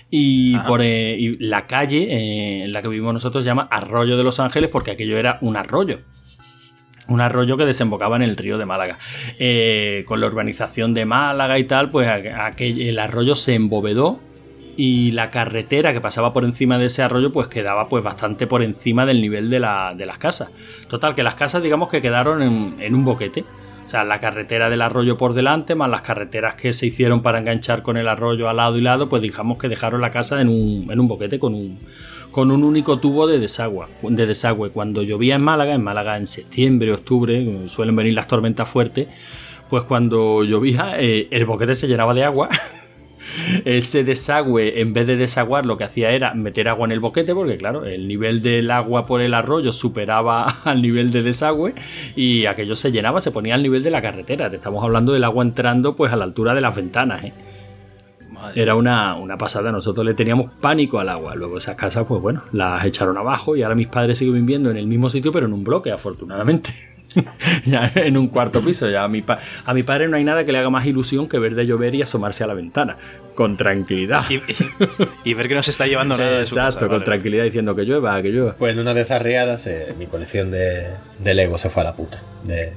Y 0.09 0.55
Ajá. 0.55 0.67
por 0.67 0.81
eh, 0.81 1.17
y 1.19 1.37
la 1.45 1.67
calle 1.67 2.03
eh, 2.09 2.63
en 2.63 2.71
la 2.71 2.81
que 2.81 2.87
vivimos 2.87 3.13
nosotros 3.13 3.43
se 3.43 3.47
llama 3.49 3.67
Arroyo 3.69 4.15
de 4.15 4.23
los 4.23 4.39
Ángeles 4.39 4.69
porque 4.71 4.91
aquello 4.91 5.17
era 5.17 5.37
un 5.41 5.57
arroyo. 5.57 5.99
Un 7.09 7.21
arroyo 7.21 7.57
que 7.57 7.65
desembocaba 7.65 8.15
en 8.15 8.21
el 8.21 8.37
río 8.37 8.57
de 8.57 8.65
Málaga. 8.65 8.97
Eh, 9.39 10.03
con 10.05 10.21
la 10.21 10.27
urbanización 10.27 10.93
de 10.93 11.05
Málaga 11.05 11.57
y 11.59 11.63
tal, 11.65 11.89
pues 11.89 12.07
aqu- 12.07 12.33
aquel- 12.37 12.81
el 12.87 12.99
arroyo 12.99 13.35
se 13.35 13.55
embovedó 13.55 14.19
y 14.77 15.11
la 15.11 15.29
carretera 15.31 15.91
que 15.91 15.99
pasaba 15.99 16.31
por 16.31 16.45
encima 16.45 16.77
de 16.77 16.85
ese 16.85 17.01
arroyo 17.01 17.33
pues 17.33 17.47
quedaba 17.47 17.89
pues 17.89 18.01
bastante 18.03 18.47
por 18.47 18.63
encima 18.63 19.05
del 19.05 19.19
nivel 19.21 19.49
de, 19.49 19.59
la- 19.59 19.93
de 19.97 20.05
las 20.05 20.17
casas. 20.19 20.49
Total, 20.87 21.15
que 21.15 21.23
las 21.23 21.35
casas 21.35 21.61
digamos 21.63 21.89
que 21.89 22.01
quedaron 22.01 22.41
en, 22.41 22.75
en 22.79 22.95
un 22.95 23.03
boquete. 23.03 23.43
O 23.85 23.89
sea, 23.91 24.03
la 24.03 24.19
carretera 24.19 24.69
del 24.69 24.83
arroyo 24.83 25.17
por 25.17 25.33
delante, 25.33 25.73
más 25.73 25.89
las 25.89 26.03
carreteras 26.03 26.53
que 26.53 26.73
se 26.73 26.85
hicieron 26.85 27.23
para 27.23 27.39
enganchar 27.39 27.81
con 27.81 27.97
el 27.97 28.07
arroyo 28.07 28.47
al 28.47 28.57
lado 28.57 28.77
y 28.77 28.81
lado, 28.81 29.09
pues 29.09 29.23
digamos 29.23 29.57
que 29.57 29.67
dejaron 29.67 29.99
la 29.99 30.11
casa 30.11 30.39
en 30.41 30.47
un, 30.47 30.91
en 30.91 30.99
un 30.99 31.07
boquete 31.07 31.39
con 31.39 31.55
un, 31.55 31.79
con 32.31 32.51
un 32.51 32.63
único 32.63 32.99
tubo 32.99 33.27
de 33.27 33.39
desagüe, 33.39 33.87
de 34.01 34.25
desagüe. 34.25 34.69
Cuando 34.69 35.03
llovía 35.03 35.35
en 35.35 35.41
Málaga, 35.41 35.73
en 35.73 35.83
Málaga 35.83 36.17
en 36.17 36.27
septiembre, 36.27 36.93
octubre, 36.93 37.67
suelen 37.67 37.95
venir 37.95 38.13
las 38.13 38.27
tormentas 38.27 38.69
fuertes, 38.69 39.07
pues 39.69 39.83
cuando 39.83 40.43
llovía 40.43 40.95
eh, 40.99 41.27
el 41.31 41.45
boquete 41.45 41.75
se 41.75 41.87
llenaba 41.87 42.13
de 42.13 42.23
agua. 42.23 42.49
Ese 43.65 44.03
desagüe, 44.03 44.81
en 44.81 44.93
vez 44.93 45.05
de 45.05 45.15
desaguar, 45.15 45.65
lo 45.65 45.77
que 45.77 45.83
hacía 45.83 46.11
era 46.11 46.33
meter 46.33 46.67
agua 46.67 46.85
en 46.85 46.91
el 46.91 46.99
boquete, 46.99 47.35
porque 47.35 47.57
claro, 47.57 47.85
el 47.85 48.07
nivel 48.07 48.41
del 48.41 48.71
agua 48.71 49.05
por 49.05 49.21
el 49.21 49.33
arroyo 49.33 49.71
superaba 49.73 50.43
al 50.63 50.81
nivel 50.81 51.11
de 51.11 51.21
desagüe 51.21 51.73
y 52.15 52.45
aquello 52.45 52.75
se 52.75 52.91
llenaba, 52.91 53.21
se 53.21 53.31
ponía 53.31 53.55
al 53.55 53.63
nivel 53.63 53.83
de 53.83 53.91
la 53.91 54.01
carretera. 54.01 54.49
Te 54.49 54.55
estamos 54.55 54.83
hablando 54.83 55.13
del 55.13 55.23
agua 55.23 55.43
entrando 55.43 55.95
pues 55.95 56.13
a 56.13 56.15
la 56.15 56.25
altura 56.25 56.53
de 56.53 56.61
las 56.61 56.75
ventanas. 56.75 57.23
¿eh? 57.23 57.33
Madre 58.39 58.61
Era 58.61 58.75
una, 58.75 59.15
una 59.15 59.37
pasada, 59.37 59.71
nosotros 59.71 60.05
le 60.05 60.13
teníamos 60.13 60.51
pánico 60.61 60.99
al 60.99 61.09
agua. 61.09 61.35
Luego 61.35 61.57
esas 61.57 61.75
casas, 61.75 62.05
pues 62.07 62.21
bueno, 62.21 62.43
las 62.51 62.83
echaron 62.85 63.17
abajo 63.17 63.55
y 63.55 63.63
ahora 63.63 63.75
mis 63.75 63.87
padres 63.87 64.17
siguen 64.17 64.33
viviendo 64.35 64.69
en 64.71 64.77
el 64.77 64.87
mismo 64.87 65.09
sitio, 65.09 65.31
pero 65.31 65.45
en 65.45 65.53
un 65.53 65.63
bloque, 65.63 65.91
afortunadamente. 65.91 66.73
ya 67.65 67.91
en 67.95 68.17
un 68.17 68.27
cuarto 68.27 68.61
piso. 68.63 68.87
Ya 68.89 69.03
a 69.03 69.07
mi, 69.07 69.21
pa- 69.21 69.39
a 69.65 69.73
mi 69.73 69.81
padre 69.83 70.07
no 70.07 70.15
hay 70.17 70.23
nada 70.23 70.45
que 70.45 70.51
le 70.51 70.59
haga 70.59 70.69
más 70.69 70.85
ilusión 70.85 71.27
que 71.27 71.39
ver 71.39 71.55
de 71.55 71.65
llover 71.65 71.95
y 71.95 72.01
asomarse 72.01 72.43
a 72.43 72.47
la 72.47 72.53
ventana. 72.53 72.97
Con 73.35 73.57
tranquilidad. 73.57 74.23
Y, 74.29 74.35
y- 74.35 74.41
y 75.23 75.33
ver 75.33 75.47
que 75.47 75.55
no 75.55 75.63
se 75.63 75.71
está 75.71 75.87
llevando 75.87 76.17
nada 76.17 76.39
de 76.39 76.45
su 76.45 76.55
Exacto, 76.55 76.73
casa, 76.75 76.87
con 76.87 76.95
vale. 76.97 77.05
tranquilidad 77.05 77.43
diciendo 77.45 77.75
que 77.75 77.83
llueva, 77.83 78.21
que 78.21 78.29
llueva. 78.29 78.55
Pues 78.57 78.73
en 78.73 78.79
una 78.79 78.93
de 78.93 79.01
esas 79.01 79.21
riadas, 79.21 79.65
eh, 79.65 79.93
mi 79.97 80.05
colección 80.07 80.51
de, 80.51 80.87
de 81.19 81.33
Lego 81.33 81.57
se 81.57 81.69
fue 81.69 81.81
a 81.81 81.85
la 81.85 81.95
puta. 81.95 82.21
De, 82.43 82.73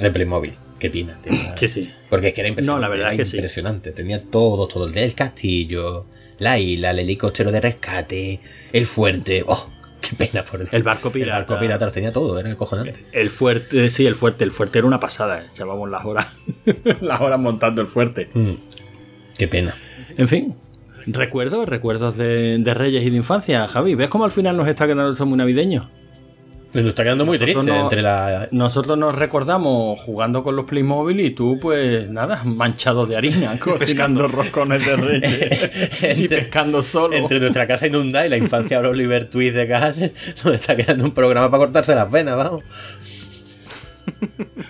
de 0.00 0.10
Playmobil. 0.10 0.52
Qué 0.80 0.90
pina, 0.90 1.16
tío. 1.22 1.32
Sí, 1.56 1.68
sí. 1.68 1.92
Porque 2.08 2.28
es 2.28 2.34
que 2.34 2.40
era 2.40 2.48
impresionante. 2.48 2.80
No, 2.80 2.80
la 2.80 2.88
verdad 2.88 3.12
es 3.12 3.18
que 3.18 3.24
sí. 3.26 3.36
impresionante. 3.36 3.92
Tenía 3.92 4.20
todo, 4.20 4.66
todo. 4.66 4.86
El 4.86 4.92
del 4.92 5.14
castillo, 5.14 6.06
la 6.38 6.58
isla, 6.58 6.90
el 6.90 6.98
helicóptero 7.00 7.52
de 7.52 7.60
rescate, 7.60 8.40
el 8.72 8.86
fuerte. 8.86 9.44
¡Oh! 9.46 9.68
¡Qué 10.00 10.16
pena 10.16 10.42
por 10.44 10.66
El 10.72 10.82
barco 10.82 11.08
El 11.08 11.12
pirata. 11.12 11.38
barco 11.40 11.58
pirata 11.60 11.90
tenía 11.90 12.10
todo, 12.10 12.40
era 12.40 12.50
acojonante. 12.52 13.04
El 13.12 13.28
fuerte, 13.28 13.90
sí, 13.90 14.06
el 14.06 14.14
fuerte. 14.16 14.42
El 14.44 14.50
fuerte 14.50 14.78
era 14.78 14.88
una 14.88 14.98
pasada. 14.98 15.44
Echábamos 15.44 15.90
las 15.90 16.04
horas, 16.06 16.26
las 17.02 17.20
horas 17.20 17.38
montando 17.38 17.82
el 17.82 17.86
fuerte. 17.86 18.30
Mm. 18.32 18.52
Qué 19.36 19.46
pena. 19.46 19.76
En 20.16 20.26
fin, 20.28 20.54
recuerdos, 21.06 21.68
recuerdos 21.68 22.16
de, 22.16 22.56
de 22.58 22.74
Reyes 22.74 23.04
y 23.04 23.10
de 23.10 23.16
infancia, 23.18 23.68
Javi. 23.68 23.94
¿Ves 23.94 24.08
cómo 24.08 24.24
al 24.24 24.30
final 24.32 24.56
nos 24.56 24.66
está 24.66 24.86
quedando 24.86 25.12
esto 25.12 25.26
muy 25.26 25.36
navideño? 25.36 25.90
Nos 26.72 26.84
está 26.86 27.02
quedando 27.02 27.26
muy 27.26 27.36
Nosotros 27.36 27.64
triste 27.64 27.78
no- 27.78 27.82
entre 27.84 28.00
la. 28.02 28.46
Nosotros 28.52 28.96
nos 28.96 29.14
recordamos 29.16 29.98
jugando 30.02 30.44
con 30.44 30.54
los 30.54 30.66
Playmobil 30.66 31.18
y 31.18 31.30
tú, 31.30 31.58
pues 31.60 32.08
nada, 32.08 32.42
manchado 32.44 33.06
de 33.06 33.16
harina, 33.16 33.58
cocinando 33.60 34.28
roscones 34.28 34.86
de 34.86 34.96
Reyes 34.96 35.70
y 36.18 36.28
pescando 36.28 36.80
solo. 36.82 37.16
Entre 37.16 37.40
nuestra 37.40 37.66
casa 37.66 37.88
inundada 37.88 38.24
y 38.26 38.30
la 38.30 38.36
infancia 38.36 38.80
de 38.80 38.86
Oliver 38.88 39.28
Twist 39.28 39.54
de 39.56 39.66
Gal, 39.66 40.12
nos 40.44 40.54
está 40.54 40.76
quedando 40.76 41.04
un 41.04 41.10
programa 41.12 41.50
para 41.50 41.64
cortarse 41.64 41.92
las 41.94 42.08
venas, 42.08 42.36
vamos. 42.36 42.62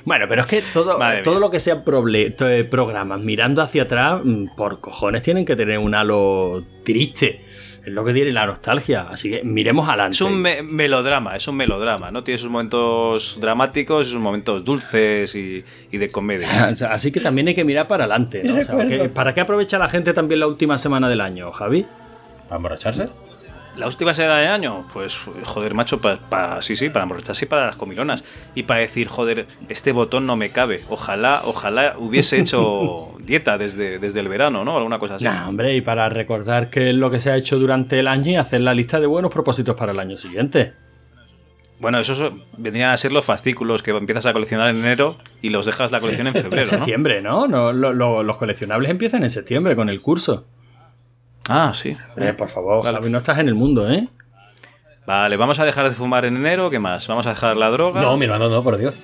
Bueno, 0.05 0.27
pero 0.29 0.41
es 0.43 0.47
que 0.47 0.63
todo, 0.73 0.99
Madre 0.99 1.23
todo 1.23 1.35
mía. 1.35 1.41
lo 1.41 1.51
que 1.51 1.61
sean 1.61 1.83
programas 1.85 3.21
mirando 3.21 3.63
hacia 3.63 3.83
atrás, 3.83 4.21
mm, 4.25 4.55
por 4.57 4.81
cojones 4.81 5.23
tienen 5.23 5.45
que 5.45 5.57
tener 5.57 5.79
un 5.79 5.95
halo 5.95 6.63
triste. 6.85 7.43
Es 7.85 7.93
lo 7.93 8.05
que 8.05 8.13
tiene 8.13 8.31
la 8.33 8.47
nostalgia. 8.47 9.07
Así 9.09 9.31
que 9.31 9.43
miremos 9.43 9.89
adelante. 9.89 10.15
Es 10.15 10.21
un 10.21 10.37
me- 10.41 10.63
melodrama, 10.63 11.35
es 11.37 11.49
un 11.49 11.57
melodrama, 11.57 12.11
¿no? 12.11 12.23
Tiene 12.23 12.37
sus 12.39 12.51
momentos 12.51 13.39
dramáticos 13.41 14.07
y 14.07 14.11
sus 14.11 14.21
momentos 14.21 14.65
dulces 14.65 15.35
y, 15.35 15.65
y 15.91 15.97
de 15.99 16.11
comedia. 16.11 16.69
Así 16.91 17.11
que 17.11 17.21
también 17.21 17.49
hay 17.49 17.55
que 17.55 17.65
mirar 17.65 17.87
para 17.89 18.05
adelante, 18.05 18.43
¿no? 18.45 18.57
O 18.59 18.63
sea, 18.63 18.87
¿qué- 18.87 19.09
¿Para 19.09 19.33
qué 19.35 19.41
aprovecha 19.41 19.79
la 19.79 19.89
gente 19.89 20.13
también 20.13 20.41
la 20.41 20.47
última 20.47 20.77
semana 20.79 21.09
del 21.09 21.21
año, 21.23 21.51
Javi? 21.51 21.87
¿Para 22.49 22.57
emborracharse? 22.57 23.07
La 23.77 23.87
última 23.87 24.13
semana 24.13 24.39
de 24.41 24.49
año, 24.49 24.85
pues 24.93 25.17
joder, 25.45 25.75
macho, 25.75 26.01
para 26.01 26.61
sí, 26.61 26.77
sí, 26.77 26.91
para 26.91 27.05
emborracharse 27.05 27.45
y 27.45 27.49
para 27.49 27.67
las 27.67 27.77
comilonas. 27.77 28.25
Y 28.55 28.65
para 28.65 28.81
decir, 28.81 29.09
joder, 29.09 29.47
este 29.69 29.93
botón 29.93 30.27
no 30.27 30.37
me 30.37 30.51
cabe. 30.51 30.81
Ojalá, 30.89 31.43
ojalá 31.45 31.95
hubiese 31.99 32.41
hecho 32.41 33.13
dieta 33.21 33.57
desde, 33.59 33.99
desde 33.99 34.21
el 34.21 34.29
verano, 34.29 34.65
¿no? 34.65 34.77
Alguna 34.77 34.99
cosa 34.99 35.15
así. 35.15 35.25
Nah, 35.25 35.49
hombre, 35.49 35.75
y 35.77 35.81
para 35.81 36.09
recordar 36.09 36.69
qué 36.69 36.91
es 36.91 36.95
lo 36.97 37.11
que 37.11 37.21
se 37.21 37.31
ha 37.31 37.37
hecho 37.37 37.59
durante 37.59 37.99
el 38.01 38.09
año 38.09 38.33
y 38.33 38.37
hacer 38.37 38.61
la 38.61 38.75
lista 38.75 38.99
de 39.01 39.07
buenos 39.07 39.31
propósitos 39.33 39.77
para 39.77 39.93
el 39.93 40.01
año 40.01 40.17
siguiente. 40.17 40.73
Bueno, 41.79 41.99
esos 41.99 42.33
vendrían 42.59 42.91
a 42.91 42.97
ser 42.99 43.13
los 43.13 43.25
fascículos 43.25 43.83
que 43.83 43.93
empiezas 43.93 44.27
a 44.27 44.33
coleccionar 44.35 44.69
en 44.69 44.81
enero 44.81 45.17
y 45.41 45.49
los 45.49 45.65
dejas 45.65 45.91
la 45.93 46.01
colección 46.01 46.27
en 46.27 46.37
En 46.37 46.43
febrero, 46.43 46.63
¿no? 46.65 46.69
septiembre, 46.69 47.23
¿no? 47.23 47.47
No, 47.47 47.73
lo- 47.73 47.95
lo- 47.95 48.23
los 48.23 48.37
coleccionables 48.37 48.91
empiezan 48.91 49.23
en 49.23 49.31
septiembre 49.31 49.75
con 49.77 49.89
el 49.89 50.01
curso. 50.03 50.47
Ah, 51.49 51.73
sí. 51.75 51.97
Hombre, 52.11 52.35
por 52.35 52.49
favor, 52.49 52.85
Javi, 52.85 53.11
no 53.11 53.19
estás 53.19 53.39
en 53.39 53.49
el 53.49 53.55
mundo, 53.55 53.91
¿eh? 53.91 54.07
Vale, 55.07 55.37
vamos 55.37 55.59
a 55.59 55.65
dejar 55.65 55.89
de 55.89 55.95
fumar 55.95 56.25
en 56.25 56.37
enero, 56.37 56.71
¿qué 56.71 56.79
más? 56.79 57.07
Vamos 57.09 57.27
a 57.27 57.31
dejar 57.31 57.57
la 57.57 57.71
droga. 57.71 58.01
No, 58.01 58.17
mi 58.17 58.27
hermano, 58.27 58.49
no, 58.49 58.63
por 58.63 58.77
Dios. 58.79 58.95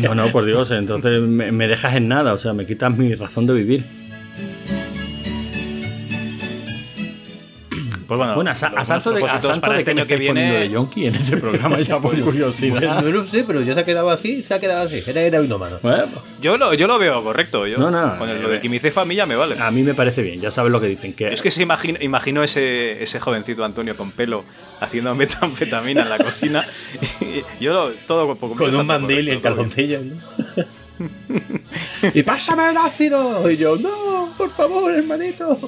No, 0.00 0.14
no, 0.14 0.28
por 0.28 0.44
Dios, 0.44 0.70
entonces 0.72 1.20
me, 1.22 1.52
me 1.52 1.68
dejas 1.68 1.94
en 1.94 2.08
nada, 2.08 2.32
o 2.34 2.38
sea, 2.38 2.52
me 2.52 2.66
quitas 2.66 2.94
mi 2.96 3.14
razón 3.14 3.46
de 3.46 3.54
vivir. 3.54 3.84
Pues 8.16 8.18
bueno, 8.18 8.34
Bueno, 8.36 8.50
a, 8.50 8.52
a 8.52 8.84
salto 8.84 9.12
de, 9.12 9.24
a 9.24 9.40
salto 9.40 9.60
para 9.60 9.72
de 9.74 9.78
este 9.80 9.90
año 9.90 10.06
que 10.06 10.16
viene. 10.16 10.52
de 10.60 10.70
yonki 10.70 11.06
en 11.06 11.14
este 11.14 11.36
programa 11.36 11.80
ya 11.80 11.98
por 12.00 12.18
curiosidad. 12.20 13.02
No 13.02 13.10
lo 13.10 13.26
sé, 13.26 13.44
pero 13.44 13.60
ya 13.62 13.74
se 13.74 13.80
ha 13.80 13.84
quedado 13.84 14.10
así, 14.10 14.42
se 14.42 14.54
ha 14.54 14.60
quedado 14.60 14.86
así. 14.86 15.02
Era 15.06 15.20
heroinomano. 15.22 15.78
Bueno, 15.82 16.04
Yo 16.40 16.56
lo, 16.56 16.74
yo 16.74 16.86
lo 16.86 16.98
veo 16.98 17.22
correcto. 17.24 17.66
Yo, 17.66 17.78
No, 17.78 17.90
no, 17.90 18.16
con 18.18 18.28
el, 18.30 18.36
eh, 18.36 18.40
lo 18.42 18.48
del 18.50 18.60
quimicefa 18.60 19.00
a 19.00 19.04
mí 19.04 19.16
ya 19.16 19.26
me 19.26 19.34
vale. 19.36 19.56
a 19.60 19.70
mí 19.70 19.82
me 19.82 19.94
parece 19.94 20.22
bien, 20.22 20.40
ya 20.40 20.50
sabes 20.50 20.70
lo 20.70 20.80
que 20.80 20.86
dicen, 20.86 21.12
que 21.12 21.32
Es 21.32 21.42
que 21.42 21.50
se 21.50 21.62
imagino, 21.62 21.98
imagino 22.00 22.42
ese, 22.44 23.02
ese 23.02 23.18
jovencito 23.20 23.64
Antonio 23.64 23.96
con 23.96 24.12
pelo 24.12 24.44
haciendo 24.80 25.14
metanfetamina 25.14 26.02
en 26.02 26.08
la 26.10 26.18
cocina. 26.18 26.66
Yo 27.60 27.72
lo, 27.72 27.90
todo 28.06 28.26
completo 28.36 28.70
Con 28.70 28.74
un 28.80 28.86
mandil 28.86 29.28
y 29.28 29.32
en 29.32 29.40
calzoncillos. 29.40 30.02
¿no? 30.04 30.14
y 32.14 32.22
pásame 32.22 32.70
el 32.70 32.76
ácido. 32.76 33.50
Y 33.50 33.56
yo, 33.56 33.76
no, 33.76 34.32
por 34.36 34.50
favor, 34.50 34.92
hermanito. 34.94 35.58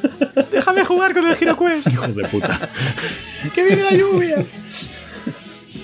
Déjame 0.52 0.84
jugar 0.84 1.14
con 1.14 1.26
el 1.26 1.36
GiroQuest. 1.36 1.86
hijos 1.88 2.14
de 2.14 2.24
puta. 2.24 2.58
Que 3.54 3.62
viene 3.62 3.82
la 3.84 3.92
lluvia. 3.92 4.44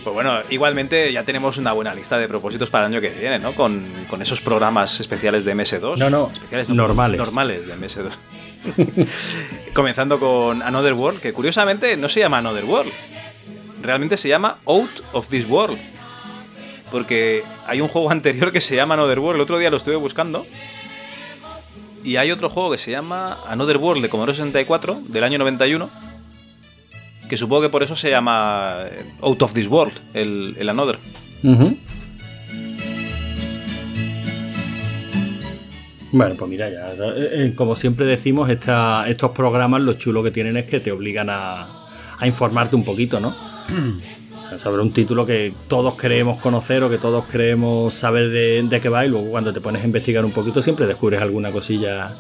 Pues 0.03 0.15
bueno, 0.15 0.41
igualmente 0.51 1.13
ya 1.13 1.23
tenemos 1.23 1.59
una 1.59 1.73
buena 1.73 1.95
lista 1.95 2.19
de 2.19 2.27
propósitos 2.27 2.71
para 2.71 2.87
el 2.87 2.93
año 2.93 3.01
que 3.01 3.11
viene, 3.11 3.39
¿no? 3.39 3.55
Con, 3.55 3.85
con 4.11 4.21
esos 4.21 4.41
programas 4.41 4.99
especiales 4.99 5.45
de 5.45 5.55
MS2. 5.55 5.97
No, 5.97 6.11
no, 6.11 6.31
especiales 6.33 6.69
normales. 6.69 7.19
Normales 7.19 7.67
de 7.69 7.75
MS2. 7.77 8.11
Comenzando 9.75 10.19
con 10.19 10.61
Another 10.63 10.95
World, 10.95 11.21
que 11.21 11.33
curiosamente 11.33 11.97
no 11.97 12.09
se 12.09 12.21
llama 12.21 12.39
Another 12.39 12.65
World. 12.65 12.93
Realmente 13.81 14.17
se 14.17 14.29
llama 14.29 14.59
Out 14.67 14.91
of 15.13 15.29
This 15.29 15.47
World. 15.49 15.79
Porque 16.91 17.45
hay 17.67 17.81
un 17.81 17.89
juego 17.89 18.11
anterior 18.11 18.51
que 18.53 18.61
se 18.61 18.75
llama 18.75 18.95
Another 18.95 19.21
World. 19.21 19.37
El 19.37 19.43
otro 19.43 19.59
día 19.59 19.71
lo 19.71 19.77
estuve 19.77 19.97
buscando. 19.97 20.45
Y 22.05 22.17
hay 22.17 22.31
otro 22.33 22.49
juego 22.51 22.71
que 22.73 22.79
se 22.79 22.91
llama 22.91 23.39
Another 23.49 23.77
World 23.77 24.03
de 24.03 24.09
Commodore 24.09 24.35
64, 24.37 25.03
del 25.09 25.25
año 25.25 25.39
91. 25.39 25.89
Que 27.29 27.37
supongo 27.37 27.63
que 27.63 27.69
por 27.69 27.83
eso 27.83 27.97
se 27.97 28.11
llama 28.11 28.77
eh, 28.91 29.05
Out 29.23 29.43
of 29.43 29.53
This 29.55 29.69
World, 29.69 29.93
el, 30.15 30.57
el 30.59 30.69
Another. 30.69 30.99
Ujú. 31.45 31.77
Bueno, 36.15 36.35
pues 36.35 36.51
mira, 36.51 36.69
ya, 36.69 36.93
eh, 36.93 36.97
eh, 37.33 37.53
como 37.57 37.75
siempre 37.75 38.05
decimos, 38.05 38.51
esta- 38.51 39.09
estos 39.09 39.31
programas 39.31 39.81
lo 39.81 39.95
chulo 39.95 40.23
que 40.23 40.31
tienen 40.31 40.59
es 40.59 40.67
que 40.67 40.79
te 40.81 40.93
obligan 40.93 41.31
a, 41.31 41.87
a 42.19 42.27
informarte 42.27 42.77
un 42.77 42.85
poquito, 42.85 43.19
¿no? 43.21 43.35
Sobre 44.59 44.83
un 44.83 44.93
título 44.93 45.27
que 45.27 45.53
todos 45.69 45.95
creemos 45.95 46.41
conocer 46.41 46.83
o 46.83 46.91
que 46.91 46.99
todos 46.99 47.25
creemos 47.31 47.95
saber 47.95 48.31
de, 48.31 48.63
de 48.63 48.81
qué 48.81 48.89
va 48.89 49.07
y 49.07 49.09
luego 49.09 49.31
cuando 49.31 49.53
te 49.53 49.61
pones 49.61 49.83
a 49.83 49.87
investigar 49.87 50.25
un 50.25 50.33
poquito 50.33 50.63
siempre 50.63 50.87
descubres 50.87 51.21
alguna 51.21 51.53
cosilla, 51.53 52.13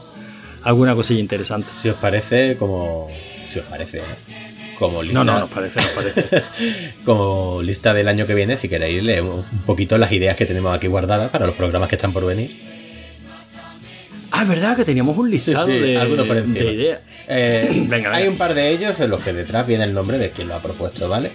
alguna 0.62 0.94
cosilla 0.94 1.20
interesante. 1.20 1.68
Si 1.80 1.88
os 1.88 1.96
parece, 1.96 2.56
como. 2.56 3.08
Si 3.48 3.58
os 3.58 3.66
parece, 3.66 3.98
¿no? 3.98 4.42
Como 4.78 5.02
lista, 5.02 5.18
No, 5.18 5.24
no, 5.24 5.40
nos 5.40 5.50
parece, 5.50 5.80
nos 5.80 5.90
parece. 5.90 6.42
como 7.04 7.62
lista 7.62 7.94
del 7.94 8.08
año 8.08 8.26
que 8.26 8.34
viene, 8.34 8.56
si 8.56 8.68
queréis, 8.68 9.02
leemos 9.02 9.44
un 9.52 9.58
poquito 9.60 9.98
las 9.98 10.10
ideas 10.10 10.36
que 10.36 10.46
tenemos 10.46 10.74
aquí 10.74 10.88
guardadas 10.88 11.30
para 11.30 11.46
los 11.46 11.54
programas 11.54 11.88
que 11.88 11.96
están 11.96 12.12
por 12.12 12.26
venir. 12.26 12.72
Ah, 14.32 14.42
es 14.42 14.48
verdad 14.48 14.76
que 14.76 14.84
teníamos 14.84 15.16
un 15.18 15.30
listado 15.30 15.66
Sí, 15.66 15.72
sí, 15.72 15.78
de, 15.78 15.98
algunos 15.98 16.26
ideas. 16.26 17.00
Eh, 17.28 17.84
Venga, 17.86 18.14
hay 18.14 18.26
un 18.26 18.38
par 18.38 18.54
de 18.54 18.70
ellos 18.70 18.98
en 18.98 19.10
los 19.10 19.22
que 19.22 19.32
detrás 19.34 19.66
viene 19.66 19.84
el 19.84 19.92
nombre 19.92 20.16
de 20.16 20.30
quien 20.30 20.48
lo 20.48 20.54
ha 20.54 20.60
propuesto, 20.60 21.06
¿vale? 21.08 21.30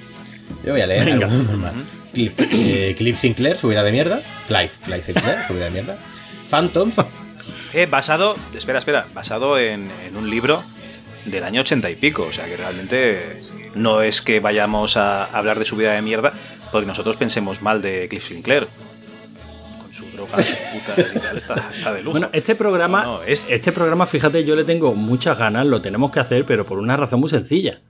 Yo 0.63 0.71
voy 0.73 0.81
a 0.81 0.87
leer 0.87 1.05
Venga. 1.05 1.27
más. 1.27 1.73
Cliff, 2.13 2.33
eh, 2.37 3.15
Sinclair, 3.19 3.57
subida 3.57 3.83
de 3.83 3.91
mierda. 3.91 4.21
Clive, 4.47 4.69
Clive 4.85 5.03
Sinclair, 5.03 5.37
subida 5.47 5.65
de 5.65 5.71
mierda. 5.71 5.97
Phantoms, 6.49 6.95
Eh, 7.73 7.85
basado, 7.85 8.35
espera, 8.57 8.79
espera, 8.79 9.05
basado 9.13 9.59
en, 9.59 9.89
en 10.07 10.15
un 10.17 10.29
libro 10.29 10.63
del 11.25 11.43
año 11.43 11.61
ochenta 11.61 11.89
y 11.89 11.95
pico. 11.95 12.23
O 12.23 12.31
sea 12.31 12.45
que 12.45 12.55
realmente 12.57 13.41
no 13.75 14.01
es 14.01 14.21
que 14.21 14.39
vayamos 14.39 14.97
a 14.97 15.25
hablar 15.25 15.59
de 15.59 15.65
su 15.65 15.75
vida 15.75 15.91
de 15.93 16.01
mierda 16.01 16.31
porque 16.71 16.87
nosotros 16.87 17.17
pensemos 17.17 17.61
mal 17.61 17.81
de 17.81 18.07
Cliff 18.09 18.27
Sinclair. 18.29 18.67
Con 19.81 19.93
su 19.93 20.05
droga, 20.11 20.41
sus 20.41 20.55
putas 20.55 21.05
y 21.15 21.19
tal, 21.19 21.37
está, 21.37 21.69
está 21.73 21.93
de 21.93 22.01
lujo. 22.01 22.11
Bueno, 22.13 22.29
este 22.33 22.55
programa, 22.55 23.03
No, 23.03 23.17
no, 23.19 23.23
es- 23.23 23.47
este 23.49 23.71
programa, 23.73 24.05
fíjate, 24.07 24.43
yo 24.45 24.55
le 24.55 24.63
tengo 24.63 24.95
muchas 24.95 25.37
ganas, 25.37 25.65
lo 25.67 25.81
tenemos 25.81 26.09
que 26.11 26.19
hacer, 26.21 26.45
pero 26.45 26.65
por 26.65 26.79
una 26.79 26.95
razón 26.97 27.19
muy 27.19 27.29
sencilla. 27.29 27.81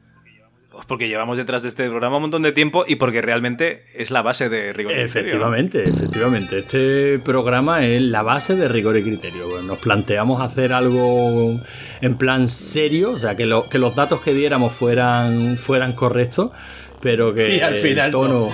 Pues 0.88 0.97
porque 0.99 1.09
llevamos 1.09 1.38
detrás 1.38 1.64
de 1.64 1.69
este 1.69 1.89
programa 1.89 2.15
un 2.15 2.22
montón 2.23 2.43
de 2.43 2.53
tiempo 2.53 2.85
y 2.88 2.95
porque 2.95 3.22
realmente 3.22 3.84
es 3.93 4.09
la 4.09 4.22
base 4.22 4.47
de 4.47 4.72
rigor. 4.72 4.93
y 4.93 4.95
criterio. 4.95 5.19
Efectivamente, 5.27 5.84
efectivamente. 5.84 6.59
Este 6.59 7.19
programa 7.19 7.85
es 7.85 8.01
la 8.01 8.23
base 8.23 8.55
de 8.55 8.69
rigor 8.69 8.95
y 8.95 9.03
criterio. 9.03 9.49
Bueno, 9.49 9.64
nos 9.68 9.80
planteamos 9.80 10.41
hacer 10.41 10.72
algo 10.72 11.59
en 11.99 12.15
plan 12.18 12.47
serio, 12.47 13.11
o 13.11 13.18
sea, 13.18 13.35
que, 13.35 13.45
lo- 13.45 13.68
que 13.68 13.80
los 13.80 13.95
datos 13.95 14.22
que 14.22 14.34
diéramos 14.34 14.72
fueran, 14.73 15.57
fueran 15.57 15.91
correctos, 15.91 16.51
pero 16.99 17.34
que 17.34 17.56
Y 17.57 17.60
al 17.60 17.76
final 17.76 18.07
el 18.07 18.11
tono. 18.11 18.52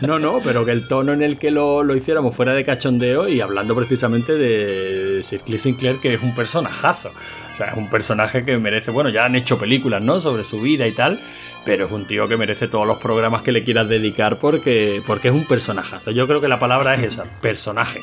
No, 0.00 0.18
no, 0.18 0.40
pero 0.42 0.64
que 0.64 0.72
el 0.72 0.86
tono 0.88 1.12
en 1.12 1.22
el 1.22 1.38
que 1.38 1.50
lo, 1.50 1.82
lo 1.82 1.96
hiciéramos 1.96 2.34
fuera 2.34 2.52
de 2.54 2.64
cachondeo 2.64 3.28
y 3.28 3.40
hablando 3.40 3.74
precisamente 3.74 4.34
de 4.34 5.22
Sir 5.22 5.40
Cliff 5.40 5.62
Sinclair, 5.62 5.98
que 5.98 6.14
es 6.14 6.22
un 6.22 6.34
personajazo. 6.34 7.10
O 7.52 7.56
sea, 7.56 7.68
es 7.68 7.76
un 7.76 7.88
personaje 7.88 8.44
que 8.44 8.58
merece. 8.58 8.90
Bueno, 8.90 9.10
ya 9.10 9.24
han 9.24 9.36
hecho 9.36 9.58
películas, 9.58 10.02
¿no? 10.02 10.18
Sobre 10.20 10.44
su 10.44 10.60
vida 10.60 10.86
y 10.86 10.92
tal. 10.92 11.20
Pero 11.64 11.86
es 11.86 11.92
un 11.92 12.06
tío 12.06 12.28
que 12.28 12.36
merece 12.36 12.68
todos 12.68 12.86
los 12.86 12.98
programas 12.98 13.42
que 13.42 13.52
le 13.52 13.64
quieras 13.64 13.88
dedicar 13.88 14.38
porque, 14.38 15.00
porque 15.06 15.28
es 15.28 15.34
un 15.34 15.44
personajazo. 15.46 16.10
Yo 16.10 16.26
creo 16.26 16.40
que 16.40 16.48
la 16.48 16.58
palabra 16.58 16.94
es 16.94 17.02
esa, 17.04 17.24
personaje. 17.40 18.02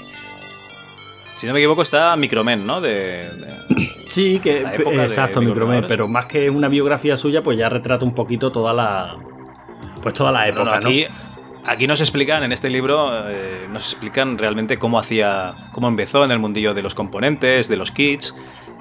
Si 1.37 1.47
no 1.47 1.53
me 1.53 1.59
equivoco, 1.59 1.81
está 1.81 2.15
Micromen, 2.15 2.65
¿no? 2.65 2.81
De, 2.81 3.27
de- 3.29 3.91
Sí, 4.09 4.39
que 4.39 4.57
exacto, 4.57 5.41
Micromen, 5.41 5.85
pero 5.87 6.07
más 6.07 6.25
que 6.25 6.49
una 6.49 6.67
biografía 6.67 7.15
suya, 7.15 7.41
pues 7.43 7.57
ya 7.57 7.69
retrata 7.69 8.03
un 8.03 8.13
poquito 8.13 8.51
toda 8.51 8.73
la 8.73 9.17
pues 10.01 10.13
toda 10.13 10.31
la 10.31 10.47
época, 10.47 10.63
no, 10.63 10.71
¿no? 10.71 10.87
aquí, 10.87 11.05
aquí 11.65 11.87
nos 11.87 12.01
explican, 12.01 12.43
en 12.43 12.51
este 12.51 12.69
libro, 12.69 13.29
eh, 13.29 13.67
nos 13.71 13.91
explican 13.91 14.37
realmente 14.37 14.77
cómo 14.77 14.99
hacía, 14.99 15.53
cómo 15.71 15.87
empezó 15.87 16.23
en 16.23 16.31
el 16.31 16.39
mundillo 16.39 16.73
de 16.73 16.81
los 16.81 16.95
componentes, 16.95 17.67
de 17.67 17.75
los 17.77 17.91
kits, 17.91 18.35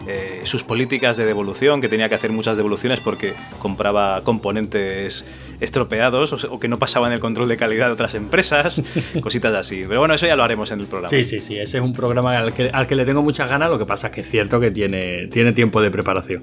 eh, 0.07 0.41
sus 0.45 0.63
políticas 0.63 1.17
de 1.19 1.27
devolución, 1.27 1.81
que 1.81 1.89
tenía 1.89 2.09
que 2.09 2.15
hacer 2.15 2.33
muchas 2.33 2.57
devoluciones 2.57 3.01
porque 3.01 3.35
compraba 3.59 4.23
componentes 4.25 5.27
estropeados 5.61 6.33
o, 6.33 6.55
o 6.55 6.59
que 6.59 6.69
no 6.69 6.79
pasaban 6.79 7.13
el 7.13 7.21
control 7.21 7.47
de 7.49 7.59
calidad 7.59 7.89
de 7.89 7.93
otras 7.93 8.15
empresas, 8.15 8.81
cositas 9.23 9.55
así. 9.55 9.85
Pero 9.87 10.01
bueno, 10.01 10.15
eso 10.15 10.27
ya 10.27 10.37
lo 10.37 10.43
haremos 10.43 10.71
en 10.71 10.81
el 10.81 10.87
programa. 10.87 11.11
Sí, 11.11 11.23
sí, 11.23 11.41
sí, 11.41 11.59
ese 11.59 11.79
es 11.79 11.85
un 11.85 11.93
programa 11.93 12.39
al 12.39 12.55
que, 12.55 12.71
al 12.73 12.87
que 12.87 12.95
le 12.95 13.05
tengo 13.05 13.21
muchas 13.23 13.51
ganas, 13.51 13.69
lo 13.69 13.79
que 13.79 13.85
pasa 13.85 14.07
es 14.07 14.15
que 14.15 14.21
es 14.23 14.31
cierto 14.31 14.59
que 14.59 14.71
tiene, 14.71 15.27
tiene 15.27 15.53
tiempo 15.53 15.83
de 15.83 15.91
preparación. 15.91 16.41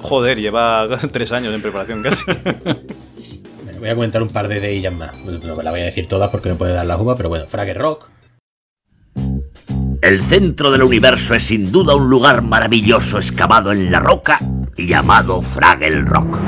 Joder, 0.00 0.38
lleva 0.38 0.86
tres 1.12 1.32
años 1.32 1.54
en 1.54 1.62
preparación 1.62 2.02
casi. 2.02 2.24
voy 3.78 3.88
a 3.88 3.94
comentar 3.94 4.22
un 4.22 4.28
par 4.28 4.48
de 4.48 4.60
de 4.60 4.70
ellas 4.70 4.92
más. 4.92 5.16
No 5.24 5.56
me 5.56 5.62
la 5.62 5.70
voy 5.70 5.80
a 5.80 5.84
decir 5.84 6.06
todas 6.08 6.30
porque 6.30 6.50
me 6.50 6.54
puede 6.56 6.72
dar 6.72 6.86
la 6.86 6.96
uva, 6.96 7.16
pero 7.16 7.28
bueno, 7.28 7.46
Fraggle 7.46 7.74
Rock. 7.74 8.10
El 10.00 10.22
centro 10.22 10.70
del 10.70 10.82
universo 10.82 11.34
es 11.34 11.42
sin 11.42 11.72
duda 11.72 11.96
un 11.96 12.08
lugar 12.08 12.42
maravilloso 12.42 13.18
excavado 13.18 13.72
en 13.72 13.90
la 13.90 14.00
roca 14.00 14.38
llamado 14.76 15.42
Fraggle 15.42 16.02
Rock. 16.02 16.38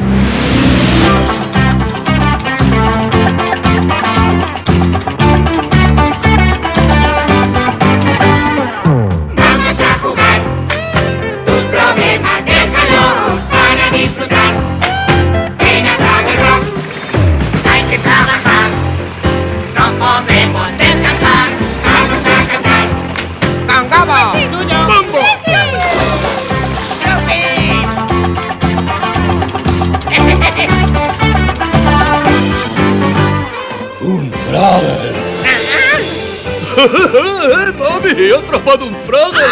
¡Mami! 37.79 38.11
¡He 38.17 38.35
atrapado 38.35 38.87
un 38.87 38.95
Fraggle! 39.03 39.45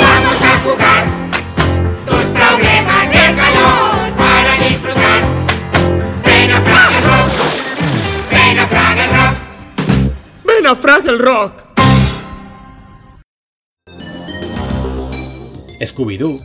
Vamos 0.00 0.42
a 0.42 0.58
jugar. 0.64 1.04
Tus 2.06 2.24
problemas 2.26 3.10
déjalos 3.10 4.12
para 4.16 4.56
disfrutar. 4.66 5.20
Ven 6.24 6.50
a 6.50 6.60
Fraggle 6.62 7.00
Rock. 7.00 7.32
Ven 8.30 8.58
a 8.58 8.66
Fraggle 8.66 9.06
Rock. 9.06 9.36
¡Ven 10.44 10.66
a 10.66 10.74
Fraggle 10.74 11.18
Rock! 11.18 11.52
Scooby-Doo. 15.82 16.40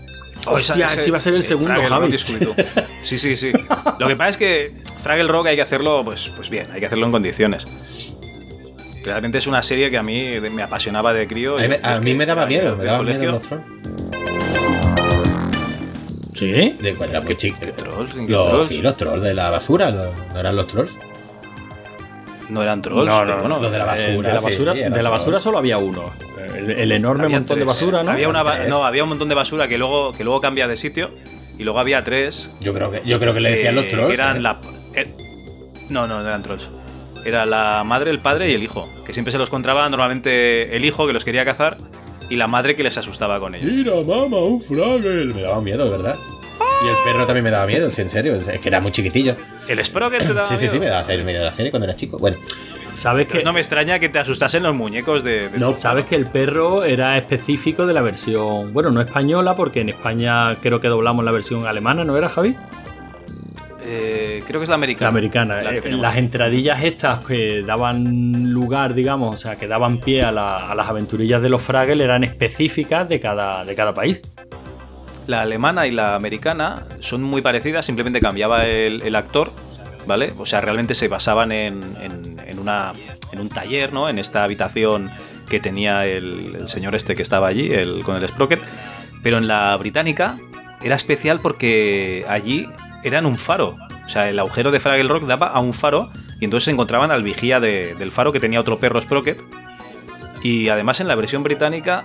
Hostia, 0.46 0.88
ese 0.94 1.08
iba 1.08 1.18
a 1.18 1.22
ser 1.22 1.36
el 1.36 1.44
segundo, 1.44 1.82
Fraggle 1.84 2.18
Javi. 2.18 2.48
Sí, 3.04 3.18
sí, 3.18 3.38
sí. 3.38 3.52
Lo 3.98 4.08
que 4.08 4.16
pasa 4.16 4.30
es 4.30 4.38
que 4.38 4.91
Fraggle 5.02 5.28
Rock 5.28 5.48
hay 5.48 5.56
que 5.56 5.62
hacerlo, 5.62 6.04
pues, 6.06 6.30
pues 6.36 6.50
bien, 6.50 6.68
hay 6.74 6.80
que 6.80 6.86
hacerlo 6.86 7.06
en 7.06 7.12
condiciones. 7.12 7.66
Realmente 9.04 9.40
es 9.40 9.48
una 9.48 9.64
serie 9.64 9.90
que 9.90 9.98
a 9.98 10.04
mí 10.04 10.40
me 10.54 10.62
apasionaba 10.62 11.12
de 11.14 11.28
crío. 11.28 11.58
A 11.58 11.62
mí, 11.62 11.68
me- 11.70 11.76
y, 11.76 11.80
a 11.80 11.82
pues, 11.82 12.02
mí 12.02 12.12
que 12.12 12.18
me 12.18 12.26
daba 12.26 12.46
miedo, 12.46 12.76
me 12.78 12.84
daba 12.86 13.02
miedo 13.04 13.32
los 13.32 13.42
trolls. 13.42 13.64
¿Sí? 16.34 16.76
De 16.80 16.96
cuando 16.96 17.18
era 17.18 17.22
muy 17.26 17.36
chico. 17.36 17.58
¿Qué 17.60 17.72
trolls? 17.72 18.14
¿Qué 18.14 18.22
Los, 18.28 18.50
trolls? 18.50 18.68
sí, 18.68 18.78
los 18.82 18.98
trolls 18.98 19.24
de 19.24 19.34
la 19.34 19.50
basura, 19.50 19.92
los- 19.92 20.16
¿no 20.34 20.40
eran 20.40 20.56
los 20.56 20.68
trolls? 20.68 20.92
No 22.50 22.62
eran 22.62 22.82
trolls. 22.82 23.06
No, 23.08 23.20
pero 23.22 23.36
no, 23.36 23.40
bueno, 23.42 23.60
los 23.60 23.72
de 23.72 23.78
la 23.78 23.84
Eh, 23.84 23.88
basura. 23.88 24.28
de 24.30 24.36
la 24.36 24.42
basura, 24.42 24.74
sí, 24.74 24.80
de 24.80 25.04
la 25.04 25.10
basura 25.10 25.32
trolls. 25.32 25.44
solo 25.44 25.58
había 25.58 25.78
uno. 25.78 26.14
El, 26.56 26.72
el 26.72 26.92
enorme 26.92 27.26
había 27.26 27.38
montón 27.38 27.60
de 27.60 27.66
basura, 27.66 28.04
¿no? 28.04 28.12
Había, 28.12 28.28
una 28.28 28.44
no, 28.68 28.86
había 28.86 29.04
un 29.04 29.10
montón 29.10 29.30
de 29.30 29.36
basura 29.36 29.68
que 29.68 29.78
luego, 29.78 30.12
que 30.14 30.24
luego 30.24 30.42
cambia 30.42 30.68
de 30.68 30.78
sitio. 30.78 31.10
Y 31.58 31.64
luego 31.64 31.80
había 31.80 32.04
tres. 32.04 32.50
Yo 32.60 32.74
creo 32.74 32.90
que, 32.90 33.02
yo 33.06 33.20
creo 33.20 33.34
que 33.36 33.40
le 33.40 33.52
decían 33.52 33.74
eh, 33.78 33.82
los 33.82 33.88
trolls. 33.90 34.08
que 34.08 34.14
eran 34.14 34.38
¿eh? 34.38 34.42
la. 34.42 34.58
Eh, 34.96 35.14
no, 35.90 36.08
no, 36.08 36.22
no 36.22 36.28
eran 36.28 36.44
trolls. 36.44 36.64
Era 37.26 37.46
la 37.46 37.84
madre, 37.86 38.10
el 38.12 38.20
padre 38.20 38.50
y 38.50 38.56
el 38.56 38.64
hijo. 38.64 38.88
Que 39.06 39.14
siempre 39.14 39.32
se 39.32 39.38
los 39.38 39.50
encontraba 39.50 39.88
normalmente 39.90 40.76
el 40.76 40.84
hijo 40.86 41.06
que 41.08 41.14
los 41.14 41.24
quería 41.24 41.46
cazar 41.46 41.78
y 42.30 42.36
la 42.36 42.48
madre 42.48 42.76
que 42.76 42.84
les 42.84 42.98
asustaba 42.98 43.40
con 43.40 43.54
ellos. 43.56 43.72
Mira, 43.72 43.94
mamá, 43.96 44.38
un 44.38 44.62
Fraggle. 44.62 45.26
Me 45.34 45.42
daba 45.42 45.62
miedo, 45.62 45.84
de 45.86 45.92
verdad. 45.92 46.16
Y 46.84 46.88
el 46.88 46.96
perro 47.06 47.26
también 47.28 47.44
me 47.44 47.52
daba 47.52 47.68
miedo, 47.68 47.92
sí, 47.92 48.02
en 48.02 48.10
serio. 48.10 48.34
Es 48.36 48.60
que 48.60 48.70
era 48.70 48.82
muy 48.82 48.92
chiquitillo. 48.92 49.36
El 49.68 49.84
Sprocket 49.86 50.26
te 50.26 50.34
daba 50.34 50.48
Sí, 50.50 50.56
sí, 50.58 50.62
sí, 50.68 50.80
miedo? 50.80 50.80
me 50.80 50.86
daba 50.88 51.04
miedo 51.24 51.40
de 51.40 51.46
la 51.46 51.54
serie 51.54 51.70
cuando 51.72 51.86
era 51.88 51.96
chico. 51.96 52.18
Bueno, 52.18 52.38
¿Sabes 52.96 53.28
que, 53.28 53.44
no 53.44 53.54
me 53.54 53.60
extraña 53.62 54.00
que 54.00 54.10
te 54.10 54.18
asustasen 54.20 54.64
los 54.64 54.74
muñecos 54.76 55.24
de. 55.24 55.50
de- 55.50 55.60
no, 55.60 55.76
sabes 55.76 56.06
que 56.06 56.16
el 56.16 56.26
perro 56.26 56.84
era 56.84 57.18
específico 57.18 57.86
de 57.86 57.94
la 57.94 58.02
versión, 58.02 58.74
bueno, 58.74 58.90
no 58.92 59.00
española, 59.00 59.56
porque 59.56 59.82
en 59.82 59.90
España 59.90 60.56
creo 60.62 60.80
que 60.82 60.88
doblamos 60.88 61.24
la 61.24 61.32
versión 61.32 61.66
alemana, 61.68 62.04
¿no 62.04 62.18
era, 62.18 62.28
Javi? 62.30 62.56
Eh, 63.84 64.44
creo 64.48 64.60
que 64.60 64.64
es 64.64 64.70
la 64.70 64.76
americana. 64.76 65.06
La 65.06 65.10
americana. 65.18 65.62
La 65.62 65.72
Eh, 65.76 65.82
las 65.92 66.18
entradillas 66.18 66.84
estas 66.84 67.26
que 67.26 67.62
daban 67.64 68.54
lugar, 68.54 68.94
digamos, 68.94 69.34
o 69.34 69.38
sea, 69.38 69.56
que 69.56 69.68
daban 69.68 70.00
pie 70.00 70.22
a, 70.24 70.32
la- 70.32 70.70
a 70.70 70.76
las 70.76 70.88
aventurillas 70.90 71.42
de 71.42 71.50
los 71.50 71.62
Fraggle 71.62 72.04
eran 72.04 72.24
específicas 72.24 73.10
de 73.10 73.20
cada, 73.20 73.66
de 73.66 73.76
cada 73.76 73.94
país. 73.94 74.22
la 75.28 75.42
alemana 75.44 75.88
y 75.88 75.92
la 75.92 76.16
americana 76.16 76.84
son 77.00 77.24
muy 77.24 77.42
parecidas, 77.42 77.86
simplemente 77.86 78.20
cambiaba 78.20 78.66
el, 78.66 79.02
el 79.04 79.16
actor, 79.16 79.52
¿vale? 80.06 80.34
O 80.38 80.46
sea, 80.46 80.60
realmente 80.62 80.94
se 80.94 81.08
basaban 81.08 81.52
en, 81.52 81.80
en- 82.02 82.38
en 82.46 82.60
una, 82.60 82.92
en 83.32 83.40
un 83.40 83.48
taller, 83.48 83.94
¿no? 83.94 84.10
En 84.10 84.20
esta 84.20 84.44
habitación 84.44 85.10
que 85.50 85.60
tenía 85.60 86.06
el, 86.06 86.56
el 86.60 86.68
señor 86.68 86.96
este 86.96 87.16
que 87.16 87.22
estaba 87.22 87.48
allí, 87.48 87.72
el, 87.72 88.04
con 88.04 88.16
el 88.18 88.28
Sprocket. 88.28 88.60
Pero 89.24 89.38
en 89.38 89.48
la 89.48 89.76
británica 89.78 90.38
era 90.82 90.96
especial 90.96 91.40
porque 91.40 92.26
allí 92.28 92.68
eran 93.04 93.26
un 93.26 93.38
faro. 93.38 93.76
O 94.06 94.10
sea, 94.10 94.30
el 94.30 94.40
agujero 94.40 94.72
de 94.72 94.80
Fraggle 94.80 95.08
Rock 95.10 95.24
daba 95.26 95.48
a 95.48 95.60
un 95.60 95.74
faro 95.74 96.10
y 96.40 96.46
entonces 96.46 96.66
se 96.66 96.72
encontraban 96.72 97.12
al 97.12 97.24
vigía 97.24 97.60
de- 97.60 97.96
del 97.96 98.12
faro 98.12 98.32
que 98.32 98.40
tenía 98.40 98.60
otro 98.60 98.78
perro 98.80 99.00
Sprocket. 99.02 99.42
Y 100.44 100.70
además 100.70 101.00
en 101.00 101.08
la 101.08 101.16
versión 101.16 101.44
británica 101.44 102.04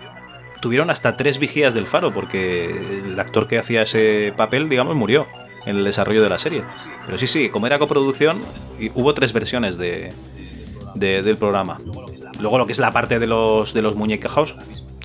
tuvieron 0.61 0.91
hasta 0.91 1.17
tres 1.17 1.39
vigías 1.39 1.75
del 1.75 1.87
faro 1.87 2.13
porque 2.13 2.67
el 3.07 3.19
actor 3.19 3.47
que 3.49 3.59
hacía 3.59 3.83
ese 3.83 4.33
papel, 4.37 4.69
digamos, 4.69 4.95
murió 4.95 5.27
en 5.65 5.79
el 5.79 5.85
desarrollo 5.85 6.23
de 6.23 6.29
la 6.29 6.39
serie. 6.39 6.63
Pero 7.07 7.19
sí, 7.19 7.27
sí, 7.27 7.49
como 7.49 7.67
era 7.67 7.79
coproducción, 7.79 8.39
hubo 8.95 9.15
tres 9.15 9.33
versiones 9.33 9.79
de, 9.79 10.13
de- 10.95 11.23
del 11.23 11.37
programa. 11.39 11.79
Luego 12.41 12.59
lo 12.59 12.67
que 12.67 12.73
es 12.73 12.79
la 12.79 12.91
parte 12.93 13.19
de 13.19 13.27
los, 13.27 13.73
de 13.73 13.83
los 13.83 13.95
muñecajos 13.97 14.55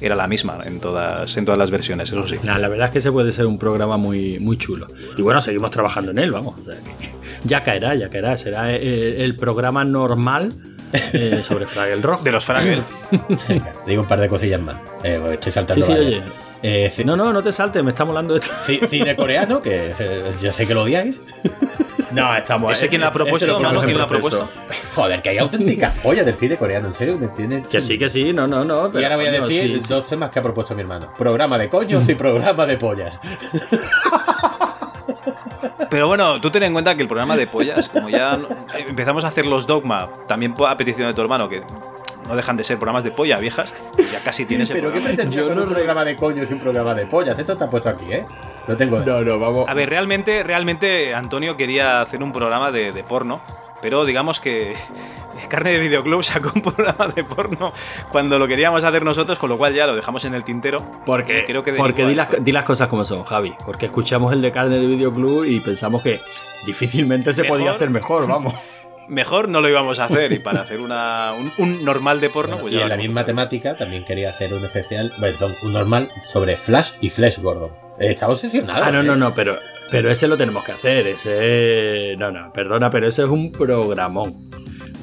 era 0.01 0.15
la 0.15 0.27
misma 0.27 0.59
en 0.65 0.79
todas, 0.79 1.37
en 1.37 1.45
todas 1.45 1.57
las 1.59 1.71
versiones, 1.71 2.09
eso 2.09 2.27
sí. 2.27 2.35
Nah, 2.43 2.57
la 2.57 2.67
verdad 2.67 2.87
es 2.87 2.91
que 2.91 2.99
ese 2.99 3.11
puede 3.11 3.31
ser 3.31 3.45
un 3.45 3.57
programa 3.59 3.95
muy, 3.97 4.39
muy 4.39 4.57
chulo. 4.57 4.87
Y 5.15 5.21
bueno, 5.21 5.39
seguimos 5.41 5.71
trabajando 5.71 6.11
en 6.11 6.17
él, 6.19 6.31
vamos. 6.31 6.59
o 6.59 6.63
sea 6.63 6.75
ya 7.43 7.63
caerá, 7.63 7.95
ya 7.95 8.09
caerá. 8.09 8.37
Será 8.37 8.73
eh, 8.73 9.23
el, 9.23 9.35
programa 9.35 9.83
normal 9.85 10.51
eh, 11.13 11.41
sobre 11.47 11.67
Fraggle 11.67 12.01
Rock. 12.01 12.23
De 12.23 12.31
los 12.31 12.43
Fraggle. 12.43 12.81
Digo 13.87 14.01
un 14.01 14.07
par 14.07 14.19
de 14.19 14.27
cosillas 14.27 14.59
más. 14.61 14.75
Eh, 15.03 15.19
estoy 15.33 15.51
Sí, 15.51 15.55
saltando. 15.55 15.85
sí, 15.85 15.91
varias. 15.93 16.07
oye. 16.07 16.23
Eh, 16.63 16.91
No, 17.05 17.15
no, 17.17 17.33
no 17.33 17.41
te 17.41 17.51
saltes, 17.51 17.83
me 17.83 17.89
está 17.91 18.05
molando 18.05 18.35
esto. 18.35 18.51
ci- 18.67 18.87
cine 18.87 19.15
coreano, 19.15 19.61
que 19.61 19.93
eh, 19.97 20.31
yo 20.41 20.51
sé 20.51 20.67
que 20.67 20.73
lo 20.75 20.83
odiáis. 20.83 21.19
No, 22.13 22.35
estamos. 22.35 22.71
¿Ese 22.73 22.89
quién 22.89 23.01
lo 23.01 23.07
ha 23.07 23.13
propuesto, 23.13 23.57
¿Quién 23.83 23.97
lo 23.97 24.03
ha 24.03 24.07
propuesto? 24.07 24.49
Joder, 24.95 25.21
que 25.21 25.29
hay 25.29 25.37
auténticas 25.37 25.93
pollas 26.03 26.25
del 26.25 26.35
cine 26.35 26.57
coreano, 26.57 26.87
en 26.87 26.93
serio, 26.93 27.17
me 27.17 27.27
tiene. 27.27 27.61
Que 27.63 27.81
sí, 27.81 27.97
que 27.97 28.09
sí, 28.09 28.33
no, 28.33 28.47
no, 28.47 28.63
no. 28.65 28.91
Y 28.99 29.03
ahora 29.03 29.15
voy 29.15 29.25
a 29.27 29.31
decir 29.31 29.81
sí, 29.81 29.89
dos 29.93 30.07
temas 30.07 30.29
que 30.29 30.39
ha 30.39 30.43
propuesto 30.43 30.75
mi 30.75 30.81
hermano: 30.81 31.13
programa 31.17 31.57
de 31.57 31.69
coños 31.69 32.07
y 32.09 32.15
programa 32.15 32.65
de 32.65 32.77
pollas. 32.77 33.19
Pero 35.89 36.07
bueno, 36.07 36.39
tú 36.39 36.49
ten 36.49 36.63
en 36.63 36.73
cuenta 36.73 36.95
que 36.95 37.01
el 37.01 37.07
programa 37.07 37.35
de 37.35 37.47
pollas, 37.47 37.89
como 37.89 38.09
ya 38.09 38.37
no- 38.37 38.47
empezamos 38.87 39.25
a 39.25 39.27
hacer 39.27 39.45
los 39.45 39.67
dogma, 39.67 40.09
también 40.27 40.55
a 40.65 40.77
petición 40.77 41.07
de 41.07 41.13
tu 41.13 41.21
hermano, 41.21 41.49
que 41.49 41.61
no 42.31 42.37
dejan 42.37 42.55
de 42.57 42.63
ser 42.63 42.77
programas 42.77 43.03
de 43.03 43.11
polla 43.11 43.37
viejas, 43.39 43.71
ya 44.11 44.19
casi 44.23 44.45
tienes 44.45 44.69
el 44.69 44.77
Pero 44.77 44.87
qué 44.89 44.93
programa. 44.99 45.15
pretensión 45.15 45.43
Yo 45.43 45.47
con 45.49 45.57
no 45.57 45.63
un 45.63 45.69
re- 45.69 45.75
programa 45.75 46.05
de 46.05 46.15
coños 46.15 46.49
y 46.49 46.53
un 46.53 46.59
programa 46.59 46.93
de 46.95 47.05
pollas. 47.05 47.37
Esto 47.37 47.51
está 47.53 47.69
puesto 47.69 47.89
aquí, 47.89 48.05
¿eh? 48.11 48.25
No 48.67 48.75
tengo. 48.77 48.99
No, 48.99 49.21
no, 49.21 49.37
vamos. 49.39 49.67
A 49.69 49.73
ver, 49.73 49.89
realmente, 49.89 50.43
realmente 50.43 51.13
Antonio 51.13 51.57
quería 51.57 52.01
hacer 52.01 52.23
un 52.23 52.31
programa 52.31 52.71
de, 52.71 52.91
de 52.93 53.03
porno, 53.03 53.41
pero 53.81 54.05
digamos 54.05 54.39
que 54.39 54.73
Carne 55.49 55.71
de 55.73 55.79
Videoclub 55.79 56.23
sacó 56.23 56.51
un 56.55 56.61
programa 56.61 57.09
de 57.13 57.23
porno 57.25 57.73
cuando 58.09 58.39
lo 58.39 58.47
queríamos 58.47 58.83
hacer 58.85 59.03
nosotros, 59.03 59.37
con 59.37 59.49
lo 59.49 59.57
cual 59.57 59.73
ya 59.73 59.85
lo 59.87 59.95
dejamos 59.95 60.23
en 60.23 60.33
el 60.33 60.43
tintero. 60.45 60.81
Porque, 61.05 61.43
Creo 61.45 61.61
que 61.63 61.73
de 61.73 61.77
porque 61.77 62.05
di, 62.05 62.15
las, 62.15 62.41
di 62.41 62.51
las 62.53 62.63
cosas 62.63 62.87
como 62.87 63.03
son, 63.03 63.23
Javi. 63.25 63.53
Porque 63.65 63.87
escuchamos 63.87 64.31
el 64.31 64.41
de 64.41 64.51
carne 64.51 64.77
de 64.77 64.87
videoclub 64.87 65.43
y 65.43 65.59
pensamos 65.59 66.01
que 66.01 66.21
difícilmente 66.65 67.33
se 67.33 67.41
Mejor. 67.43 67.57
podía 67.57 67.71
hacer 67.71 67.89
mejor, 67.89 68.27
vamos. 68.27 68.53
Mejor 69.07 69.49
no 69.49 69.61
lo 69.61 69.69
íbamos 69.69 69.99
a 69.99 70.05
hacer 70.05 70.31
y 70.31 70.39
para 70.39 70.61
hacer 70.61 70.79
una, 70.79 71.33
un, 71.33 71.51
un 71.57 71.83
normal 71.83 72.21
de 72.21 72.29
porno, 72.29 72.57
pues 72.59 72.73
y 72.73 72.79
en 72.79 72.87
la 72.89 72.97
misma 72.97 73.25
temática 73.25 73.75
también 73.75 74.05
quería 74.05 74.29
hacer 74.29 74.53
un 74.53 74.63
especial, 74.63 75.11
perdón, 75.19 75.53
un 75.63 75.73
normal 75.73 76.07
sobre 76.23 76.55
Flash 76.57 76.91
y 77.01 77.09
Flash 77.09 77.39
Gordon. 77.39 77.71
Eh, 77.99 78.11
Está 78.11 78.27
obsesionado. 78.29 78.83
Ah, 78.83 78.91
no, 78.91 79.01
¿eh? 79.01 79.03
no, 79.03 79.15
no, 79.15 79.33
pero, 79.33 79.57
pero 79.89 80.09
ese 80.09 80.27
lo 80.27 80.37
tenemos 80.37 80.63
que 80.63 80.71
hacer. 80.71 81.07
Ese. 81.07 82.15
No, 82.17 82.31
no, 82.31 82.53
perdona, 82.53 82.89
pero 82.89 83.07
ese 83.07 83.23
es 83.23 83.29
un 83.29 83.51
programón. 83.51 84.49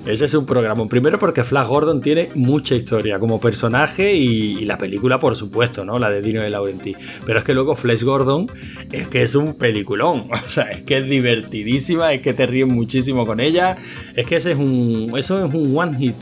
Ese 0.06 0.24
es 0.24 0.34
un 0.34 0.46
programón. 0.46 0.88
Primero 0.88 1.18
porque 1.18 1.44
Flash 1.44 1.66
Gordon 1.66 2.00
tiene 2.00 2.30
mucha 2.34 2.74
historia 2.74 3.18
como 3.18 3.40
personaje 3.40 4.14
y, 4.14 4.64
la 4.64 4.78
película, 4.78 5.18
por 5.18 5.36
supuesto, 5.36 5.84
¿no? 5.84 5.98
La 5.98 6.10
de 6.10 6.22
Dino 6.22 6.40
de 6.40 6.50
Laurenti. 6.50 6.96
Pero 7.26 7.38
es 7.38 7.44
que 7.44 7.54
luego 7.54 7.76
Flash 7.76 8.04
Gordon 8.04 8.46
es 8.90 9.08
que 9.08 9.22
es 9.22 9.34
un 9.34 9.54
peliculón. 9.54 10.28
O 10.48 10.50
sea, 10.50 10.70
es 10.70 10.82
que 10.82 10.96
es 10.96 11.08
divertidísima, 11.08 12.14
es 12.14 12.22
que 12.22 12.32
te 12.32 12.46
ríes 12.46 12.66
muchísimo 12.66 13.26
con 13.26 13.38
ella. 13.38 13.76
Es 14.16 14.26
que 14.26 14.36
ese 14.36 14.52
es 14.52 14.56
un. 14.56 15.12
Eso 15.16 15.44
es 15.44 15.52
un 15.52 15.76
one 15.76 15.98
hit. 15.98 16.16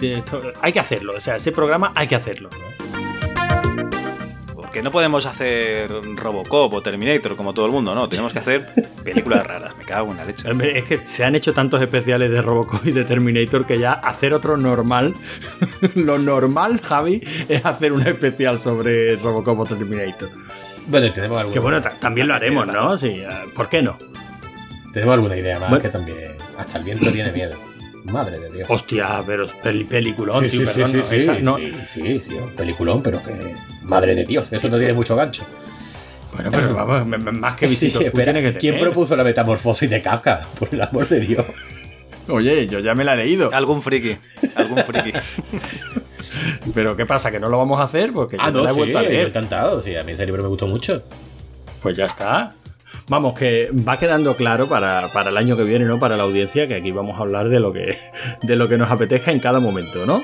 Hay 0.60 0.72
que 0.72 0.80
hacerlo. 0.80 1.14
O 1.16 1.20
sea, 1.20 1.36
ese 1.36 1.52
programa 1.52 1.92
hay 1.94 2.08
que 2.08 2.16
hacerlo. 2.16 2.50
Porque 4.76 4.84
no 4.84 4.90
podemos 4.92 5.24
hacer 5.24 5.90
Robocop 6.16 6.70
o 6.74 6.82
Terminator 6.82 7.34
como 7.34 7.54
todo 7.54 7.64
el 7.64 7.72
mundo, 7.72 7.94
no. 7.94 8.10
Tenemos 8.10 8.30
que 8.34 8.40
hacer 8.40 8.66
películas 9.02 9.46
raras. 9.46 9.74
Me 9.78 9.84
cago 9.84 10.10
en 10.10 10.18
la 10.18 10.24
leche. 10.26 10.50
Hombre, 10.50 10.76
Es 10.76 10.84
que 10.84 11.06
se 11.06 11.24
han 11.24 11.34
hecho 11.34 11.54
tantos 11.54 11.80
especiales 11.80 12.30
de 12.30 12.42
Robocop 12.42 12.84
y 12.86 12.90
de 12.92 13.04
Terminator 13.06 13.64
que 13.64 13.78
ya 13.78 13.94
hacer 13.94 14.34
otro 14.34 14.58
normal, 14.58 15.14
lo 15.94 16.18
normal, 16.18 16.78
Javi, 16.82 17.22
es 17.48 17.64
hacer 17.64 17.90
un 17.94 18.06
especial 18.06 18.58
sobre 18.58 19.16
Robocop 19.16 19.60
o 19.60 19.64
Terminator. 19.64 20.28
Bueno, 20.88 21.10
tenemos 21.10 21.38
alguna, 21.38 21.52
Que 21.54 21.58
bueno, 21.60 21.80
ta- 21.80 21.94
también 21.98 22.28
lo 22.28 22.34
haremos, 22.34 22.66
¿no? 22.66 22.98
Sí, 22.98 23.22
eh, 23.26 23.28
¿por 23.54 23.70
qué 23.70 23.80
no? 23.80 23.96
tenemos 24.92 25.14
alguna 25.14 25.36
idea 25.38 25.58
más 25.58 25.70
Bueno. 25.70 25.82
que 25.84 25.88
también. 25.88 26.18
Hasta 26.58 26.76
el 26.76 26.84
viento 26.84 27.10
tiene 27.10 27.32
miedo. 27.32 27.56
Madre 28.04 28.38
de 28.38 28.50
Dios. 28.50 28.66
Hostia, 28.70 29.24
pero 29.26 29.46
peliculón, 29.88 30.44
sí, 30.50 30.58
tío, 30.58 30.66
sí, 30.66 30.66
sí, 30.66 30.80
perdón, 30.82 30.90
sí, 30.90 30.96
no, 30.98 31.02
sí, 31.08 31.16
esta- 31.16 31.38
no- 31.40 31.56
sí, 31.56 31.72
sí, 31.94 32.20
sí, 32.20 32.36
peliculón, 32.54 33.02
pero 33.02 33.22
que. 33.22 33.56
Madre 33.86 34.14
de 34.14 34.24
Dios, 34.24 34.46
eso 34.52 34.68
no 34.68 34.78
tiene 34.78 34.92
mucho 34.92 35.16
gancho. 35.16 35.44
Bueno, 36.34 36.50
pero 36.50 36.74
vamos, 36.74 37.06
más 37.32 37.54
que 37.54 37.66
visitos 37.68 38.02
Sí, 38.02 38.04
tú 38.04 38.06
espera, 38.18 38.32
tiene 38.32 38.52
que 38.52 38.58
¿Quién 38.58 38.78
propuso 38.78 39.16
la 39.16 39.24
metamorfosis 39.24 39.88
de 39.88 40.02
Kafka? 40.02 40.46
Por 40.58 40.68
el 40.72 40.82
amor 40.82 41.08
de 41.08 41.20
Dios. 41.20 41.46
Oye, 42.28 42.66
yo 42.66 42.80
ya 42.80 42.94
me 42.94 43.04
la 43.04 43.14
he 43.14 43.18
leído. 43.18 43.50
Algún 43.54 43.80
friki. 43.80 44.18
Algún 44.56 44.78
friki. 44.84 45.12
Pero 46.74 46.96
¿qué 46.96 47.06
pasa? 47.06 47.30
¿Que 47.30 47.38
no 47.40 47.48
lo 47.48 47.58
vamos 47.58 47.78
a 47.78 47.84
hacer? 47.84 48.12
Porque 48.12 48.36
yo 48.36 48.42
Ah, 48.44 48.50
no, 48.50 48.62
la 48.62 48.70
he 48.70 48.72
sí, 48.72 48.78
vuelto 48.78 48.98
a 48.98 49.02
yo 49.04 49.08
leer. 49.10 49.28
encantado. 49.28 49.82
Sí, 49.82 49.96
a 49.96 50.02
mí 50.02 50.12
ese 50.12 50.26
libro 50.26 50.42
me 50.42 50.48
gustó 50.48 50.66
mucho. 50.66 51.02
Pues 51.80 51.96
ya 51.96 52.06
está. 52.06 52.52
Vamos, 53.08 53.38
que 53.38 53.70
va 53.86 53.98
quedando 53.98 54.34
claro 54.34 54.66
para, 54.68 55.08
para 55.12 55.30
el 55.30 55.36
año 55.36 55.56
que 55.56 55.62
viene, 55.64 55.84
¿no? 55.84 55.98
Para 56.00 56.16
la 56.16 56.24
audiencia, 56.24 56.66
que 56.66 56.74
aquí 56.74 56.90
vamos 56.90 57.18
a 57.18 57.22
hablar 57.22 57.48
de 57.48 57.60
lo 57.60 57.72
que, 57.72 57.96
de 58.42 58.56
lo 58.56 58.68
que 58.68 58.76
nos 58.76 58.90
apetezca 58.90 59.30
en 59.30 59.38
cada 59.38 59.60
momento, 59.60 60.04
¿no? 60.06 60.22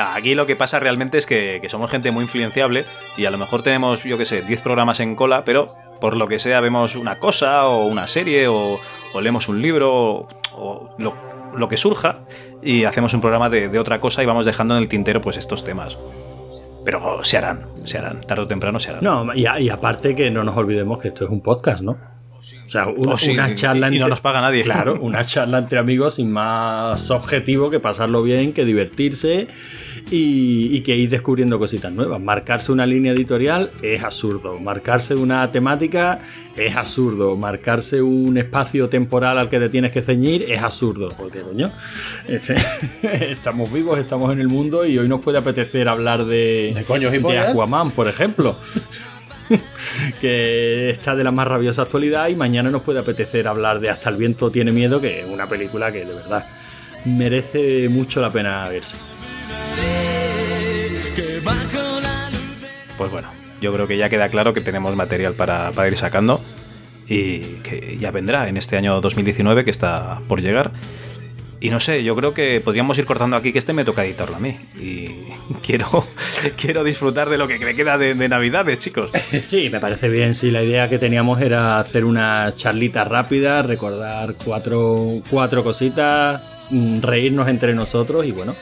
Aquí 0.00 0.34
lo 0.34 0.46
que 0.46 0.56
pasa 0.56 0.78
realmente 0.78 1.18
es 1.18 1.26
que, 1.26 1.60
somos 1.68 1.90
gente 1.90 2.10
muy 2.10 2.22
influenciable 2.22 2.84
y 3.16 3.24
a 3.24 3.30
lo 3.30 3.38
mejor 3.38 3.62
tenemos, 3.62 4.04
yo 4.04 4.18
qué 4.18 4.24
sé, 4.24 4.42
10 4.42 4.62
programas 4.62 5.00
en 5.00 5.14
cola, 5.14 5.44
pero 5.44 5.74
por 6.00 6.16
lo 6.16 6.28
que 6.28 6.38
sea 6.38 6.60
vemos 6.60 6.94
una 6.94 7.16
cosa 7.16 7.66
o 7.66 7.86
una 7.86 8.06
serie 8.06 8.48
o, 8.48 8.78
leemos 9.20 9.48
un 9.48 9.60
libro 9.60 10.28
o, 10.54 10.90
lo, 10.98 11.68
que 11.68 11.76
surja 11.76 12.20
y 12.62 12.84
hacemos 12.84 13.12
un 13.14 13.20
programa 13.20 13.50
de, 13.50 13.78
otra 13.78 14.00
cosa 14.00 14.22
y 14.22 14.26
vamos 14.26 14.46
dejando 14.46 14.76
en 14.76 14.82
el 14.82 14.88
tintero 14.88 15.20
pues 15.20 15.36
estos 15.36 15.64
temas. 15.64 15.98
Pero 16.84 17.22
se 17.24 17.36
harán, 17.36 17.66
se 17.84 17.98
harán, 17.98 18.22
tarde 18.22 18.44
o 18.44 18.46
temprano 18.46 18.78
se 18.78 18.90
harán. 18.90 19.04
No, 19.04 19.34
y, 19.34 19.46
y 19.58 19.68
aparte 19.68 20.14
que 20.14 20.30
no 20.30 20.44
nos 20.44 20.56
olvidemos 20.56 20.98
que 20.98 21.08
esto 21.08 21.24
es 21.24 21.30
un 21.30 21.42
podcast, 21.42 21.82
¿no? 21.82 21.98
O 22.68 22.70
sea, 22.70 22.86
una, 22.88 23.14
Oh, 23.14 23.16
sí, 23.16 23.30
una 23.30 23.48
y- 23.50 23.54
charla 23.54 23.86
y 23.88 23.92
no 23.92 23.96
entre- 23.96 24.10
nos 24.10 24.20
paga 24.20 24.42
nadie. 24.42 24.62
Claro, 24.62 24.98
una 25.00 25.24
charla 25.24 25.56
entre 25.58 25.78
amigos 25.78 26.16
sin 26.16 26.30
más 26.30 27.10
objetivo 27.10 27.70
que 27.70 27.80
pasarlo 27.80 28.22
bien, 28.22 28.52
que 28.52 28.66
divertirse 28.66 29.48
y, 30.10 30.76
y 30.76 30.80
que 30.82 30.94
ir 30.94 31.08
descubriendo 31.08 31.58
cositas 31.58 31.90
nuevas. 31.92 32.20
Marcarse 32.20 32.70
una 32.70 32.84
línea 32.84 33.12
editorial 33.12 33.70
es 33.80 34.04
absurdo. 34.04 34.58
Marcarse 34.60 35.14
una 35.14 35.50
temática 35.50 36.18
es 36.56 36.76
absurdo. 36.76 37.36
Marcarse 37.36 38.02
un 38.02 38.36
espacio 38.36 38.90
temporal 38.90 39.38
al 39.38 39.48
que 39.48 39.58
te 39.58 39.70
tienes 39.70 39.90
que 39.90 40.02
ceñir 40.02 40.42
es 40.46 40.60
absurdo. 40.62 41.14
Porque, 41.16 41.40
coño, 41.40 41.70
este, 42.28 42.54
estamos 43.30 43.72
vivos, 43.72 43.98
estamos 43.98 44.30
en 44.30 44.40
el 44.40 44.48
mundo 44.48 44.84
y 44.84 44.98
hoy 44.98 45.08
nos 45.08 45.22
puede 45.22 45.38
apetecer 45.38 45.88
hablar 45.88 46.26
de, 46.26 46.72
¿De 46.74 46.84
coños 46.84 47.14
y 47.14 47.18
de? 47.18 47.38
Aquaman, 47.38 47.92
por 47.92 48.08
ejemplo. 48.08 48.56
que 50.20 50.90
está 50.90 51.16
de 51.16 51.24
la 51.24 51.30
más 51.30 51.46
rabiosa 51.46 51.82
actualidad 51.82 52.28
y 52.28 52.36
mañana 52.36 52.70
nos 52.70 52.82
puede 52.82 53.00
apetecer 53.00 53.48
hablar 53.48 53.80
de 53.80 53.90
Hasta 53.90 54.10
el 54.10 54.16
viento 54.16 54.50
tiene 54.50 54.72
miedo, 54.72 55.00
que 55.00 55.20
es 55.20 55.26
una 55.26 55.48
película 55.48 55.92
que 55.92 56.04
de 56.04 56.14
verdad 56.14 56.46
merece 57.04 57.88
mucho 57.88 58.20
la 58.20 58.32
pena 58.32 58.68
verse. 58.68 58.96
Pues 62.96 63.10
bueno, 63.10 63.28
yo 63.60 63.72
creo 63.72 63.86
que 63.86 63.96
ya 63.96 64.08
queda 64.08 64.28
claro 64.28 64.52
que 64.52 64.60
tenemos 64.60 64.94
material 64.96 65.34
para, 65.34 65.70
para 65.72 65.88
ir 65.88 65.96
sacando 65.96 66.42
y 67.06 67.40
que 67.62 67.96
ya 67.98 68.10
vendrá 68.10 68.48
en 68.48 68.56
este 68.56 68.76
año 68.76 69.00
2019 69.00 69.64
que 69.64 69.70
está 69.70 70.20
por 70.28 70.42
llegar. 70.42 70.72
Y 71.60 71.70
no 71.70 71.80
sé, 71.80 72.04
yo 72.04 72.14
creo 72.14 72.34
que 72.34 72.60
podríamos 72.60 72.96
ir 72.98 73.04
cortando 73.04 73.36
aquí 73.36 73.52
que 73.52 73.58
este 73.58 73.72
me 73.72 73.84
toca 73.84 74.04
editarlo 74.04 74.36
a 74.36 74.38
mí. 74.38 74.56
Y 74.80 75.08
quiero, 75.66 76.06
quiero 76.56 76.84
disfrutar 76.84 77.28
de 77.28 77.36
lo 77.36 77.48
que 77.48 77.58
me 77.58 77.74
queda 77.74 77.98
de, 77.98 78.14
de 78.14 78.28
Navidades, 78.28 78.78
chicos. 78.78 79.10
Sí, 79.48 79.68
me 79.70 79.80
parece 79.80 80.08
bien. 80.08 80.34
Sí, 80.34 80.50
la 80.50 80.62
idea 80.62 80.88
que 80.88 80.98
teníamos 80.98 81.40
era 81.40 81.78
hacer 81.78 82.04
una 82.04 82.52
charlita 82.54 83.04
rápida, 83.04 83.62
recordar 83.62 84.36
cuatro, 84.42 85.20
cuatro 85.28 85.64
cositas, 85.64 86.42
mm, 86.70 87.00
reírnos 87.00 87.48
entre 87.48 87.74
nosotros 87.74 88.24
y 88.24 88.32
bueno. 88.32 88.54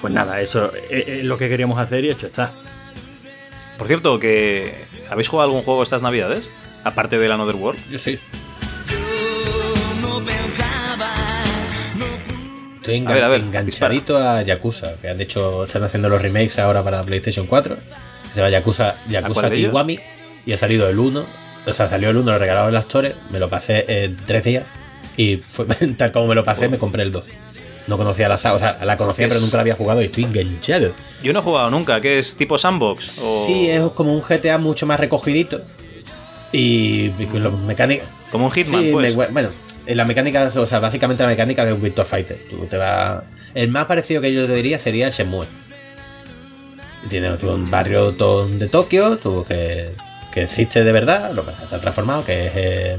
Pues 0.00 0.12
nada, 0.12 0.40
eso 0.42 0.70
es, 0.90 1.08
es 1.08 1.24
lo 1.24 1.38
que 1.38 1.48
queríamos 1.48 1.78
hacer 1.78 2.04
y 2.04 2.10
hecho 2.10 2.26
está. 2.26 2.52
Por 3.78 3.86
cierto, 3.86 4.18
que 4.18 4.84
¿habéis 5.10 5.28
jugado 5.28 5.48
algún 5.48 5.62
juego 5.62 5.82
estas 5.82 6.02
navidades? 6.02 6.48
Aparte 6.84 7.18
del 7.18 7.32
Another 7.32 7.56
World. 7.56 7.80
Yo 7.90 7.98
sí. 7.98 8.18
Estoy 12.84 12.96
engan- 13.00 13.08
A 13.12 13.14
ver, 13.14 13.24
a 13.24 13.28
ver, 13.28 13.40
enganchadito 13.40 14.18
a 14.18 14.42
Yakuza, 14.42 14.96
que 15.00 15.08
han 15.08 15.18
hecho, 15.18 15.64
están 15.64 15.84
haciendo 15.84 16.10
los 16.10 16.20
remakes 16.20 16.58
ahora 16.58 16.82
para 16.84 17.02
PlayStation 17.02 17.46
4. 17.46 17.76
Se 18.30 18.36
llama 18.40 18.50
Yakuza, 18.50 18.96
Yakuza? 19.08 19.48
Kiwami 19.70 19.98
y 20.44 20.52
ha 20.52 20.58
salido 20.58 20.86
el 20.88 20.98
1. 20.98 21.24
O 21.66 21.72
sea, 21.72 21.88
salió 21.88 22.10
el 22.10 22.18
1, 22.18 22.30
lo 22.32 22.38
regalaron 22.38 22.68
en 22.68 22.74
las 22.74 22.84
Store, 22.84 23.14
me 23.30 23.38
lo 23.38 23.48
pasé 23.48 23.86
en 23.88 24.18
tres 24.26 24.44
días 24.44 24.64
y 25.16 25.36
fue, 25.38 25.64
tal 25.96 26.12
como 26.12 26.26
me 26.26 26.34
lo 26.34 26.44
pasé, 26.44 26.68
me 26.68 26.76
compré 26.78 27.02
el 27.04 27.10
2. 27.12 27.24
No 27.86 27.96
conocía 27.96 28.28
la 28.28 28.36
saga, 28.36 28.54
o 28.54 28.58
sea, 28.58 28.78
la 28.84 28.96
conocía 28.98 29.28
pero 29.28 29.40
nunca 29.40 29.56
la 29.56 29.60
había 29.62 29.76
jugado 29.76 30.02
y 30.02 30.06
estoy 30.06 30.24
enganchado. 30.24 30.92
Yo 31.22 31.32
no 31.32 31.38
he 31.38 31.42
jugado 31.42 31.70
nunca, 31.70 32.00
que 32.02 32.18
es 32.18 32.36
tipo 32.36 32.58
sandbox. 32.58 33.18
O 33.22 33.44
Sí, 33.46 33.70
es 33.70 33.82
como 33.94 34.12
un 34.14 34.20
GTA 34.22 34.58
mucho 34.58 34.84
más 34.86 35.00
recogidito. 35.00 35.62
Y, 36.52 37.10
y 37.18 37.26
con 37.30 37.42
los 37.42 37.52
mecánicas. 37.60 38.06
Como 38.30 38.46
un 38.46 38.52
Hitman, 38.52 38.82
Sí, 38.82 38.90
pues. 38.92 39.16
me- 39.16 39.26
bueno, 39.28 39.48
en 39.48 39.54
la 39.86 40.04
mecánica, 40.04 40.50
o 40.54 40.66
sea, 40.66 40.80
básicamente 40.80 41.22
la 41.22 41.28
mecánica 41.28 41.64
de 41.64 41.72
un 41.72 41.82
Virtua 41.82 42.04
Fighter. 42.04 42.38
Tú 42.48 42.66
te 42.66 42.76
vas. 42.76 43.24
El 43.54 43.68
más 43.68 43.86
parecido 43.86 44.20
que 44.20 44.32
yo 44.32 44.46
te 44.46 44.54
diría 44.54 44.78
sería 44.78 45.06
el 45.06 45.12
Shenmue. 45.12 45.46
Tiene 47.08 47.36
tú, 47.36 47.50
un 47.50 47.70
barrio 47.70 48.12
de 48.12 48.68
Tokio, 48.68 49.18
tú, 49.18 49.44
que, 49.46 49.92
que 50.32 50.42
existe 50.42 50.84
de 50.84 50.92
verdad, 50.92 51.32
lo 51.32 51.42
que 51.42 51.50
pasa 51.50 51.64
está 51.64 51.78
transformado, 51.78 52.24
que 52.24 52.46
es 52.46 52.52
eh, 52.54 52.96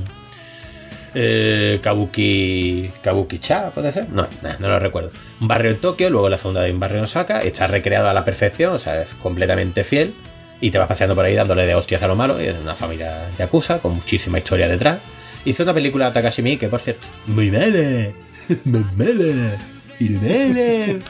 eh, 1.15 1.79
Kabuki. 1.81 2.91
Kabuki-cha, 3.01 3.71
¿puede 3.71 3.91
ser? 3.91 4.09
No, 4.09 4.27
nah, 4.43 4.57
no 4.59 4.67
lo 4.67 4.79
recuerdo. 4.79 5.11
Un 5.41 5.47
barrio 5.47 5.71
en 5.71 5.77
Tokio, 5.77 6.09
luego 6.09 6.29
la 6.29 6.37
segunda 6.37 6.61
hay 6.61 6.71
un 6.71 6.79
barrio 6.79 6.99
en 6.99 7.05
Osaka, 7.05 7.39
está 7.39 7.65
recreado 7.65 8.09
a 8.09 8.13
la 8.13 8.23
perfección, 8.23 8.73
o 8.75 8.79
sea, 8.79 9.01
es 9.01 9.15
completamente 9.15 9.83
fiel. 9.83 10.13
Y 10.61 10.71
te 10.71 10.77
vas 10.77 10.87
paseando 10.87 11.15
por 11.15 11.25
ahí 11.25 11.35
dándole 11.35 11.65
de 11.65 11.75
hostias 11.75 12.01
a 12.03 12.07
lo 12.07 12.15
malo, 12.15 12.41
y 12.41 12.45
es 12.45 12.55
una 12.57 12.75
familia 12.75 13.29
yakuza 13.37 13.79
con 13.79 13.95
muchísima 13.95 14.37
historia 14.37 14.67
detrás. 14.67 14.99
Hizo 15.45 15.63
una 15.63 15.73
película 15.73 16.11
Takashi 16.11 16.41
Miike, 16.41 16.67
por 16.67 16.81
cierto. 16.81 17.07
Muy 17.27 17.51
mala, 17.51 18.11
muy 18.65 18.85
mala. 18.97 19.57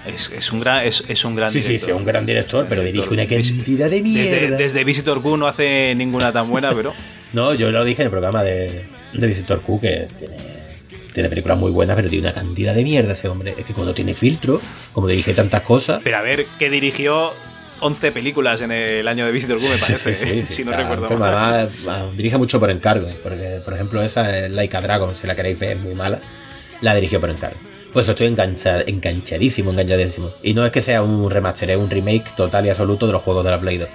Es, 0.07 0.31
es 0.31 0.51
un 0.51 0.59
gran, 0.59 0.85
es, 0.85 1.03
es 1.07 1.25
un 1.25 1.35
gran 1.35 1.49
Sí, 1.51 1.59
sí, 1.59 1.63
sí, 1.63 1.69
director. 1.73 1.95
un 1.95 2.05
gran 2.05 2.25
director, 2.25 2.65
pero 2.69 2.83
dirige 2.83 3.09
una 3.09 3.25
Director. 3.25 3.55
cantidad 3.57 3.89
de 3.89 4.01
mierda. 4.01 4.31
Desde, 4.31 4.57
desde 4.57 4.83
Visitor 4.83 5.21
Q 5.21 5.37
no 5.37 5.47
hace 5.47 5.95
ninguna 5.95 6.31
tan 6.31 6.49
buena, 6.49 6.73
pero. 6.75 6.93
No, 7.33 7.53
yo 7.53 7.69
lo 7.71 7.83
dije 7.83 8.01
en 8.01 8.05
el 8.05 8.11
programa 8.11 8.43
de, 8.43 8.83
de 9.13 9.27
Visitor 9.27 9.59
Q 9.61 9.81
que 9.81 10.07
tiene, 10.17 10.35
tiene 11.13 11.27
películas 11.27 11.57
muy 11.57 11.69
buenas, 11.71 11.95
pero 11.97 12.07
tiene 12.07 12.27
una 12.27 12.33
cantidad 12.33 12.73
de 12.73 12.83
mierda 12.83 13.11
ese 13.11 13.27
hombre. 13.27 13.55
Es 13.57 13.65
que 13.65 13.73
cuando 13.73 13.93
tiene 13.93 14.13
filtro, 14.13 14.61
como 14.93 15.07
dirige 15.07 15.33
tantas 15.33 15.61
cosas. 15.63 15.99
Pero 16.03 16.15
a 16.17 16.21
ver, 16.21 16.45
que 16.59 16.69
dirigió 16.69 17.33
11 17.81 18.11
películas 18.11 18.61
en 18.61 18.71
el 18.71 19.07
año 19.07 19.25
de 19.25 19.31
Visitor 19.31 19.57
Q, 19.59 19.63
me 19.63 19.77
parece, 19.77 20.13
Sí, 20.13 20.25
sí, 20.25 20.39
¿eh? 20.39 20.45
sí, 20.47 20.53
si 20.55 20.63
no 20.63 20.71
recuerdo 20.71 21.09
mal. 21.17 21.33
Además, 21.35 22.15
dirige 22.15 22.37
mucho 22.37 22.59
por 22.59 22.71
encargo, 22.71 23.07
porque 23.23 23.61
por 23.63 23.73
ejemplo 23.73 24.01
esa 24.01 24.37
es 24.45 24.51
Laika 24.51 24.81
Dragon, 24.81 25.13
si 25.15 25.27
la 25.27 25.35
queréis 25.35 25.59
ver, 25.59 25.71
es 25.77 25.79
muy 25.79 25.93
mala, 25.93 26.19
la 26.81 26.95
dirigió 26.95 27.19
por 27.19 27.29
encargo. 27.29 27.57
Pues 27.93 28.07
estoy 28.09 28.27
engancha- 28.27 28.83
enganchadísimo, 28.85 29.71
enganchadísimo. 29.71 30.31
Y 30.43 30.53
no 30.53 30.65
es 30.65 30.71
que 30.71 30.81
sea 30.81 31.01
un 31.01 31.29
remaster, 31.31 31.69
es 31.71 31.77
un 31.77 31.89
remake 31.89 32.35
total 32.35 32.65
y 32.65 32.69
absoluto 32.69 33.07
de 33.07 33.13
los 33.13 33.21
juegos 33.21 33.43
de 33.45 33.51
la 33.51 33.59
Play 33.59 33.77
2. 33.77 33.87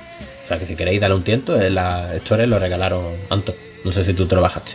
O 0.45 0.49
sea 0.49 0.59
que 0.59 0.67
si 0.67 0.75
queréis 0.75 1.01
darle 1.01 1.17
un 1.17 1.23
tiento, 1.23 1.61
en 1.61 1.75
la 1.75 2.15
Store 2.17 2.47
lo 2.47 2.59
regalaron 2.59 3.05
Anto. 3.29 3.55
No 3.85 3.93
sé 3.93 4.05
si 4.05 4.15
tú 4.15 4.27
te 4.27 4.35
lo 4.35 4.41
bajaste. 4.43 4.73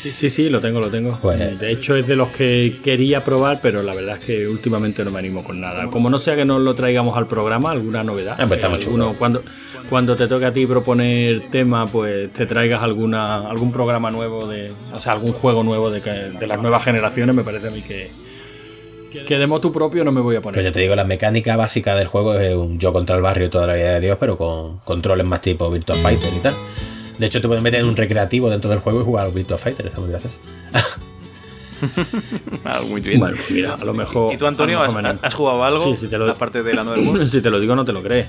Sí, 0.00 0.12
sí, 0.12 0.28
sí, 0.30 0.48
lo 0.48 0.60
tengo, 0.60 0.80
lo 0.80 0.88
tengo. 0.90 1.18
Pues- 1.20 1.58
de 1.58 1.72
hecho, 1.72 1.96
es 1.96 2.06
de 2.06 2.14
los 2.16 2.28
que 2.28 2.78
quería 2.84 3.20
probar, 3.20 3.58
pero 3.60 3.82
la 3.82 3.94
verdad 3.94 4.18
es 4.20 4.24
que 4.24 4.46
últimamente 4.46 5.04
no 5.04 5.10
me 5.10 5.18
animo 5.18 5.42
con 5.42 5.60
nada. 5.60 5.86
Como 5.88 6.08
no 6.08 6.18
sea 6.18 6.36
que 6.36 6.44
nos 6.44 6.60
lo 6.60 6.74
traigamos 6.74 7.16
al 7.16 7.26
programa, 7.26 7.72
alguna 7.72 8.04
novedad. 8.04 8.36
Ah, 8.38 8.44
pues 8.46 8.58
está 8.58 8.68
que 8.68 8.74
muy 8.76 8.82
alguno- 8.84 9.04
chulo. 9.06 9.18
cuando, 9.18 9.42
cuando 9.90 10.14
te 10.16 10.28
toque 10.28 10.44
a 10.46 10.52
ti 10.52 10.66
proponer 10.66 11.48
tema, 11.50 11.86
pues 11.86 12.32
te 12.32 12.46
traigas 12.46 12.82
alguna 12.82 13.48
algún 13.48 13.72
programa 13.72 14.10
nuevo, 14.12 14.46
de, 14.46 14.70
o 14.92 14.98
sea, 15.00 15.12
algún 15.14 15.32
juego 15.32 15.62
nuevo 15.64 15.90
de, 15.90 16.00
que- 16.00 16.10
de 16.10 16.46
las 16.46 16.60
nuevas 16.62 16.84
generaciones, 16.84 17.34
me 17.34 17.42
parece 17.42 17.66
a 17.66 17.70
mí 17.70 17.82
que, 17.82 18.10
que 19.26 19.38
de 19.38 19.46
motu 19.48 19.72
propio 19.72 20.04
no 20.04 20.12
me 20.12 20.20
voy 20.20 20.36
a 20.36 20.40
Pero 20.40 20.52
poner. 20.52 20.64
ya 20.64 20.70
te 20.72 20.80
digo, 20.80 20.94
la 20.94 21.04
mecánica 21.04 21.56
básica 21.56 21.96
del 21.96 22.06
juego 22.06 22.34
es 22.38 22.54
un 22.54 22.78
yo 22.78 22.92
contra 22.92 23.16
el 23.16 23.22
barrio 23.22 23.50
toda 23.50 23.66
la 23.66 23.74
vida 23.74 23.94
de 23.94 24.00
Dios, 24.00 24.16
pero 24.20 24.36
con 24.38 24.78
controles 24.80 25.26
más 25.26 25.40
tipo 25.40 25.68
Virtua 25.70 25.96
Fighter 25.96 26.32
y 26.36 26.40
tal. 26.40 26.54
De 27.18 27.26
hecho, 27.26 27.40
te 27.40 27.48
puedes 27.48 27.62
meter 27.62 27.80
en 27.80 27.86
un 27.86 27.96
recreativo 27.96 28.48
dentro 28.48 28.70
del 28.70 28.78
juego 28.80 29.00
y 29.00 29.04
jugar 29.04 29.26
a 29.26 29.30
Virtua 29.30 29.58
Fighter, 29.58 29.86
está 29.88 30.00
muy 30.00 30.10
gracioso. 30.10 30.36
Ah, 32.64 32.80
muy 32.84 33.00
bien. 33.00 33.20
Bueno, 33.20 33.36
pues 33.36 33.50
mira, 33.52 33.74
a 33.74 33.84
lo 33.84 33.94
mejor. 33.94 34.34
¿Y 34.34 34.36
tú, 34.36 34.46
Antonio, 34.48 34.80
has, 35.22 35.32
jugado 35.34 35.62
algo? 35.62 35.94
Sí, 35.96 36.08
te 36.08 36.18
lo- 36.18 36.28
Aparte 36.28 36.64
de 36.64 36.74
la 36.74 36.82
World. 36.82 37.24
si 37.28 37.40
te 37.40 37.50
lo 37.50 37.60
digo, 37.60 37.76
no 37.76 37.84
te 37.84 37.92
lo 37.92 38.02
crees. 38.02 38.26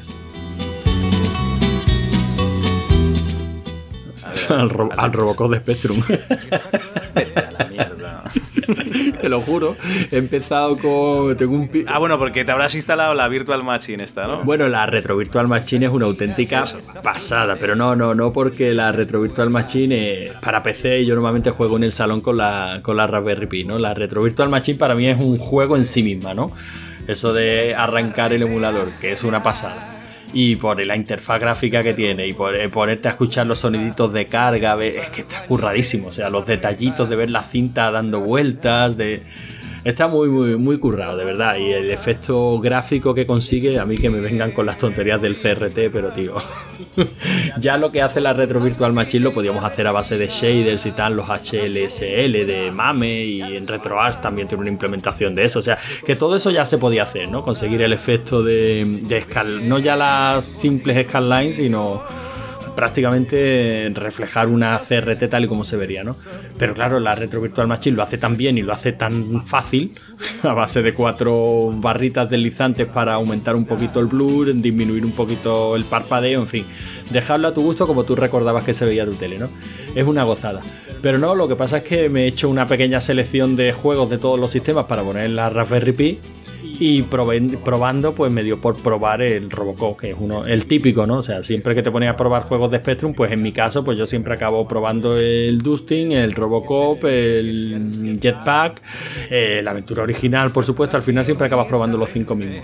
al, 4.49 4.70
ro- 4.70 4.90
al 4.95 5.11
Robocop 5.11 5.49
de 5.52 5.57
Spectrum. 5.57 5.99
Vete 7.16 7.40
a 7.40 7.52
la 7.57 7.66
mierda. 7.66 7.98
te 9.21 9.30
lo 9.30 9.41
juro. 9.41 9.76
He 10.11 10.17
empezado 10.17 10.77
con. 10.77 11.35
Tengo 11.38 11.53
un. 11.55 11.67
pi- 11.67 11.85
Ah, 11.88 11.99
bueno, 11.99 12.17
porque 12.17 12.43
te 12.45 12.51
habrás 12.51 12.76
instalado 12.76 13.13
la 13.13 13.27
Virtual 13.27 13.63
Machine 13.63 14.03
esta, 14.03 14.27
¿no? 14.27 14.43
Bueno, 14.43 14.67
la 14.67 14.85
Retro 14.85 15.17
Virtual 15.17 15.47
Machine 15.47 15.85
es 15.85 15.91
una 15.91 16.05
auténtica 16.05 16.65
pasada, 17.03 17.55
pero 17.59 17.76
no, 17.76 17.95
no, 17.95 18.13
no, 18.15 18.31
porque 18.34 18.73
la 18.73 18.91
Retro 18.91 19.21
Virtual 19.21 19.49
Machine 19.49 19.95
eh, 20.26 20.31
para 20.41 20.63
PC 20.63 21.05
yo 21.05 21.15
normalmente 21.15 21.51
juego 21.51 21.77
en 21.77 21.84
el 21.84 21.93
salón 21.93 22.21
con 22.21 22.38
la, 22.38 22.80
con 22.81 22.97
la 22.97 23.07
Raspberry 23.07 23.47
Pi, 23.47 23.63
¿no? 23.65 23.77
La 23.80 23.93
Retro 23.93 24.21
Virtual 24.23 24.49
Machine 24.49 24.77
para 24.77 24.95
mí 24.95 25.07
es 25.07 25.17
un 25.19 25.38
juego 25.38 25.76
en 25.77 25.85
sí 25.85 26.03
misma, 26.03 26.34
¿no? 26.34 26.51
Eso 27.07 27.34
de 27.34 27.73
arrancar 27.76 28.34
el 28.34 28.43
emulador, 28.43 28.91
que 29.01 29.11
es 29.11 29.23
una 29.23 29.41
pasada. 29.41 29.98
Y 30.34 30.56
por 30.57 30.84
la 30.85 30.95
interfaz 30.95 31.39
gráfica 31.39 31.81
que 31.81 31.93
tiene 31.93 32.27
y 32.27 32.34
por 32.34 32.56
eh, 32.56 32.69
ponerte 32.69 33.07
a 33.07 33.11
escuchar 33.11 33.47
los 33.47 33.60
soniditos 33.60 34.14
de 34.14 34.27
carga, 34.27 34.81
es 34.84 35.10
que 35.10 35.22
está 35.22 35.45
curradísimo. 35.45 36.07
O 36.07 36.11
sea, 36.11 36.30
los 36.30 36.45
detallitos 36.45 37.10
de 37.10 37.15
ver 37.15 37.30
la 37.30 37.43
cinta 37.43 37.91
dando 37.91 38.19
vueltas, 38.22 38.97
de... 38.97 39.23
Está 39.84 40.07
muy, 40.07 40.30
muy, 40.30 40.57
muy 40.57 40.77
currado, 40.77 41.18
de 41.18 41.26
verdad. 41.26 41.57
Y 41.57 41.72
el 41.72 41.89
efecto 41.89 42.60
gráfico 42.60 43.14
que 43.14 43.26
consigue, 43.26 43.80
a 43.80 43.85
mí 43.85 43.97
que 43.97 44.10
me 44.10 44.19
vengan 44.19 44.51
con 44.51 44.65
las 44.65 44.77
tonterías 44.77 45.22
del 45.22 45.35
CRT, 45.35 45.91
pero 45.91 46.10
tío. 46.10 46.35
ya 47.60 47.77
lo 47.77 47.91
que 47.91 48.01
hace 48.01 48.22
la 48.22 48.34
Retro 48.34 48.60
Virtual 48.60 48.93
Machine 48.93 49.23
lo 49.23 49.34
podíamos 49.34 49.64
hacer 49.64 49.88
a 49.88 49.91
base 49.91 50.18
de 50.18 50.27
shaders 50.27 50.85
y 50.85 50.91
tal, 50.91 51.15
los 51.15 51.27
HLSL 51.27 52.45
de 52.45 52.72
MAME 52.73 53.23
y 53.26 53.41
en 53.41 53.68
RetroArch 53.68 54.22
también 54.22 54.47
tiene 54.47 54.61
una 54.61 54.72
implementación 54.72 55.35
de 55.35 55.45
eso. 55.45 55.60
O 55.60 55.64
sea, 55.64 55.77
que 56.06 56.15
todo 56.15 56.35
eso 56.35 56.51
ya 56.51 56.65
se 56.65 56.77
podía 56.77 57.03
hacer, 57.03 57.30
¿no? 57.30 57.43
Conseguir 57.43 57.81
el 57.81 57.93
efecto 57.93 58.43
de, 58.43 58.85
de 58.85 59.26
no 59.61 59.80
ya 59.80 59.95
las 59.95 60.45
simples 60.45 61.07
scanlines, 61.07 61.56
sino 61.56 62.03
prácticamente 62.80 63.91
reflejar 63.93 64.47
una 64.47 64.80
CRT 64.80 65.27
tal 65.30 65.43
y 65.43 65.47
como 65.47 65.65
se 65.65 65.76
vería, 65.76 66.06
¿no? 66.06 66.15
Pero 66.57 66.73
claro, 66.73 67.01
la 67.01 67.14
Retro 67.14 67.41
Virtual 67.41 67.68
Machine 67.68 67.97
lo 67.97 68.03
hace 68.03 68.18
tan 68.18 68.38
bien 68.38 68.57
y 68.57 68.61
lo 68.61 68.72
hace 68.72 68.93
tan 68.93 69.41
fácil, 69.41 69.91
a 70.43 70.53
base 70.53 70.81
de 70.81 70.93
cuatro 70.93 71.73
barritas 71.73 72.30
deslizantes 72.30 72.88
para 72.88 73.15
aumentar 73.15 73.57
un 73.57 73.65
poquito 73.65 73.99
el 73.99 74.06
blur, 74.06 74.53
disminuir 74.53 75.03
un 75.03 75.11
poquito 75.11 75.76
el 75.76 75.84
parpadeo, 75.84 76.39
en 76.39 76.47
fin, 76.47 76.65
dejarlo 77.10 77.49
a 77.49 77.53
tu 77.53 77.64
gusto 77.64 77.85
como 77.85 78.06
tú 78.06 78.15
recordabas 78.15 78.64
que 78.64 78.73
se 78.73 78.85
veía 78.85 79.03
tu 79.03 79.11
tele, 79.11 79.38
¿no? 79.39 79.49
Es 79.93 80.07
una 80.07 80.23
gozada. 80.23 80.61
Pero 81.01 81.18
no, 81.18 81.35
lo 81.35 81.49
que 81.49 81.57
pasa 81.57 81.80
es 81.80 81.84
que 81.84 82.07
me 82.07 82.23
he 82.23 82.27
hecho 82.27 82.47
una 82.47 82.65
pequeña 82.65 83.01
selección 83.01 83.57
de 83.57 83.73
juegos 83.73 84.10
de 84.10 84.19
todos 84.19 84.39
los 84.39 84.51
sistemas 84.51 84.85
para 84.85 85.03
poner 85.03 85.30
la 85.31 85.49
Raspberry 85.49 85.91
Pi 85.91 86.19
y 86.80 87.01
probando, 87.01 88.14
pues 88.14 88.31
me 88.31 88.41
dio 88.41 88.60
por 88.61 88.77
probar 88.77 89.22
el 89.22 89.51
Robocop, 89.51 89.99
que 89.99 90.11
es 90.11 90.15
uno, 90.18 90.45
el 90.45 90.65
típico, 90.65 91.06
¿no? 91.06 91.18
O 91.18 91.22
sea, 91.22 91.43
siempre 91.43 91.76
que 91.76 91.84
te 91.84 91.91
pones 91.91 92.10
a 92.10 92.15
probar 92.15 92.43
juegos 92.43 92.72
de 92.72 92.77
Spectrum, 92.77 93.14
pues 93.14 93.31
en 93.34 93.41
mi 93.41 93.51
caso, 93.51 93.84
pues 93.84 93.97
yo 93.97 94.06
siempre 94.06 94.34
acabo 94.34 94.65
probando 94.68 95.18
el 95.18 95.61
Dustin, 95.61 96.14
el 96.14 96.34
Robocop, 96.34 97.03
el 97.03 98.18
Jetpack, 98.22 98.81
eh, 99.30 99.61
la 99.61 99.72
aventura 99.72 100.03
original, 100.03 100.51
por 100.51 100.64
supuesto, 100.64 100.95
al 100.95 101.03
final 101.03 101.26
siempre 101.26 101.47
acabas 101.47 101.68
probando 101.68 101.97
los 101.97 102.10
cinco 102.10 102.34
mismos. 102.35 102.64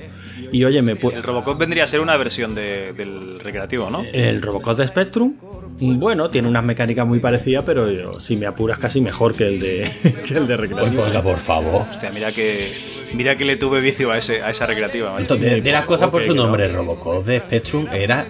Y 0.51 0.63
oye, 0.63 0.81
me 0.81 0.93
El 0.93 1.23
Robocop 1.23 1.57
vendría 1.57 1.83
a 1.83 1.87
ser 1.87 1.99
una 1.99 2.15
versión 2.17 2.53
de- 2.55 2.93
del 2.93 3.39
recreativo, 3.39 3.89
¿no? 3.89 4.03
el 4.13 4.41
Robocop 4.41 4.77
de 4.77 4.87
Spectrum, 4.87 5.33
bueno, 5.79 6.29
tiene 6.29 6.47
unas 6.47 6.63
mecánicas 6.63 7.05
muy 7.05 7.19
parecidas, 7.19 7.63
pero 7.65 7.89
yo, 7.91 8.19
si 8.19 8.37
me 8.37 8.45
apuras 8.45 8.79
casi 8.79 9.01
mejor 9.01 9.35
que 9.35 9.47
el 9.47 9.59
de, 9.59 9.89
que 10.25 10.33
el 10.35 10.47
de 10.47 10.57
Pues 10.57 10.69
recreativo. 10.69 11.21
por 11.23 11.37
favor. 11.37 11.85
Hostia, 11.89 12.11
mira 12.11 12.31
que, 12.31 12.71
mira 13.13 13.35
que 13.35 13.43
le 13.45 13.57
tuve 13.57 13.81
vicio 13.81 14.11
a, 14.11 14.17
ese, 14.17 14.41
a 14.41 14.51
esa 14.51 14.65
recreativa. 14.65 15.15
Entonces, 15.19 15.51
de, 15.51 15.61
de 15.61 15.71
las 15.71 15.81
por 15.81 15.95
cosas 15.95 16.09
por 16.09 16.23
su 16.23 16.33
nombre, 16.33 16.67
Robocop 16.69 17.25
de 17.25 17.39
Spectrum 17.39 17.87
era 17.91 18.25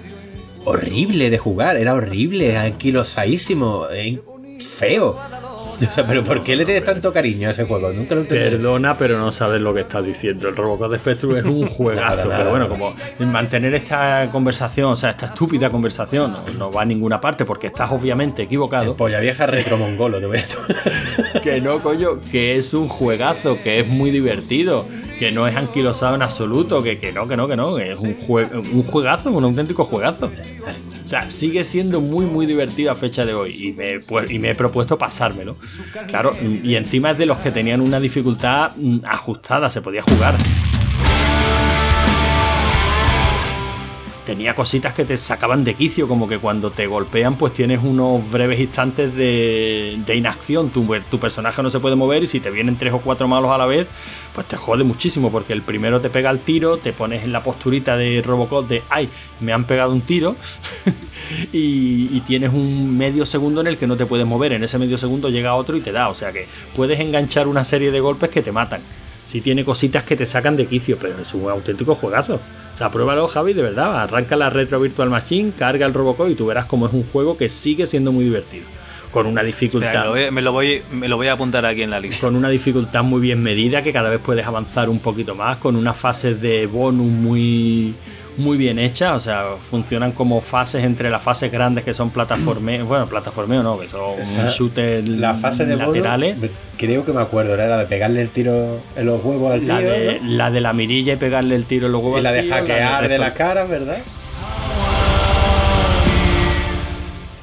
horrible 0.64 1.30
de 1.30 1.38
jugar, 1.38 1.78
era 1.78 1.94
horrible, 1.94 2.58
anquilosadísimo, 2.58 3.86
eh, 3.92 4.20
feo. 4.78 5.16
O 5.88 5.92
sea, 5.92 6.06
pero 6.08 6.24
¿por 6.24 6.42
qué 6.42 6.56
le 6.56 6.66
tienes 6.66 6.84
tanto 6.84 7.12
cariño 7.12 7.48
a 7.48 7.52
ese 7.52 7.66
juego? 7.66 7.92
Nunca 7.92 8.16
lo 8.16 8.22
entendí. 8.22 8.44
Perdona, 8.44 8.98
pero 8.98 9.18
no 9.18 9.32
sabes 9.32 9.62
lo 9.62 9.74
que 9.74 9.82
estás 9.82 10.06
diciendo. 10.06 10.48
El 10.48 10.56
Robocop 10.56 10.92
de 10.92 10.98
Spectrum 11.00 11.36
es 11.38 11.46
un 11.46 11.66
juegazo. 11.68 12.16
Nada, 12.16 12.24
nada, 12.26 12.38
pero 12.38 12.50
bueno, 12.52 12.70
como 12.70 12.94
mantener 13.32 13.74
esta 13.74 14.30
conversación, 14.32 14.92
o 14.92 14.96
sea, 14.96 15.12
esta 15.12 15.28
estúpida 15.28 15.70
conversación, 15.70 16.32
no, 16.34 16.54
no 16.58 16.72
va 16.72 16.84
a 16.84 16.86
ninguna 16.86 17.20
parte 17.20 17.46
porque 17.46 17.68
estás 17.68 17.92
obviamente 17.92 18.44
equivocado. 18.44 18.96
Polla 18.96 19.20
vieja 19.20 19.46
retro 19.46 19.78
mongolo, 19.78 20.20
te 20.20 20.26
voy 20.28 20.38
a 20.40 21.40
Que 21.42 21.60
no, 21.62 21.80
coño, 21.82 22.22
que 22.32 22.56
es 22.58 22.74
un 22.74 22.88
juegazo, 22.88 23.62
que 23.64 23.80
es 23.80 23.88
muy 23.88 24.12
divertido, 24.12 24.88
que 25.20 25.32
no 25.32 25.48
es 25.48 25.56
anquilosado 25.56 26.16
en 26.16 26.22
absoluto, 26.22 26.82
que, 26.84 26.98
que 26.98 27.12
no, 27.12 27.28
que 27.28 27.38
no, 27.38 27.48
que 27.48 27.56
no, 27.56 27.76
que 27.76 27.90
es 27.92 28.00
un, 28.00 28.16
jue- 28.18 28.52
un 28.54 28.84
juegazo, 28.84 29.32
un 29.32 29.44
auténtico 29.44 29.84
juegazo. 29.86 30.32
O 31.06 31.08
sea, 31.08 31.30
sigue 31.30 31.64
siendo 31.64 32.02
muy, 32.02 32.26
muy 32.26 32.48
divertido 32.48 32.92
a 32.92 32.96
fecha 32.96 33.26
de 33.26 33.36
hoy. 33.36 33.56
Y 33.56 33.72
me, 33.74 34.00
y 34.28 34.40
me 34.40 34.50
he 34.50 34.56
propuesto 34.56 34.98
pasármelo. 34.98 35.56
Claro, 36.08 36.32
y 36.64 36.76
encima 36.76 37.12
es 37.12 37.20
de 37.20 37.28
los 37.28 37.38
que 37.38 37.52
tenían 37.52 37.80
una 37.80 38.00
dificultad 38.00 38.72
mm, 38.76 39.00
ajustada, 39.06 39.70
se 39.70 39.82
podía 39.82 40.02
jugar. 40.02 40.36
Tenía 44.26 44.56
cositas 44.56 44.94
que 44.94 45.06
te 45.06 45.16
sacaban 45.18 45.64
de 45.64 45.76
quicio, 45.76 46.08
como 46.08 46.28
que 46.28 46.40
cuando 46.40 46.72
te 46.72 46.88
golpean, 46.88 47.38
pues 47.38 47.54
tienes 47.54 47.80
unos 47.84 48.30
breves 48.30 48.60
instantes 48.60 49.16
de, 49.16 49.98
de 50.06 50.16
inacción. 50.16 50.70
Tu, 50.72 50.86
personaje 51.20 51.64
no 51.64 51.70
se 51.70 51.80
puede 51.80 51.96
mover 51.96 52.24
y 52.24 52.28
si 52.28 52.40
te 52.40 52.50
vienen 52.50 52.76
tres 52.76 52.94
o 52.94 53.00
cuatro 53.00 53.28
malos 53.28 53.52
a 53.52 53.58
la 53.58 53.66
vez, 53.66 53.88
pues 54.34 54.48
te 54.48 54.58
jode 54.58 54.84
muchísimo, 54.84 55.32
porque 55.32 55.54
el 55.54 55.62
primero 55.62 56.02
te 56.02 56.10
pega 56.10 56.30
el 56.32 56.40
tiro, 56.40 56.78
te 56.78 56.92
pones 56.92 57.24
en 57.24 57.32
la 57.32 57.42
posturita 57.42 57.96
de 57.96 58.22
Robocop 58.22 58.68
de 58.68 58.84
ay, 58.90 59.08
me 59.40 59.54
han 59.54 59.66
pegado 59.66 59.94
un 59.94 60.02
tiro, 60.02 60.36
y, 61.54 62.20
tienes 62.26 62.54
un 62.54 62.98
medio 62.98 63.26
segundo 63.26 63.62
en 63.62 63.68
el 63.68 63.78
que 63.78 63.86
no 63.86 63.96
te 63.98 64.06
puedes 64.06 64.26
mover. 64.26 64.54
En 64.54 64.64
ese 64.64 64.80
medio 64.80 64.98
segundo 64.98 65.30
llega 65.30 65.54
otro 65.56 65.78
y 65.78 65.82
te 65.82 65.92
da. 65.92 66.10
O 66.10 66.16
sea 66.16 66.32
que 66.32 66.48
puedes 66.76 67.00
enganchar 67.00 67.48
una 67.48 67.64
serie 67.64 67.92
de 67.92 68.00
golpes 68.00 68.30
que 68.30 68.42
te 68.42 68.52
matan. 68.52 68.82
Si 69.28 69.42
tiene 69.42 69.64
cositas 69.64 70.04
que 70.04 70.16
te 70.16 70.26
sacan 70.26 70.56
de 70.56 70.66
quicio, 70.66 70.98
pero 71.00 71.20
es 71.20 71.34
un 71.34 71.50
auténtico 71.50 71.94
juegazo. 71.94 72.40
O 72.84 72.92
pruébalo, 72.92 73.28
Javi, 73.28 73.54
de 73.54 73.62
verdad. 73.62 74.02
Arranca 74.02 74.36
la 74.36 74.50
Retro 74.50 74.80
Virtual 74.82 75.10
Machine, 75.10 75.54
carga 75.58 75.86
el 75.86 75.94
Robocop 75.94 76.30
y 76.30 76.36
tú 76.36 76.48
verás 76.48 76.66
cómo 76.66 76.88
es 76.88 76.94
un 76.94 77.06
juego 77.06 77.38
que 77.38 77.48
sigue 77.48 77.88
siendo 77.88 78.12
muy 78.12 78.26
divertido. 78.26 78.66
Con 79.24 79.28
una 79.28 79.44
dificultad. 79.44 80.14
Mira, 80.14 80.32
me, 80.32 80.42
lo 80.42 80.52
voy, 80.52 80.82
me 80.92 81.08
lo 81.08 81.18
voy 81.18 81.28
a 81.28 81.34
apuntar 81.34 81.66
aquí 81.66 81.82
en 81.82 81.90
la 81.90 82.00
lista. 82.00 82.22
Con 82.22 82.36
una 82.36 82.50
dificultad 82.50 83.04
muy 83.04 83.22
bien 83.22 83.42
medida, 83.42 83.82
que 83.82 83.94
cada 83.94 84.10
vez 84.10 84.20
puedes 84.20 84.46
avanzar 84.46 84.90
un 84.90 85.00
poquito 85.00 85.36
más, 85.36 85.58
con 85.58 85.76
unas 85.76 85.96
fases 85.96 86.42
de 86.42 86.68
bonus 86.68 87.08
muy 87.08 87.96
muy 88.38 88.58
bien 88.58 88.80
hecha, 88.80 89.16
o 89.16 89.20
sea, 89.20 89.44
funcionan 89.64 90.12
como 90.12 90.42
fases 90.42 90.84
entre 90.84 91.10
las 91.10 91.22
fases 91.22 91.52
grandes 91.52 91.84
que 91.84 91.94
son 91.94 92.10
plataformeo, 92.10 92.86
bueno, 92.88 93.08
plataformeo 93.08 93.64
no, 93.64 93.80
que 93.80 93.88
son 93.88 94.18
shooters 94.48 95.08
La 95.08 95.36
fase 95.36 95.66
de 95.66 95.76
laterales. 95.76 96.42
bono, 96.42 96.52
creo 96.78 97.06
que 97.06 97.14
me 97.14 97.22
acuerdo, 97.22 97.54
era 97.54 97.68
la 97.68 97.78
de 97.78 97.86
pegarle 97.86 98.22
el 98.22 98.30
tiro 98.30 98.82
en 98.96 99.06
los 99.06 99.24
huevos 99.24 99.54
al 99.54 99.62
tío. 99.62 99.70
La 99.70 99.80
de, 99.80 100.20
¿no? 100.22 100.32
la 100.32 100.52
de 100.52 100.62
la 100.62 100.74
mirilla 100.74 101.14
y 101.14 101.18
pegarle 101.18 101.56
el 101.56 101.66
tiro 101.66 101.86
en 101.86 101.94
los 101.94 102.02
huevos 102.02 102.20
y 102.20 102.24
la 102.24 102.32
de 102.32 102.44
tío, 102.44 102.54
hackear 102.54 103.08
de 103.08 103.14
eso. 103.14 103.22
la 103.22 103.34
cara, 103.34 103.64
¿verdad? 103.66 104.00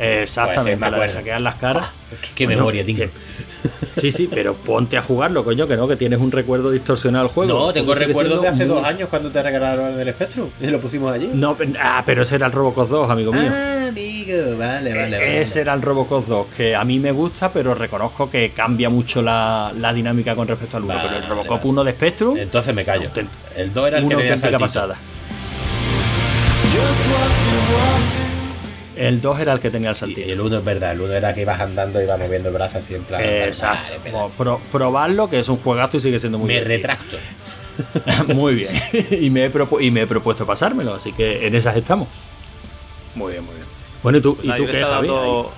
Exactamente, 0.03 0.79
Pues 0.79 0.91
sí, 0.91 0.93
me 0.93 0.99
la 0.99 1.07
de 1.07 1.13
hackear 1.13 1.41
las 1.41 1.55
caras. 1.57 1.87
Qué 2.35 2.45
Bueno, 2.47 2.61
memoria, 2.61 2.85
tío. 2.85 3.09
Sí, 3.97 4.11
sí, 4.11 4.29
pero 4.33 4.55
ponte 4.55 4.97
a 4.97 5.03
jugarlo, 5.03 5.45
coño, 5.45 5.69
que 5.69 5.77
no, 5.77 5.87
que 5.87 5.95
tienes 5.97 6.19
un 6.19 6.33
recuerdo 6.33 6.71
distorsionado 6.71 7.25
al 7.27 7.31
juego. 7.33 7.67
No, 7.67 7.73
tengo 7.73 7.95
recuerdos 7.95 8.43
de 8.43 8.49
hace 8.49 8.65
muy- 8.67 8.75
dos 8.77 8.85
años 8.85 9.09
cuando 9.09 9.31
te 9.31 9.41
regalaron 9.43 9.99
el 10.01 10.09
Spectrum 10.13 10.49
y 10.61 10.67
lo 10.67 10.81
pusimos 10.81 11.13
allí. 11.13 11.29
No, 11.33 11.57
ah, 11.81 12.03
pero 12.05 12.23
ese 12.23 12.35
era 12.35 12.47
el 12.47 12.53
Robocop 12.53 12.89
2, 12.89 13.11
amigo 13.11 13.33
mío. 13.33 13.51
Ah, 13.55 13.87
amigo, 13.89 14.57
vale, 14.59 14.93
vale, 14.95 15.19
vale. 15.19 15.41
Ese 15.41 15.61
era 15.61 15.75
el 15.75 15.83
Robocop 15.83 16.27
2, 16.27 16.47
que 16.57 16.75
a 16.75 16.85
mí 16.85 16.99
me 16.99 17.13
gusta, 17.13 17.53
pero 17.53 17.75
reconozco 17.75 18.29
que 18.29 18.51
cambia 18.51 18.89
mucho 18.91 19.23
la, 19.23 19.73
la 19.79 19.93
dinámica 19.93 20.35
con 20.35 20.49
respecto 20.49 20.79
al 20.79 20.85
1. 20.85 20.95
Vale, 20.95 21.09
pero 21.09 21.23
el 21.23 21.29
Robocop 21.29 21.59
vale. 21.59 21.71
1 21.71 21.85
de 21.85 21.93
Spectrum, 21.93 22.37
Entonces 22.39 22.75
me 22.75 22.85
callo. 22.85 23.09
El 23.55 23.73
2 23.73 23.89
era 23.89 23.99
el 23.99 24.03
que 24.03 24.07
una 24.07 24.17
tenía 24.17 24.33
auténtica 24.35 24.41
saltito. 24.41 24.59
pasada. 24.59 24.97
El 28.97 29.21
2 29.21 29.41
era 29.41 29.53
el 29.55 29.61
que 29.61 29.71
tenía 29.71 29.91
el 29.91 29.97
Y 29.97 29.99
saltillo. 29.99 30.33
el 30.33 30.41
1 30.41 30.59
es 30.59 30.65
verdad, 30.65 30.93
el 30.93 31.01
1 31.01 31.13
era 31.15 31.35
que 31.35 31.43
ibas 31.43 31.61
andando 31.61 32.01
y 32.01 32.05
ibas 32.05 32.19
moviendo 32.19 32.49
el 32.51 32.55
brazo 32.55 32.79
así 32.79 32.95
en 32.95 33.05
plan. 33.05 33.21
Exacto. 33.25 33.93
vale, 33.99 34.11
Bueno, 34.11 34.31
pro- 34.37 34.61
probarlo, 34.71 35.31
que 35.31 35.41
es 35.41 35.49
un 35.49 35.57
juegazo 35.57 35.97
y 35.97 36.01
sigue 36.01 36.19
siendo 36.19 36.39
muy 36.39 36.49
me 36.49 36.55
divertido. 36.55 36.79
retracto. 36.79 37.17
Muy 38.35 38.55
bien. 38.55 38.71
y, 39.11 39.31
me 39.31 39.47
he 39.47 39.53
propu- 39.53 39.83
y 39.83 39.91
me 39.91 40.03
he 40.03 40.07
propuesto 40.07 40.45
pasármelo, 40.45 40.93
así 40.93 41.13
que 41.13 41.47
en 41.47 41.55
esas 41.55 41.75
estamos. 41.75 42.07
Muy 43.15 43.33
bien, 43.33 43.45
muy 43.47 43.55
bien. 43.55 43.67
Bueno, 44.03 44.19
¿y 44.19 44.21
tú, 44.21 44.37
¿y 44.43 44.49
tú 44.53 44.67
qué 44.67 44.79
he 44.79 44.83
estado 44.83 45.01
dando- 45.03 45.53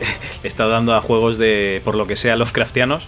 he 0.42 0.48
estado 0.48 0.70
dando 0.70 0.94
a 0.94 1.02
juegos 1.02 1.36
de, 1.36 1.82
por 1.84 1.94
lo 1.94 2.06
que 2.06 2.16
sea, 2.16 2.36
Lovecraftianos, 2.36 3.02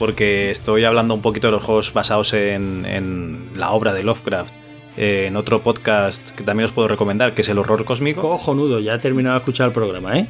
porque 0.00 0.50
estoy 0.50 0.82
hablando 0.84 1.14
un 1.14 1.22
poquito 1.22 1.46
de 1.46 1.52
los 1.52 1.62
juegos 1.62 1.92
basados 1.92 2.32
en, 2.32 2.84
en 2.86 3.50
la 3.54 3.70
obra 3.70 3.92
de 3.92 4.02
Lovecraft. 4.02 4.52
Eh, 5.00 5.24
en 5.28 5.36
otro 5.36 5.62
podcast 5.62 6.30
que 6.32 6.42
también 6.44 6.66
os 6.66 6.72
puedo 6.72 6.86
recomendar, 6.86 7.32
que 7.34 7.40
es 7.42 7.48
El 7.48 7.58
Horror 7.58 7.84
Cósmico. 7.86 8.20
Cojonudo, 8.20 8.78
ya 8.80 8.94
he 8.94 8.98
terminado 8.98 9.34
de 9.34 9.38
escuchar 9.38 9.68
el 9.68 9.72
programa, 9.72 10.18
¿eh? 10.18 10.26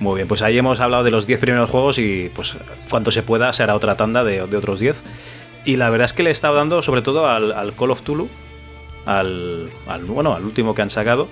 Muy 0.00 0.16
bien, 0.16 0.28
pues 0.28 0.40
ahí 0.42 0.56
hemos 0.56 0.80
hablado 0.80 1.04
de 1.04 1.10
los 1.10 1.26
10 1.26 1.40
primeros 1.40 1.68
juegos 1.70 1.98
y 1.98 2.30
pues 2.34 2.56
cuanto 2.88 3.10
se 3.10 3.22
pueda 3.22 3.52
se 3.52 3.62
hará 3.62 3.74
otra 3.74 3.96
tanda 3.96 4.24
de, 4.24 4.46
de 4.46 4.56
otros 4.56 4.80
10. 4.80 5.02
Y 5.64 5.76
la 5.76 5.90
verdad 5.90 6.06
es 6.06 6.12
que 6.12 6.22
le 6.22 6.30
he 6.30 6.32
estado 6.32 6.54
dando 6.56 6.80
sobre 6.82 7.02
todo 7.02 7.28
al, 7.28 7.52
al 7.52 7.74
Call 7.74 7.90
of 7.90 8.02
Tulu, 8.02 8.28
al, 9.06 9.68
al- 9.86 10.04
bueno, 10.04 10.34
al 10.34 10.44
último 10.44 10.74
que 10.74 10.82
han 10.82 10.90
sacado. 10.90 11.28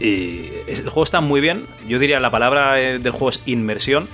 Y 0.00 0.48
el 0.66 0.82
juego 0.84 1.04
está 1.04 1.20
muy 1.20 1.40
bien. 1.40 1.64
Yo 1.88 1.98
diría 1.98 2.20
la 2.20 2.30
palabra 2.30 2.80
eh, 2.80 2.98
del 2.98 3.12
juego 3.12 3.30
es 3.30 3.40
inmersión. 3.46 4.08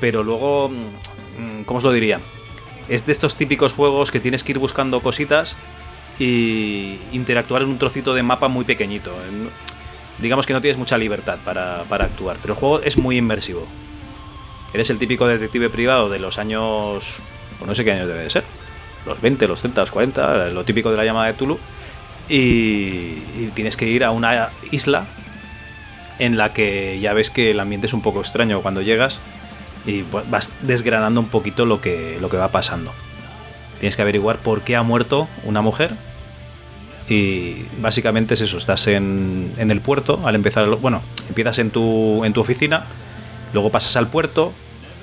Pero 0.00 0.22
luego, 0.22 0.68
mm, 0.68 1.62
¿cómo 1.64 1.78
os 1.78 1.84
lo 1.84 1.92
diría? 1.92 2.20
Es 2.88 3.06
de 3.06 3.12
estos 3.12 3.36
típicos 3.36 3.72
juegos 3.72 4.10
que 4.10 4.20
tienes 4.20 4.44
que 4.44 4.52
ir 4.52 4.58
buscando 4.58 5.00
cositas 5.00 5.56
y 6.18 6.98
interactuar 7.12 7.62
en 7.62 7.68
un 7.68 7.78
trocito 7.78 8.14
de 8.14 8.22
mapa 8.22 8.48
muy 8.48 8.64
pequeñito. 8.64 9.12
Digamos 10.18 10.46
que 10.46 10.52
no 10.52 10.60
tienes 10.60 10.78
mucha 10.78 10.96
libertad 10.96 11.38
para, 11.44 11.84
para 11.88 12.04
actuar, 12.06 12.38
pero 12.40 12.54
el 12.54 12.60
juego 12.60 12.80
es 12.80 12.96
muy 12.96 13.18
inmersivo. 13.18 13.66
Eres 14.72 14.90
el 14.90 14.98
típico 14.98 15.26
detective 15.26 15.68
privado 15.68 16.08
de 16.08 16.18
los 16.18 16.38
años, 16.38 17.04
pues 17.58 17.68
no 17.68 17.74
sé 17.74 17.84
qué 17.84 17.92
años 17.92 18.08
debe 18.08 18.22
de 18.22 18.30
ser, 18.30 18.44
los 19.04 19.20
20, 19.20 19.48
los 19.48 19.60
30, 19.60 19.80
los 19.80 19.90
40, 19.90 20.48
lo 20.48 20.64
típico 20.64 20.90
de 20.90 20.96
la 20.96 21.04
llamada 21.04 21.26
de 21.26 21.34
Tulu, 21.34 21.58
y, 22.28 22.34
y 22.34 23.50
tienes 23.54 23.76
que 23.76 23.86
ir 23.86 24.04
a 24.04 24.10
una 24.10 24.50
isla 24.70 25.06
en 26.18 26.36
la 26.36 26.52
que 26.52 26.98
ya 27.00 27.12
ves 27.12 27.30
que 27.30 27.50
el 27.50 27.60
ambiente 27.60 27.86
es 27.86 27.92
un 27.92 28.02
poco 28.02 28.20
extraño 28.20 28.62
cuando 28.62 28.82
llegas 28.82 29.20
y 29.86 30.02
pues, 30.02 30.28
vas 30.28 30.52
desgranando 30.62 31.20
un 31.20 31.28
poquito 31.28 31.64
lo 31.64 31.80
que, 31.80 32.18
lo 32.20 32.28
que 32.28 32.36
va 32.36 32.48
pasando. 32.48 32.92
Tienes 33.80 33.96
que 33.96 34.02
averiguar 34.02 34.38
por 34.38 34.62
qué 34.62 34.76
ha 34.76 34.82
muerto 34.82 35.28
una 35.44 35.62
mujer 35.62 35.94
y 37.08 37.56
básicamente 37.80 38.34
es 38.34 38.40
eso, 38.40 38.58
estás 38.58 38.86
en, 38.88 39.52
en 39.58 39.70
el 39.70 39.80
puerto 39.80 40.26
al 40.26 40.34
empezar, 40.34 40.66
bueno, 40.76 41.02
empiezas 41.28 41.58
en 41.58 41.70
tu, 41.70 42.24
en 42.24 42.32
tu 42.32 42.40
oficina, 42.40 42.84
luego 43.52 43.70
pasas 43.70 43.96
al 43.96 44.08
puerto, 44.08 44.52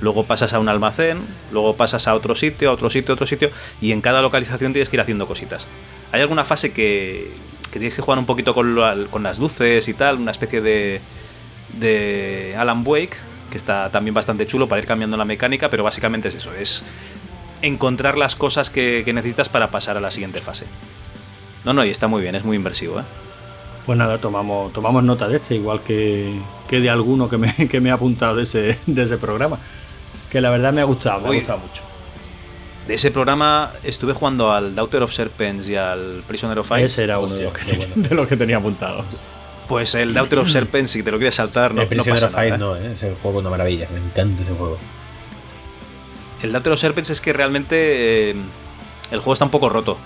luego 0.01 0.25
pasas 0.25 0.53
a 0.53 0.59
un 0.59 0.67
almacén, 0.67 1.19
luego 1.51 1.77
pasas 1.77 2.07
a 2.07 2.13
otro 2.13 2.35
sitio, 2.35 2.69
a 2.69 2.73
otro 2.73 2.89
sitio, 2.89 3.13
a 3.13 3.15
otro 3.15 3.25
sitio, 3.25 3.51
y 3.79 3.93
en 3.93 4.01
cada 4.01 4.21
localización 4.21 4.73
tienes 4.73 4.89
que 4.89 4.97
ir 4.97 5.01
haciendo 5.01 5.27
cositas. 5.27 5.65
Hay 6.11 6.19
alguna 6.19 6.43
fase 6.43 6.73
que, 6.73 7.31
que 7.71 7.79
tienes 7.79 7.95
que 7.95 8.01
jugar 8.01 8.19
un 8.19 8.25
poquito 8.25 8.53
con, 8.53 8.77
con 9.09 9.23
las 9.23 9.39
luces 9.39 9.87
y 9.87 9.93
tal, 9.93 10.17
una 10.17 10.31
especie 10.31 10.61
de, 10.61 10.99
de 11.79 12.55
Alan 12.57 12.83
Wake, 12.85 13.15
que 13.53 13.57
está 13.59 13.91
también 13.91 14.15
bastante 14.15 14.47
chulo 14.47 14.67
para 14.67 14.81
ir 14.81 14.87
cambiando 14.87 15.15
la 15.15 15.25
mecánica, 15.25 15.69
pero 15.69 15.83
básicamente 15.83 16.29
es 16.29 16.33
eso, 16.33 16.51
es 16.55 16.81
encontrar 17.61 18.17
las 18.17 18.35
cosas 18.35 18.71
que, 18.71 19.03
que 19.05 19.13
necesitas 19.13 19.47
para 19.47 19.69
pasar 19.69 19.95
a 19.95 19.99
la 19.99 20.09
siguiente 20.09 20.41
fase. 20.41 20.65
No, 21.63 21.71
no, 21.71 21.85
y 21.85 21.91
está 21.91 22.07
muy 22.07 22.23
bien, 22.23 22.33
es 22.33 22.43
muy 22.43 22.57
inversivo, 22.57 22.99
¿eh? 22.99 23.03
Pues 23.85 23.95
nada, 23.95 24.17
tomamos, 24.17 24.73
tomamos 24.73 25.03
nota 25.03 25.27
de 25.27 25.35
este, 25.35 25.53
igual 25.53 25.81
que, 25.81 26.33
que 26.67 26.79
de 26.79 26.89
alguno 26.89 27.29
que 27.29 27.37
me, 27.37 27.53
que 27.69 27.79
me 27.79 27.91
ha 27.91 27.93
apuntado 27.93 28.37
de 28.37 28.43
ese, 28.43 28.79
de 28.87 29.03
ese 29.03 29.17
programa. 29.17 29.59
Que 30.31 30.41
la 30.41 30.49
verdad 30.49 30.73
me 30.73 30.81
ha 30.81 30.85
gustado, 30.85 31.21
me 31.21 31.29
Uy. 31.29 31.35
ha 31.35 31.39
gustado 31.41 31.59
mucho. 31.59 31.83
De 32.87 32.95
ese 32.95 33.11
programa 33.11 33.71
estuve 33.83 34.13
jugando 34.13 34.51
al 34.51 34.73
Daughter 34.73 35.03
of 35.03 35.13
Serpents 35.13 35.69
y 35.69 35.75
al 35.75 36.23
Prisoner 36.27 36.57
of 36.57 36.71
Ice. 36.71 36.85
Ese 36.85 37.03
era 37.03 37.19
uno 37.19 37.35
de 37.35 37.43
los, 37.43 37.53
que 37.53 37.75
de 37.95 38.15
los 38.15 38.27
que 38.27 38.35
tenía 38.35 38.57
apuntado. 38.57 39.05
Pues 39.67 39.95
el 39.95 40.13
Daughter 40.13 40.39
of 40.39 40.49
Serpents, 40.49 40.91
si 40.91 41.03
te 41.03 41.11
lo 41.11 41.17
quieres 41.17 41.35
saltar, 41.35 41.73
no, 41.73 41.83
el 41.83 41.97
no 41.97 42.03
pasa 42.03 42.29
nada. 42.29 42.45
¿eh? 42.47 42.57
no, 42.57 42.75
¿eh? 42.75 42.91
ese 42.93 43.15
juego 43.21 43.39
es 43.39 43.41
una 43.41 43.49
maravilla, 43.49 43.87
me 43.93 43.99
encanta 43.99 44.41
ese 44.43 44.53
juego. 44.53 44.77
El 46.41 46.51
Daughter 46.51 46.73
of 46.73 46.79
Serpents 46.79 47.09
es 47.09 47.21
que 47.21 47.31
realmente 47.33 48.31
eh, 48.31 48.35
el 49.11 49.19
juego 49.19 49.33
está 49.33 49.45
un 49.45 49.51
poco 49.51 49.69
roto. 49.69 49.97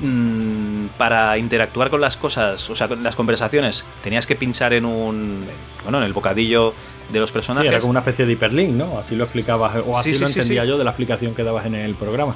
Mm, 0.00 0.86
para 0.96 1.36
interactuar 1.38 1.90
con 1.90 2.00
las 2.00 2.16
cosas, 2.16 2.68
o 2.70 2.74
sea, 2.74 2.88
con 2.88 3.02
las 3.02 3.14
conversaciones, 3.14 3.84
tenías 4.02 4.26
que 4.26 4.34
pinchar 4.34 4.72
en 4.72 4.84
un. 4.86 5.44
Bueno, 5.82 5.98
en 5.98 6.04
el 6.04 6.12
bocadillo 6.12 6.72
de 7.12 7.20
los 7.20 7.28
Sí, 7.30 7.34
personajes. 7.34 7.68
era 7.70 7.80
como 7.80 7.90
una 7.90 8.00
especie 8.00 8.24
de 8.26 8.32
hiperlink, 8.32 8.70
¿no? 8.70 8.98
Así 8.98 9.14
lo 9.14 9.24
explicabas, 9.24 9.76
o 9.86 9.98
así 9.98 10.10
Sí, 10.10 10.14
sí, 10.16 10.20
lo 10.22 10.28
sí, 10.28 10.38
entendía 10.40 10.62
sí. 10.62 10.68
yo 10.68 10.78
de 10.78 10.84
la 10.84 10.90
explicación 10.90 11.34
que 11.34 11.44
dabas 11.44 11.66
en 11.66 11.74
el 11.74 11.94
programa. 11.94 12.34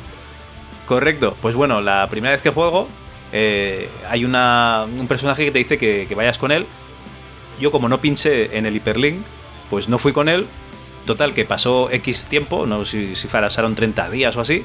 Correcto. 0.86 1.34
Pues 1.40 1.54
bueno, 1.54 1.80
la 1.80 2.06
primera 2.10 2.32
vez 2.32 2.42
que 2.42 2.50
juego, 2.50 2.86
eh, 3.32 3.88
hay 4.08 4.24
una, 4.24 4.86
un 4.98 5.06
personaje 5.06 5.44
que 5.44 5.50
te 5.50 5.58
dice 5.58 5.78
que, 5.78 6.06
que 6.08 6.14
vayas 6.14 6.38
con 6.38 6.52
él. 6.52 6.66
Yo, 7.60 7.70
como 7.70 7.88
no 7.88 8.00
pinché 8.00 8.56
en 8.56 8.66
el 8.66 8.76
hiperlink, 8.76 9.22
pues 9.70 9.88
no 9.88 9.98
fui 9.98 10.12
con 10.12 10.28
él. 10.28 10.46
Total, 11.06 11.34
que 11.34 11.44
pasó 11.44 11.90
X 11.90 12.26
tiempo, 12.26 12.66
no 12.66 12.84
sé 12.84 13.08
si, 13.08 13.16
si 13.16 13.28
pasaron 13.28 13.74
30 13.74 14.10
días 14.10 14.36
o 14.36 14.40
así. 14.40 14.64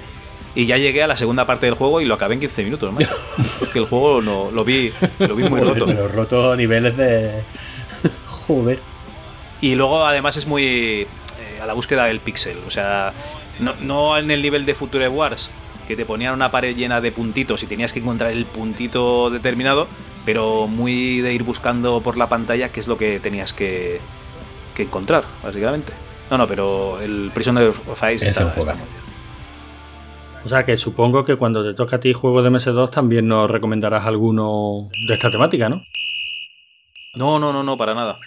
Y 0.56 0.66
ya 0.66 0.78
llegué 0.78 1.04
a 1.04 1.08
la 1.08 1.16
segunda 1.16 1.46
parte 1.46 1.66
del 1.66 1.76
juego 1.76 2.02
y 2.02 2.06
lo 2.06 2.16
acabé 2.16 2.36
en 2.36 2.40
15 2.40 2.64
minutos, 2.64 2.94
macho. 2.94 3.16
Porque 3.60 3.80
el 3.80 3.86
juego 3.86 4.22
no, 4.22 4.50
lo, 4.52 4.64
vi, 4.64 4.92
lo 5.20 5.36
vi 5.36 5.44
muy 5.44 5.62
roto. 5.62 5.86
Pero 5.86 6.08
roto 6.08 6.52
a 6.52 6.56
niveles 6.56 6.98
de. 6.98 7.44
Joder. 8.48 8.80
Y 9.62 9.76
luego 9.76 10.06
además 10.06 10.38
es 10.38 10.48
muy 10.48 10.64
eh, 10.66 11.08
a 11.62 11.66
la 11.66 11.74
búsqueda 11.74 12.06
del 12.06 12.20
pixel. 12.20 12.58
O 12.66 12.72
sea, 12.72 13.14
no, 13.60 13.74
no 13.82 14.18
en 14.18 14.32
el 14.32 14.42
nivel 14.42 14.66
de 14.66 14.74
Future 14.74 15.08
Wars, 15.08 15.52
que 15.90 15.96
te 15.96 16.06
ponían 16.06 16.36
una 16.36 16.52
pared 16.52 16.76
llena 16.76 17.02
de 17.02 17.12
puntitos 17.12 17.64
y 17.64 17.66
tenías 17.66 17.92
que 17.92 18.00
encontrar 18.00 18.32
el 18.32 18.46
puntito 18.46 19.32
determinado, 19.32 19.88
pero 20.24 20.68
muy 20.68 21.20
de 21.20 21.34
ir 21.34 21.42
buscando 21.42 22.00
por 22.02 22.16
la 22.16 22.30
pantalla 22.30 22.70
qué 22.70 22.80
es 22.80 22.88
lo 22.88 22.96
que 22.96 23.20
tenías 23.20 23.54
que, 23.54 24.00
que 24.76 24.84
encontrar, 24.84 25.24
básicamente. 25.42 25.92
No, 26.30 26.38
no, 26.38 26.48
pero 26.48 27.02
el 27.02 27.32
Prisoner 27.34 27.70
of 27.70 28.04
Ice 28.14 28.24
Es 28.24 28.30
está, 28.30 28.46
muy 28.56 28.64
bien. 28.64 28.78
O 30.46 30.48
sea 30.48 30.64
que 30.64 30.78
supongo 30.78 31.26
que 31.26 31.38
cuando 31.38 31.64
te 31.64 31.74
toca 31.74 31.96
a 31.96 32.00
ti 32.00 32.14
juego 32.14 32.44
de 32.44 32.52
MS2 32.52 32.92
también 32.92 33.28
nos 33.28 33.50
recomendarás 33.50 34.06
alguno 34.06 34.90
de 35.08 35.16
esta 35.16 35.32
temática, 35.32 35.70
¿no? 35.70 35.82
No, 37.16 37.40
no, 37.40 37.52
no, 37.52 37.64
no, 37.64 37.76
para 37.76 37.96
nada. 37.96 38.20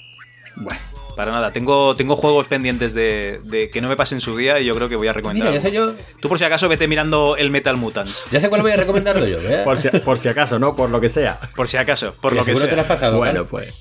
Bueno. 0.57 0.81
Para 1.17 1.31
nada. 1.33 1.53
Tengo, 1.53 1.95
tengo 1.95 2.17
juegos 2.17 2.47
pendientes 2.47 2.95
de, 2.95 3.41
de 3.45 3.69
que 3.71 3.81
no 3.81 3.89
me 3.89 3.97
pasen 3.97 4.21
su 4.21 4.37
día 4.37 4.59
y 4.61 4.65
yo 4.65 4.75
creo 4.75 4.89
que 4.89 4.97
voy 4.97 5.09
a 5.09 5.13
recomendar. 5.13 5.49
Mira, 5.51 5.61
ya 5.63 5.69
sé 5.69 5.75
yo. 5.75 5.95
Tú 6.21 6.29
por 6.29 6.39
si 6.39 6.45
acaso 6.45 6.69
vete 6.69 6.89
mirando 6.89 7.37
el 7.37 7.51
Metal 7.51 7.77
Mutants. 7.77 8.23
Ya 8.31 8.41
sé 8.41 8.49
cuál 8.49 8.63
voy 8.63 8.73
a 8.73 8.77
recomendarlo 8.77 9.27
yo, 9.27 9.39
¿eh? 9.41 9.63
Por 9.65 9.77
si, 9.79 9.89
por 9.91 10.19
si 10.19 10.29
acaso, 10.29 10.59
¿no? 10.59 10.75
Por 10.75 10.91
lo 10.91 11.01
que 11.01 11.09
sea. 11.09 11.39
Por 11.55 11.69
si 11.69 11.77
acaso, 11.77 12.15
por 12.21 12.33
Que 12.33 12.39
lo 12.39 12.45
que 12.45 12.51
seguro 12.55 12.69
te 12.69 12.75
lo 12.77 12.81
has 12.83 12.87
sea. 12.87 12.97
pasado. 12.97 13.19
Bueno, 13.19 13.45
¿vale? 13.51 13.69
pues. 13.69 13.75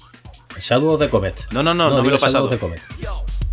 Shadow 0.59 0.89
of 0.91 0.99
the 0.99 1.09
Comet. 1.09 1.35
No, 1.51 1.63
no, 1.63 1.73
no, 1.73 1.89
no 1.89 1.95
me 1.97 2.01
digo 2.03 2.09
lo 2.11 2.15
he 2.17 2.19
pasado. 2.19 2.49
Shadow 2.49 2.67
of 2.67 2.75
the 2.77 2.85
Comet. 2.97 3.50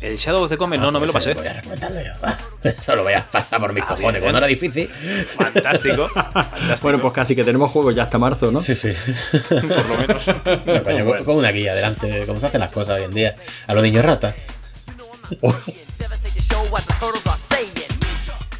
El 0.00 0.16
Shadow 0.16 0.42
of 0.44 0.50
the 0.50 0.56
Comet 0.56 0.80
no, 0.80 0.90
no 0.90 1.00
me 1.00 1.06
lo 1.06 1.12
Pues, 1.12 1.24
pasé. 1.24 1.34
Voy 1.34 1.46
a 1.46 1.52
recomendarlo 1.54 2.00
yo. 2.02 2.12
va. 2.24 2.38
Eso 2.62 2.94
lo 2.96 3.02
voy 3.02 3.12
a 3.14 3.28
pasar 3.30 3.60
por 3.60 3.72
mis 3.72 3.82
Ah, 3.82 3.88
cojones. 3.88 4.12
bien. 4.12 4.22
Cuando 4.22 4.38
era 4.38 4.46
difícil. 4.46 4.88
Fantástico. 4.88 6.08
fantástico. 6.14 6.78
Bueno, 6.82 7.00
pues 7.00 7.12
casi 7.12 7.34
que 7.34 7.42
tenemos 7.44 7.70
juegos 7.70 7.94
ya 7.94 8.04
hasta 8.04 8.18
marzo, 8.18 8.52
¿no? 8.52 8.60
Sí, 8.60 8.74
sí. 8.74 8.92
por 9.48 9.88
lo 9.88 9.96
menos. 9.98 10.26
No, 10.26 10.82
coño, 10.82 11.04
con- 11.04 11.24
con 11.24 11.36
una 11.36 11.50
guía 11.50 11.74
delante, 11.74 12.24
cómo 12.26 12.38
se 12.40 12.46
hacen 12.46 12.60
las 12.60 12.70
cosas 12.72 12.98
hoy 12.98 13.04
en 13.04 13.10
día. 13.12 13.36
A 13.66 13.74
los 13.74 13.82
niños 13.82 14.04
ratas. 14.04 14.34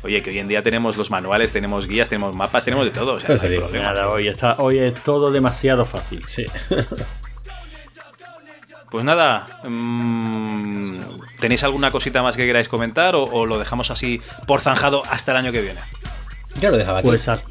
Oye, 0.02 0.22
que 0.22 0.30
hoy 0.30 0.38
en 0.38 0.48
día 0.48 0.62
tenemos 0.62 0.96
los 0.98 1.10
manuales, 1.10 1.52
tenemos 1.52 1.86
guías, 1.86 2.08
tenemos 2.10 2.36
mapas, 2.36 2.64
tenemos 2.64 2.84
de 2.84 2.90
todo. 2.90 3.14
O 3.14 3.20
sea, 3.20 3.28
Pues 3.28 3.42
no 3.42 3.48
hay 3.48 3.56
problema. 3.58 3.84
Nada, 3.86 4.08
hoy, 4.10 4.28
está, 4.28 4.56
hoy 4.58 4.78
es 4.78 4.94
todo 5.02 5.30
demasiado 5.30 5.86
fácil. 5.86 6.22
Sí. 6.28 6.46
Pues 8.94 9.04
nada, 9.04 9.44
mm, 9.68 10.94
¿tenéis 11.40 11.64
alguna 11.64 11.90
cosita 11.90 12.22
más 12.22 12.36
que 12.36 12.46
queráis 12.46 12.68
comentar 12.68 13.16
o, 13.16 13.24
o 13.24 13.44
lo 13.44 13.58
dejamos 13.58 13.90
así 13.90 14.20
por 14.46 14.60
zanjado 14.60 15.02
hasta 15.10 15.32
el 15.32 15.38
año 15.38 15.50
que 15.50 15.60
viene? 15.62 15.80
Yo 16.60 16.70
lo 16.70 16.76
dejaba 16.76 16.98
aquí. 17.00 17.08
Pues 17.08 17.26
as- 17.26 17.48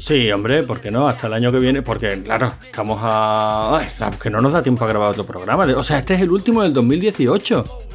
sí, 0.00 0.32
hombre, 0.32 0.62
¿por 0.62 0.80
qué 0.80 0.90
no? 0.90 1.06
Hasta 1.06 1.26
el 1.26 1.34
año 1.34 1.52
que 1.52 1.58
viene, 1.58 1.82
porque 1.82 2.22
claro, 2.22 2.50
estamos 2.64 2.98
a. 3.02 3.76
Ay, 3.78 3.86
que 4.22 4.30
no 4.30 4.40
nos 4.40 4.54
da 4.54 4.62
tiempo 4.62 4.86
a 4.86 4.88
grabar 4.88 5.10
otro 5.10 5.26
programa. 5.26 5.64
O 5.76 5.82
sea, 5.84 5.98
este 5.98 6.14
es 6.14 6.22
el 6.22 6.30
último 6.30 6.62
del 6.62 6.72
2018. 6.72 7.85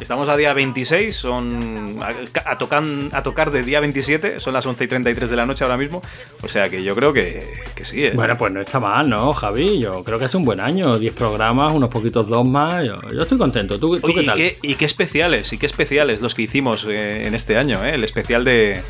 Estamos 0.00 0.28
a 0.30 0.36
día 0.36 0.52
26, 0.54 1.14
son 1.14 1.98
a, 2.02 2.08
a 2.52 2.58
tocan- 2.58 3.10
a 3.12 3.22
tocar 3.22 3.50
de 3.50 3.62
día 3.62 3.80
27, 3.80 4.40
son 4.40 4.54
las 4.54 4.64
11 4.64 4.84
y 4.84 4.88
33 4.88 5.28
de 5.28 5.36
la 5.36 5.44
noche 5.46 5.62
ahora 5.62 5.76
mismo. 5.76 6.00
O 6.42 6.48
sea 6.48 6.68
que 6.70 6.82
yo 6.82 6.94
creo 6.94 7.12
que, 7.12 7.46
que 7.74 7.84
sí. 7.84 8.04
¿eh? 8.06 8.12
Bueno, 8.14 8.36
pues 8.38 8.50
no 8.52 8.60
está 8.62 8.80
mal, 8.80 9.08
¿no, 9.10 9.32
Javi? 9.34 9.78
Yo 9.78 10.02
creo 10.02 10.18
que 10.18 10.24
es 10.24 10.34
un 10.34 10.44
buen 10.44 10.58
año. 10.58 10.98
10 10.98 11.12
programas, 11.14 11.74
unos 11.74 11.90
poquitos 11.90 12.28
dos 12.28 12.48
más. 12.48 12.84
Yo, 12.84 12.98
yo 13.12 13.22
estoy 13.22 13.36
contento. 13.38 13.78
¿Tú, 13.78 14.00
tú 14.00 14.06
Oye, 14.06 14.14
qué 14.14 14.22
y 14.22 14.26
tal? 14.26 14.36
qué, 14.36 14.58
y 14.62 14.74
qué 14.74 14.84
especiales, 14.86 15.52
y 15.52 15.58
qué 15.58 15.66
especiales 15.66 16.20
los 16.22 16.34
que 16.34 16.42
hicimos 16.42 16.86
eh, 16.88 17.26
en 17.26 17.34
este 17.34 17.58
año, 17.58 17.84
¿eh? 17.84 17.94
El 17.94 18.02
especial 18.02 18.42
de, 18.42 18.80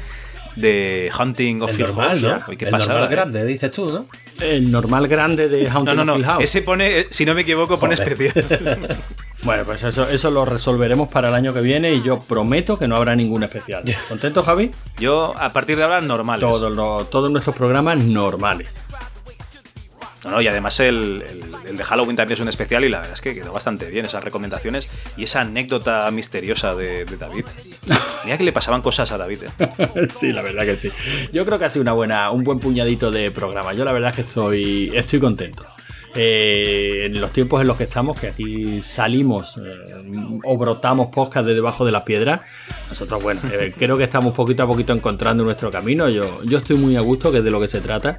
de 0.54 1.10
Hunting 1.18 1.62
of 1.62 1.70
el 1.70 1.76
Hill 1.80 1.86
normal, 1.88 2.20
House. 2.20 2.22
¿no? 2.48 2.56
Qué 2.56 2.64
el 2.66 2.70
pasada, 2.70 2.92
normal 3.00 3.08
¿eh? 3.12 3.14
grande, 3.16 3.44
dices 3.46 3.70
tú, 3.72 3.90
¿no? 3.90 4.06
El 4.40 4.70
normal 4.70 5.08
grande 5.08 5.48
de 5.48 5.68
Haunted 5.68 5.94
No, 5.94 6.04
no, 6.04 6.12
of 6.12 6.18
Hill 6.18 6.24
no. 6.26 6.32
House. 6.34 6.44
Ese 6.44 6.62
pone, 6.62 7.00
eh, 7.00 7.06
si 7.10 7.24
no 7.26 7.34
me 7.34 7.42
equivoco, 7.42 7.78
pone 7.80 7.96
Joder. 7.96 8.12
especial. 8.12 8.98
Bueno, 9.42 9.64
pues 9.64 9.82
eso, 9.84 10.06
eso 10.08 10.30
lo 10.30 10.44
resolveremos 10.44 11.08
para 11.08 11.28
el 11.28 11.34
año 11.34 11.54
que 11.54 11.60
viene 11.62 11.92
y 11.94 12.02
yo 12.02 12.18
prometo 12.18 12.78
que 12.78 12.86
no 12.86 12.96
habrá 12.96 13.16
ningún 13.16 13.42
especial. 13.42 13.82
¿Contento, 14.08 14.42
Javi? 14.42 14.70
Yo, 14.98 15.34
a 15.38 15.48
partir 15.50 15.76
de 15.78 15.82
ahora, 15.84 16.00
normales. 16.02 16.40
Todos, 16.46 16.70
los- 16.76 17.08
todos 17.08 17.30
nuestros 17.30 17.56
programas 17.56 17.98
normales. 17.98 18.76
No, 20.24 20.32
no, 20.32 20.42
y 20.42 20.46
además 20.48 20.78
el, 20.80 21.24
el- 21.26 21.54
el 21.70 21.76
de 21.78 21.84
Halloween 21.84 22.14
también 22.16 22.34
es 22.34 22.40
un 22.42 22.48
especial 22.48 22.84
y 22.84 22.90
la 22.90 22.98
verdad 22.98 23.14
es 23.14 23.22
que 23.22 23.34
quedó 23.34 23.54
bastante 23.54 23.86
bien 23.90 24.04
esas 24.04 24.22
recomendaciones 24.22 24.88
y 25.16 25.24
esa 25.24 25.40
anécdota 25.40 26.10
misteriosa 26.10 26.74
de, 26.74 27.06
de 27.06 27.16
David. 27.16 27.46
Mira 28.26 28.36
que 28.36 28.44
le 28.44 28.52
pasaban 28.52 28.82
cosas 28.82 29.10
a 29.12 29.16
David, 29.16 29.44
¿eh? 29.44 30.08
sí, 30.14 30.32
la 30.34 30.42
verdad 30.42 30.64
que 30.66 30.76
sí. 30.76 30.90
Yo 31.32 31.46
creo 31.46 31.58
que 31.58 31.64
ha 31.64 31.70
sido 31.70 31.80
una 31.82 31.92
buena, 31.94 32.30
un 32.30 32.44
buen 32.44 32.58
puñadito 32.58 33.10
de 33.10 33.30
programa. 33.30 33.72
Yo 33.72 33.86
la 33.86 33.92
verdad 33.92 34.10
es 34.10 34.16
que 34.16 34.22
estoy, 34.22 34.92
estoy 34.94 35.18
contento. 35.20 35.64
Eh, 36.14 37.04
en 37.06 37.20
los 37.20 37.32
tiempos 37.32 37.60
en 37.60 37.68
los 37.68 37.76
que 37.76 37.84
estamos, 37.84 38.18
que 38.18 38.28
aquí 38.28 38.82
salimos 38.82 39.58
eh, 39.58 40.40
o 40.44 40.58
brotamos 40.58 41.08
podcast 41.08 41.46
de 41.46 41.54
debajo 41.54 41.84
de 41.84 41.92
las 41.92 42.02
piedras, 42.02 42.40
nosotros, 42.88 43.22
bueno, 43.22 43.40
eh, 43.52 43.72
creo 43.78 43.96
que 43.96 44.04
estamos 44.04 44.34
poquito 44.34 44.64
a 44.64 44.66
poquito 44.66 44.92
encontrando 44.92 45.44
nuestro 45.44 45.70
camino. 45.70 46.08
Yo, 46.08 46.42
yo 46.42 46.58
estoy 46.58 46.76
muy 46.76 46.96
a 46.96 47.00
gusto, 47.00 47.30
que 47.30 47.38
es 47.38 47.44
de 47.44 47.50
lo 47.50 47.60
que 47.60 47.68
se 47.68 47.80
trata. 47.80 48.16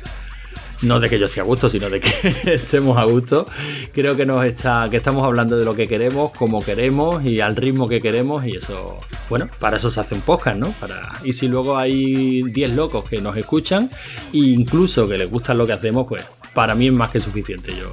No 0.82 1.00
de 1.00 1.10
que 1.10 1.20
yo 1.20 1.28
esté 1.28 1.42
a 1.42 1.44
gusto, 1.44 1.70
sino 1.70 1.92
de 1.92 2.00
que 2.00 2.10
estemos 2.54 2.98
a 2.98 3.04
gusto. 3.04 3.46
Creo 3.94 4.16
que 4.16 4.26
nos 4.26 4.44
está, 4.44 4.88
que 4.90 4.98
estamos 4.98 5.24
hablando 5.24 5.56
de 5.56 5.64
lo 5.64 5.76
que 5.76 5.88
queremos, 5.88 6.32
como 6.32 6.64
queremos 6.64 7.24
y 7.24 7.40
al 7.40 7.56
ritmo 7.56 7.88
que 7.88 8.02
queremos. 8.02 8.46
Y 8.48 8.56
eso, 8.56 9.00
bueno, 9.30 9.48
para 9.60 9.78
eso 9.78 9.92
se 9.92 10.00
hace 10.00 10.16
un 10.16 10.22
podcast, 10.22 10.58
¿no? 10.58 10.72
Para, 10.80 11.10
y 11.24 11.34
si 11.34 11.48
luego 11.48 11.78
hay 11.78 12.42
10 12.42 12.72
locos 12.72 13.08
que 13.08 13.22
nos 13.22 13.38
escuchan, 13.38 13.92
e 14.34 14.38
incluso 14.38 15.08
que 15.08 15.20
les 15.20 15.30
gusta 15.30 15.54
lo 15.54 15.68
que 15.68 15.74
hacemos, 15.74 16.08
pues 16.08 16.24
para 16.54 16.76
mí 16.76 16.88
es 16.88 16.94
más 16.94 17.12
que 17.12 17.20
suficiente. 17.20 17.76
Yo, 17.76 17.92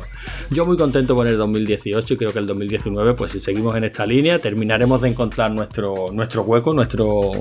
yo 0.51 0.67
muy 0.67 0.77
contento 0.77 1.15
con 1.15 1.27
el 1.27 1.37
2018 1.37 2.15
y 2.15 2.17
creo 2.17 2.33
que 2.33 2.39
el 2.39 2.47
2019, 2.47 3.15
pues 3.15 3.33
si 3.33 3.41
seguimos 3.41 3.77
en 3.77 3.85
esta 3.85 4.07
línea, 4.07 4.39
terminaremos 4.41 5.03
de 5.03 5.09
encontrar 5.09 5.51
nuestro, 5.51 6.07
nuestro 6.13 6.43
hueco, 6.43 6.73
nuestro 6.73 7.33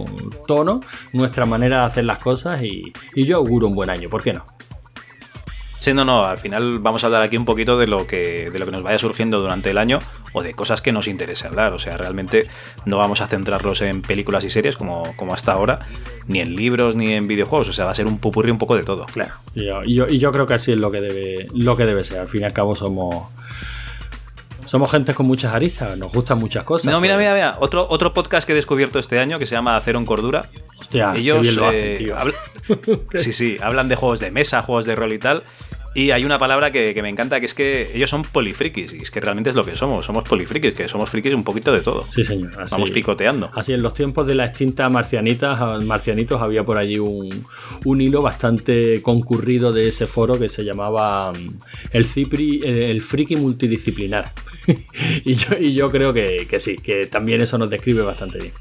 tono, 0.48 0.82
nuestra 1.14 1.46
manera 1.46 1.80
de 1.80 1.86
hacer 1.86 2.06
las 2.06 2.20
cosas 2.20 2.62
y, 2.64 2.94
y 3.16 3.26
yo 3.26 3.38
auguro 3.38 3.68
un 3.68 3.76
buen 3.76 3.90
año, 3.90 4.10
¿por 4.10 4.22
qué 4.22 4.34
no? 4.34 4.46
Sí, 5.80 5.94
no, 5.94 6.04
no, 6.04 6.26
al 6.26 6.38
final 6.38 6.80
vamos 6.80 7.04
a 7.04 7.08
hablar 7.08 7.22
aquí 7.22 7.38
un 7.38 7.46
poquito 7.46 7.78
de 7.78 7.88
lo 7.88 8.08
que, 8.08 8.50
de 8.50 8.60
lo 8.60 8.66
que 8.66 8.72
nos 8.72 8.84
vaya 8.84 8.98
surgiendo 8.98 9.40
durante 9.40 9.70
el 9.70 9.78
año 9.78 10.00
o 10.34 10.42
de 10.42 10.54
cosas 10.54 10.82
que 10.82 10.92
nos 10.92 11.08
interese 11.08 11.48
hablar. 11.48 11.74
O 11.74 11.80
sea, 11.80 11.98
realmente 11.98 12.48
no 12.86 12.98
vamos 12.98 13.22
a 13.22 13.28
centrarlos 13.28 13.82
en 13.82 14.02
películas 14.02 14.44
y 14.44 14.50
series 14.50 14.76
como, 14.76 15.04
como 15.16 15.34
hasta 15.34 15.54
ahora, 15.54 15.80
ni 16.28 16.40
en 16.40 16.56
libros 16.56 16.96
ni 16.96 17.14
en 17.14 17.28
videojuegos. 17.28 17.70
O 17.70 17.74
sea, 17.74 17.86
va 17.86 17.92
a 17.92 17.96
ser 17.96 18.08
un 18.08 18.18
pupurri 18.18 18.52
un 18.52 18.58
poco 18.58 18.76
de 18.76 18.84
todo. 18.84 19.06
Claro. 19.06 19.36
Y 19.54 19.66
yo, 19.66 19.84
y 19.84 19.94
yo, 19.94 20.08
y 20.08 20.18
yo 20.18 20.32
creo 20.32 20.46
que 20.48 20.56
así 20.56 20.72
es 20.72 20.78
lo 20.78 20.92
que 20.92 21.00
debe, 21.00 21.48
lo 21.54 21.78
que 21.78 21.86
debe 21.86 22.04
ser. 22.04 22.20
Al 22.20 22.28
fin 22.28 22.42
y 22.42 22.46
al 22.46 22.54
cabo 22.54 22.76
somos. 22.76 23.28
Somos 24.68 24.92
gente 24.92 25.14
con 25.14 25.26
muchas 25.26 25.54
aristas, 25.54 25.98
nos 25.98 26.12
gustan 26.12 26.38
muchas 26.40 26.64
cosas. 26.64 26.92
No, 26.92 27.00
mira, 27.00 27.16
pues, 27.16 27.26
mira, 27.26 27.34
mira. 27.34 27.58
Otro, 27.60 27.88
otro 27.90 28.14
podcast 28.14 28.46
que 28.46 28.52
he 28.52 28.56
descubierto 28.56 29.00
este 29.00 29.18
año 29.18 29.40
que 29.40 29.46
se 29.46 29.56
llama 29.56 29.80
Cero 29.84 29.98
en 29.98 30.06
Cordura. 30.06 30.50
Hostia, 30.78 31.14
qué 31.14 31.20
Ellos 31.20 31.42
bien 31.42 31.56
lo 31.56 31.66
hacen, 31.66 31.86
eh, 31.86 31.98
tío. 31.98 32.18
sí, 33.16 33.32
sí, 33.32 33.58
hablan 33.62 33.88
de 33.88 33.96
juegos 33.96 34.20
de 34.20 34.30
mesa, 34.30 34.62
juegos 34.62 34.86
de 34.86 34.96
rol 34.96 35.14
y 35.14 35.20
tal. 35.20 35.44
Y 35.98 36.12
hay 36.12 36.24
una 36.26 36.38
palabra 36.38 36.70
que, 36.70 36.94
que 36.94 37.02
me 37.02 37.10
encanta, 37.10 37.40
que 37.40 37.48
es 37.48 37.56
que 37.56 37.90
ellos 37.96 38.12
son 38.12 38.22
polifrikis. 38.22 38.94
Y 38.94 38.98
es 38.98 39.10
que 39.10 39.20
realmente 39.20 39.50
es 39.50 39.56
lo 39.56 39.66
que 39.66 39.76
somos. 39.76 40.06
Somos 40.06 40.26
polifrikis, 40.26 40.76
que 40.76 40.88
somos 40.88 41.10
frikis 41.10 41.34
un 41.34 41.44
poquito 41.44 41.74
de 41.74 41.82
todo. 41.82 42.06
Sí, 42.12 42.24
señor. 42.24 42.52
Así, 42.56 42.76
Vamos 42.76 42.92
picoteando. 42.92 43.50
Así 43.52 43.74
en 43.74 43.82
los 43.82 43.96
tiempos 43.96 44.28
de 44.28 44.36
la 44.36 44.46
extinta 44.46 44.90
marcianitas, 44.90 45.60
marcianitos 45.84 46.40
había 46.40 46.64
por 46.64 46.78
allí 46.78 47.00
un, 47.00 47.44
un 47.84 48.00
hilo 48.00 48.22
bastante 48.22 49.02
concurrido 49.02 49.74
de 49.74 49.88
ese 49.88 50.06
foro 50.06 50.38
que 50.38 50.50
se 50.50 50.64
llamaba 50.64 51.34
mm, 51.34 51.60
el 51.94 52.06
Cipri, 52.06 52.62
el, 52.64 52.78
el 52.78 53.02
friki 53.02 53.36
multidisciplinar. 53.36 54.34
y, 55.26 55.34
yo, 55.34 55.58
y 55.60 55.74
yo 55.74 55.90
creo 55.90 56.14
que, 56.14 56.46
que 56.48 56.60
sí, 56.60 56.76
que 56.76 57.08
también 57.08 57.42
eso 57.42 57.58
nos 57.58 57.72
describe 57.72 58.04
bastante 58.04 58.38
bien. 58.38 58.54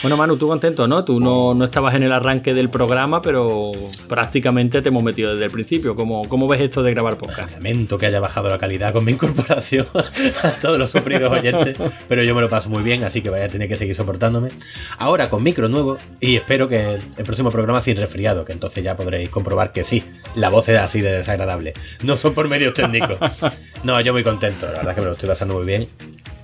Bueno, 0.00 0.16
Manu, 0.16 0.36
tú 0.36 0.46
contento, 0.46 0.86
¿no? 0.86 1.04
Tú 1.04 1.18
no, 1.18 1.54
no 1.54 1.64
estabas 1.64 1.92
en 1.96 2.04
el 2.04 2.12
arranque 2.12 2.54
del 2.54 2.70
programa, 2.70 3.20
pero 3.20 3.72
prácticamente 4.08 4.80
te 4.80 4.90
hemos 4.90 5.02
metido 5.02 5.32
desde 5.32 5.46
el 5.46 5.50
principio. 5.50 5.96
¿Cómo, 5.96 6.28
cómo 6.28 6.46
ves 6.46 6.60
esto 6.60 6.84
de 6.84 6.92
grabar 6.92 7.18
podcast? 7.18 7.50
Lamento 7.50 7.98
que 7.98 8.06
haya 8.06 8.20
bajado 8.20 8.48
la 8.48 8.58
calidad 8.58 8.92
con 8.92 9.04
mi 9.04 9.12
incorporación 9.12 9.88
a 10.44 10.50
todos 10.52 10.78
los 10.78 10.92
sufridos 10.92 11.32
oyentes, 11.32 11.76
pero 12.08 12.22
yo 12.22 12.36
me 12.36 12.42
lo 12.42 12.48
paso 12.48 12.70
muy 12.70 12.84
bien, 12.84 13.02
así 13.02 13.22
que 13.22 13.30
vaya 13.30 13.46
a 13.46 13.48
tener 13.48 13.68
que 13.68 13.76
seguir 13.76 13.96
soportándome. 13.96 14.50
Ahora 14.98 15.30
con 15.30 15.42
micro 15.42 15.68
nuevo 15.68 15.98
y 16.20 16.36
espero 16.36 16.68
que 16.68 16.94
el, 16.94 17.24
próximo 17.24 17.50
programa 17.50 17.80
sin 17.80 17.96
resfriado, 17.96 18.44
que 18.44 18.52
entonces 18.52 18.84
ya 18.84 18.96
podréis 18.96 19.30
comprobar 19.30 19.72
que 19.72 19.82
sí, 19.82 20.04
la 20.36 20.48
voz 20.48 20.68
es 20.68 20.78
así 20.78 21.00
de 21.00 21.10
desagradable. 21.10 21.74
No 22.04 22.16
son 22.16 22.34
por 22.34 22.48
medios 22.48 22.74
técnicos. 22.74 23.18
No, 23.84 24.00
yo 24.00 24.12
muy 24.12 24.24
contento, 24.24 24.66
la 24.66 24.78
verdad 24.78 24.90
es 24.90 24.94
que 24.96 25.00
me 25.02 25.06
lo 25.06 25.12
estoy 25.12 25.28
pasando 25.28 25.54
muy 25.54 25.64
bien. 25.64 25.88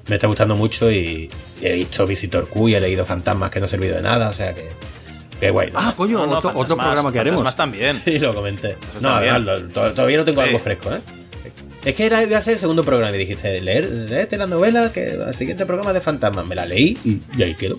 Me 0.09 0.17
está 0.17 0.27
gustando 0.27 0.55
mucho 0.57 0.91
y, 0.91 1.31
y 1.61 1.67
he 1.67 1.73
visto 1.73 2.07
Visitor 2.07 2.47
Q 2.49 2.69
y 2.69 2.75
he 2.75 2.81
leído 2.81 3.05
Fantasmas 3.07 3.51
que 3.51 3.59
no 3.61 3.67
ha 3.67 3.69
servido 3.69 3.97
de 3.97 4.03
nada, 4.03 4.29
o 4.29 4.33
sea 4.33 4.55
que... 4.55 4.69
Qué 5.41 5.51
guay. 5.51 5.71
¿no? 5.73 5.79
Ah, 5.81 5.95
coño, 5.97 6.19
No, 6.19 6.27
no, 6.27 6.39
otro, 6.39 6.53
otro 6.55 6.77
programa 6.77 7.11
que 7.13 7.19
haremos. 7.19 7.39
fantasmas 7.43 7.57
también. 7.57 7.97
Sí, 8.05 8.19
lo 8.19 8.35
comenté. 8.35 8.77
No, 9.01 9.11
además, 9.15 9.63
todavía 9.73 10.19
no 10.19 10.25
tengo 10.25 10.41
Sí. 10.43 10.47
algo 10.49 10.59
fresco, 10.61 10.95
¿eh? 10.95 11.01
Es 11.85 11.95
que 11.95 12.07
era 12.07 12.21
a 12.21 12.43
ser 12.43 12.55
el 12.55 12.59
segundo 12.61 12.83
programa 12.85 13.15
y 13.15 13.19
dijiste, 13.19 13.61
leer, 13.61 13.85
léete 13.91 14.39
la 14.39 14.47
novela, 14.47 14.91
que 14.93 15.07
el 15.15 15.35
siguiente 15.35 15.67
programa 15.67 15.91
es 15.91 15.95
de 15.95 16.01
fantasmas. 16.01 16.47
Me 16.47 16.55
la 16.55 16.65
leí 16.65 16.97
y, 17.05 17.21
y 17.37 17.43
ahí 17.43 17.55
quedó. 17.55 17.77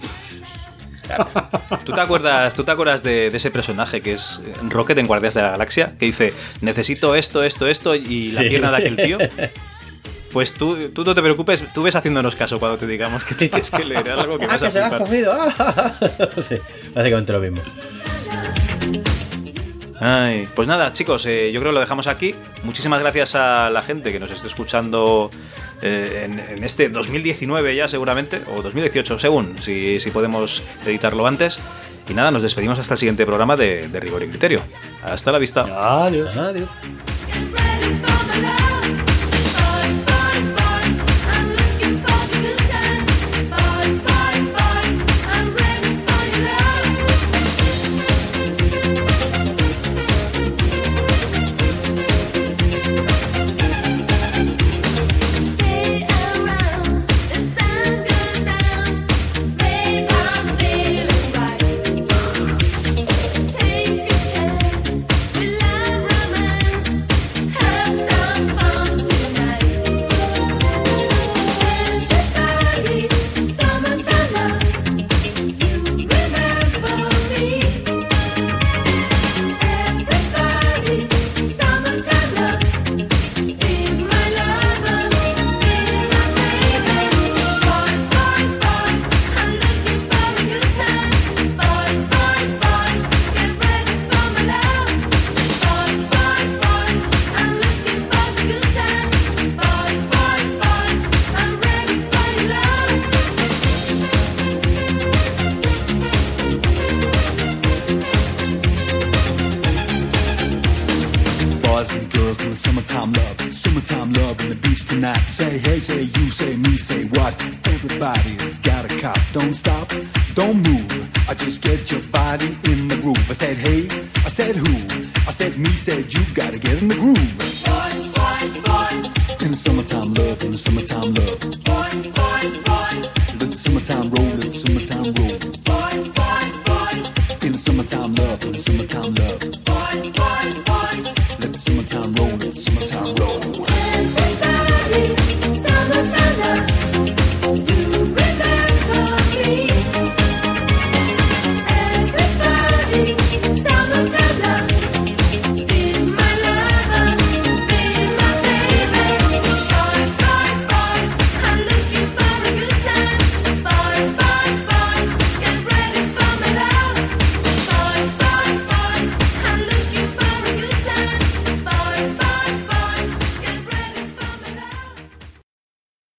Claro. 1.07 1.27
¿Tú 1.85 1.91
te 1.93 2.02
acuerdas, 2.02 2.53
¿tú 2.53 2.64
te 2.64 2.72
acuerdas 2.72 3.02
de, 3.03 3.30
de 3.31 3.38
ese 3.38 3.49
personaje 3.52 4.02
que 4.02 4.14
es 4.14 4.41
Rocket 4.69 4.97
en 4.99 5.07
Guardias 5.07 5.34
de 5.35 5.41
la 5.41 5.52
Galaxia? 5.52 5.93
Que 5.97 6.06
dice, 6.07 6.34
necesito 6.61 7.15
esto, 7.15 7.43
esto, 7.43 7.68
esto 7.68 7.95
y 7.95 8.31
la 8.31 8.41
Sí. 8.41 8.49
pierna 8.49 8.69
de 8.72 8.77
aquel 8.77 8.95
tío. 8.97 9.18
Pues 10.36 10.53
tú, 10.53 10.90
tú 10.90 11.06
no 11.06 11.16
te 11.16 11.22
preocupes, 11.22 11.64
tú 11.74 11.82
ves 11.84 11.95
haciéndonos 11.95 12.36
caso 12.36 12.60
cuando 12.60 12.78
te 12.78 12.86
digamos 12.86 13.24
que 13.24 13.36
tienes 13.36 13.72
que 13.72 13.86
leer 13.86 14.10
algo 14.10 14.38
que 14.38 14.44
Ah, 14.49 14.49
vas 14.49 14.64
a 14.64 14.66
que 14.66 14.72
se 14.74 14.80
has 14.80 14.90
flipar. 14.90 14.99
cogido. 15.07 15.32
Ah, 15.34 15.94
sí, 16.45 16.56
básicamente 16.94 17.32
lo 17.32 17.40
mismo. 17.40 17.62
Ay, 20.02 20.49
pues 20.53 20.68
nada, 20.68 20.91
chicos, 20.91 21.26
eh, 21.26 21.53
yo 21.53 21.62
creo 21.62 21.72
que 21.72 21.76
lo 21.76 21.80
dejamos 21.80 22.07
aquí. 22.07 22.36
Muchísimas 22.64 22.99
gracias 22.99 23.34
a 23.36 23.70
la 23.70 23.82
gente 23.82 24.12
que 24.12 24.20
nos 24.20 24.30
esté 24.30 24.48
escuchando 24.48 25.32
eh, 25.82 26.24
en, 26.26 26.38
en 26.38 26.64
este 26.66 26.90
2019 26.90 27.74
ya 27.74 27.88
seguramente, 27.88 28.41
o 28.53 28.62
2018 28.62 29.18
según, 29.18 29.62
si, 29.62 30.02
si 30.02 30.12
podemos 30.12 30.64
editarlo 30.86 31.26
antes. 31.28 31.60
Y 32.10 32.14
nada, 32.14 32.30
nos 32.32 32.41
despedimos 32.41 32.78
hasta 32.78 32.95
el 32.95 32.98
siguiente 32.98 33.26
programa 33.26 33.56
de, 33.56 33.88
de 33.88 33.99
Rigor 34.02 34.22
y 34.24 34.28
Criterio. 34.28 34.62
Hasta 35.02 35.32
la 35.32 35.38
vista. 35.40 35.62
Adiós. 36.06 36.36
Adiós. 36.36 36.70